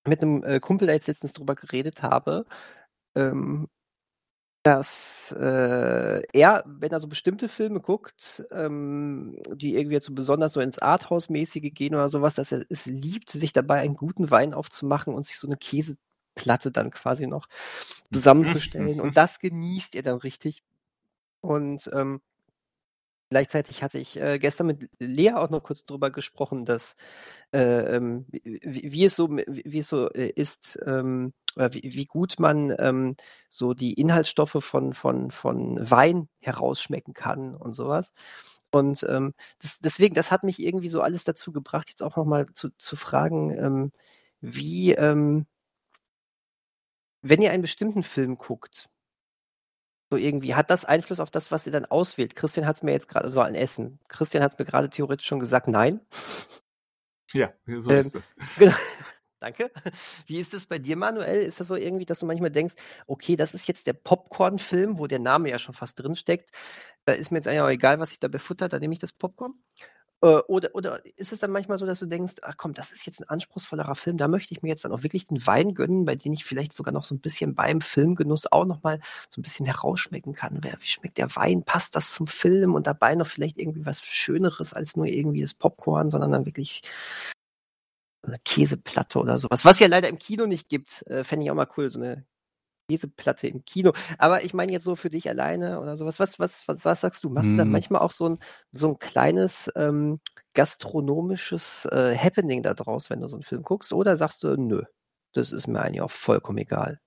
mit 0.05 0.21
einem 0.21 0.43
äh, 0.43 0.59
Kumpel 0.59 0.87
da 0.87 0.93
jetzt 0.93 1.07
letztens 1.07 1.33
drüber 1.33 1.55
geredet 1.55 2.01
habe, 2.01 2.45
ähm, 3.15 3.67
dass 4.63 5.33
äh, 5.37 6.21
er, 6.33 6.63
wenn 6.65 6.91
er 6.91 6.99
so 6.99 7.07
bestimmte 7.07 7.49
Filme 7.49 7.79
guckt, 7.79 8.45
ähm, 8.51 9.41
die 9.53 9.75
irgendwie 9.75 9.95
jetzt 9.95 10.05
so 10.05 10.13
besonders 10.13 10.53
so 10.53 10.61
ins 10.61 10.77
Arthouse-mäßige 10.77 11.73
gehen 11.73 11.95
oder 11.95 12.09
sowas, 12.09 12.35
dass 12.35 12.51
er 12.51 12.63
es 12.69 12.85
liebt, 12.85 13.31
sich 13.31 13.53
dabei 13.53 13.79
einen 13.81 13.95
guten 13.95 14.29
Wein 14.29 14.53
aufzumachen 14.53 15.15
und 15.15 15.25
sich 15.25 15.39
so 15.39 15.47
eine 15.47 15.57
Käseplatte 15.57 16.71
dann 16.71 16.91
quasi 16.91 17.25
noch 17.25 17.47
zusammenzustellen. 18.13 19.01
und 19.01 19.17
das 19.17 19.39
genießt 19.39 19.95
er 19.95 20.03
dann 20.03 20.17
richtig. 20.17 20.63
Und 21.41 21.89
ähm, 21.93 22.21
Gleichzeitig 23.31 23.81
hatte 23.81 23.97
ich 23.97 24.19
äh, 24.19 24.39
gestern 24.39 24.67
mit 24.67 24.89
Lea 24.99 25.31
auch 25.35 25.49
noch 25.49 25.63
kurz 25.63 25.85
drüber 25.85 26.11
gesprochen, 26.11 26.65
dass 26.65 26.97
äh, 27.53 27.95
ähm, 27.95 28.25
wie, 28.29 28.91
wie, 28.91 29.05
es 29.05 29.15
so 29.15 29.29
wie 29.31 29.79
es 29.79 29.87
so 29.87 30.09
äh, 30.11 30.31
ist, 30.35 30.77
ähm, 30.85 31.33
wie, 31.55 31.81
wie, 31.81 32.05
gut 32.05 32.39
man 32.39 32.75
ähm, 32.77 33.15
so 33.49 33.73
die 33.73 33.93
Inhaltsstoffe 33.93 34.57
von 34.59 34.93
von 34.93 35.31
von 35.31 35.79
Wein 35.89 36.27
herausschmecken 36.41 37.13
kann 37.13 37.55
und 37.55 37.73
sowas. 37.73 38.11
Und 38.69 39.05
ähm, 39.09 39.33
das, 39.61 39.79
deswegen, 39.79 40.13
das 40.15 40.29
hat 40.31 40.43
mich 40.43 40.59
irgendwie 40.59 40.89
so 40.89 41.01
alles 41.01 41.23
dazu 41.23 41.53
gebracht, 41.53 41.87
jetzt 41.89 42.03
auch 42.03 42.17
nochmal 42.17 42.47
zu, 42.53 42.69
zu 42.77 42.97
fragen, 42.97 43.51
ähm, 43.57 43.91
wie, 44.41 44.91
ähm, 44.93 45.45
wenn 47.23 47.41
ihr 47.41 47.51
einen 47.51 47.61
bestimmten 47.63 48.03
Film 48.03 48.37
guckt, 48.37 48.90
so 50.11 50.17
irgendwie, 50.17 50.55
hat 50.55 50.69
das 50.69 50.83
Einfluss 50.83 51.21
auf 51.21 51.31
das, 51.31 51.51
was 51.51 51.65
ihr 51.65 51.71
dann 51.71 51.85
auswählt? 51.85 52.35
Christian 52.35 52.67
hat 52.67 52.75
es 52.75 52.83
mir 52.83 52.91
jetzt 52.91 53.07
gerade, 53.07 53.29
so 53.29 53.39
ein 53.39 53.55
Essen. 53.55 53.97
Christian 54.09 54.43
hat 54.43 54.53
es 54.53 54.59
mir 54.59 54.65
gerade 54.65 54.89
theoretisch 54.89 55.25
schon 55.25 55.39
gesagt, 55.39 55.69
nein. 55.69 56.01
Ja, 57.31 57.53
so 57.65 57.91
ähm, 57.91 57.99
ist 57.99 58.13
das. 58.13 58.35
Genau. 58.59 58.75
Danke. 59.39 59.71
Wie 60.27 60.39
ist 60.39 60.53
es 60.53 60.67
bei 60.67 60.77
dir, 60.79 60.97
Manuel? 60.97 61.43
Ist 61.43 61.61
das 61.61 61.69
so 61.69 61.75
irgendwie, 61.75 62.05
dass 62.05 62.19
du 62.19 62.25
manchmal 62.25 62.51
denkst, 62.51 62.75
okay, 63.07 63.37
das 63.37 63.53
ist 63.55 63.67
jetzt 63.67 63.87
der 63.87 63.93
Popcorn-Film, 63.93 64.99
wo 64.99 65.07
der 65.07 65.17
Name 65.17 65.49
ja 65.49 65.57
schon 65.57 65.73
fast 65.73 65.97
drin 65.97 66.15
steckt. 66.15 66.51
Da 67.05 67.13
ist 67.13 67.31
mir 67.31 67.37
jetzt 67.37 67.47
eigentlich 67.47 67.61
auch 67.61 67.69
egal, 67.69 67.99
was 67.99 68.11
ich 68.11 68.19
da 68.19 68.27
befuttert, 68.27 68.73
da 68.73 68.79
nehme 68.79 68.93
ich 68.93 68.99
das 68.99 69.13
Popcorn. 69.13 69.53
Äh, 70.21 70.37
oder, 70.47 70.69
oder 70.73 71.01
ist 71.17 71.31
es 71.31 71.39
dann 71.39 71.51
manchmal 71.51 71.77
so, 71.77 71.85
dass 71.85 71.99
du 71.99 72.05
denkst, 72.05 72.35
ach 72.43 72.55
komm, 72.57 72.73
das 72.73 72.91
ist 72.91 73.05
jetzt 73.05 73.19
ein 73.21 73.29
anspruchsvollerer 73.29 73.95
Film, 73.95 74.17
da 74.17 74.27
möchte 74.27 74.53
ich 74.53 74.61
mir 74.61 74.69
jetzt 74.69 74.85
dann 74.85 74.91
auch 74.91 75.03
wirklich 75.03 75.27
den 75.27 75.45
Wein 75.47 75.73
gönnen, 75.73 76.05
bei 76.05 76.15
dem 76.15 76.33
ich 76.33 76.45
vielleicht 76.45 76.73
sogar 76.73 76.93
noch 76.93 77.03
so 77.03 77.15
ein 77.15 77.19
bisschen 77.19 77.55
beim 77.55 77.81
Filmgenuss 77.81 78.51
auch 78.51 78.65
nochmal 78.65 78.99
so 79.29 79.39
ein 79.39 79.43
bisschen 79.43 79.65
herausschmecken 79.65 80.33
kann. 80.33 80.61
Wie 80.63 80.87
schmeckt 80.87 81.17
der 81.17 81.35
Wein? 81.35 81.63
Passt 81.63 81.95
das 81.95 82.13
zum 82.13 82.27
Film? 82.27 82.75
Und 82.75 82.87
dabei 82.87 83.15
noch 83.15 83.27
vielleicht 83.27 83.57
irgendwie 83.57 83.85
was 83.85 84.01
Schöneres 84.01 84.73
als 84.73 84.95
nur 84.95 85.07
irgendwie 85.07 85.41
das 85.41 85.53
Popcorn, 85.53 86.09
sondern 86.09 86.31
dann 86.31 86.45
wirklich 86.45 86.83
eine 88.23 88.39
Käseplatte 88.45 89.19
oder 89.19 89.39
sowas. 89.39 89.65
Was 89.65 89.79
ja 89.79 89.87
leider 89.87 90.07
im 90.07 90.19
Kino 90.19 90.45
nicht 90.45 90.69
gibt, 90.69 91.05
äh, 91.07 91.23
fände 91.23 91.45
ich 91.45 91.51
auch 91.51 91.55
mal 91.55 91.67
cool, 91.75 91.89
so 91.89 91.99
eine 91.99 92.23
Käseplatte 92.91 93.47
im 93.47 93.63
Kino. 93.63 93.93
Aber 94.17 94.43
ich 94.43 94.53
meine 94.53 94.71
jetzt 94.71 94.83
so 94.83 94.95
für 94.95 95.09
dich 95.09 95.29
alleine 95.29 95.79
oder 95.79 95.95
sowas. 95.97 96.19
Was, 96.19 96.39
was, 96.39 96.67
was, 96.67 96.83
was 96.83 97.01
sagst 97.01 97.23
du? 97.23 97.29
Machst 97.29 97.47
hm. 97.47 97.53
du 97.53 97.57
da 97.59 97.65
mhm. 97.65 97.71
manchmal 97.71 98.01
auch 98.01 98.11
so 98.11 98.29
ein, 98.29 98.39
so 98.71 98.89
ein 98.89 98.99
kleines 98.99 99.71
ähm, 99.75 100.19
gastronomisches 100.53 101.85
äh, 101.85 102.17
Happening 102.17 102.63
da 102.63 102.73
draus, 102.73 103.09
wenn 103.09 103.21
du 103.21 103.27
so 103.27 103.37
einen 103.37 103.43
Film 103.43 103.63
guckst? 103.63 103.93
Oder 103.93 104.17
sagst 104.17 104.43
du, 104.43 104.55
nö, 104.57 104.83
das 105.33 105.51
ist 105.51 105.67
mir 105.67 105.81
eigentlich 105.81 106.01
auch 106.01 106.11
vollkommen 106.11 106.57
egal? 106.57 106.99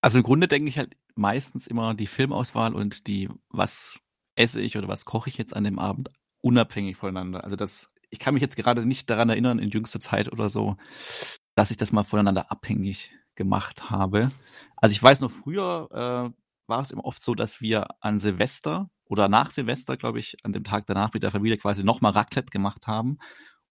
Also 0.00 0.18
im 0.18 0.24
Grunde 0.24 0.48
denke 0.48 0.68
ich 0.68 0.78
halt 0.78 0.96
meistens 1.14 1.66
immer 1.66 1.94
die 1.94 2.06
Filmauswahl 2.06 2.74
und 2.74 3.06
die, 3.06 3.28
was 3.48 3.98
esse 4.36 4.60
ich 4.60 4.76
oder 4.76 4.88
was 4.88 5.04
koche 5.04 5.28
ich 5.28 5.38
jetzt 5.38 5.54
an 5.54 5.64
dem 5.64 5.78
Abend, 5.78 6.10
unabhängig 6.40 6.96
voneinander. 6.96 7.44
Also 7.44 7.56
das, 7.56 7.90
ich 8.10 8.18
kann 8.18 8.34
mich 8.34 8.42
jetzt 8.42 8.56
gerade 8.56 8.84
nicht 8.84 9.08
daran 9.08 9.28
erinnern, 9.28 9.58
in 9.58 9.70
jüngster 9.70 10.00
Zeit 10.00 10.32
oder 10.32 10.50
so, 10.50 10.76
dass 11.54 11.70
ich 11.70 11.76
das 11.76 11.92
mal 11.92 12.04
voneinander 12.04 12.50
abhängig 12.50 13.12
gemacht 13.34 13.90
habe. 13.90 14.30
Also 14.76 14.92
ich 14.92 15.02
weiß 15.02 15.20
noch, 15.20 15.30
früher 15.30 15.88
äh, 15.90 16.44
war 16.66 16.80
es 16.80 16.90
immer 16.90 17.04
oft 17.04 17.22
so, 17.22 17.34
dass 17.34 17.60
wir 17.60 17.88
an 18.00 18.18
Silvester 18.18 18.90
oder 19.06 19.28
nach 19.28 19.50
Silvester, 19.50 19.96
glaube 19.96 20.18
ich, 20.18 20.36
an 20.42 20.52
dem 20.52 20.64
Tag 20.64 20.86
danach 20.86 21.12
mit 21.12 21.22
der 21.22 21.30
Familie 21.30 21.58
quasi 21.58 21.84
nochmal 21.84 22.12
Raclette 22.12 22.50
gemacht 22.50 22.86
haben 22.86 23.18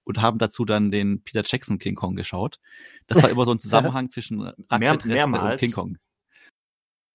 und 0.03 0.21
haben 0.21 0.37
dazu 0.37 0.65
dann 0.65 0.91
den 0.91 1.23
Peter 1.23 1.43
Jackson 1.45 1.79
King 1.79 1.95
Kong 1.95 2.15
geschaut. 2.15 2.59
Das 3.07 3.21
war 3.23 3.29
immer 3.29 3.45
so 3.45 3.51
ein 3.51 3.59
Zusammenhang 3.59 4.09
zwischen 4.09 4.41
Raclette 4.41 5.07
Mehr, 5.07 5.25
und 5.27 5.57
King 5.57 5.71
Kong. 5.71 5.97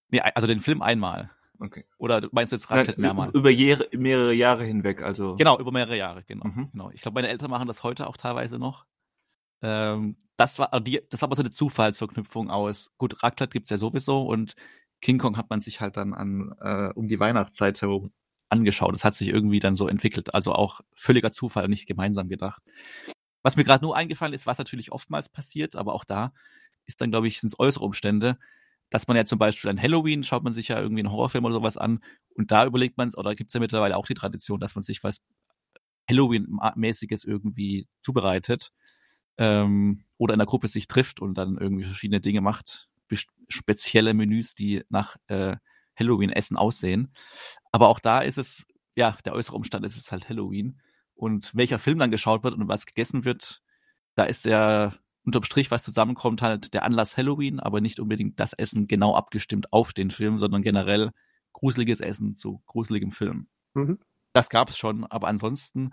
Nee, 0.09 0.21
also 0.21 0.47
den 0.47 0.59
Film 0.59 0.81
einmal. 0.81 1.31
Okay. 1.59 1.85
Oder 1.97 2.27
meinst 2.31 2.51
du 2.51 2.55
jetzt 2.55 2.71
Raclette 2.71 2.99
mehrmals? 2.99 3.35
Über 3.35 3.49
Jahre, 3.49 3.87
mehrere 3.91 4.33
Jahre 4.33 4.63
hinweg, 4.63 5.01
also. 5.01 5.35
Genau, 5.35 5.59
über 5.59 5.71
mehrere 5.71 5.97
Jahre, 5.97 6.23
genau. 6.23 6.47
Mhm. 6.47 6.69
genau. 6.71 6.89
Ich 6.91 7.01
glaube, 7.01 7.15
meine 7.15 7.27
Eltern 7.27 7.51
machen 7.51 7.67
das 7.67 7.83
heute 7.83 8.07
auch 8.07 8.17
teilweise 8.17 8.57
noch. 8.57 8.85
Ähm, 9.61 10.17
das 10.37 10.59
war 10.59 10.79
die, 10.81 11.01
das 11.09 11.21
war 11.21 11.27
aber 11.27 11.35
so 11.35 11.41
eine 11.41 11.51
Zufallsverknüpfung 11.51 12.49
aus. 12.49 12.91
Gut, 12.97 13.23
Raclette 13.23 13.51
gibt's 13.51 13.69
ja 13.69 13.77
sowieso 13.77 14.21
und 14.23 14.55
King 15.01 15.17
Kong 15.17 15.37
hat 15.37 15.49
man 15.49 15.61
sich 15.61 15.81
halt 15.81 15.97
dann 15.97 16.13
an 16.13 16.53
äh, 16.61 16.91
um 16.95 17.07
die 17.07 17.19
Weihnachtszeit 17.19 17.81
herum 17.81 18.11
angeschaut. 18.49 18.93
Das 18.93 19.03
hat 19.03 19.15
sich 19.15 19.29
irgendwie 19.29 19.59
dann 19.59 19.75
so 19.75 19.87
entwickelt. 19.87 20.33
Also 20.33 20.53
auch 20.53 20.81
völliger 20.95 21.31
Zufall, 21.31 21.67
nicht 21.67 21.87
gemeinsam 21.87 22.29
gedacht. 22.29 22.61
Was 23.43 23.55
mir 23.55 23.63
gerade 23.63 23.85
nur 23.85 23.95
eingefallen 23.95 24.33
ist, 24.33 24.45
was 24.45 24.57
natürlich 24.57 24.91
oftmals 24.91 25.29
passiert, 25.29 25.75
aber 25.75 25.93
auch 25.93 26.03
da 26.03 26.33
ist 26.87 27.01
dann, 27.01 27.11
glaube 27.11 27.27
ich, 27.27 27.39
sind 27.39 27.57
äußere 27.59 27.85
Umstände, 27.85 28.37
dass 28.89 29.07
man 29.07 29.15
ja 29.15 29.25
zum 29.25 29.39
Beispiel 29.39 29.69
an 29.69 29.81
Halloween 29.81 30.23
schaut 30.23 30.43
man 30.43 30.53
sich 30.53 30.69
ja 30.69 30.79
irgendwie 30.79 31.01
einen 31.01 31.11
Horrorfilm 31.11 31.45
oder 31.45 31.53
sowas 31.53 31.77
an 31.77 32.03
und 32.35 32.51
da 32.51 32.65
überlegt 32.65 32.97
man 32.97 33.07
es, 33.07 33.17
oder 33.17 33.35
gibt 33.35 33.49
es 33.49 33.53
ja 33.53 33.59
mittlerweile 33.59 33.95
auch 33.95 34.07
die 34.07 34.15
Tradition, 34.15 34.59
dass 34.59 34.75
man 34.75 34.83
sich 34.83 35.03
was 35.03 35.21
Halloween-mäßiges 36.09 37.23
irgendwie 37.23 37.87
zubereitet 38.01 38.71
ähm, 39.39 40.03
oder 40.17 40.33
in 40.33 40.39
der 40.39 40.45
Gruppe 40.45 40.67
sich 40.67 40.87
trifft 40.87 41.21
und 41.21 41.35
dann 41.35 41.57
irgendwie 41.57 41.85
verschiedene 41.85 42.19
Dinge 42.19 42.41
macht, 42.41 42.89
spezielle 43.47 44.13
Menüs, 44.13 44.53
die 44.53 44.83
nach 44.89 45.15
äh, 45.27 45.55
Halloween-Essen 45.97 46.57
aussehen. 46.57 47.11
Aber 47.71 47.87
auch 47.87 47.99
da 47.99 48.19
ist 48.19 48.37
es, 48.37 48.67
ja, 48.95 49.17
der 49.25 49.33
äußere 49.33 49.55
Umstand 49.55 49.85
ist 49.85 49.97
es 49.97 50.11
halt 50.11 50.29
Halloween. 50.29 50.79
Und 51.15 51.55
welcher 51.55 51.79
Film 51.79 51.97
dann 51.97 52.11
geschaut 52.11 52.43
wird 52.43 52.53
und 52.53 52.67
was 52.67 52.85
gegessen 52.85 53.25
wird, 53.25 53.61
da 54.15 54.25
ist 54.25 54.45
der 54.45 54.99
unterm 55.25 55.43
Strich, 55.43 55.71
was 55.71 55.83
zusammenkommt, 55.83 56.41
halt 56.41 56.73
der 56.73 56.83
Anlass 56.83 57.17
Halloween, 57.17 57.59
aber 57.59 57.81
nicht 57.81 57.99
unbedingt 57.99 58.39
das 58.39 58.53
Essen 58.53 58.87
genau 58.87 59.15
abgestimmt 59.15 59.71
auf 59.73 59.93
den 59.93 60.11
Film, 60.11 60.37
sondern 60.37 60.61
generell 60.61 61.11
gruseliges 61.53 62.01
Essen 62.01 62.35
zu 62.35 62.61
gruseligem 62.67 63.11
Film. 63.11 63.47
Mhm. 63.73 63.99
Das 64.33 64.49
gab 64.49 64.69
es 64.69 64.77
schon, 64.77 65.05
aber 65.05 65.27
ansonsten 65.27 65.91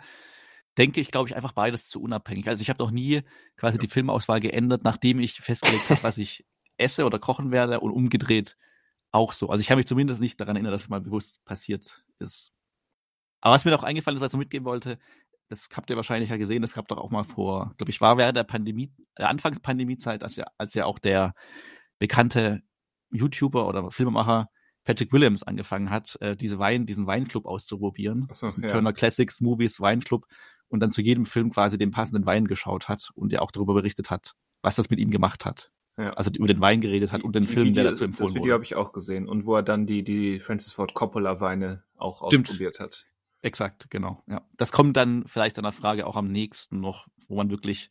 denke 0.79 1.01
ich, 1.01 1.11
glaube 1.11 1.29
ich, 1.29 1.37
einfach 1.37 1.53
beides 1.53 1.89
zu 1.89 2.01
unabhängig. 2.01 2.49
Also 2.49 2.63
ich 2.63 2.69
habe 2.69 2.83
noch 2.83 2.91
nie 2.91 3.23
quasi 3.57 3.79
die 3.79 3.89
Filmauswahl 3.89 4.41
geändert, 4.41 4.85
nachdem 4.85 5.21
ich 5.21 5.41
festgelegt 5.41 5.89
habe, 5.91 6.03
was 6.03 6.19
ich 6.19 6.47
esse 6.77 7.05
oder 7.07 7.19
kochen 7.19 7.51
werde 7.51 7.81
und 7.81 7.91
umgedreht 7.91 8.57
auch 9.13 9.33
so. 9.33 9.49
Also 9.49 9.63
ich 9.63 9.71
habe 9.71 9.79
mich 9.79 9.87
zumindest 9.87 10.21
nicht 10.21 10.41
daran 10.41 10.57
erinnert, 10.57 10.75
dass 10.75 10.83
es 10.83 10.89
mal 10.89 11.01
bewusst 11.01 11.45
passiert 11.45 12.05
ist. 12.19 12.53
Aber 13.41 13.55
was 13.55 13.65
mir 13.65 13.71
noch 13.71 13.85
eingefallen 13.85 14.17
ist, 14.17 14.23
was 14.23 14.33
ich 14.33 14.39
mitgeben 14.39 14.67
wollte, 14.67 14.99
das 15.49 15.69
habt 15.75 15.89
ihr 15.91 15.97
wahrscheinlich 15.97 16.31
ja 16.31 16.37
gesehen, 16.37 16.63
das 16.63 16.75
gab 16.75 16.89
doch 16.89 16.99
auch 16.99 17.11
mal 17.11 17.25
vor, 17.25 17.73
glaube 17.77 17.91
ich, 17.91 18.01
war 18.01 18.19
während 18.19 18.37
der 18.37 18.45
Pandemie, 18.45 18.93
der 19.17 19.29
Anfangspandemiezeit, 19.29 20.23
als 20.23 20.37
ja, 20.37 20.47
als 20.59 20.75
ja 20.75 20.85
auch 20.87 20.99
der 20.99 21.35
bekannte 21.99 22.63
YouTuber 23.11 23.67
oder 23.67 23.91
Filmemacher 23.91 24.51
Patrick 24.85 25.13
Williams 25.13 25.43
angefangen 25.43 25.91
hat, 25.91 26.17
äh, 26.21 26.37
diese 26.37 26.59
Wein, 26.59 26.87
diesen 26.87 27.07
Weinclub 27.07 27.47
auszuprobieren. 27.47 28.29
So, 28.33 28.49
ja. 28.49 28.69
Turner 28.69 28.93
Classics 28.93 29.41
Movies 29.41 29.81
Weinclub 29.81 30.27
und 30.69 30.81
dann 30.81 30.91
zu 30.91 31.03
jedem 31.03 31.27
Film 31.27 31.51
quasi 31.51 31.79
den 31.79 31.91
passenden 31.91 32.27
Wein 32.27 32.47
geschaut 32.47 32.89
hat 32.89 33.11
und 33.15 33.33
ja 33.33 33.41
auch 33.41 33.51
darüber 33.51 33.75
berichtet 33.75 34.11
hat, 34.11 34.33
was 34.63 34.77
das 34.77 34.91
mit 34.91 34.99
ihm 34.99 35.11
gemacht 35.11 35.45
hat. 35.45 35.71
Ja. 35.99 36.11
Also 36.11 36.31
über 36.31 36.47
den 36.47 36.61
Wein 36.61 36.81
geredet 36.81 37.13
hat 37.13 37.21
die, 37.21 37.25
und 37.25 37.35
den 37.35 37.45
Film, 37.45 37.69
Video, 37.69 37.83
der 37.83 37.93
dazu 37.93 38.05
empfohlen 38.05 38.29
wurde. 38.29 38.35
Das 38.35 38.43
Video 38.43 38.55
habe 38.55 38.65
ich 38.65 38.75
auch 38.75 38.93
gesehen 38.93 39.29
und 39.29 39.47
wo 39.47 39.55
er 39.55 39.63
dann 39.63 39.87
die, 39.87 40.05
die 40.05 40.41
Francis 40.41 40.75
Ford 40.75 40.93
Coppola 40.93 41.41
Weine 41.41 41.85
auch 41.97 42.27
Stimmt. 42.29 42.49
ausprobiert 42.49 42.81
hat. 42.81 43.07
Exakt, 43.41 43.91
genau. 43.91 44.23
Ja. 44.27 44.43
Das 44.57 44.73
kommt 44.73 44.97
dann 44.97 45.25
vielleicht 45.27 45.57
an 45.59 45.63
der 45.63 45.73
Frage 45.73 46.07
auch 46.07 46.17
am 46.17 46.29
nächsten 46.29 46.81
noch, 46.81 47.07
wo 47.29 47.37
man 47.37 47.51
wirklich 47.51 47.91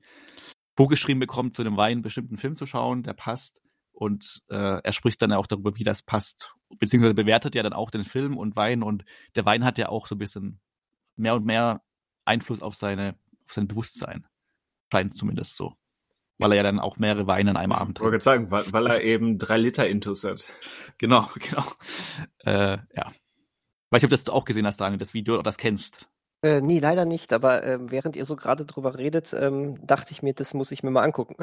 vorgeschrieben 0.76 1.20
bekommt, 1.20 1.56
zu 1.56 1.62
einem 1.62 1.78
Wein 1.78 1.94
einen 1.94 2.02
bestimmten 2.02 2.38
Film 2.38 2.56
zu 2.56 2.66
schauen, 2.66 3.04
der 3.04 3.14
passt 3.14 3.62
Und 3.92 4.44
äh, 4.50 4.82
er 4.84 4.92
spricht 4.92 5.22
dann 5.22 5.32
auch 5.32 5.48
darüber, 5.48 5.76
wie 5.78 5.84
das 5.84 6.04
passt. 6.04 6.54
Beziehungsweise 6.78 7.14
bewertet 7.14 7.56
ja 7.56 7.64
dann 7.64 7.74
auch 7.74 7.90
den 7.90 8.04
Film 8.04 8.38
und 8.38 8.56
Wein. 8.56 8.84
Und 8.84 9.06
der 9.36 9.46
Wein 9.46 9.64
hat 9.64 9.78
ja 9.78 9.90
auch 9.90 10.06
so 10.08 10.16
ein 10.16 10.20
bisschen 10.20 10.60
mehr 11.16 11.36
und 11.36 11.46
mehr 11.46 11.82
Einfluss 12.26 12.62
auf 12.62 12.76
seine, 12.76 13.16
auf 13.46 13.54
sein 13.54 13.68
Bewusstsein. 13.68 14.26
Scheint 14.92 15.16
zumindest 15.16 15.56
so. 15.56 15.76
Weil 16.38 16.52
er 16.52 16.58
ja 16.58 16.64
dann 16.64 16.80
auch 16.80 16.98
mehrere 16.98 17.28
Weine 17.28 17.52
an 17.52 17.58
einem 17.58 17.72
ich 17.72 17.78
Abend 17.78 17.98
trinkt. 17.98 18.08
Ich 18.08 18.12
wollte 18.12 18.24
sagen, 18.24 18.52
weil, 18.52 18.74
weil 18.74 18.88
er 18.88 19.02
eben 19.02 19.38
drei 19.38 19.58
Liter 19.58 19.88
Intus 19.88 20.24
hat. 20.24 20.50
Genau, 20.98 21.30
genau. 21.40 21.64
Äh, 22.40 22.78
ja. 22.96 23.12
Weiß 23.90 24.02
nicht, 24.02 24.06
ob 24.06 24.10
das 24.10 24.24
du 24.26 24.34
auch 24.34 24.46
gesehen 24.46 24.66
hast, 24.66 24.82
Daniel, 24.82 25.00
das 25.00 25.14
Video 25.14 25.36
oder 25.36 25.44
das 25.44 25.58
kennst. 25.58 26.10
Äh, 26.42 26.62
nee, 26.62 26.80
leider 26.80 27.06
nicht, 27.06 27.32
aber 27.32 27.64
äh, 27.64 27.80
während 27.82 28.16
ihr 28.16 28.26
so 28.26 28.36
gerade 28.36 28.66
drüber 28.66 28.98
redet, 28.98 29.34
ähm, 29.34 29.86
dachte 29.86 30.12
ich 30.12 30.22
mir, 30.22 30.34
das 30.34 30.54
muss 30.54 30.72
ich 30.72 30.84
mir 30.84 30.92
mal 30.92 31.04
angucken. 31.04 31.38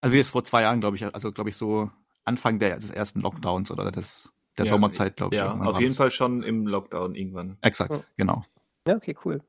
Also 0.00 0.14
wie 0.14 0.18
es 0.20 0.30
vor 0.30 0.44
zwei 0.44 0.62
Jahren, 0.62 0.80
glaube 0.80 0.96
ich, 0.96 1.04
also 1.04 1.32
glaube 1.32 1.50
ich 1.50 1.56
so 1.56 1.90
Anfang 2.24 2.58
der, 2.58 2.78
des 2.78 2.90
ersten 2.90 3.20
Lockdowns 3.20 3.70
oder 3.70 3.90
des, 3.90 4.32
der 4.58 4.66
ja, 4.66 4.72
Sommerzeit, 4.72 5.16
glaube 5.16 5.34
ich. 5.34 5.40
Ja, 5.40 5.52
auf 5.52 5.80
jeden 5.80 5.94
Fall 5.94 6.10
schon 6.10 6.42
im 6.42 6.66
Lockdown 6.66 7.14
irgendwann. 7.14 7.56
Exakt, 7.62 7.92
ja. 7.92 8.02
genau. 8.16 8.44
Ja, 8.86 8.96
okay, 8.96 9.16
cool. 9.24 9.40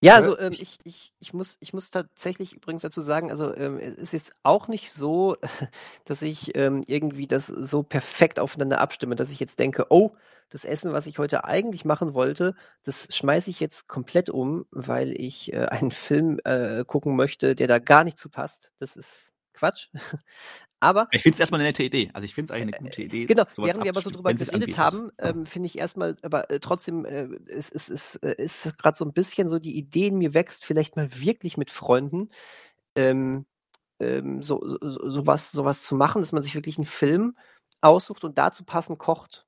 Ja, 0.00 0.14
also 0.14 0.38
ähm, 0.38 0.52
ich, 0.52 0.78
ich, 0.84 1.12
ich, 1.18 1.34
muss, 1.34 1.56
ich 1.58 1.72
muss 1.72 1.90
tatsächlich 1.90 2.54
übrigens 2.54 2.82
dazu 2.82 3.00
sagen, 3.00 3.30
also 3.30 3.52
ähm, 3.56 3.78
es 3.78 3.96
ist 3.96 4.12
jetzt 4.12 4.32
auch 4.44 4.68
nicht 4.68 4.92
so, 4.92 5.36
dass 6.04 6.22
ich 6.22 6.56
ähm, 6.56 6.84
irgendwie 6.86 7.26
das 7.26 7.46
so 7.46 7.82
perfekt 7.82 8.38
aufeinander 8.38 8.80
abstimme, 8.80 9.16
dass 9.16 9.30
ich 9.30 9.40
jetzt 9.40 9.58
denke, 9.58 9.86
oh, 9.90 10.12
das 10.50 10.64
Essen, 10.64 10.92
was 10.92 11.06
ich 11.08 11.18
heute 11.18 11.44
eigentlich 11.44 11.84
machen 11.84 12.14
wollte, 12.14 12.54
das 12.84 13.08
schmeiße 13.14 13.50
ich 13.50 13.58
jetzt 13.58 13.88
komplett 13.88 14.30
um, 14.30 14.66
weil 14.70 15.12
ich 15.20 15.52
äh, 15.52 15.66
einen 15.66 15.90
Film 15.90 16.40
äh, 16.44 16.84
gucken 16.84 17.16
möchte, 17.16 17.56
der 17.56 17.66
da 17.66 17.80
gar 17.80 18.04
nicht 18.04 18.18
zu 18.18 18.28
passt. 18.28 18.72
Das 18.78 18.96
ist 18.96 19.32
Quatsch. 19.52 19.88
Aber 20.80 21.08
ich 21.10 21.22
finde 21.22 21.34
es 21.34 21.40
erstmal 21.40 21.60
eine 21.60 21.68
nette 21.68 21.82
Idee. 21.82 22.10
Also 22.12 22.24
ich 22.24 22.34
finde 22.34 22.52
es 22.52 22.60
eigentlich 22.60 22.76
eine 22.76 22.88
gute 22.88 23.02
Idee. 23.02 23.26
Genau, 23.26 23.44
während 23.56 23.82
wir 23.82 23.90
aber 23.90 24.00
so 24.00 24.10
drüber 24.10 24.32
geredet 24.32 24.78
haben, 24.78 25.10
ähm, 25.18 25.44
finde 25.44 25.66
ich 25.66 25.78
erstmal, 25.78 26.16
aber 26.22 26.50
äh, 26.50 26.60
trotzdem 26.60 27.04
äh, 27.04 27.26
ist, 27.46 27.70
ist, 27.70 27.88
ist, 27.88 28.16
äh, 28.16 28.34
ist 28.42 28.78
gerade 28.78 28.96
so 28.96 29.04
ein 29.04 29.12
bisschen 29.12 29.48
so 29.48 29.58
die 29.58 29.76
Idee 29.76 30.08
in 30.08 30.18
mir 30.18 30.34
wächst, 30.34 30.64
vielleicht 30.64 30.96
mal 30.96 31.08
wirklich 31.20 31.56
mit 31.56 31.70
Freunden 31.70 32.30
ähm, 32.94 33.46
ähm, 34.00 34.42
so, 34.42 34.60
so, 34.64 34.78
sowas, 35.10 35.50
sowas 35.50 35.84
zu 35.84 35.96
machen, 35.96 36.20
dass 36.20 36.32
man 36.32 36.42
sich 36.42 36.54
wirklich 36.54 36.78
einen 36.78 36.86
Film 36.86 37.36
aussucht 37.80 38.24
und 38.24 38.38
dazu 38.38 38.64
passend 38.64 38.98
kocht 38.98 39.46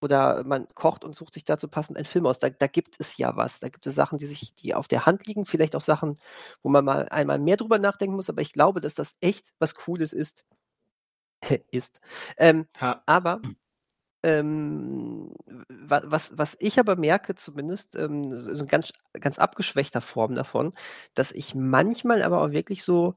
oder 0.00 0.44
man 0.44 0.68
kocht 0.74 1.02
und 1.04 1.14
sucht 1.16 1.32
sich 1.34 1.44
dazu 1.44 1.66
passend 1.66 1.96
einen 1.96 2.04
Film 2.04 2.26
aus. 2.26 2.38
Da, 2.38 2.50
da, 2.50 2.66
gibt 2.66 3.00
es 3.00 3.16
ja 3.16 3.36
was. 3.36 3.60
Da 3.60 3.68
gibt 3.70 3.86
es 3.86 3.94
Sachen, 3.94 4.18
die 4.18 4.26
sich, 4.26 4.54
die 4.54 4.74
auf 4.74 4.86
der 4.86 5.06
Hand 5.06 5.26
liegen, 5.26 5.46
vielleicht 5.46 5.74
auch 5.74 5.80
Sachen, 5.80 6.20
wo 6.62 6.68
man 6.68 6.84
mal 6.84 7.08
einmal 7.08 7.38
mehr 7.38 7.56
drüber 7.56 7.78
nachdenken 7.78 8.14
muss, 8.14 8.28
aber 8.28 8.42
ich 8.42 8.52
glaube, 8.52 8.80
dass 8.80 8.94
das 8.94 9.16
echt 9.20 9.54
was 9.58 9.74
Cooles 9.74 10.12
ist. 10.12 10.44
ist. 11.70 12.00
Ähm, 12.36 12.66
aber 13.06 13.40
ähm, 14.22 15.32
was, 15.68 16.36
was 16.36 16.56
ich 16.58 16.78
aber 16.78 16.96
merke, 16.96 17.34
zumindest, 17.34 17.94
ähm, 17.96 18.32
so 18.34 18.50
eine 18.50 18.66
ganz, 18.66 18.92
ganz 19.12 19.38
abgeschwächter 19.38 20.00
Form 20.00 20.34
davon, 20.34 20.72
dass 21.14 21.30
ich 21.32 21.54
manchmal 21.54 22.22
aber 22.22 22.40
auch 22.40 22.50
wirklich 22.50 22.84
so 22.84 23.16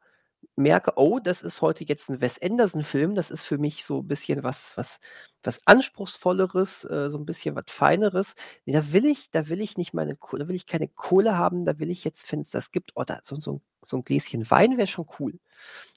merke, 0.56 0.94
oh, 0.98 1.20
das 1.20 1.42
ist 1.42 1.62
heute 1.62 1.84
jetzt 1.86 2.10
ein 2.10 2.20
Wes 2.22 2.42
Anderson-Film, 2.42 3.16
das 3.16 3.32
ist 3.32 3.44
für 3.44 3.58
mich 3.58 3.86
so 3.86 4.00
ein 4.02 4.08
bisschen 4.08 4.44
was, 4.44 4.76
was, 4.76 5.00
was 5.44 5.62
Anspruchsvolleres, 5.66 6.84
äh, 6.86 7.10
so 7.10 7.18
ein 7.18 7.26
bisschen 7.26 7.56
was 7.56 7.66
Feineres. 7.70 8.36
Nee, 8.66 8.74
da 8.74 8.92
will 8.92 9.06
ich, 9.06 9.32
da 9.32 9.50
will 9.50 9.62
ich 9.62 9.78
nicht 9.78 9.94
meine, 9.94 10.16
da 10.16 10.48
will 10.48 10.56
ich 10.56 10.66
keine 10.66 10.88
Kohle 10.90 11.38
haben, 11.38 11.66
da 11.66 11.80
will 11.80 11.90
ich 11.90 12.04
jetzt, 12.04 12.32
wenn 12.32 12.42
es 12.42 12.50
das 12.50 12.72
gibt, 12.72 12.92
oh, 12.96 13.04
da, 13.04 13.20
so, 13.24 13.36
so, 13.38 13.62
so 13.86 13.98
ein 13.98 14.04
Gläschen 14.04 14.50
Wein 14.52 14.78
wäre 14.78 14.88
schon 14.88 15.06
cool. 15.20 15.40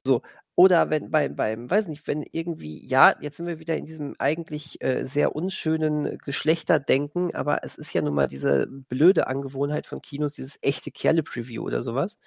So. 0.05 0.23
Oder 0.61 0.91
wenn 0.91 1.11
beim, 1.11 1.37
beim, 1.37 1.71
weiß 1.71 1.89
nicht, 1.89 2.07
wenn 2.07 2.23
irgendwie, 2.23 2.87
ja, 2.87 3.15
jetzt 3.23 3.39
sind 3.39 3.47
wir 3.47 3.59
wieder 3.61 3.79
in 3.79 3.87
diesem 3.87 4.15
eigentlich 4.19 4.79
äh, 4.83 5.07
sehr 5.07 5.35
unschönen 5.35 6.19
Geschlechterdenken, 6.19 7.35
aber 7.35 7.65
es 7.65 7.77
ist 7.77 7.95
ja 7.95 8.03
nun 8.03 8.13
mal 8.13 8.29
diese 8.29 8.67
blöde 8.67 9.27
Angewohnheit 9.27 9.87
von 9.87 10.03
Kinos, 10.03 10.35
dieses 10.35 10.59
echte 10.61 10.91
Kerle-Preview 10.91 11.63
oder 11.63 11.81
sowas. 11.81 12.19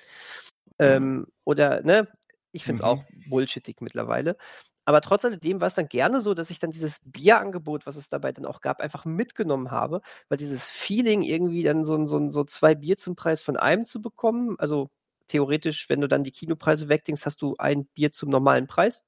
Ähm, 0.79 1.27
oder, 1.43 1.83
ne, 1.83 2.07
ich 2.51 2.63
finde 2.65 2.81
es 2.81 2.81
mhm. 2.81 2.87
auch 2.87 3.03
bullshittig 3.29 3.81
mittlerweile. 3.81 4.35
Aber 4.83 5.01
trotz 5.01 5.25
alledem 5.25 5.61
war 5.61 5.67
es 5.67 5.75
dann 5.75 5.87
gerne 5.87 6.19
so, 6.19 6.33
dass 6.33 6.49
ich 6.49 6.57
dann 6.57 6.71
dieses 6.71 7.01
Bierangebot, 7.05 7.85
was 7.85 7.97
es 7.97 8.09
dabei 8.09 8.31
dann 8.31 8.47
auch 8.47 8.61
gab, 8.61 8.81
einfach 8.81 9.05
mitgenommen 9.05 9.69
habe, 9.69 10.01
weil 10.27 10.39
dieses 10.39 10.71
Feeling 10.71 11.21
irgendwie 11.21 11.61
dann 11.61 11.85
so, 11.85 12.03
so, 12.07 12.31
so 12.31 12.43
zwei 12.45 12.73
Bier 12.73 12.97
zum 12.97 13.15
Preis 13.15 13.43
von 13.43 13.57
einem 13.57 13.85
zu 13.85 14.01
bekommen, 14.01 14.55
also 14.57 14.89
theoretisch, 15.27 15.89
wenn 15.89 16.01
du 16.01 16.07
dann 16.07 16.23
die 16.23 16.31
Kinopreise 16.31 16.89
wegdenkst, 16.89 17.25
hast 17.25 17.41
du 17.41 17.55
ein 17.57 17.85
Bier 17.85 18.11
zum 18.11 18.29
normalen 18.29 18.67
Preis 18.67 19.03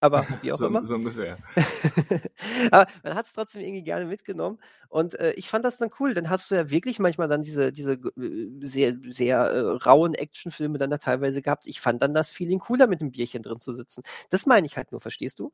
aber 0.00 0.26
wie 0.42 0.52
auch 0.52 0.56
so, 0.56 0.66
immer. 0.66 0.84
So 0.84 0.94
ungefähr. 0.94 1.38
aber 2.70 2.86
man 3.02 3.14
hat 3.14 3.26
es 3.26 3.32
trotzdem 3.32 3.62
irgendwie 3.62 3.82
gerne 3.82 4.06
mitgenommen 4.06 4.58
und 4.88 5.14
äh, 5.18 5.32
ich 5.32 5.48
fand 5.48 5.64
das 5.64 5.76
dann 5.76 5.90
cool. 6.00 6.14
Dann 6.14 6.30
hast 6.30 6.50
du 6.50 6.54
ja 6.54 6.70
wirklich 6.70 6.98
manchmal 6.98 7.28
dann 7.28 7.42
diese, 7.42 7.72
diese 7.72 7.92
äh, 7.92 8.50
sehr, 8.62 8.96
sehr 9.08 9.38
äh, 9.38 9.60
rauen 9.60 10.14
Actionfilme 10.14 10.78
dann 10.78 10.90
da 10.90 10.98
teilweise 10.98 11.42
gehabt. 11.42 11.66
Ich 11.66 11.80
fand 11.80 12.02
dann 12.02 12.14
das 12.14 12.32
Feeling 12.32 12.58
cooler, 12.58 12.86
mit 12.86 13.00
einem 13.00 13.12
Bierchen 13.12 13.42
drin 13.42 13.60
zu 13.60 13.72
sitzen. 13.72 14.02
Das 14.30 14.46
meine 14.46 14.66
ich 14.66 14.76
halt 14.76 14.90
nur, 14.90 15.00
verstehst 15.00 15.38
du? 15.38 15.52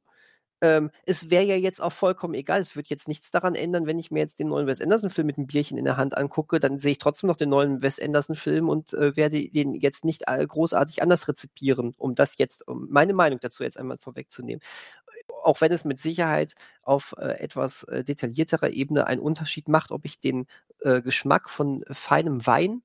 Ähm, 0.62 0.90
es 1.04 1.30
wäre 1.30 1.44
ja 1.44 1.56
jetzt 1.56 1.82
auch 1.82 1.92
vollkommen 1.92 2.34
egal. 2.34 2.60
Es 2.60 2.76
wird 2.76 2.88
jetzt 2.88 3.08
nichts 3.08 3.30
daran 3.30 3.54
ändern, 3.54 3.86
wenn 3.86 3.98
ich 3.98 4.10
mir 4.10 4.20
jetzt 4.20 4.38
den 4.38 4.48
neuen 4.48 4.66
Wes 4.66 4.80
Anderson-Film 4.80 5.26
mit 5.26 5.36
einem 5.36 5.46
Bierchen 5.46 5.76
in 5.76 5.84
der 5.84 5.96
Hand 5.96 6.16
angucke, 6.16 6.60
dann 6.60 6.78
sehe 6.78 6.92
ich 6.92 6.98
trotzdem 6.98 7.28
noch 7.28 7.36
den 7.36 7.50
neuen 7.50 7.82
Wes 7.82 8.00
Anderson-Film 8.00 8.68
und 8.68 8.94
äh, 8.94 9.16
werde 9.16 9.48
den 9.50 9.74
jetzt 9.74 10.04
nicht 10.04 10.24
großartig 10.26 11.02
anders 11.02 11.28
rezipieren, 11.28 11.94
um 11.98 12.14
das 12.14 12.38
jetzt, 12.38 12.66
um 12.66 12.86
meine 12.90 13.12
Meinung 13.12 13.38
dazu 13.40 13.62
jetzt 13.64 13.78
einmal 13.78 13.98
vorwegzunehmen. 13.98 14.62
Auch 15.42 15.60
wenn 15.60 15.72
es 15.72 15.84
mit 15.84 15.98
Sicherheit 15.98 16.54
auf 16.82 17.14
äh, 17.18 17.38
etwas 17.38 17.84
äh, 17.84 18.02
detaillierterer 18.04 18.70
Ebene 18.70 19.06
einen 19.06 19.20
Unterschied 19.20 19.68
macht, 19.68 19.90
ob 19.90 20.04
ich 20.04 20.20
den 20.20 20.46
äh, 20.80 21.02
Geschmack 21.02 21.50
von 21.50 21.84
feinem 21.90 22.46
Wein 22.46 22.82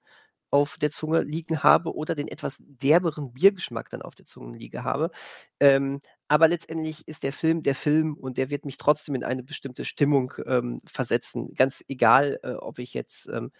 auf 0.51 0.77
der 0.77 0.91
Zunge 0.91 1.21
liegen 1.21 1.63
habe 1.63 1.95
oder 1.95 2.13
den 2.13 2.27
etwas 2.27 2.57
derberen 2.59 3.33
Biergeschmack 3.33 3.89
dann 3.89 4.01
auf 4.01 4.15
der 4.15 4.25
Zunge 4.25 4.57
liege 4.57 4.83
habe. 4.83 5.11
Ähm, 5.59 6.01
aber 6.27 6.47
letztendlich 6.47 7.07
ist 7.07 7.23
der 7.23 7.33
Film 7.33 7.63
der 7.63 7.75
Film 7.75 8.13
und 8.15 8.37
der 8.37 8.49
wird 8.49 8.65
mich 8.65 8.77
trotzdem 8.77 9.15
in 9.15 9.23
eine 9.23 9.43
bestimmte 9.43 9.85
Stimmung 9.85 10.33
ähm, 10.45 10.79
versetzen. 10.85 11.53
Ganz 11.55 11.83
egal, 11.87 12.39
äh, 12.43 12.53
ob 12.53 12.79
ich 12.79 12.93
jetzt 12.93 13.27
ähm, 13.27 13.51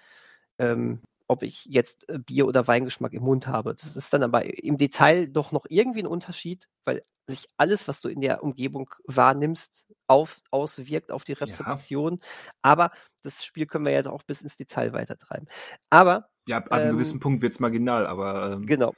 ähm 0.60 1.02
ob 1.32 1.44
ich 1.44 1.64
jetzt 1.64 2.10
äh, 2.10 2.20
Bier- 2.20 2.46
oder 2.46 2.68
Weingeschmack 2.68 3.14
im 3.14 3.24
Mund 3.24 3.48
habe. 3.48 3.74
Das 3.74 3.96
ist 3.96 4.14
dann 4.14 4.22
aber 4.22 4.44
im 4.62 4.78
Detail 4.78 5.30
doch 5.30 5.54
noch 5.54 5.66
irgendwie 5.70 6.04
ein 6.04 6.08
Unterschied, 6.08 6.68
weil 6.84 7.04
sich 7.26 7.48
alles, 7.56 7.88
was 7.88 8.02
du 8.02 8.10
in 8.10 8.20
der 8.20 8.44
Umgebung 8.44 8.94
wahrnimmst, 9.06 9.86
auf, 10.08 10.42
auswirkt 10.52 11.10
auf 11.10 11.24
die 11.24 11.32
Rezeption. 11.32 12.20
Ja. 12.22 12.52
Aber 12.64 12.92
das 13.24 13.46
Spiel 13.46 13.66
können 13.66 13.86
wir 13.86 13.94
jetzt 13.94 14.10
auch 14.10 14.24
bis 14.24 14.42
ins 14.42 14.58
Detail 14.58 14.92
weitertreiben. 14.92 15.48
Aber 15.90 16.31
ja, 16.48 16.58
ab 16.58 16.72
einem 16.72 16.90
ähm, 16.90 16.94
gewissen 16.94 17.20
Punkt 17.20 17.42
wird 17.42 17.54
es 17.54 17.60
marginal, 17.60 18.08
aber 18.08 18.54
ähm, 18.54 18.66
genau. 18.66 18.94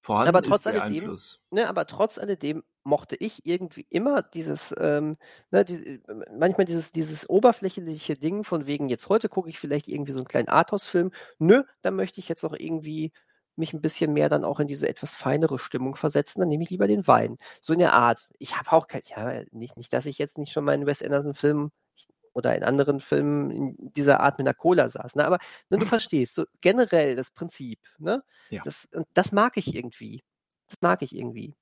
vorhanden 0.00 0.28
aber 0.28 0.42
trotz 0.42 0.56
ist 0.56 0.66
der 0.66 0.82
alledem, 0.82 1.02
Einfluss. 1.02 1.40
Ne, 1.50 1.68
aber 1.68 1.86
trotz 1.86 2.18
alledem 2.18 2.62
mochte 2.84 3.16
ich 3.16 3.46
irgendwie 3.46 3.86
immer 3.90 4.22
dieses, 4.22 4.74
ähm, 4.78 5.16
ne, 5.50 5.64
die, 5.64 6.00
manchmal 6.36 6.64
dieses, 6.64 6.92
dieses 6.92 7.28
oberflächliche 7.28 8.14
Ding 8.14 8.44
von 8.44 8.66
wegen, 8.66 8.88
jetzt 8.88 9.08
heute 9.08 9.28
gucke 9.28 9.48
ich 9.48 9.58
vielleicht 9.58 9.88
irgendwie 9.88 10.12
so 10.12 10.18
einen 10.18 10.28
kleinen 10.28 10.48
Arthouse-Film. 10.48 11.12
Nö, 11.38 11.62
da 11.82 11.90
möchte 11.90 12.20
ich 12.20 12.28
jetzt 12.28 12.44
auch 12.44 12.54
irgendwie 12.54 13.12
mich 13.56 13.72
ein 13.74 13.82
bisschen 13.82 14.12
mehr 14.12 14.28
dann 14.28 14.44
auch 14.44 14.60
in 14.60 14.66
diese 14.66 14.88
etwas 14.88 15.12
feinere 15.12 15.58
Stimmung 15.58 15.94
versetzen, 15.94 16.40
dann 16.40 16.48
nehme 16.48 16.64
ich 16.64 16.70
lieber 16.70 16.88
den 16.88 17.06
Wein. 17.06 17.38
So 17.60 17.72
in 17.72 17.78
der 17.80 17.92
Art. 17.92 18.32
Ich 18.38 18.56
habe 18.56 18.72
auch 18.72 18.86
kein, 18.86 19.02
ja, 19.04 19.42
nicht, 19.50 19.76
nicht, 19.76 19.92
dass 19.92 20.06
ich 20.06 20.18
jetzt 20.18 20.38
nicht 20.38 20.52
schon 20.52 20.64
mal 20.64 20.72
einen 20.72 20.86
Wes 20.86 21.02
Anderson-Film 21.02 21.70
oder 22.32 22.56
in 22.56 22.64
anderen 22.64 23.00
Filmen 23.00 23.50
in 23.50 23.76
dieser 23.92 24.20
Art 24.20 24.38
mit 24.38 24.46
einer 24.46 24.54
Cola 24.54 24.88
saß. 24.88 25.16
Ne? 25.16 25.24
Aber 25.24 25.38
ne, 25.70 25.78
du 25.78 25.86
verstehst, 25.86 26.34
so 26.34 26.44
generell 26.60 27.16
das 27.16 27.30
Prinzip. 27.30 27.78
Ne? 27.98 28.22
Ja. 28.50 28.62
Das, 28.64 28.88
das 29.14 29.32
mag 29.32 29.56
ich 29.56 29.74
irgendwie. 29.74 30.22
Das 30.68 30.80
mag 30.80 31.02
ich 31.02 31.14
irgendwie. 31.14 31.54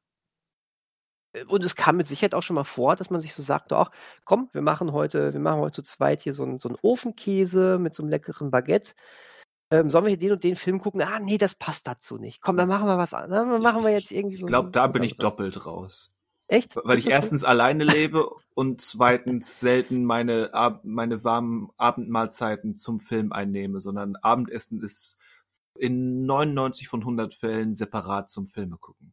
Und 1.46 1.64
es 1.64 1.76
kam 1.76 1.96
mit 1.96 2.08
Sicherheit 2.08 2.34
auch 2.34 2.42
schon 2.42 2.54
mal 2.54 2.64
vor, 2.64 2.96
dass 2.96 3.10
man 3.10 3.20
sich 3.20 3.34
so 3.34 3.42
sagt, 3.42 3.72
auch, 3.72 3.90
komm, 4.24 4.48
wir 4.52 4.62
machen 4.62 4.92
heute, 4.92 5.32
wir 5.32 5.40
machen 5.40 5.60
heute 5.60 5.82
zu 5.82 5.82
zweit 5.82 6.20
hier 6.22 6.32
so 6.32 6.42
einen, 6.42 6.58
so 6.58 6.68
einen 6.68 6.78
Ofenkäse 6.82 7.78
mit 7.78 7.94
so 7.94 8.02
einem 8.02 8.10
leckeren 8.10 8.50
Baguette. 8.50 8.94
Ähm, 9.70 9.90
sollen 9.90 10.04
wir 10.04 10.10
hier 10.10 10.18
den 10.18 10.32
und 10.32 10.42
den 10.42 10.56
Film 10.56 10.80
gucken? 10.80 11.00
Ah, 11.02 11.20
nee, 11.20 11.38
das 11.38 11.54
passt 11.54 11.86
dazu 11.86 12.18
nicht. 12.18 12.40
Komm, 12.40 12.56
dann 12.56 12.68
machen 12.68 12.88
wir 12.88 12.98
was 12.98 13.14
an. 13.14 13.30
Dann 13.30 13.62
machen 13.62 13.84
wir 13.84 13.90
jetzt 13.90 14.10
irgendwie 14.10 14.34
so. 14.34 14.46
Ich 14.46 14.48
glaube, 14.48 14.70
da 14.70 14.88
bin 14.88 15.04
ich 15.04 15.16
doppelt 15.16 15.64
raus. 15.64 16.12
Echt? 16.50 16.76
Weil 16.82 16.98
ich 16.98 17.08
erstens 17.08 17.42
so? 17.42 17.46
alleine 17.46 17.84
lebe 17.84 18.28
und 18.54 18.80
zweitens 18.80 19.60
selten 19.60 20.04
meine, 20.04 20.50
meine 20.82 21.22
warmen 21.22 21.70
Abendmahlzeiten 21.76 22.74
zum 22.74 22.98
Film 22.98 23.32
einnehme, 23.32 23.80
sondern 23.80 24.16
Abendessen 24.16 24.82
ist 24.82 25.16
in 25.78 26.26
99 26.26 26.88
von 26.88 27.00
100 27.00 27.34
Fällen 27.34 27.76
separat 27.76 28.30
zum 28.30 28.46
Filme 28.46 28.78
gucken. 28.78 29.12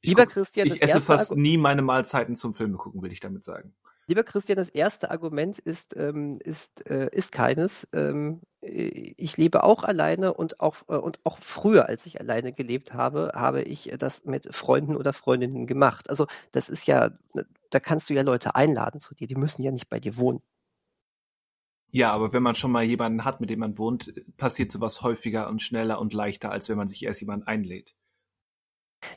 Ich 0.00 0.08
Lieber 0.08 0.24
guck, 0.24 0.34
Christian, 0.34 0.66
ich 0.66 0.80
esse 0.80 1.02
fast 1.02 1.36
nie 1.36 1.58
meine 1.58 1.82
Mahlzeiten 1.82 2.34
zum 2.34 2.54
Filme 2.54 2.78
gucken, 2.78 3.02
will 3.02 3.12
ich 3.12 3.20
damit 3.20 3.44
sagen. 3.44 3.74
Lieber 4.12 4.24
Christian, 4.24 4.58
das 4.58 4.68
erste 4.68 5.10
Argument 5.10 5.58
ist, 5.58 5.96
ähm, 5.96 6.38
ist, 6.44 6.86
äh, 6.86 7.08
ist 7.12 7.32
keines. 7.32 7.88
Ähm, 7.94 8.42
ich 8.60 9.38
lebe 9.38 9.64
auch 9.64 9.84
alleine 9.84 10.34
und 10.34 10.60
auch, 10.60 10.82
äh, 10.88 10.96
und 10.96 11.18
auch 11.24 11.38
früher, 11.38 11.88
als 11.88 12.04
ich 12.04 12.20
alleine 12.20 12.52
gelebt 12.52 12.92
habe, 12.92 13.32
habe 13.34 13.62
ich 13.62 13.90
das 13.98 14.26
mit 14.26 14.54
Freunden 14.54 14.96
oder 14.98 15.14
Freundinnen 15.14 15.66
gemacht. 15.66 16.10
Also 16.10 16.26
das 16.50 16.68
ist 16.68 16.86
ja, 16.86 17.12
da 17.70 17.80
kannst 17.80 18.10
du 18.10 18.14
ja 18.14 18.20
Leute 18.20 18.54
einladen 18.54 19.00
zu 19.00 19.14
dir, 19.14 19.26
die 19.26 19.34
müssen 19.34 19.62
ja 19.62 19.72
nicht 19.72 19.88
bei 19.88 19.98
dir 19.98 20.18
wohnen. 20.18 20.42
Ja, 21.90 22.12
aber 22.12 22.34
wenn 22.34 22.42
man 22.42 22.54
schon 22.54 22.70
mal 22.70 22.84
jemanden 22.84 23.24
hat, 23.24 23.40
mit 23.40 23.48
dem 23.48 23.60
man 23.60 23.78
wohnt, 23.78 24.12
passiert 24.36 24.72
sowas 24.72 25.00
häufiger 25.00 25.48
und 25.48 25.62
schneller 25.62 25.98
und 25.98 26.12
leichter, 26.12 26.52
als 26.52 26.68
wenn 26.68 26.76
man 26.76 26.90
sich 26.90 27.02
erst 27.02 27.22
jemanden 27.22 27.46
einlädt. 27.46 27.94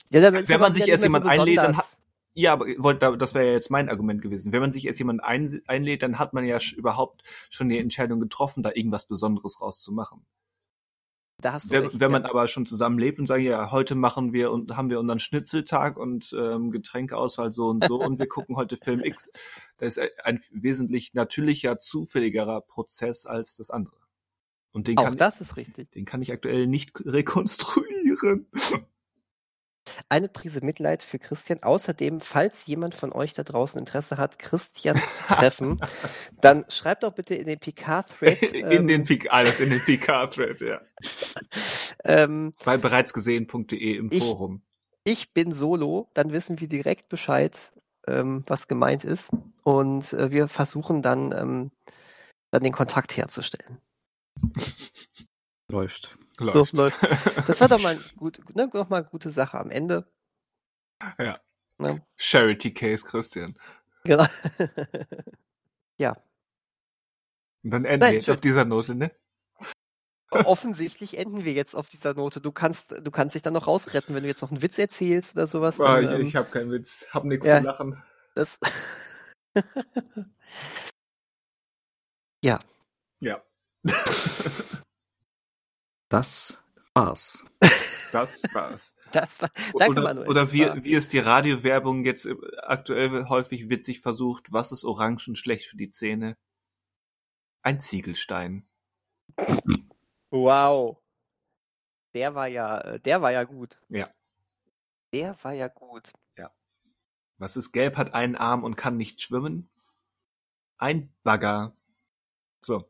Ja, 0.10 0.32
wenn 0.32 0.62
man 0.62 0.74
sich 0.74 0.88
erst 0.88 1.04
jemanden 1.04 1.28
einlädt, 1.28 1.58
dann 1.58 1.76
hat, 1.76 1.98
ja, 2.36 2.54
aber 2.54 3.16
das 3.18 3.34
wäre 3.34 3.46
ja 3.46 3.52
jetzt 3.54 3.72
mein 3.72 3.90
Argument 3.90 4.22
gewesen. 4.22 4.52
Wenn 4.52 4.62
man 4.62 4.74
sich 4.74 4.86
erst 4.86 5.00
jemanden 5.00 5.22
ein, 5.22 5.62
einlädt, 5.68 6.04
dann 6.04 6.20
hat 6.20 6.34
man 6.34 6.46
ja 6.46 6.58
überhaupt 6.76 7.24
schon 7.50 7.70
die 7.70 7.80
Entscheidung 7.80 8.20
getroffen, 8.20 8.62
da 8.62 8.72
irgendwas 8.74 9.08
Besonderes 9.08 9.62
rauszumachen. 9.62 10.26
Da 11.42 11.54
hast 11.54 11.66
du 11.66 11.70
wenn, 11.72 11.84
recht, 11.84 12.00
wenn 12.00 12.12
man 12.12 12.24
aber 12.24 12.48
schon 12.48 12.66
zusammen 12.66 13.00
lebt 13.00 13.20
und 13.20 13.28
sagt, 13.28 13.42
ja, 13.42 13.72
heute 13.72 13.96
machen 13.96 14.34
wir 14.34 14.52
und 14.52 14.76
haben 14.76 14.90
wir 14.90 15.00
unseren 15.00 15.20
Schnitzeltag 15.20 15.98
und 15.98 16.36
ähm, 16.38 16.72
Getränkeauswahl 16.72 17.54
so 17.54 17.68
und 17.68 17.86
so 17.86 18.02
und 18.02 18.20
wir 18.20 18.28
gucken 18.28 18.58
heute 18.58 18.78
Film 18.78 19.02
X, 19.02 19.32
das 19.78 19.98
ist 19.98 20.12
ein 20.24 20.42
wesentlich 20.52 21.14
natürlicher, 21.14 21.80
zufälligerer 21.80 22.62
Prozess 22.62 23.26
als 23.26 23.56
das 23.56 23.70
andere. 23.70 23.96
Und 24.74 24.90
den 24.90 24.98
Auch 24.98 25.06
kann, 25.06 25.18
das 25.18 25.40
ist 25.40 25.56
richtig. 25.56 25.92
Den 25.92 26.04
kann 26.04 26.22
ich 26.22 26.34
aktuell 26.34 26.68
nicht 26.68 26.92
rekonstruieren. 27.06 28.48
Eine 30.10 30.30
Prise 30.30 30.62
Mitleid 30.64 31.04
für 31.04 31.20
Christian. 31.20 31.64
Außerdem, 31.64 32.22
falls 32.22 32.66
jemand 32.66 32.96
von 32.96 33.12
euch 33.12 33.34
da 33.34 33.44
draußen 33.44 33.80
Interesse 33.80 34.18
hat, 34.18 34.40
Christian 34.40 34.98
zu 34.98 35.24
treffen, 35.28 35.80
dann 36.42 36.66
schreibt 36.70 37.04
doch 37.04 37.14
bitte 37.14 37.36
in 37.36 37.48
den 37.48 37.60
PK-Thread. 37.60 38.42
in 38.54 38.72
ähm, 38.72 38.88
den 38.88 39.04
PK, 39.06 39.30
alles 39.30 39.60
in 39.60 39.70
den 39.70 39.82
PK-Thread, 39.82 40.62
ja. 40.62 40.82
ähm, 42.04 42.54
Bei 42.64 42.78
bereitsgesehen.de 42.78 43.96
im 43.96 44.10
ich, 44.12 44.20
Forum. 44.20 44.62
Ich 45.04 45.34
bin 45.34 45.54
solo, 45.54 46.10
dann 46.14 46.32
wissen 46.32 46.60
wir 46.60 46.68
direkt 46.68 47.10
Bescheid, 47.10 47.58
ähm, 48.08 48.44
was 48.48 48.68
gemeint 48.68 49.04
ist. 49.04 49.30
Und 49.64 50.14
äh, 50.14 50.32
wir 50.32 50.48
versuchen 50.48 51.02
dann, 51.02 51.32
ähm, 51.32 51.72
dann 52.52 52.64
den 52.64 52.74
Kontakt 52.74 53.16
herzustellen. 53.16 53.80
Läuft. 55.68 56.18
Läuft. 56.38 56.76
So, 56.76 56.84
läuft. 56.84 56.98
Das 57.48 57.62
war 57.62 57.68
doch 57.68 57.82
mal, 57.82 57.98
gut, 58.18 58.40
ne, 58.56 58.70
doch 58.72 58.90
mal 58.90 58.98
eine 58.98 59.10
gute 59.10 59.30
Sache 59.30 59.58
am 59.58 59.70
Ende. 59.70 60.12
Ja. 61.20 61.40
Ne? 61.78 62.06
Charity 62.16 62.74
Case, 62.74 63.06
Christian. 63.06 63.58
Genau. 64.04 64.26
ja. 65.98 66.18
Und 67.64 67.72
dann 67.72 67.86
enden 67.86 68.00
Nein, 68.00 68.12
wir 68.12 68.18
jetzt 68.20 68.30
auf 68.30 68.42
dieser 68.42 68.66
Note, 68.66 68.96
ne? 68.96 69.12
Offensichtlich 70.32 71.18
enden 71.18 71.46
wir 71.46 71.54
jetzt 71.54 71.76
auf 71.76 71.90
dieser 71.90 72.14
Note. 72.14 72.42
Du 72.42 72.52
kannst, 72.52 72.92
du 72.92 73.12
kannst 73.12 73.36
dich 73.36 73.42
dann 73.42 73.54
noch 73.54 73.68
rausretten, 73.68 74.14
wenn 74.14 74.24
du 74.24 74.30
jetzt 74.30 74.42
noch 74.42 74.52
einen 74.52 74.62
Witz 74.62 74.78
erzählst 74.78 75.36
oder 75.36 75.48
sowas. 75.48 75.78
Dann, 75.78 76.04
ich 76.04 76.12
ähm, 76.12 76.22
ich 76.22 76.36
habe 76.36 76.50
keinen 76.50 76.72
Witz, 76.72 77.08
hab 77.12 77.24
nichts 77.24 77.48
ja, 77.48 77.60
zu 77.60 77.66
lachen. 77.66 78.04
Das 78.36 78.60
ja. 82.44 82.60
Ja. 83.22 83.42
Das 86.16 86.58
war's. 86.94 87.44
Das 88.14 88.42
war's. 88.54 88.96
Das 89.12 89.42
war, 89.42 89.50
danke, 89.78 89.92
oder, 89.92 90.02
Manuel. 90.02 90.28
Oder 90.28 90.52
wie, 90.52 90.84
wie 90.84 90.94
es 90.94 91.08
die 91.08 91.20
Radiowerbung 91.20 92.04
jetzt 92.04 92.28
aktuell 92.58 93.30
häufig 93.30 93.70
witzig 93.70 94.02
versucht, 94.02 94.52
was 94.52 94.72
ist 94.74 94.84
Orangen 94.84 95.36
schlecht 95.36 95.68
für 95.68 95.78
die 95.78 95.90
Zähne? 95.90 96.38
Ein 97.62 97.80
Ziegelstein. 97.80 98.68
Wow. 100.32 100.98
Der 102.14 102.36
war 102.36 102.48
ja, 102.48 102.98
der 102.98 103.22
war 103.22 103.32
ja 103.32 103.44
gut. 103.44 103.78
Ja. 103.90 104.10
Der 105.14 105.38
war 105.44 105.54
ja 105.54 105.68
gut. 105.68 106.12
Ja. 106.38 106.52
Was 107.38 107.56
ist 107.56 107.72
gelb, 107.72 107.96
hat 107.96 108.14
einen 108.14 108.36
Arm 108.36 108.64
und 108.64 108.76
kann 108.76 108.98
nicht 108.98 109.22
schwimmen? 109.22 109.70
Ein 110.78 111.14
Bagger. 111.24 111.76
So 112.62 112.90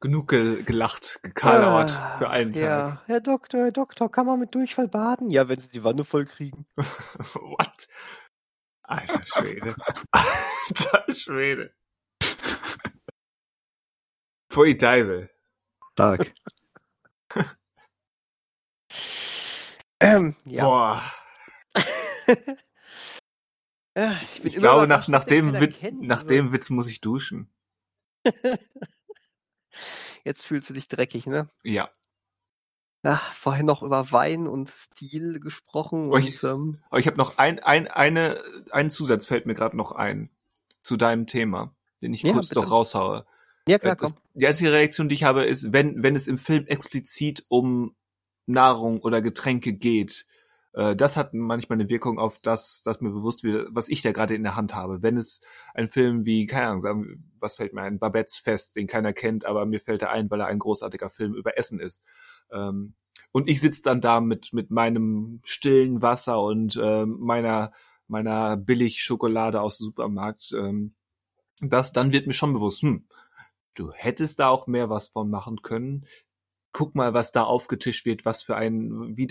genug 0.00 0.28
ge 0.28 0.62
gelacht, 0.62 1.20
gekalauert 1.22 1.96
ah, 1.96 2.18
für 2.18 2.28
einen 2.30 2.52
ja. 2.52 2.90
Tag. 2.90 3.02
Herr 3.06 3.20
Doktor, 3.20 3.60
Herr 3.60 3.72
Doktor, 3.72 4.10
kann 4.10 4.26
man 4.26 4.38
mit 4.38 4.54
Durchfall 4.54 4.88
baden? 4.88 5.30
Ja, 5.30 5.48
wenn 5.48 5.60
Sie 5.60 5.68
die 5.68 5.84
Wanne 5.84 6.04
voll 6.04 6.26
kriegen. 6.26 6.66
What? 6.76 7.88
Alter 8.82 9.22
Schwede. 9.24 9.74
Alter 10.12 11.14
Schwede. 11.14 11.74
Pfui 14.50 14.76
Teufel. 14.78 15.30
Stark. 15.92 16.32
ähm, 20.00 20.36
ja. 20.44 20.64
Boah. 20.64 21.02
ich, 23.94 24.44
ich 24.44 24.54
glaube, 24.56 24.86
nach, 24.86 25.08
nach, 25.08 25.24
dem, 25.24 25.58
Witz, 25.58 25.74
nach 26.00 26.22
dem 26.22 26.52
Witz 26.52 26.70
muss 26.70 26.88
ich 26.88 27.00
duschen. 27.00 27.50
Jetzt 30.24 30.46
fühlst 30.46 30.70
du 30.70 30.74
dich 30.74 30.88
dreckig, 30.88 31.26
ne? 31.26 31.48
Ja. 31.62 31.90
Ach, 33.02 33.32
vorhin 33.32 33.66
noch 33.66 33.82
über 33.82 34.10
Wein 34.10 34.46
und 34.46 34.68
Stil 34.68 35.38
gesprochen. 35.38 36.08
Aber 36.08 36.18
ich, 36.18 36.42
ähm, 36.42 36.78
ich 36.96 37.06
habe 37.06 37.16
noch 37.16 37.38
ein, 37.38 37.60
ein, 37.60 37.86
eine, 37.86 38.42
einen 38.70 38.90
Zusatz 38.90 39.26
fällt 39.26 39.46
mir 39.46 39.54
gerade 39.54 39.76
noch 39.76 39.92
ein 39.92 40.30
zu 40.80 40.96
deinem 40.96 41.26
Thema, 41.26 41.74
den 42.02 42.12
ich 42.14 42.22
ja, 42.22 42.32
kurz 42.32 42.48
bitte. 42.48 42.62
doch 42.62 42.70
raushaue. 42.70 43.26
Ja, 43.68 43.78
klar, 43.78 43.96
komm. 43.96 44.12
Die 44.34 44.46
einzige 44.46 44.72
Reaktion, 44.72 45.08
die 45.08 45.14
ich 45.14 45.24
habe, 45.24 45.44
ist, 45.44 45.72
wenn, 45.72 46.02
wenn 46.02 46.16
es 46.16 46.28
im 46.28 46.38
Film 46.38 46.66
explizit 46.66 47.44
um 47.48 47.94
Nahrung 48.46 49.00
oder 49.00 49.22
Getränke 49.22 49.72
geht, 49.72 50.26
äh, 50.30 50.35
das 50.76 51.16
hat 51.16 51.32
manchmal 51.32 51.80
eine 51.80 51.88
Wirkung 51.88 52.18
auf 52.18 52.38
das, 52.38 52.82
dass 52.82 53.00
mir 53.00 53.08
bewusst 53.08 53.44
wird, 53.44 53.68
was 53.70 53.88
ich 53.88 54.02
da 54.02 54.12
gerade 54.12 54.34
in 54.34 54.42
der 54.42 54.56
Hand 54.56 54.74
habe. 54.74 55.02
Wenn 55.02 55.16
es 55.16 55.40
ein 55.72 55.88
Film 55.88 56.26
wie, 56.26 56.44
keine 56.44 56.66
Ahnung, 56.66 56.82
sagen, 56.82 57.32
was 57.40 57.56
fällt 57.56 57.72
mir 57.72 57.80
ein, 57.80 57.98
Babettes 57.98 58.36
Fest, 58.36 58.76
den 58.76 58.86
keiner 58.86 59.14
kennt, 59.14 59.46
aber 59.46 59.64
mir 59.64 59.80
fällt 59.80 60.02
er 60.02 60.10
ein, 60.10 60.30
weil 60.30 60.40
er 60.40 60.48
ein 60.48 60.58
großartiger 60.58 61.08
Film 61.08 61.34
über 61.34 61.56
Essen 61.56 61.80
ist. 61.80 62.02
Ähm, 62.52 62.94
und 63.32 63.48
ich 63.48 63.62
sitze 63.62 63.80
dann 63.80 64.02
da 64.02 64.20
mit, 64.20 64.52
mit 64.52 64.70
meinem 64.70 65.40
stillen 65.44 66.02
Wasser 66.02 66.42
und 66.42 66.76
äh, 66.76 67.06
meiner, 67.06 67.72
meiner 68.06 68.58
Billig-Schokolade 68.58 69.62
aus 69.62 69.78
dem 69.78 69.84
Supermarkt. 69.84 70.52
Ähm, 70.52 70.94
das, 71.60 71.94
dann 71.94 72.12
wird 72.12 72.26
mir 72.26 72.34
schon 72.34 72.52
bewusst, 72.52 72.82
hm, 72.82 73.06
du 73.74 73.92
hättest 73.92 74.40
da 74.40 74.48
auch 74.48 74.66
mehr 74.66 74.90
was 74.90 75.08
von 75.08 75.30
machen 75.30 75.62
können 75.62 76.06
guck 76.76 76.94
mal, 76.94 77.14
was 77.14 77.32
da 77.32 77.42
aufgetischt 77.42 78.04
wird, 78.04 78.26
was 78.26 78.42
für 78.42 78.54
ein, 78.54 79.16
wie 79.16 79.26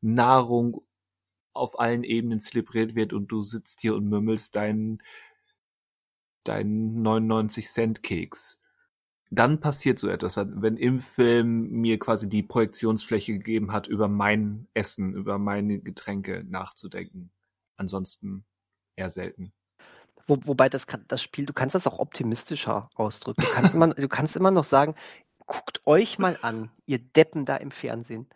Nahrung 0.00 0.84
auf 1.52 1.78
allen 1.78 2.02
Ebenen 2.02 2.40
zelebriert 2.40 2.96
wird 2.96 3.12
und 3.12 3.28
du 3.28 3.42
sitzt 3.42 3.80
hier 3.80 3.94
und 3.94 4.08
mümmelst 4.08 4.56
deinen, 4.56 5.00
deinen 6.42 7.00
99 7.00 7.68
Cent 7.68 8.02
Keks. 8.02 8.58
Dann 9.30 9.60
passiert 9.60 10.00
so 10.00 10.08
etwas, 10.08 10.36
wenn 10.36 10.76
im 10.76 10.98
Film 10.98 11.70
mir 11.70 12.00
quasi 12.00 12.28
die 12.28 12.42
Projektionsfläche 12.42 13.34
gegeben 13.34 13.70
hat, 13.70 13.86
über 13.86 14.08
mein 14.08 14.66
Essen, 14.74 15.14
über 15.14 15.38
meine 15.38 15.78
Getränke 15.78 16.42
nachzudenken. 16.42 17.30
Ansonsten 17.76 18.44
eher 18.96 19.10
selten. 19.10 19.52
Wo, 20.26 20.38
wobei 20.42 20.68
das 20.68 20.88
kann, 20.88 21.04
das 21.06 21.22
Spiel, 21.22 21.46
du 21.46 21.52
kannst 21.52 21.76
das 21.76 21.86
auch 21.86 22.00
optimistischer 22.00 22.90
ausdrücken. 22.96 23.42
Du 23.42 23.48
kannst 23.48 23.76
immer, 23.76 23.94
du 23.94 24.08
kannst 24.08 24.34
immer 24.34 24.50
noch 24.50 24.64
sagen, 24.64 24.96
guckt 25.50 25.84
euch 25.84 26.20
mal 26.20 26.38
an, 26.42 26.70
ihr 26.86 27.00
Deppen 27.00 27.44
da 27.44 27.56
im 27.56 27.72
Fernsehen. 27.72 28.28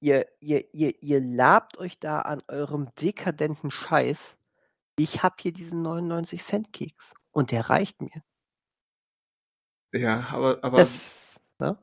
Ihr, 0.00 0.26
ihr, 0.38 0.74
ihr, 0.74 1.02
ihr 1.02 1.20
labt 1.20 1.78
euch 1.78 1.98
da 1.98 2.20
an 2.20 2.42
eurem 2.46 2.90
dekadenten 3.00 3.70
Scheiß. 3.70 4.36
Ich 4.98 5.22
habe 5.22 5.36
hier 5.40 5.52
diesen 5.52 5.80
99 5.80 6.44
Cent 6.44 6.72
Keks 6.74 7.14
und 7.32 7.52
der 7.52 7.70
reicht 7.70 8.02
mir. 8.02 8.22
Ja, 9.94 10.28
aber, 10.30 10.58
aber 10.62 10.76
das, 10.76 11.40
ne? 11.58 11.78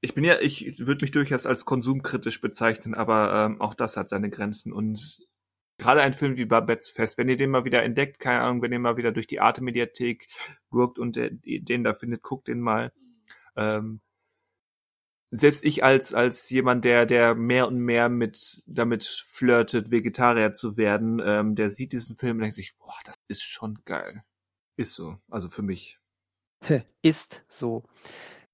ich 0.00 0.14
bin 0.14 0.24
ja, 0.24 0.40
ich 0.40 0.78
würde 0.78 1.04
mich 1.04 1.10
durchaus 1.10 1.44
als 1.44 1.66
konsumkritisch 1.66 2.40
bezeichnen, 2.40 2.94
aber 2.94 3.44
ähm, 3.44 3.60
auch 3.60 3.74
das 3.74 3.98
hat 3.98 4.08
seine 4.08 4.30
Grenzen 4.30 4.72
und 4.72 5.20
gerade 5.76 6.00
ein 6.00 6.14
Film 6.14 6.38
wie 6.38 6.46
Babettes 6.46 6.88
Fest, 6.88 7.18
wenn 7.18 7.28
ihr 7.28 7.36
den 7.36 7.50
mal 7.50 7.66
wieder 7.66 7.82
entdeckt, 7.82 8.20
keine 8.20 8.40
Ahnung, 8.40 8.62
wenn 8.62 8.72
ihr 8.72 8.78
mal 8.78 8.96
wieder 8.96 9.12
durch 9.12 9.26
die 9.26 9.40
Arte-Mediathek 9.40 10.28
gurkt 10.70 10.98
und 10.98 11.16
den 11.16 11.84
da 11.84 11.92
findet, 11.92 12.22
guckt 12.22 12.48
den 12.48 12.60
mal. 12.60 12.90
Ähm, 13.56 14.00
selbst 15.30 15.64
ich 15.64 15.82
als 15.82 16.14
als 16.14 16.48
jemand, 16.50 16.84
der 16.84 17.06
der 17.06 17.34
mehr 17.34 17.66
und 17.66 17.78
mehr 17.78 18.08
mit 18.08 18.62
damit 18.66 19.04
flirtet, 19.04 19.90
Vegetarier 19.90 20.52
zu 20.52 20.76
werden, 20.76 21.20
ähm, 21.24 21.54
der 21.54 21.70
sieht 21.70 21.92
diesen 21.92 22.16
Film 22.16 22.36
und 22.36 22.42
denkt 22.42 22.56
sich, 22.56 22.76
boah, 22.78 22.98
das 23.04 23.16
ist 23.28 23.42
schon 23.42 23.78
geil. 23.84 24.24
Ist 24.76 24.94
so, 24.94 25.18
also 25.28 25.48
für 25.48 25.62
mich. 25.62 25.98
Ist 27.02 27.44
so. 27.48 27.84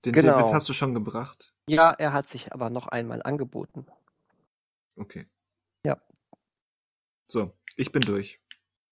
Den, 0.05 0.12
genau. 0.12 0.36
den 0.36 0.44
Witz 0.44 0.52
hast 0.52 0.68
du 0.68 0.72
schon 0.72 0.94
gebracht? 0.94 1.55
Ja, 1.68 1.92
er 1.92 2.12
hat 2.12 2.28
sich 2.28 2.52
aber 2.52 2.70
noch 2.70 2.88
einmal 2.88 3.22
angeboten. 3.22 3.86
Okay. 4.97 5.28
Ja. 5.84 6.01
So, 7.28 7.52
ich 7.76 7.92
bin 7.92 8.02
durch. 8.02 8.40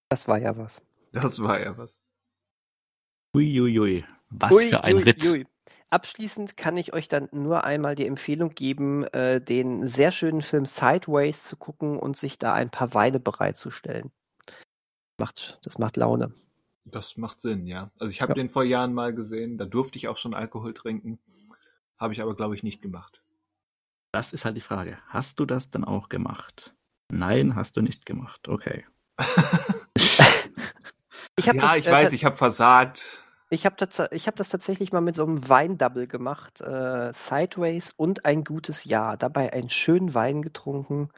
Das 0.09 0.27
war 0.27 0.39
ja 0.39 0.57
was. 0.57 0.81
Das 1.11 1.43
war 1.43 1.59
ja 1.59 1.77
was. 1.77 1.99
Uiuiui, 3.35 4.05
was 4.29 4.51
ui, 4.51 4.69
für 4.69 4.83
ein 4.83 4.95
ui, 4.95 5.03
Ritt. 5.03 5.47
Abschließend 5.91 6.55
kann 6.55 6.77
ich 6.77 6.93
euch 6.93 7.07
dann 7.07 7.29
nur 7.31 7.63
einmal 7.63 7.95
die 7.95 8.05
Empfehlung 8.05 8.51
geben, 8.51 9.05
äh, 9.05 9.41
den 9.41 9.87
sehr 9.87 10.11
schönen 10.11 10.43
Film 10.43 10.65
Sideways 10.65 11.43
zu 11.43 11.55
gucken 11.55 11.97
und 11.97 12.15
sich 12.15 12.37
da 12.37 12.53
ein 12.53 12.69
paar 12.69 12.93
Weine 12.93 13.19
bereitzustellen. 13.19 14.11
Macht, 15.17 15.59
das 15.63 15.79
macht 15.79 15.97
Laune. 15.97 16.33
Das 16.85 17.17
macht 17.17 17.41
Sinn, 17.41 17.65
ja. 17.65 17.91
Also 17.97 18.11
ich 18.11 18.21
habe 18.21 18.31
ja. 18.31 18.35
den 18.35 18.49
vor 18.49 18.63
Jahren 18.63 18.93
mal 18.93 19.13
gesehen, 19.13 19.57
da 19.57 19.65
durfte 19.65 19.97
ich 19.97 20.07
auch 20.07 20.17
schon 20.17 20.35
Alkohol 20.35 20.73
trinken, 20.73 21.19
habe 21.97 22.13
ich 22.13 22.21
aber, 22.21 22.35
glaube 22.35 22.55
ich, 22.55 22.63
nicht 22.63 22.81
gemacht. 22.81 23.23
Das 24.11 24.33
ist 24.33 24.45
halt 24.45 24.55
die 24.57 24.61
Frage. 24.61 24.99
Hast 25.07 25.39
du 25.39 25.45
das 25.45 25.69
dann 25.69 25.83
auch 25.83 26.09
gemacht? 26.09 26.75
Nein, 27.11 27.55
hast 27.55 27.77
du 27.77 27.81
nicht 27.81 28.05
gemacht. 28.05 28.47
Okay. 28.47 28.85
ich 29.95 30.17
ja, 31.45 31.53
das, 31.53 31.77
ich 31.77 31.87
äh, 31.87 31.91
weiß, 31.91 32.13
ich 32.13 32.25
habe 32.25 32.37
versagt. 32.37 33.23
Ich 33.49 33.65
habe 33.65 33.75
das, 33.77 33.97
hab 33.97 34.35
das 34.35 34.49
tatsächlich 34.49 34.91
mal 34.91 35.01
mit 35.01 35.15
so 35.15 35.25
einem 35.25 35.49
Weindouble 35.49 36.07
gemacht. 36.07 36.61
Äh, 36.61 37.11
Sideways 37.13 37.91
und 37.97 38.25
ein 38.25 38.43
gutes 38.43 38.83
Jahr. 38.85 39.17
Dabei 39.17 39.51
einen 39.53 39.69
schönen 39.69 40.13
Wein 40.13 40.41
getrunken. 40.43 41.09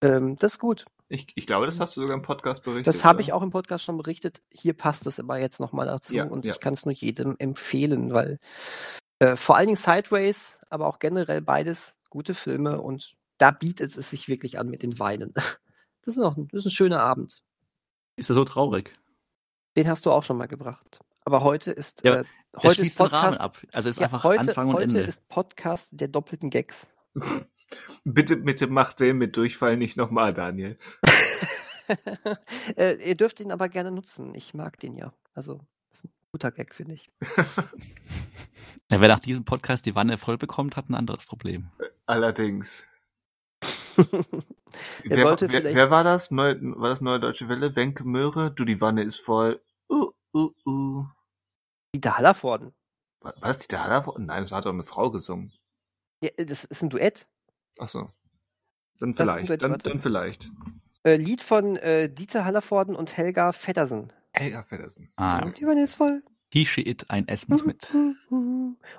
Ähm, 0.00 0.36
das 0.36 0.54
ist 0.54 0.58
gut. 0.60 0.84
Ich, 1.08 1.26
ich 1.34 1.46
glaube, 1.46 1.66
das 1.66 1.80
hast 1.80 1.96
du 1.96 2.00
sogar 2.00 2.16
im 2.16 2.22
Podcast 2.22 2.64
berichtet. 2.64 2.86
Das 2.86 3.04
habe 3.04 3.20
ich 3.20 3.32
auch 3.32 3.42
im 3.42 3.50
Podcast 3.50 3.84
schon 3.84 3.96
berichtet. 3.96 4.40
Hier 4.50 4.72
passt 4.72 5.06
es 5.06 5.20
aber 5.20 5.38
jetzt 5.38 5.60
nochmal 5.60 5.86
dazu 5.86 6.14
ja, 6.14 6.24
und 6.24 6.44
ja. 6.44 6.52
ich 6.52 6.60
kann 6.60 6.74
es 6.74 6.86
nur 6.86 6.94
jedem 6.94 7.36
empfehlen, 7.38 8.12
weil 8.12 8.38
äh, 9.18 9.36
vor 9.36 9.56
allen 9.56 9.66
Dingen 9.66 9.76
Sideways, 9.76 10.58
aber 10.70 10.86
auch 10.86 10.98
generell 10.98 11.40
beides 11.40 11.96
gute 12.08 12.34
Filme 12.34 12.80
und 12.80 13.14
da 13.38 13.50
bietet 13.50 13.96
es 13.96 14.10
sich 14.10 14.28
wirklich 14.28 14.58
an 14.58 14.68
mit 14.68 14.82
den 14.82 14.98
Weinen. 14.98 15.34
Das 16.06 16.16
ist, 16.16 16.20
noch, 16.20 16.36
das 16.36 16.58
ist 16.58 16.66
ein 16.66 16.70
schöner 16.70 17.00
Abend. 17.00 17.42
Ist 18.16 18.28
er 18.28 18.34
so 18.34 18.44
traurig? 18.44 18.92
Den 19.74 19.88
hast 19.88 20.04
du 20.04 20.10
auch 20.10 20.22
schon 20.22 20.36
mal 20.36 20.48
gebracht. 20.48 21.00
Aber 21.24 21.42
heute 21.42 21.70
ist 21.70 22.04
ja, 22.04 22.20
äh, 22.20 22.24
heute 22.62 22.82
ist 22.82 22.98
Podcast, 22.98 23.40
ab. 23.40 23.58
Also 23.72 23.88
ist 23.88 23.98
ja, 23.98 24.04
einfach 24.04 24.24
heute, 24.24 24.40
Anfang 24.40 24.68
und 24.68 24.74
heute 24.74 24.84
Ende. 24.84 24.98
Heute 25.00 25.08
ist 25.08 25.28
Podcast 25.28 25.88
der 25.92 26.08
doppelten 26.08 26.50
Gags. 26.50 26.88
bitte, 28.04 28.36
bitte 28.36 28.66
mach 28.66 28.92
den 28.92 29.16
mit 29.16 29.36
Durchfall 29.36 29.78
nicht 29.78 29.96
nochmal, 29.96 30.34
Daniel. 30.34 30.78
äh, 32.76 32.96
ihr 33.08 33.14
dürft 33.14 33.40
ihn 33.40 33.52
aber 33.52 33.70
gerne 33.70 33.90
nutzen. 33.90 34.34
Ich 34.34 34.52
mag 34.52 34.78
den 34.80 34.96
ja. 34.96 35.14
Also, 35.32 35.60
ist 35.90 36.04
ein 36.04 36.12
guter 36.30 36.52
Gag, 36.52 36.74
finde 36.74 36.92
ich. 36.92 37.10
ja, 38.90 39.00
wer 39.00 39.08
nach 39.08 39.20
diesem 39.20 39.46
Podcast 39.46 39.86
die 39.86 39.94
Wanne 39.94 40.18
voll 40.18 40.36
bekommt, 40.36 40.76
hat 40.76 40.90
ein 40.90 40.94
anderes 40.94 41.24
Problem. 41.24 41.70
Allerdings. 42.04 42.86
wer, 43.96 45.40
wer, 45.40 45.64
wer, 45.74 45.90
war 45.90 46.04
das? 46.04 46.30
Neu, 46.30 46.56
war 46.60 46.90
das 46.90 47.00
Neue 47.00 47.20
Deutsche 47.20 47.48
Welle? 47.48 47.76
Wenke 47.76 48.04
Möhre? 48.04 48.50
Du, 48.50 48.66
die 48.66 48.82
Wanne 48.82 49.04
ist 49.04 49.20
voll. 49.20 49.62
Uh, 50.34 50.50
uh, 50.66 50.70
uh. 50.70 51.06
Die 51.94 52.00
Hallervorden. 52.00 52.74
War, 53.20 53.34
war 53.40 53.48
das 53.48 53.66
die 53.66 53.76
Hallervorden? 53.76 54.26
Nein, 54.26 54.42
das 54.42 54.52
hat 54.52 54.66
doch 54.66 54.72
eine 54.72 54.84
Frau 54.84 55.10
gesungen. 55.10 55.52
Ja, 56.20 56.30
das 56.36 56.64
ist 56.64 56.82
ein 56.82 56.90
Duett. 56.90 57.28
Ach 57.78 57.88
so. 57.88 58.10
Dann 58.98 59.14
vielleicht. 59.14 59.48
Duett, 59.48 59.62
dann, 59.62 59.78
dann, 59.78 60.00
vielleicht. 60.00 60.50
Äh, 61.04 61.16
Lied 61.16 61.42
von 61.42 61.76
äh, 61.76 62.08
Dieter 62.08 62.44
Hallervorden 62.44 62.96
und 62.96 63.16
Helga 63.16 63.52
Feddersen. 63.52 64.12
Helga 64.32 64.62
Feddersen. 64.64 65.12
Ah. 65.16 65.44
Die 65.50 65.66
Wanne 65.66 65.82
ist 65.82 65.94
voll. 65.94 66.22
He, 66.52 66.64
she, 66.64 66.82
it, 66.82 67.10
ein 67.10 67.26
S 67.28 67.48
muss 67.48 67.64
mit. 67.64 67.92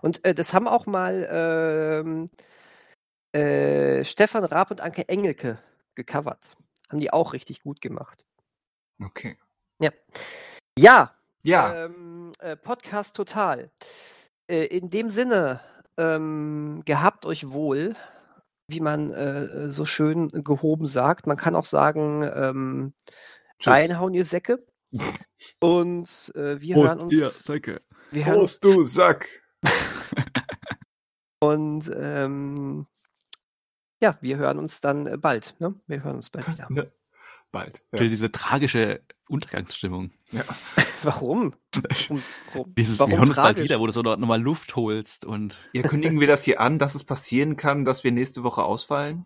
Und 0.02 0.26
äh, 0.26 0.36
das 0.36 0.54
haben 0.54 0.68
auch 0.68 0.86
mal 0.86 1.28
ähm, 1.32 2.30
äh, 3.32 4.04
Stefan 4.04 4.44
Raab 4.44 4.72
und 4.72 4.82
Anke 4.82 5.08
Engelke 5.08 5.60
gecovert. 5.96 6.50
Haben 6.90 7.00
die 7.00 7.12
auch 7.12 7.34
richtig 7.34 7.64
gut 7.64 7.82
gemacht. 7.82 8.26
Okay. 9.02 9.38
Ja. 9.80 9.92
Ja. 10.78 11.15
Ja. 11.46 11.86
Ähm, 11.86 12.32
äh, 12.40 12.56
Podcast 12.56 13.16
total. 13.16 13.70
Äh, 14.48 14.66
in 14.66 14.90
dem 14.90 15.12
Sinne, 15.12 15.62
ähm, 15.96 16.82
gehabt 16.86 17.26
euch 17.26 17.52
wohl, 17.52 17.96
wie 18.68 18.80
man 18.80 19.12
äh, 19.12 19.70
so 19.70 19.86
schön 19.86 20.30
gehoben 20.30 20.88
sagt. 20.88 21.28
Man 21.28 21.38
kann 21.38 21.56
auch 21.56 21.66
sagen, 21.66 22.24
ähm, 22.24 22.94
reinhauen, 23.62 24.16
ihr 24.16 24.26
Säcke. 24.26 24.66
Und 25.60 26.32
äh, 26.36 26.60
wir 26.62 26.76
Prost, 26.76 26.88
hören 26.90 27.00
uns. 27.02 27.14
Ihr 27.14 27.30
Säcke. 27.30 27.82
Wir 28.10 28.24
Prost, 28.24 28.64
du 28.64 28.84
Sack. 28.84 29.28
und 31.42 31.92
ähm, 31.96 32.88
ja, 34.02 34.18
wir 34.22 34.38
hören 34.38 34.60
uns 34.60 34.80
dann 34.80 35.08
äh, 35.08 35.18
bald. 35.18 35.56
Ne? 35.60 35.76
Wir 35.88 36.04
hören 36.04 36.18
uns 36.18 36.30
bald 36.30 36.48
wieder. 36.52 36.68
Ne, 36.70 36.92
bald. 37.56 37.82
Ja. 37.92 38.00
Für 38.00 38.10
diese 38.10 38.32
tragische 38.32 39.02
Untergangsstimmung. 39.28 40.12
Ja. 40.32 40.44
Warum? 41.04 41.56
Warum, 41.74 42.24
warum? 42.54 42.76
Dieses, 42.76 43.00
warum 43.00 43.12
wir 43.12 43.18
hören 43.18 43.30
uns 43.30 43.38
bald 43.38 43.58
wieder, 43.58 43.80
wo 43.80 43.88
du 43.88 43.94
so 43.94 44.02
nochmal 44.02 44.42
Luft 44.42 44.76
holst 44.76 45.26
und. 45.26 45.60
Ja, 45.74 45.82
kündigen 45.84 46.20
wir 46.20 46.28
das 46.28 46.44
hier 46.44 46.60
an, 46.60 46.80
dass 46.80 46.96
es 46.96 47.04
passieren 47.04 47.58
kann, 47.58 47.86
dass 47.86 48.04
wir 48.04 48.12
nächste 48.12 48.44
Woche 48.44 48.64
ausfallen? 48.64 49.26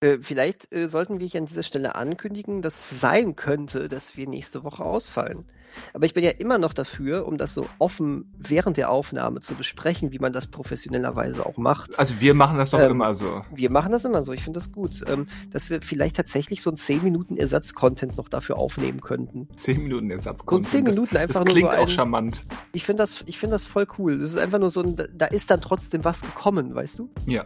Äh, 0.00 0.18
vielleicht 0.20 0.72
äh, 0.72 0.88
sollten 0.88 1.18
wir 1.18 1.26
hier 1.26 1.40
an 1.40 1.46
dieser 1.46 1.62
Stelle 1.62 1.94
ankündigen, 1.94 2.62
dass 2.62 2.92
es 2.92 3.00
sein 3.00 3.36
könnte, 3.36 3.88
dass 3.88 4.16
wir 4.16 4.28
nächste 4.28 4.64
Woche 4.64 4.84
ausfallen. 4.84 5.48
Aber 5.92 6.06
ich 6.06 6.14
bin 6.14 6.24
ja 6.24 6.30
immer 6.30 6.58
noch 6.58 6.72
dafür, 6.72 7.26
um 7.26 7.38
das 7.38 7.54
so 7.54 7.66
offen 7.78 8.32
während 8.38 8.76
der 8.76 8.90
Aufnahme 8.90 9.40
zu 9.40 9.54
besprechen, 9.54 10.12
wie 10.12 10.18
man 10.18 10.32
das 10.32 10.46
professionellerweise 10.46 11.44
auch 11.44 11.56
macht. 11.56 11.98
Also 11.98 12.20
wir 12.20 12.34
machen 12.34 12.58
das 12.58 12.70
doch 12.70 12.80
ähm, 12.80 12.92
immer 12.92 13.14
so. 13.14 13.42
Wir 13.54 13.70
machen 13.70 13.92
das 13.92 14.04
immer 14.04 14.22
so, 14.22 14.32
ich 14.32 14.42
finde 14.42 14.58
das 14.58 14.72
gut. 14.72 15.04
Ähm, 15.06 15.26
dass 15.50 15.70
wir 15.70 15.82
vielleicht 15.82 16.16
tatsächlich 16.16 16.62
so 16.62 16.70
ein 16.70 16.76
10 16.76 17.02
Minuten 17.02 17.36
Ersatz-Content 17.36 18.16
noch 18.16 18.28
dafür 18.28 18.56
aufnehmen 18.58 19.00
könnten. 19.00 19.48
10 19.54 19.82
Minuten 19.82 20.10
Ersatz-Content. 20.10 20.66
So 20.66 20.70
10 20.78 20.84
Minuten 20.84 21.14
das, 21.14 21.22
einfach 21.22 21.44
das 21.44 21.52
klingt 21.52 21.62
nur 21.62 21.72
so 21.72 21.76
ein, 21.76 21.84
auch 21.84 21.88
charmant. 21.88 22.44
Ich 22.72 22.84
finde 22.84 23.02
das, 23.02 23.18
find 23.18 23.52
das 23.52 23.66
voll 23.66 23.86
cool. 23.98 24.18
Das 24.18 24.30
ist 24.30 24.38
einfach 24.38 24.58
nur 24.58 24.70
so 24.70 24.82
ein, 24.82 24.96
da 25.14 25.26
ist 25.26 25.50
dann 25.50 25.60
trotzdem 25.60 26.04
was 26.04 26.20
gekommen, 26.20 26.74
weißt 26.74 26.98
du? 26.98 27.10
Ja. 27.26 27.44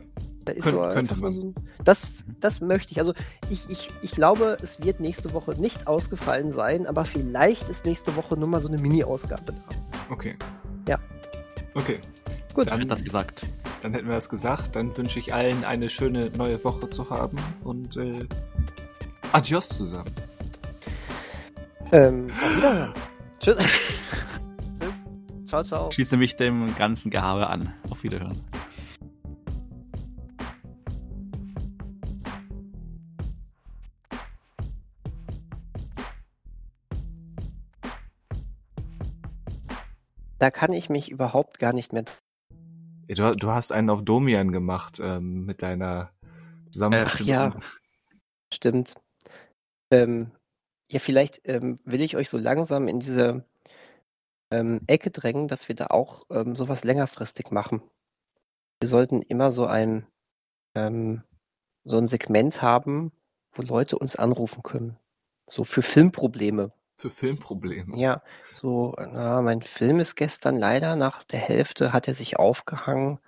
Da 0.48 0.54
ist 0.54 0.64
Kön 0.64 0.72
so 0.72 0.80
könnte 0.88 1.16
man. 1.16 1.32
So 1.32 1.54
das, 1.84 2.06
das 2.40 2.62
möchte 2.62 2.92
ich. 2.92 2.98
Also 2.98 3.12
ich, 3.50 3.68
ich, 3.68 3.88
ich 4.00 4.12
glaube, 4.12 4.56
es 4.62 4.82
wird 4.82 4.98
nächste 4.98 5.34
Woche 5.34 5.52
nicht 5.60 5.86
ausgefallen 5.86 6.50
sein, 6.50 6.86
aber 6.86 7.04
vielleicht 7.04 7.68
ist 7.68 7.84
nächste 7.84 8.16
Woche 8.16 8.34
nur 8.38 8.48
mal 8.48 8.60
so 8.62 8.68
eine 8.68 8.78
Mini-Ausgabe 8.78 9.42
da. 9.44 9.52
Okay. 10.08 10.36
Ja. 10.88 10.98
Okay. 11.74 11.98
Gut. 12.54 12.66
Dann 12.66 12.78
hätten 12.78 12.88
wir 12.88 12.94
das 12.94 13.04
gesagt. 13.04 13.42
Dann 13.82 13.92
hätten 13.92 14.08
wir 14.08 14.14
das 14.14 14.30
gesagt. 14.30 14.74
Dann 14.74 14.96
wünsche 14.96 15.18
ich 15.18 15.34
allen 15.34 15.64
eine 15.64 15.90
schöne 15.90 16.30
neue 16.30 16.64
Woche 16.64 16.88
zu 16.88 17.10
haben 17.10 17.36
und 17.62 17.98
äh, 17.98 18.24
adios 19.32 19.68
zusammen. 19.68 20.10
Ähm, 21.92 22.28
Wiederhören. 22.56 22.94
Tschüss. 23.38 23.80
Ciao, 25.46 25.62
ciao. 25.62 25.90
Schließe 25.90 26.16
mich 26.16 26.36
dem 26.36 26.74
ganzen 26.74 27.10
Gehabe 27.10 27.48
an. 27.48 27.74
Auf 27.90 28.02
Wiederhören. 28.02 28.40
Da 40.38 40.50
kann 40.50 40.72
ich 40.72 40.88
mich 40.88 41.10
überhaupt 41.10 41.58
gar 41.58 41.72
nicht 41.72 41.92
mehr. 41.92 42.04
Du, 43.08 43.34
du 43.34 43.50
hast 43.50 43.72
einen 43.72 43.90
auf 43.90 44.04
Domian 44.04 44.52
gemacht 44.52 45.00
ähm, 45.00 45.44
mit 45.46 45.62
deiner 45.62 46.12
zusammengestellten. 46.70 47.54
Ach 47.54 47.54
ja, 47.54 47.60
stimmt. 48.52 48.94
Ähm, 49.90 50.30
ja, 50.90 50.98
vielleicht 51.00 51.40
ähm, 51.44 51.80
will 51.84 52.02
ich 52.02 52.16
euch 52.16 52.28
so 52.28 52.38
langsam 52.38 52.88
in 52.88 53.00
diese 53.00 53.44
ähm, 54.50 54.80
Ecke 54.86 55.10
drängen, 55.10 55.48
dass 55.48 55.68
wir 55.68 55.74
da 55.74 55.86
auch 55.88 56.24
ähm, 56.30 56.56
sowas 56.56 56.84
längerfristig 56.84 57.50
machen. 57.50 57.82
Wir 58.80 58.88
sollten 58.88 59.22
immer 59.22 59.50
so 59.50 59.66
ein 59.66 60.06
ähm, 60.74 61.22
so 61.84 61.96
ein 61.96 62.06
Segment 62.06 62.60
haben, 62.62 63.12
wo 63.52 63.62
Leute 63.62 63.98
uns 63.98 64.16
anrufen 64.16 64.62
können. 64.62 64.98
So 65.46 65.64
für 65.64 65.82
Filmprobleme 65.82 66.72
für 66.98 67.10
Filmprobleme. 67.10 67.96
Ja, 67.96 68.22
so, 68.52 68.94
na, 68.98 69.40
mein 69.40 69.62
Film 69.62 70.00
ist 70.00 70.16
gestern 70.16 70.56
leider 70.56 70.96
nach 70.96 71.22
der 71.22 71.38
Hälfte 71.38 71.92
hat 71.92 72.08
er 72.08 72.14
sich 72.14 72.38
aufgehangen. 72.38 73.20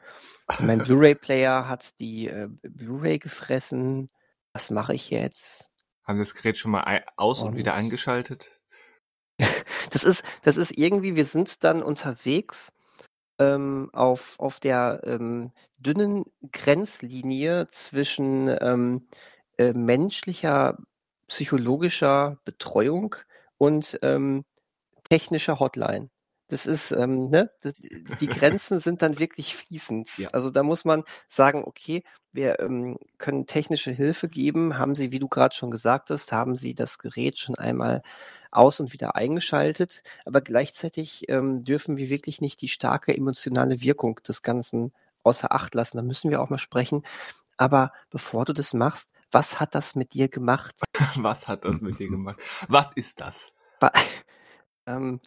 Mein 0.59 0.79
Blu-ray-Player 0.85 1.69
hat 1.69 1.99
die 2.01 2.27
äh, 2.27 2.49
Blu-ray 2.63 3.19
gefressen. 3.21 4.11
Was 4.53 4.71
mache 4.71 4.95
ich 4.95 5.11
jetzt? 5.11 5.71
Haben 6.05 6.19
das 6.19 6.35
Gerät 6.35 6.59
schon 6.59 6.73
mal 6.73 7.05
aus 7.17 7.43
und, 7.43 7.51
und 7.51 7.57
wieder 7.57 7.75
eingeschaltet? 7.75 8.51
das 9.91 10.03
ist, 10.03 10.25
das 10.43 10.57
ist 10.57 10.77
irgendwie, 10.77 11.15
wir 11.15 11.25
sind 11.25 11.63
dann 11.63 11.83
unterwegs 11.83 12.73
ähm, 13.39 13.89
auf, 13.93 14.39
auf 14.41 14.59
der 14.59 15.03
ähm, 15.05 15.53
dünnen 15.79 16.25
Grenzlinie 16.51 17.69
zwischen 17.71 18.49
ähm, 18.61 19.07
äh, 19.59 19.73
menschlicher 19.73 20.77
psychologischer 21.29 22.39
Betreuung 22.45 23.15
und 23.61 23.99
ähm, 24.01 24.45
technische 25.11 25.61
Hotline. 25.61 26.09
Das 26.49 26.67
ist, 26.67 26.91
ähm, 26.93 27.29
ne, 27.29 27.51
das, 27.61 27.75
die 27.77 28.27
Grenzen 28.27 28.81
sind 28.81 29.03
dann 29.03 29.21
wirklich 29.21 29.55
fließend. 29.55 30.19
Ja. 30.19 30.31
Also 30.31 30.51
da 30.51 30.65
muss 30.65 30.85
man 30.85 31.05
sagen, 31.29 31.63
okay, 31.65 32.03
wir 32.33 32.59
ähm, 32.59 32.99
können 33.19 33.47
technische 33.47 33.93
Hilfe 33.93 34.29
geben. 34.29 34.79
Haben 34.79 34.97
Sie, 34.97 35.13
wie 35.13 35.21
du 35.21 35.29
gerade 35.29 35.55
schon 35.55 35.71
gesagt 35.71 36.11
hast, 36.11 36.33
haben 36.33 36.57
Sie 36.57 36.75
das 36.75 36.99
Gerät 36.99 37.39
schon 37.39 37.55
einmal 37.55 38.03
aus 38.51 38.81
und 38.81 38.93
wieder 38.93 39.15
eingeschaltet, 39.15 40.03
aber 40.25 40.41
gleichzeitig 40.41 41.29
ähm, 41.29 41.63
dürfen 41.63 41.99
wir 41.99 42.11
wirklich 42.11 42.41
nicht 42.41 42.61
die 42.63 42.69
starke 42.69 43.17
emotionale 43.17 43.81
Wirkung 43.81 44.21
des 44.27 44.43
Ganzen 44.43 44.93
außer 45.23 45.53
Acht 45.53 45.75
lassen. 45.77 45.99
Da 45.99 46.03
müssen 46.03 46.31
wir 46.31 46.41
auch 46.41 46.51
mal 46.51 46.59
sprechen. 46.59 47.05
Aber 47.59 47.93
bevor 48.09 48.47
du 48.47 48.55
das 48.55 48.73
machst, 48.73 49.11
was 49.31 49.61
hat 49.61 49.75
das 49.75 49.95
mit 49.95 50.15
dir 50.15 50.29
gemacht? 50.29 50.75
was 51.17 51.49
hat 51.49 51.65
das 51.65 51.81
mit 51.81 51.99
dir 51.99 52.09
gemacht? 52.09 52.41
Was 52.69 52.93
ist 52.93 53.21
das? 53.21 53.53
ähm, 54.87 55.21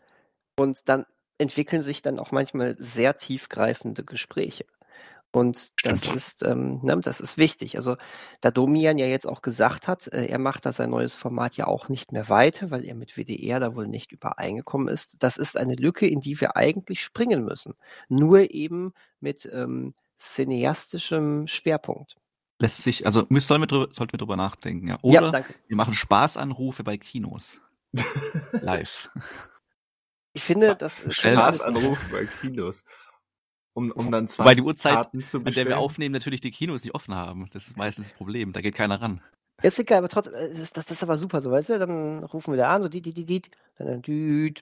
und 0.57 0.87
dann 0.89 1.05
entwickeln 1.37 1.81
sich 1.81 2.01
dann 2.01 2.19
auch 2.19 2.31
manchmal 2.31 2.75
sehr 2.79 3.17
tiefgreifende 3.17 4.03
Gespräche. 4.03 4.65
Und 5.35 5.71
das 5.83 6.03
ist, 6.03 6.43
ähm, 6.43 6.79
ne, 6.83 6.95
das 6.99 7.19
ist 7.19 7.39
wichtig. 7.39 7.75
Also 7.75 7.97
da 8.41 8.51
Domian 8.51 8.99
ja 8.99 9.07
jetzt 9.07 9.27
auch 9.27 9.41
gesagt 9.41 9.87
hat, 9.87 10.07
äh, 10.13 10.27
er 10.27 10.37
macht 10.37 10.67
da 10.67 10.71
sein 10.71 10.91
neues 10.91 11.15
Format 11.15 11.57
ja 11.57 11.65
auch 11.65 11.89
nicht 11.89 12.11
mehr 12.11 12.29
weiter, 12.29 12.69
weil 12.69 12.85
er 12.85 12.93
mit 12.93 13.17
WDR 13.17 13.59
da 13.59 13.75
wohl 13.75 13.87
nicht 13.87 14.11
übereingekommen 14.11 14.89
ist. 14.89 15.15
Das 15.23 15.37
ist 15.37 15.57
eine 15.57 15.73
Lücke, 15.73 16.05
in 16.07 16.19
die 16.19 16.39
wir 16.39 16.55
eigentlich 16.55 17.01
springen 17.01 17.43
müssen. 17.43 17.73
Nur 18.09 18.51
eben 18.51 18.93
mit 19.21 19.49
ähm, 19.51 19.95
cineastischem 20.19 21.47
Schwerpunkt. 21.47 22.15
Lässt 22.63 22.81
sich, 22.81 23.05
also 23.05 23.25
müssen, 23.27 23.47
sollen 23.47 23.61
wir 23.61 23.67
drüber, 23.67 23.89
sollten 23.93 24.13
wir 24.13 24.17
drüber 24.19 24.37
nachdenken, 24.37 24.87
ja. 24.87 24.97
Oder 25.01 25.39
ja, 25.39 25.45
wir 25.67 25.75
machen 25.75 25.93
Spaßanrufe 25.93 26.85
bei 26.85 26.97
Kinos. 26.97 27.59
Live. 28.53 29.09
Ich 30.31 30.45
finde, 30.45 30.73
das 30.77 31.01
ist 31.01 31.17
Spaßanrufe 31.17 32.09
bei 32.09 32.25
Kinos. 32.25 32.85
Um, 33.73 33.91
um 33.91 34.09
dann 34.09 34.29
zwei 34.29 34.45
Weil 34.45 34.55
die 34.55 34.61
Uhrzeit, 34.61 34.93
Karten 34.93 35.25
zu 35.25 35.43
bestellen. 35.43 35.47
an 35.47 35.53
der 35.71 35.75
wir 35.75 35.83
aufnehmen, 35.83 36.13
natürlich 36.13 36.39
die 36.39 36.51
Kinos 36.51 36.85
nicht 36.85 36.95
offen 36.95 37.13
haben. 37.13 37.49
Das 37.51 37.67
ist 37.67 37.75
meistens 37.75 38.07
das 38.07 38.13
Problem. 38.17 38.53
Da 38.53 38.61
geht 38.61 38.75
keiner 38.75 39.01
ran. 39.01 39.19
Ist 39.61 39.79
egal, 39.79 39.97
aber 39.97 40.07
trotzdem, 40.07 40.33
äh, 40.33 40.53
das, 40.57 40.71
das, 40.71 40.89
ist 40.89 41.03
aber 41.03 41.17
super, 41.17 41.41
so 41.41 41.51
weißt 41.51 41.67
du, 41.67 41.79
dann 41.79 42.23
rufen 42.23 42.53
wir 42.53 42.57
da 42.57 42.73
an, 42.73 42.81
so 42.81 42.87
die, 42.87 43.01
die, 43.01 43.13
die, 43.13 43.25
die, 43.25 43.41
dann 43.77 44.01
düt, 44.01 44.61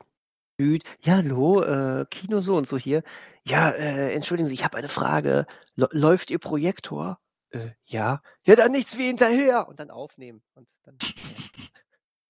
düt, 0.59 0.83
ja, 1.01 1.17
hallo, 1.17 1.61
äh, 1.61 2.05
Kino 2.09 2.39
so 2.39 2.57
und 2.57 2.67
so 2.67 2.79
hier. 2.79 3.03
Ja, 3.45 3.69
äh, 3.69 4.11
entschuldigen 4.15 4.47
Sie, 4.47 4.55
ich 4.55 4.63
habe 4.63 4.79
eine 4.79 4.89
Frage. 4.89 5.45
L 5.77 5.87
läuft 5.91 6.31
Ihr 6.31 6.39
Projektor? 6.39 7.19
Äh, 7.51 7.71
ja. 7.85 8.21
Ja, 8.43 8.55
dann 8.55 8.71
nichts 8.71 8.97
wie 8.97 9.07
hinterher. 9.07 9.67
Und 9.67 9.79
dann 9.79 9.91
aufnehmen. 9.91 10.41
Und 10.55 10.69
dann 10.83 10.97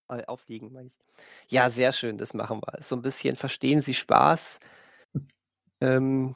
äh, 0.10 0.26
aufliegen, 0.26 0.72
meine 0.72 0.88
ich. 0.88 0.94
Ja, 1.48 1.70
sehr 1.70 1.92
schön, 1.92 2.18
das 2.18 2.34
machen 2.34 2.62
wir. 2.62 2.82
So 2.82 2.96
ein 2.96 3.02
bisschen 3.02 3.36
verstehen 3.36 3.82
Sie 3.82 3.94
Spaß. 3.94 4.60
Ähm, 5.82 6.36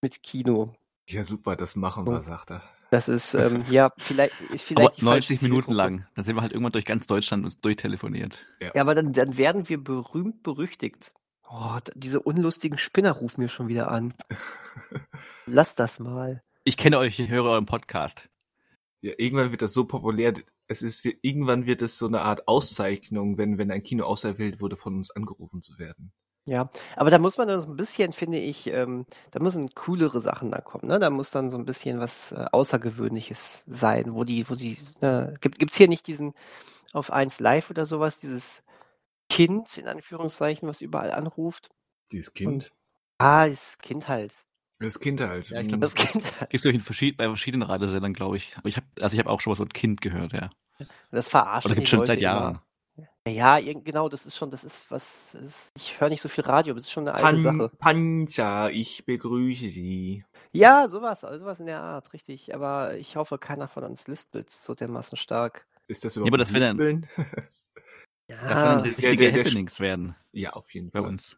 mit 0.00 0.22
Kino. 0.22 0.74
Ja, 1.08 1.24
super, 1.24 1.56
das 1.56 1.76
machen 1.76 2.06
wir, 2.06 2.20
sagt 2.22 2.50
er. 2.50 2.62
Das 2.90 3.08
ist, 3.08 3.34
ähm, 3.34 3.64
ja, 3.68 3.92
vielleicht, 3.98 4.40
ist 4.52 4.64
vielleicht. 4.64 5.02
Aber 5.02 5.14
90 5.14 5.42
Minuten 5.42 5.72
lang. 5.72 6.06
Dann 6.14 6.24
sind 6.24 6.36
wir 6.36 6.42
halt 6.42 6.52
irgendwann 6.52 6.72
durch 6.72 6.84
ganz 6.84 7.06
Deutschland 7.06 7.44
uns 7.44 7.60
durchtelefoniert. 7.60 8.46
Ja, 8.60 8.72
ja 8.74 8.82
aber 8.82 8.94
dann, 8.94 9.12
dann 9.12 9.36
werden 9.36 9.68
wir 9.68 9.82
berühmt 9.82 10.42
berüchtigt. 10.42 11.12
Oh, 11.48 11.78
diese 11.94 12.20
unlustigen 12.20 12.78
Spinner 12.78 13.12
rufen 13.12 13.40
mir 13.40 13.48
schon 13.48 13.68
wieder 13.68 13.90
an. 13.90 14.14
Lass 15.46 15.74
das 15.74 15.98
mal. 15.98 16.42
Ich 16.64 16.76
kenne 16.76 16.98
euch, 16.98 17.18
ich 17.18 17.30
höre 17.30 17.44
euren 17.44 17.64
Podcast. 17.64 18.28
Ja, 19.00 19.12
irgendwann 19.16 19.50
wird 19.50 19.62
das 19.62 19.72
so 19.72 19.86
populär. 19.86 20.34
Es 20.68 20.82
ist, 20.82 21.06
irgendwann 21.22 21.64
wird 21.64 21.80
es 21.80 21.96
so 21.96 22.06
eine 22.06 22.20
Art 22.20 22.46
Auszeichnung, 22.48 23.38
wenn, 23.38 23.56
wenn 23.56 23.70
ein 23.70 23.82
Kino 23.82 24.04
auserwählt 24.04 24.60
wurde, 24.60 24.76
von 24.76 24.96
uns 24.96 25.10
angerufen 25.10 25.62
zu 25.62 25.78
werden. 25.78 26.12
Ja, 26.44 26.70
aber 26.96 27.10
da 27.10 27.18
muss 27.18 27.38
man 27.38 27.48
dann 27.48 27.60
so 27.60 27.66
ein 27.66 27.76
bisschen, 27.76 28.12
finde 28.12 28.38
ich, 28.38 28.66
ähm, 28.66 29.06
da 29.30 29.40
müssen 29.40 29.70
coolere 29.74 30.20
Sachen 30.20 30.50
da 30.50 30.60
kommen, 30.60 30.88
ne? 30.88 30.98
Da 30.98 31.08
muss 31.08 31.30
dann 31.30 31.48
so 31.48 31.56
ein 31.56 31.64
bisschen 31.64 31.98
was 31.98 32.32
äh, 32.32 32.46
Außergewöhnliches 32.52 33.64
sein, 33.66 34.14
wo 34.14 34.24
die, 34.24 34.48
wo 34.48 34.54
sie, 34.54 34.76
äh, 35.00 35.32
gibt 35.40 35.58
gibt's 35.58 35.76
hier 35.76 35.88
nicht 35.88 36.06
diesen 36.06 36.34
auf 36.92 37.10
1 37.10 37.40
Live 37.40 37.70
oder 37.70 37.86
sowas, 37.86 38.16
dieses 38.16 38.62
Kind 39.30 39.78
in 39.78 39.88
Anführungszeichen, 39.88 40.68
was 40.68 40.82
überall 40.82 41.12
anruft? 41.12 41.70
Dieses 42.10 42.34
Kind? 42.34 42.48
Und, 42.48 42.72
ah, 43.18 43.48
das 43.48 43.78
Kind 43.78 44.08
halt. 44.08 44.44
Das 44.80 44.98
Kind 44.98 45.20
halt. 45.20 45.50
Ja, 45.50 45.60
ich 45.60 45.68
glaube, 45.68 45.82
das 45.82 45.94
Kind 45.94 46.24
halt. 46.40 46.50
Gibt 46.50 46.64
es 46.64 46.82
verschied 46.82 47.18
bei 47.18 47.26
verschiedenen 47.26 47.68
Radiosendern, 47.68 48.14
glaube 48.14 48.38
ich. 48.38 48.56
Aber 48.56 48.68
ich 48.68 48.76
habe, 48.76 48.86
also 49.00 49.14
ich 49.14 49.20
habe 49.20 49.30
auch 49.30 49.40
schon 49.40 49.50
was 49.50 49.58
so 49.58 49.64
ein 49.64 49.68
Kind 49.68 50.00
gehört, 50.00 50.32
ja. 50.32 50.48
Das 51.10 51.28
verarscht. 51.28 51.66
Oder 51.66 51.74
gibt 51.74 51.88
schon 51.88 52.06
seit 52.06 52.20
Jahren. 52.20 52.54
Immer. 52.54 52.64
Ja, 53.28 53.60
genau, 53.60 54.08
das 54.08 54.24
ist 54.24 54.36
schon, 54.36 54.50
das 54.50 54.64
ist 54.64 54.90
was, 54.90 55.34
ist, 55.34 55.68
ich 55.76 56.00
höre 56.00 56.08
nicht 56.08 56.22
so 56.22 56.28
viel 56.28 56.44
Radio, 56.44 56.74
das 56.74 56.84
ist 56.84 56.90
schon 56.90 57.06
eine 57.06 57.14
alte 57.14 57.42
Pan 57.42 57.58
Sache. 57.58 57.70
Pancha, 57.78 58.68
ich 58.70 59.04
begrüße 59.04 59.68
Sie. 59.68 60.24
Ja, 60.52 60.88
sowas, 60.88 61.24
also 61.24 61.38
sowas 61.38 61.60
in 61.60 61.66
der 61.66 61.82
Art, 61.82 62.12
richtig. 62.14 62.54
Aber 62.54 62.96
ich 62.96 63.16
hoffe, 63.16 63.38
keiner 63.38 63.68
von 63.68 63.84
uns 63.84 64.08
lispelt 64.08 64.50
so 64.50 64.74
dermaßen 64.74 65.18
stark. 65.18 65.66
Ist 65.86 66.04
das 66.04 66.16
überhaupt 66.16 66.30
ja, 66.30 66.34
aber 66.34 66.38
das 66.38 66.50
Lispeln? 66.50 67.06
ja, 68.28 68.36
das 68.42 68.62
werden 68.62 68.80
richtige 68.80 69.16
der, 69.16 69.32
der, 69.32 69.44
Happenings 69.44 69.80
werden. 69.80 70.16
Ja, 70.32 70.50
auf 70.54 70.72
jeden 70.72 70.90
Fall. 70.90 71.02
Bei 71.02 71.08
uns. 71.08 71.36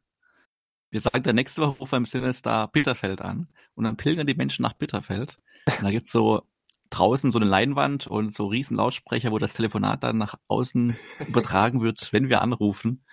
Wir 0.93 1.01
sagen 1.01 1.23
dann 1.23 1.37
nächste 1.37 1.63
Woche 1.63 1.79
rufen 1.79 2.07
wir 2.07 2.23
im 2.23 2.71
Bitterfeld 2.71 3.23
an 3.23 3.49
und 3.75 3.85
dann 3.85 3.97
pilgern 3.97 4.27
die 4.27 4.35
Menschen 4.35 4.63
nach 4.63 4.75
Bitterfeld. 4.75 5.39
Und 5.67 5.83
da 5.83 5.91
gibt's 5.91 6.13
so 6.13 6.43
draußen 6.91 7.31
so 7.31 7.39
eine 7.39 7.49
Leinwand 7.49 8.07
und 8.07 8.37
so 8.37 8.47
riesen 8.47 8.77
Lautsprecher, 8.77 9.33
wo 9.33 9.39
das 9.39 9.55
Telefonat 9.55 10.05
dann 10.05 10.19
nach 10.19 10.35
außen 10.49 10.95
übertragen 11.27 11.81
wird, 11.81 12.13
wenn 12.13 12.29
wir 12.29 12.43
anrufen. 12.43 13.07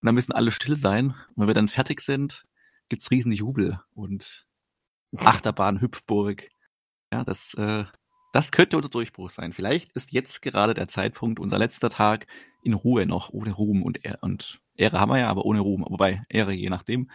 Und 0.00 0.06
dann 0.06 0.14
müssen 0.14 0.32
alle 0.32 0.50
still 0.50 0.74
sein. 0.74 1.08
Und 1.10 1.34
wenn 1.36 1.48
wir 1.48 1.54
dann 1.54 1.68
fertig 1.68 2.00
sind, 2.00 2.46
gibt's 2.88 3.10
riesen 3.10 3.30
Jubel 3.30 3.78
und 3.92 4.46
Achterbahn, 5.14 5.82
Hüpfburg. 5.82 6.48
Ja, 7.12 7.24
das, 7.24 7.52
äh, 7.54 7.84
das 8.32 8.52
könnte 8.52 8.78
unser 8.78 8.88
Durchbruch 8.88 9.30
sein. 9.30 9.52
Vielleicht 9.52 9.92
ist 9.92 10.12
jetzt 10.12 10.40
gerade 10.40 10.72
der 10.72 10.88
Zeitpunkt, 10.88 11.40
unser 11.40 11.58
letzter 11.58 11.90
Tag 11.90 12.26
in 12.64 12.72
Ruhe 12.72 13.04
noch, 13.04 13.28
ohne 13.28 13.52
Ruhm 13.52 13.82
und. 13.82 14.00
Und 14.22 14.61
Ehre 14.74 15.00
haben 15.00 15.10
wir 15.10 15.18
ja, 15.18 15.28
aber 15.28 15.44
ohne 15.44 15.60
Ruhm. 15.60 15.84
Wobei, 15.88 16.22
Ehre 16.28 16.52
je 16.52 16.70
nachdem. 16.70 17.10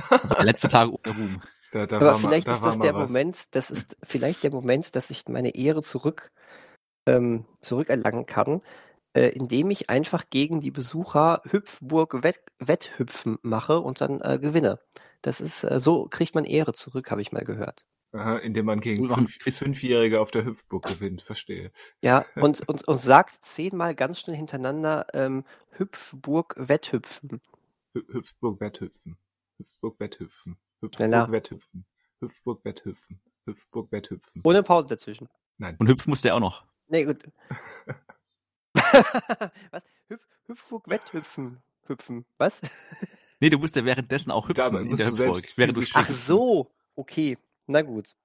Letzte 0.40 0.68
Tag 0.68 0.88
ohne 0.88 1.16
Ruhm. 1.16 1.42
Da, 1.72 1.86
da 1.86 1.96
Aber 1.96 2.18
vielleicht 2.18 2.46
mal, 2.46 2.52
da 2.52 2.56
ist 2.56 2.64
das 2.64 2.78
der 2.78 2.94
was. 2.94 3.10
Moment, 3.10 3.54
das 3.54 3.70
ist 3.70 3.96
vielleicht 4.02 4.42
der 4.42 4.50
Moment, 4.50 4.96
dass 4.96 5.10
ich 5.10 5.28
meine 5.28 5.54
Ehre 5.54 5.82
zurück 5.82 6.30
ähm, 7.06 7.44
zurückerlangen 7.60 8.26
kann, 8.26 8.62
äh, 9.14 9.28
indem 9.28 9.70
ich 9.70 9.90
einfach 9.90 10.30
gegen 10.30 10.60
die 10.60 10.70
Besucher 10.70 11.42
Hüpfburg 11.44 12.22
Wett 12.22 12.40
Wetthüpfen 12.58 13.38
mache 13.42 13.80
und 13.80 14.00
dann 14.00 14.20
äh, 14.20 14.38
gewinne. 14.38 14.78
Das 15.22 15.40
ist 15.40 15.64
äh, 15.64 15.80
so 15.80 16.06
kriegt 16.08 16.34
man 16.34 16.44
Ehre 16.44 16.74
zurück, 16.74 17.10
habe 17.10 17.22
ich 17.22 17.32
mal 17.32 17.44
gehört. 17.44 17.84
Aha, 18.12 18.38
indem 18.38 18.66
man 18.66 18.80
gegen 18.80 19.06
fünf, 19.08 19.38
Fünfjährige 19.38 20.20
auf 20.20 20.30
der 20.30 20.44
Hüpfburg 20.44 20.86
gewinnt, 20.86 21.20
verstehe. 21.20 21.72
Ja, 22.00 22.24
und, 22.36 22.66
und, 22.68 22.88
und 22.88 22.98
sagt 22.98 23.44
zehnmal 23.44 23.94
ganz 23.94 24.20
schnell 24.20 24.36
hintereinander 24.36 25.06
ähm, 25.12 25.44
Hüpfburg 25.72 26.54
Wetthüpfen. 26.56 27.42
Hüpfburg 27.94 28.60
Wetthüpfen. 28.60 29.18
Hüpfburg 29.58 30.00
Wetthüpfen. 30.00 30.56
Hüpfburg 30.80 31.32
wetthüpfen. 31.32 31.86
Hüpfburg 32.20 32.64
wetthüpfen. 32.64 33.20
Hüpfburg 33.46 33.92
wetthüpfen. 33.92 34.42
Ohne 34.44 34.62
Pause 34.62 34.88
dazwischen. 34.88 35.28
Nein. 35.58 35.76
Und 35.78 35.88
hüpfen 35.88 36.10
muss 36.10 36.22
der 36.22 36.34
auch 36.34 36.40
noch. 36.40 36.64
Nee, 36.88 37.04
gut. 37.04 37.24
Was? 38.74 39.82
Hüpf, 40.08 40.22
Hüpfburg 40.46 40.88
wetthüpfen. 40.88 41.62
Hüpfen. 41.86 42.24
Was? 42.38 42.60
nee, 43.40 43.50
du 43.50 43.58
musst 43.58 43.76
ja 43.76 43.84
währenddessen 43.84 44.30
auch 44.30 44.48
hüpfen 44.48 44.90
in 44.90 44.96
der 44.96 45.08
Hüpfburg. 45.08 45.42
Während 45.56 45.76
du 45.76 45.82
Ach 45.94 46.08
so. 46.08 46.70
Okay. 46.94 47.38
Na 47.68 47.82
gut. 47.82 48.16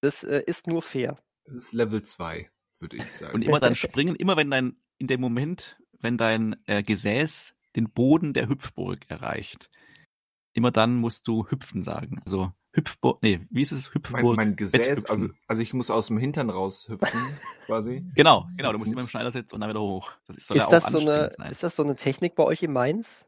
Das 0.00 0.22
äh, 0.22 0.42
ist 0.46 0.66
nur 0.66 0.82
fair. 0.82 1.18
Das 1.46 1.54
ist 1.56 1.72
Level 1.72 2.02
2, 2.02 2.50
würde 2.78 2.96
ich 2.96 3.10
sagen. 3.10 3.34
Und 3.34 3.42
immer 3.42 3.60
dann 3.60 3.74
springen, 3.74 4.14
immer 4.16 4.36
wenn 4.36 4.50
dein, 4.50 4.76
in 4.98 5.06
dem 5.06 5.20
Moment, 5.20 5.80
wenn 5.98 6.16
dein 6.16 6.56
äh, 6.66 6.82
Gesäß 6.82 7.54
den 7.74 7.90
Boden 7.90 8.34
der 8.34 8.48
Hüpfburg 8.48 9.08
erreicht, 9.08 9.70
immer 10.52 10.70
dann 10.70 10.96
musst 10.96 11.26
du 11.26 11.46
hüpfen 11.48 11.82
sagen. 11.82 12.20
Also 12.24 12.52
Hüpfburg, 12.74 13.22
nee, 13.22 13.46
wie 13.50 13.62
ist 13.62 13.72
es? 13.72 13.94
Hüpfburg. 13.94 14.22
Mein, 14.22 14.48
mein 14.48 14.56
Gesäß, 14.56 15.04
also, 15.06 15.28
also 15.46 15.62
ich 15.62 15.74
muss 15.74 15.90
aus 15.90 16.08
dem 16.08 16.18
Hintern 16.18 16.50
raus 16.50 16.88
hüpfen, 16.88 17.20
quasi. 17.66 18.04
Genau, 18.14 18.46
genau, 18.56 18.72
du 18.72 18.78
musst 18.78 18.90
immer 18.90 19.02
im 19.02 19.08
Schneidersitz 19.08 19.52
und 19.52 19.60
dann 19.60 19.70
wieder 19.70 19.80
hoch. 19.80 20.10
Das 20.26 20.36
ist, 20.36 20.50
ist 20.50 20.68
das 20.68 20.84
so 20.86 20.98
eine, 20.98 21.30
sein. 21.36 21.50
ist 21.50 21.62
das 21.62 21.76
so 21.76 21.82
eine 21.82 21.96
Technik 21.96 22.34
bei 22.34 22.44
euch 22.44 22.62
in 22.62 22.72
Mainz, 22.72 23.26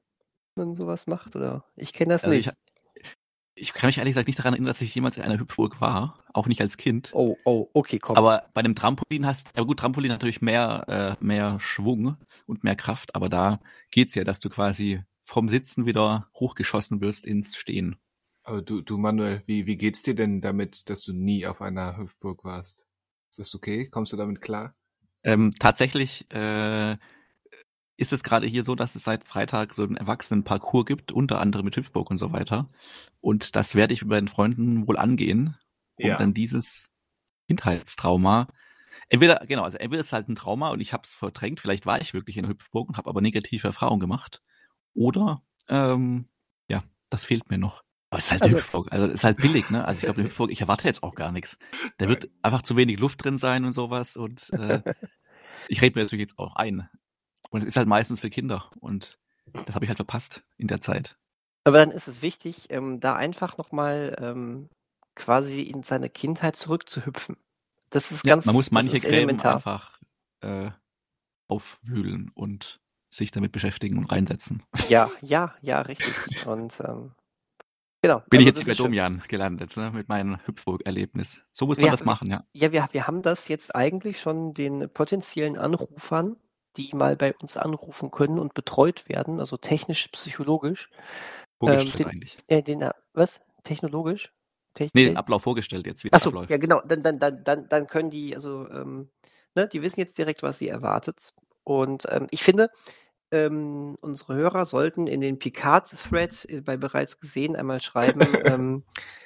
wenn 0.55 0.69
man 0.69 0.75
sowas 0.75 1.07
macht, 1.07 1.37
oder? 1.37 1.65
Ich 1.77 1.93
kenne 1.93 2.15
das 2.15 2.25
also 2.25 2.35
nicht. 2.35 2.49
Ich, 2.49 2.53
ich, 3.55 3.73
kann 3.73 3.89
mich 3.89 3.99
ehrlich 3.99 4.13
gesagt 4.13 4.27
nicht 4.27 4.39
daran 4.39 4.55
erinnern, 4.55 4.69
dass 4.69 4.81
ich 4.81 4.95
jemals 4.95 5.17
in 5.17 5.23
einer 5.23 5.39
Hüpfburg 5.39 5.81
war, 5.81 6.19
auch 6.33 6.47
nicht 6.47 6.61
als 6.61 6.77
Kind. 6.77 7.11
Oh, 7.13 7.37
oh, 7.45 7.69
okay, 7.73 7.99
komm. 7.99 8.17
Aber 8.17 8.45
bei 8.55 8.61
einem 8.61 8.75
Trampolin 8.75 9.27
hast, 9.27 9.57
ja 9.57 9.63
gut, 9.63 9.79
Trampolin 9.79 10.11
natürlich 10.11 10.43
mehr, 10.43 11.17
äh, 11.21 11.25
mehr 11.25 11.59
Schwung 11.61 12.17
und 12.47 12.65
mehr 12.65 12.77
Kraft, 12.77 13.15
aber 13.15 13.29
da 13.29 13.61
geht's 13.91 14.15
ja, 14.15 14.25
dass 14.25 14.41
du 14.41 14.49
quasi 14.49 15.03
vom 15.25 15.49
Sitzen 15.49 15.87
wieder 15.87 16.29
hochgeschossen 16.35 17.01
wirst 17.01 17.27
ins 17.27 17.57
Stehen. 17.57 17.97
Aber 18.43 18.61
du, 18.61 18.83
du 18.83 18.99
Manuel, 18.99 19.43
wie, 19.47 19.67
wie 19.67 19.77
geht's 19.77 20.03
dir 20.03 20.15
denn 20.15 20.41
damit, 20.41 20.91
dass 20.91 21.03
du 21.03 21.13
nie 21.13 21.47
auf 21.47 21.63
einer 21.63 21.97
Hüpfburg 21.97 22.45
warst? 22.45 22.87
Ist 23.31 23.39
das 23.39 23.55
okay? 23.55 23.89
Kommst 23.89 24.13
du 24.13 24.17
damit 24.17 24.41
klar? 24.41 24.75
Ähm, 25.23 25.53
tatsächlich 25.59 26.31
äh, 26.31 26.97
ist 27.97 28.13
es 28.13 28.23
gerade 28.23 28.47
hier 28.47 28.65
so, 28.65 28.75
dass 28.75 28.95
es 28.95 29.05
seit 29.05 29.25
Freitag 29.25 29.73
so 29.75 29.85
einen 29.85 29.97
Erwachsenenparcours 29.97 30.87
gibt, 30.87 31.13
unter 31.13 31.41
anderem 31.41 31.65
mit 31.65 31.77
Hüpfburg 31.77 32.11
und 32.11 32.19
so 32.19 32.33
weiter. 32.33 32.69
Und 33.21 33.57
das 33.57 33.75
werde 33.75 33.95
ich 33.95 34.03
mit 34.03 34.11
meinen 34.11 34.29
Freunden 34.29 34.89
wohl 34.89 34.97
angehen, 34.97 35.57
um 35.97 36.07
ja. 36.09 36.17
dann 36.17 36.35
dieses 36.35 36.91
Kindheitstrauma 37.47 38.49
entweder, 39.09 39.45
genau, 39.47 39.63
also 39.65 39.79
entweder 39.79 40.01
ist 40.01 40.09
es 40.09 40.13
halt 40.13 40.29
ein 40.29 40.35
Trauma 40.35 40.71
und 40.71 40.81
ich 40.81 40.93
habe 40.93 41.03
es 41.05 41.15
verdrängt, 41.15 41.61
vielleicht 41.61 41.87
war 41.87 42.01
ich 42.01 42.15
wirklich 42.15 42.37
in 42.37 42.49
Hüpfburg 42.49 42.89
und 42.89 42.97
habe 42.97 43.09
aber 43.09 43.21
negative 43.21 43.67
Erfahrungen 43.67 44.01
gemacht. 44.01 44.43
Oder, 44.95 45.43
ähm, 45.69 46.29
ja, 46.69 46.83
das 47.11 47.25
fehlt 47.25 47.51
mir 47.51 47.59
noch. 47.59 47.83
Aber 48.11 48.19
es 48.19 48.27
ist 48.27 48.33
halt 48.33 48.43
also, 48.43 48.57
Hüpfburg, 48.57 48.93
also 48.93 49.07
es 49.07 49.15
ist 49.15 49.25
halt 49.25 49.39
billig, 49.39 49.71
ne? 49.71 49.85
Also 49.85 49.99
ich 49.99 50.05
glaube, 50.05 50.23
Hüpfburg, 50.25 50.51
ich 50.51 50.61
erwarte 50.61 50.87
jetzt 50.87 51.03
auch 51.03 51.15
gar 51.15 51.33
nichts. 51.33 51.59
Da 51.99 52.09
wird 52.09 52.29
einfach 52.43 52.63
zu 52.63 52.77
wenig 52.77 52.99
Luft 52.99 53.25
drin 53.25 53.39
sein 53.39 53.65
und 53.65 53.73
sowas 53.73 54.17
und 54.17 54.51
äh, 54.51 54.83
ich 55.69 55.83
rede 55.83 55.99
mir 55.99 56.05
natürlich 56.05 56.29
jetzt 56.29 56.39
auch 56.39 56.57
ein. 56.57 56.89
Und 57.55 57.63
es 57.63 57.69
ist 57.69 57.77
halt 57.77 57.87
meistens 57.87 58.19
für 58.19 58.31
Kinder 58.31 58.69
und 58.81 59.17
das 59.53 59.77
habe 59.77 59.85
ich 59.85 59.89
halt 59.89 59.99
verpasst 59.99 60.43
in 60.57 60.67
der 60.67 60.81
Zeit. 60.81 61.17
Aber 61.63 61.79
dann 61.79 61.93
ist 61.93 62.09
es 62.09 62.21
wichtig, 62.21 62.67
ähm, 62.71 62.99
da 62.99 63.15
einfach 63.15 63.59
nochmal 63.59 64.17
ähm, 64.21 64.71
quasi 65.15 65.63
in 65.63 65.85
seine 65.85 66.11
Kindheit 66.11 66.57
zurückzuhüpfen. 66.57 67.37
Das 67.91 68.11
ist 68.11 68.25
ganz 68.25 68.45
ja, 68.45 68.49
Man 68.49 68.57
muss 68.57 68.73
manche 68.73 68.99
Gräben 68.99 69.41
einfach 69.41 70.01
äh, 70.41 70.73
aufwühlen 71.47 72.33
und 72.35 72.81
sich 73.09 73.31
damit 73.31 73.53
beschäftigen 73.53 73.99
und 73.99 74.11
reinsetzen. 74.11 74.65
Ja, 74.89 75.09
ja, 75.23 75.55
ja, 75.63 75.81
richtig. 75.83 76.49
Und 76.49 76.81
ähm, 76.81 77.13
genau. 78.03 78.25
Bin 78.31 78.41
also 78.41 78.51
ich 78.51 78.57
jetzt 78.57 78.67
bei 78.67 78.75
Domian 78.75 79.23
gelandet, 79.29 79.77
ne, 79.77 79.93
mit 79.93 80.09
meinem 80.09 80.45
Hüpfburg-Erlebnis. 80.45 81.45
So 81.53 81.67
muss 81.67 81.77
man 81.77 81.85
wir, 81.85 81.93
das 81.93 82.05
machen, 82.05 82.29
ja. 82.29 82.43
Ja, 82.53 82.73
wir, 82.73 82.89
wir 82.91 83.07
haben 83.07 83.23
das 83.23 83.47
jetzt 83.47 83.77
eigentlich 83.77 84.19
schon 84.19 84.55
den 84.55 84.91
potenziellen 84.93 85.57
Anrufern, 85.57 86.35
die 86.77 86.91
mal 86.95 87.17
bei 87.17 87.35
uns 87.35 87.57
anrufen 87.57 88.11
können 88.11 88.39
und 88.39 88.55
betreut 88.55 89.09
werden, 89.09 89.39
also 89.39 89.57
technisch, 89.57 90.09
psychologisch, 90.09 90.91
Vorgestellt 91.59 91.95
ähm, 91.95 91.99
den, 91.99 92.07
eigentlich. 92.07 92.39
Äh, 92.49 92.63
den, 92.63 92.91
was? 93.13 93.41
Technologisch? 93.63 94.33
Techn 94.75 94.91
nee, 94.95 95.05
den 95.05 95.17
Ablauf 95.17 95.43
vorgestellt 95.43 95.87
jetzt, 95.87 96.03
wie 96.05 96.13
Achso, 96.13 96.31
ja 96.43 96.57
genau, 96.57 96.81
dann, 96.85 97.03
dann, 97.03 97.19
dann, 97.19 97.45
dann, 97.45 97.69
dann 97.69 97.87
können 97.87 98.11
die, 98.11 98.35
also, 98.35 98.69
ähm, 98.69 99.09
ne, 99.55 99.69
die 99.69 99.83
wissen 99.83 100.01
jetzt 100.01 100.19
direkt, 100.19 100.43
was 100.43 100.59
sie 100.59 100.69
erwartet. 100.69 101.33
Und 101.63 102.07
ähm, 102.11 102.27
ich 102.31 102.43
finde, 102.43 102.71
ähm, 103.31 103.97
unsere 104.01 104.35
Hörer 104.35 104.65
sollten 104.65 105.07
in 105.07 105.21
den 105.21 105.39
Picard-Thread 105.39 106.47
äh, 106.49 106.61
bei 106.61 106.77
bereits 106.77 107.21
gesehen 107.21 107.57
einmal 107.57 107.81
schreiben, 107.81 108.21
ähm, 108.45 108.83
äh, 108.93 109.24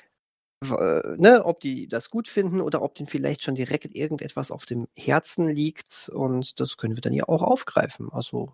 ne, 0.61 1.43
ob 1.45 1.61
die 1.61 1.87
das 1.87 2.11
gut 2.11 2.29
finden 2.29 2.61
oder 2.61 2.83
ob 2.83 2.95
denen 2.95 3.09
vielleicht 3.09 3.43
schon 3.43 3.55
direkt 3.55 3.95
irgendetwas 3.95 4.51
auf 4.51 4.67
dem 4.67 4.89
Herzen 4.97 5.49
liegt. 5.49 6.09
Und 6.09 6.61
das 6.61 6.77
können 6.77 6.97
wir 6.97 7.01
dann 7.01 7.13
ja 7.13 7.29
auch 7.29 7.43
aufgreifen. 7.43 8.11
Also, 8.13 8.53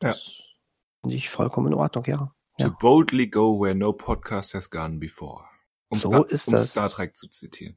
das 0.00 0.38
ja. 0.38 0.44
finde 1.02 1.16
ich 1.16 1.30
vollkommen 1.30 1.68
in 1.68 1.74
Ordnung, 1.74 2.04
ja. 2.06 2.34
To 2.60 2.70
boldly 2.70 3.26
go 3.26 3.60
where 3.60 3.74
no 3.74 3.92
podcast 3.92 4.54
has 4.54 4.70
gone 4.70 4.98
before. 4.98 5.44
Um, 5.88 5.98
so 5.98 6.08
Star, 6.08 6.30
ist 6.30 6.48
um 6.48 6.52
das. 6.52 6.70
Star 6.70 6.88
Trek 6.88 7.16
zu 7.16 7.28
zitieren. 7.28 7.76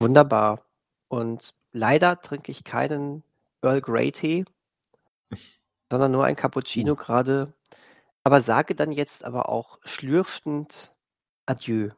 Wunderbar. 0.00 0.66
Und 1.08 1.54
leider 1.72 2.20
trinke 2.20 2.52
ich 2.52 2.64
keinen 2.64 3.22
Earl 3.62 3.80
Grey 3.80 4.12
Tee, 4.12 4.44
sondern 5.90 6.12
nur 6.12 6.24
ein 6.24 6.36
Cappuccino 6.36 6.92
uh. 6.92 6.96
gerade. 6.96 7.52
Aber 8.24 8.40
sage 8.40 8.74
dann 8.74 8.90
jetzt 8.90 9.24
aber 9.24 9.48
auch 9.48 9.78
schlürfend 9.84 10.92
Adieu. 11.46 11.90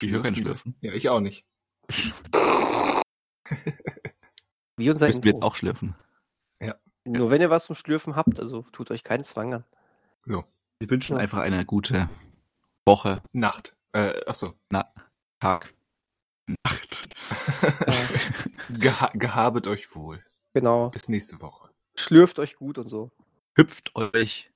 Ich 0.00 0.10
höre 0.10 0.22
kein 0.22 0.36
Schlürfen. 0.36 0.76
Ja, 0.80 0.92
ich 0.92 1.08
auch 1.08 1.20
nicht. 1.20 1.44
Wie 4.76 4.90
unser 4.90 5.06
Müssen 5.06 5.24
wir 5.24 5.32
jetzt 5.32 5.42
auch 5.42 5.56
schlürfen. 5.56 5.96
Ja. 6.62 6.76
Nur 7.04 7.30
wenn 7.30 7.40
ihr 7.40 7.50
was 7.50 7.64
zum 7.64 7.74
Schlürfen 7.74 8.14
habt, 8.14 8.38
also 8.38 8.62
tut 8.72 8.90
euch 8.90 9.02
keinen 9.02 9.24
Zwang 9.24 9.54
an. 9.54 9.64
So. 10.24 10.44
Wir 10.78 10.90
wünschen 10.90 11.16
ja. 11.16 11.22
einfach 11.22 11.40
eine 11.40 11.64
gute 11.64 12.08
Woche. 12.86 13.22
Nacht. 13.32 13.74
Äh, 13.92 14.24
achso. 14.26 14.54
Na, 14.70 14.92
Tag. 15.40 15.74
Nacht. 16.64 17.08
Geha 18.70 19.10
gehabet 19.14 19.66
euch 19.66 19.94
wohl. 19.94 20.22
Genau. 20.54 20.90
Bis 20.90 21.08
nächste 21.08 21.40
Woche. 21.40 21.70
Schlürft 21.96 22.38
euch 22.38 22.56
gut 22.56 22.78
und 22.78 22.88
so. 22.88 23.10
Hüpft 23.56 23.96
euch 23.96 24.52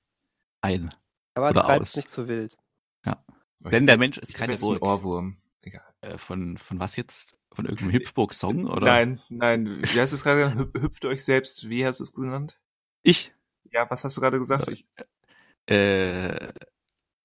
ein. 0.60 0.94
Aber 1.34 1.50
oder 1.50 1.68
aus. 1.68 1.96
nicht 1.96 2.10
so 2.10 2.28
wild. 2.28 2.56
Ja. 3.04 3.24
Denn 3.70 3.86
der 3.86 3.98
Mensch 3.98 4.18
ist 4.18 4.34
keine 4.34 4.56
Burg. 4.56 4.82
Ohrwurm. 4.82 5.36
Egal. 5.62 5.82
Äh, 6.00 6.18
von, 6.18 6.58
von 6.58 6.80
was 6.80 6.96
jetzt? 6.96 7.36
Von 7.52 7.66
irgendeinem 7.66 7.92
Hüpfburg-Song, 7.92 8.66
oder? 8.66 8.86
Nein, 8.86 9.20
nein. 9.28 9.82
Wie 9.82 10.00
hast 10.00 10.10
du 10.10 10.16
es 10.16 10.24
gerade 10.24 10.50
genannt? 10.50 10.70
Hüpft 10.74 11.04
euch 11.04 11.22
selbst. 11.22 11.68
Wie 11.68 11.84
hast 11.84 12.00
du 12.00 12.04
es 12.04 12.14
genannt? 12.14 12.58
Ich? 13.02 13.34
Ja, 13.70 13.88
was 13.90 14.04
hast 14.04 14.16
du 14.16 14.20
gerade 14.20 14.38
gesagt? 14.38 14.68
Ich, 14.68 14.86
äh, 15.66 16.52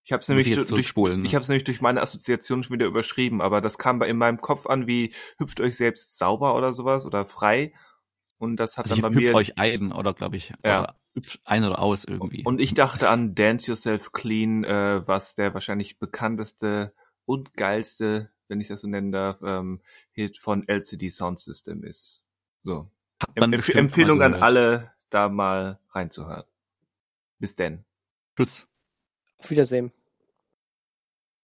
ich 0.03 0.13
habe 0.13 0.21
es 0.21 0.29
nämlich, 0.29 0.49
durch, 0.53 0.71
ich 0.71 1.35
hab's 1.35 1.49
nämlich 1.49 1.65
durch 1.65 1.81
meine 1.81 2.01
Assoziation 2.01 2.63
schon 2.63 2.73
wieder 2.73 2.85
überschrieben, 2.85 3.41
aber 3.41 3.59
das 3.59 3.77
kam 3.77 3.99
bei 3.99 4.07
in 4.07 4.15
meinem 4.15 4.39
Kopf 4.39 4.65
an 4.65 4.87
wie 4.87 5.13
hüpft 5.37 5.59
euch 5.59 5.75
selbst 5.75 6.17
sauber 6.17 6.55
oder 6.55 6.71
sowas 6.71 7.05
oder 7.05 7.25
frei. 7.25 7.73
Und 8.37 8.57
das 8.57 8.77
hat 8.77 8.85
also 8.85 9.01
dann 9.01 9.13
bei 9.13 9.19
mir. 9.19 9.33
euch 9.35 9.57
ein, 9.57 9.91
oder 9.91 10.13
glaube 10.13 10.37
ich. 10.37 10.53
Ja. 10.63 10.81
Oder 10.81 10.95
ein 11.45 11.63
oder 11.63 11.79
aus 11.79 12.05
irgendwie. 12.05 12.43
Und 12.43 12.59
ich 12.61 12.73
dachte 12.73 13.09
an 13.09 13.33
Dance 13.33 13.67
Yourself 13.67 14.11
Clean, 14.11 14.63
äh, 14.63 15.07
was 15.07 15.35
der 15.35 15.53
wahrscheinlich 15.53 15.97
bekannteste 15.97 16.93
und 17.25 17.55
geilste, 17.55 18.31
wenn 18.47 18.61
ich 18.61 18.67
das 18.67 18.81
so 18.81 18.87
nennen 18.87 19.11
darf, 19.11 19.41
ähm, 19.43 19.81
Hit 20.11 20.37
von 20.37 20.67
LCD 20.67 21.09
Sound 21.09 21.39
System 21.39 21.83
ist. 21.83 22.21
So. 22.63 22.89
Empf 23.33 23.69
Empfehlung 23.69 24.21
an 24.21 24.35
alle, 24.35 24.91
da 25.09 25.29
mal 25.29 25.79
reinzuhören. 25.89 26.43
Bis 27.39 27.55
denn. 27.55 27.85
Tschüss. 28.35 28.67
Auf 29.39 29.49
Wiedersehen. 29.49 29.91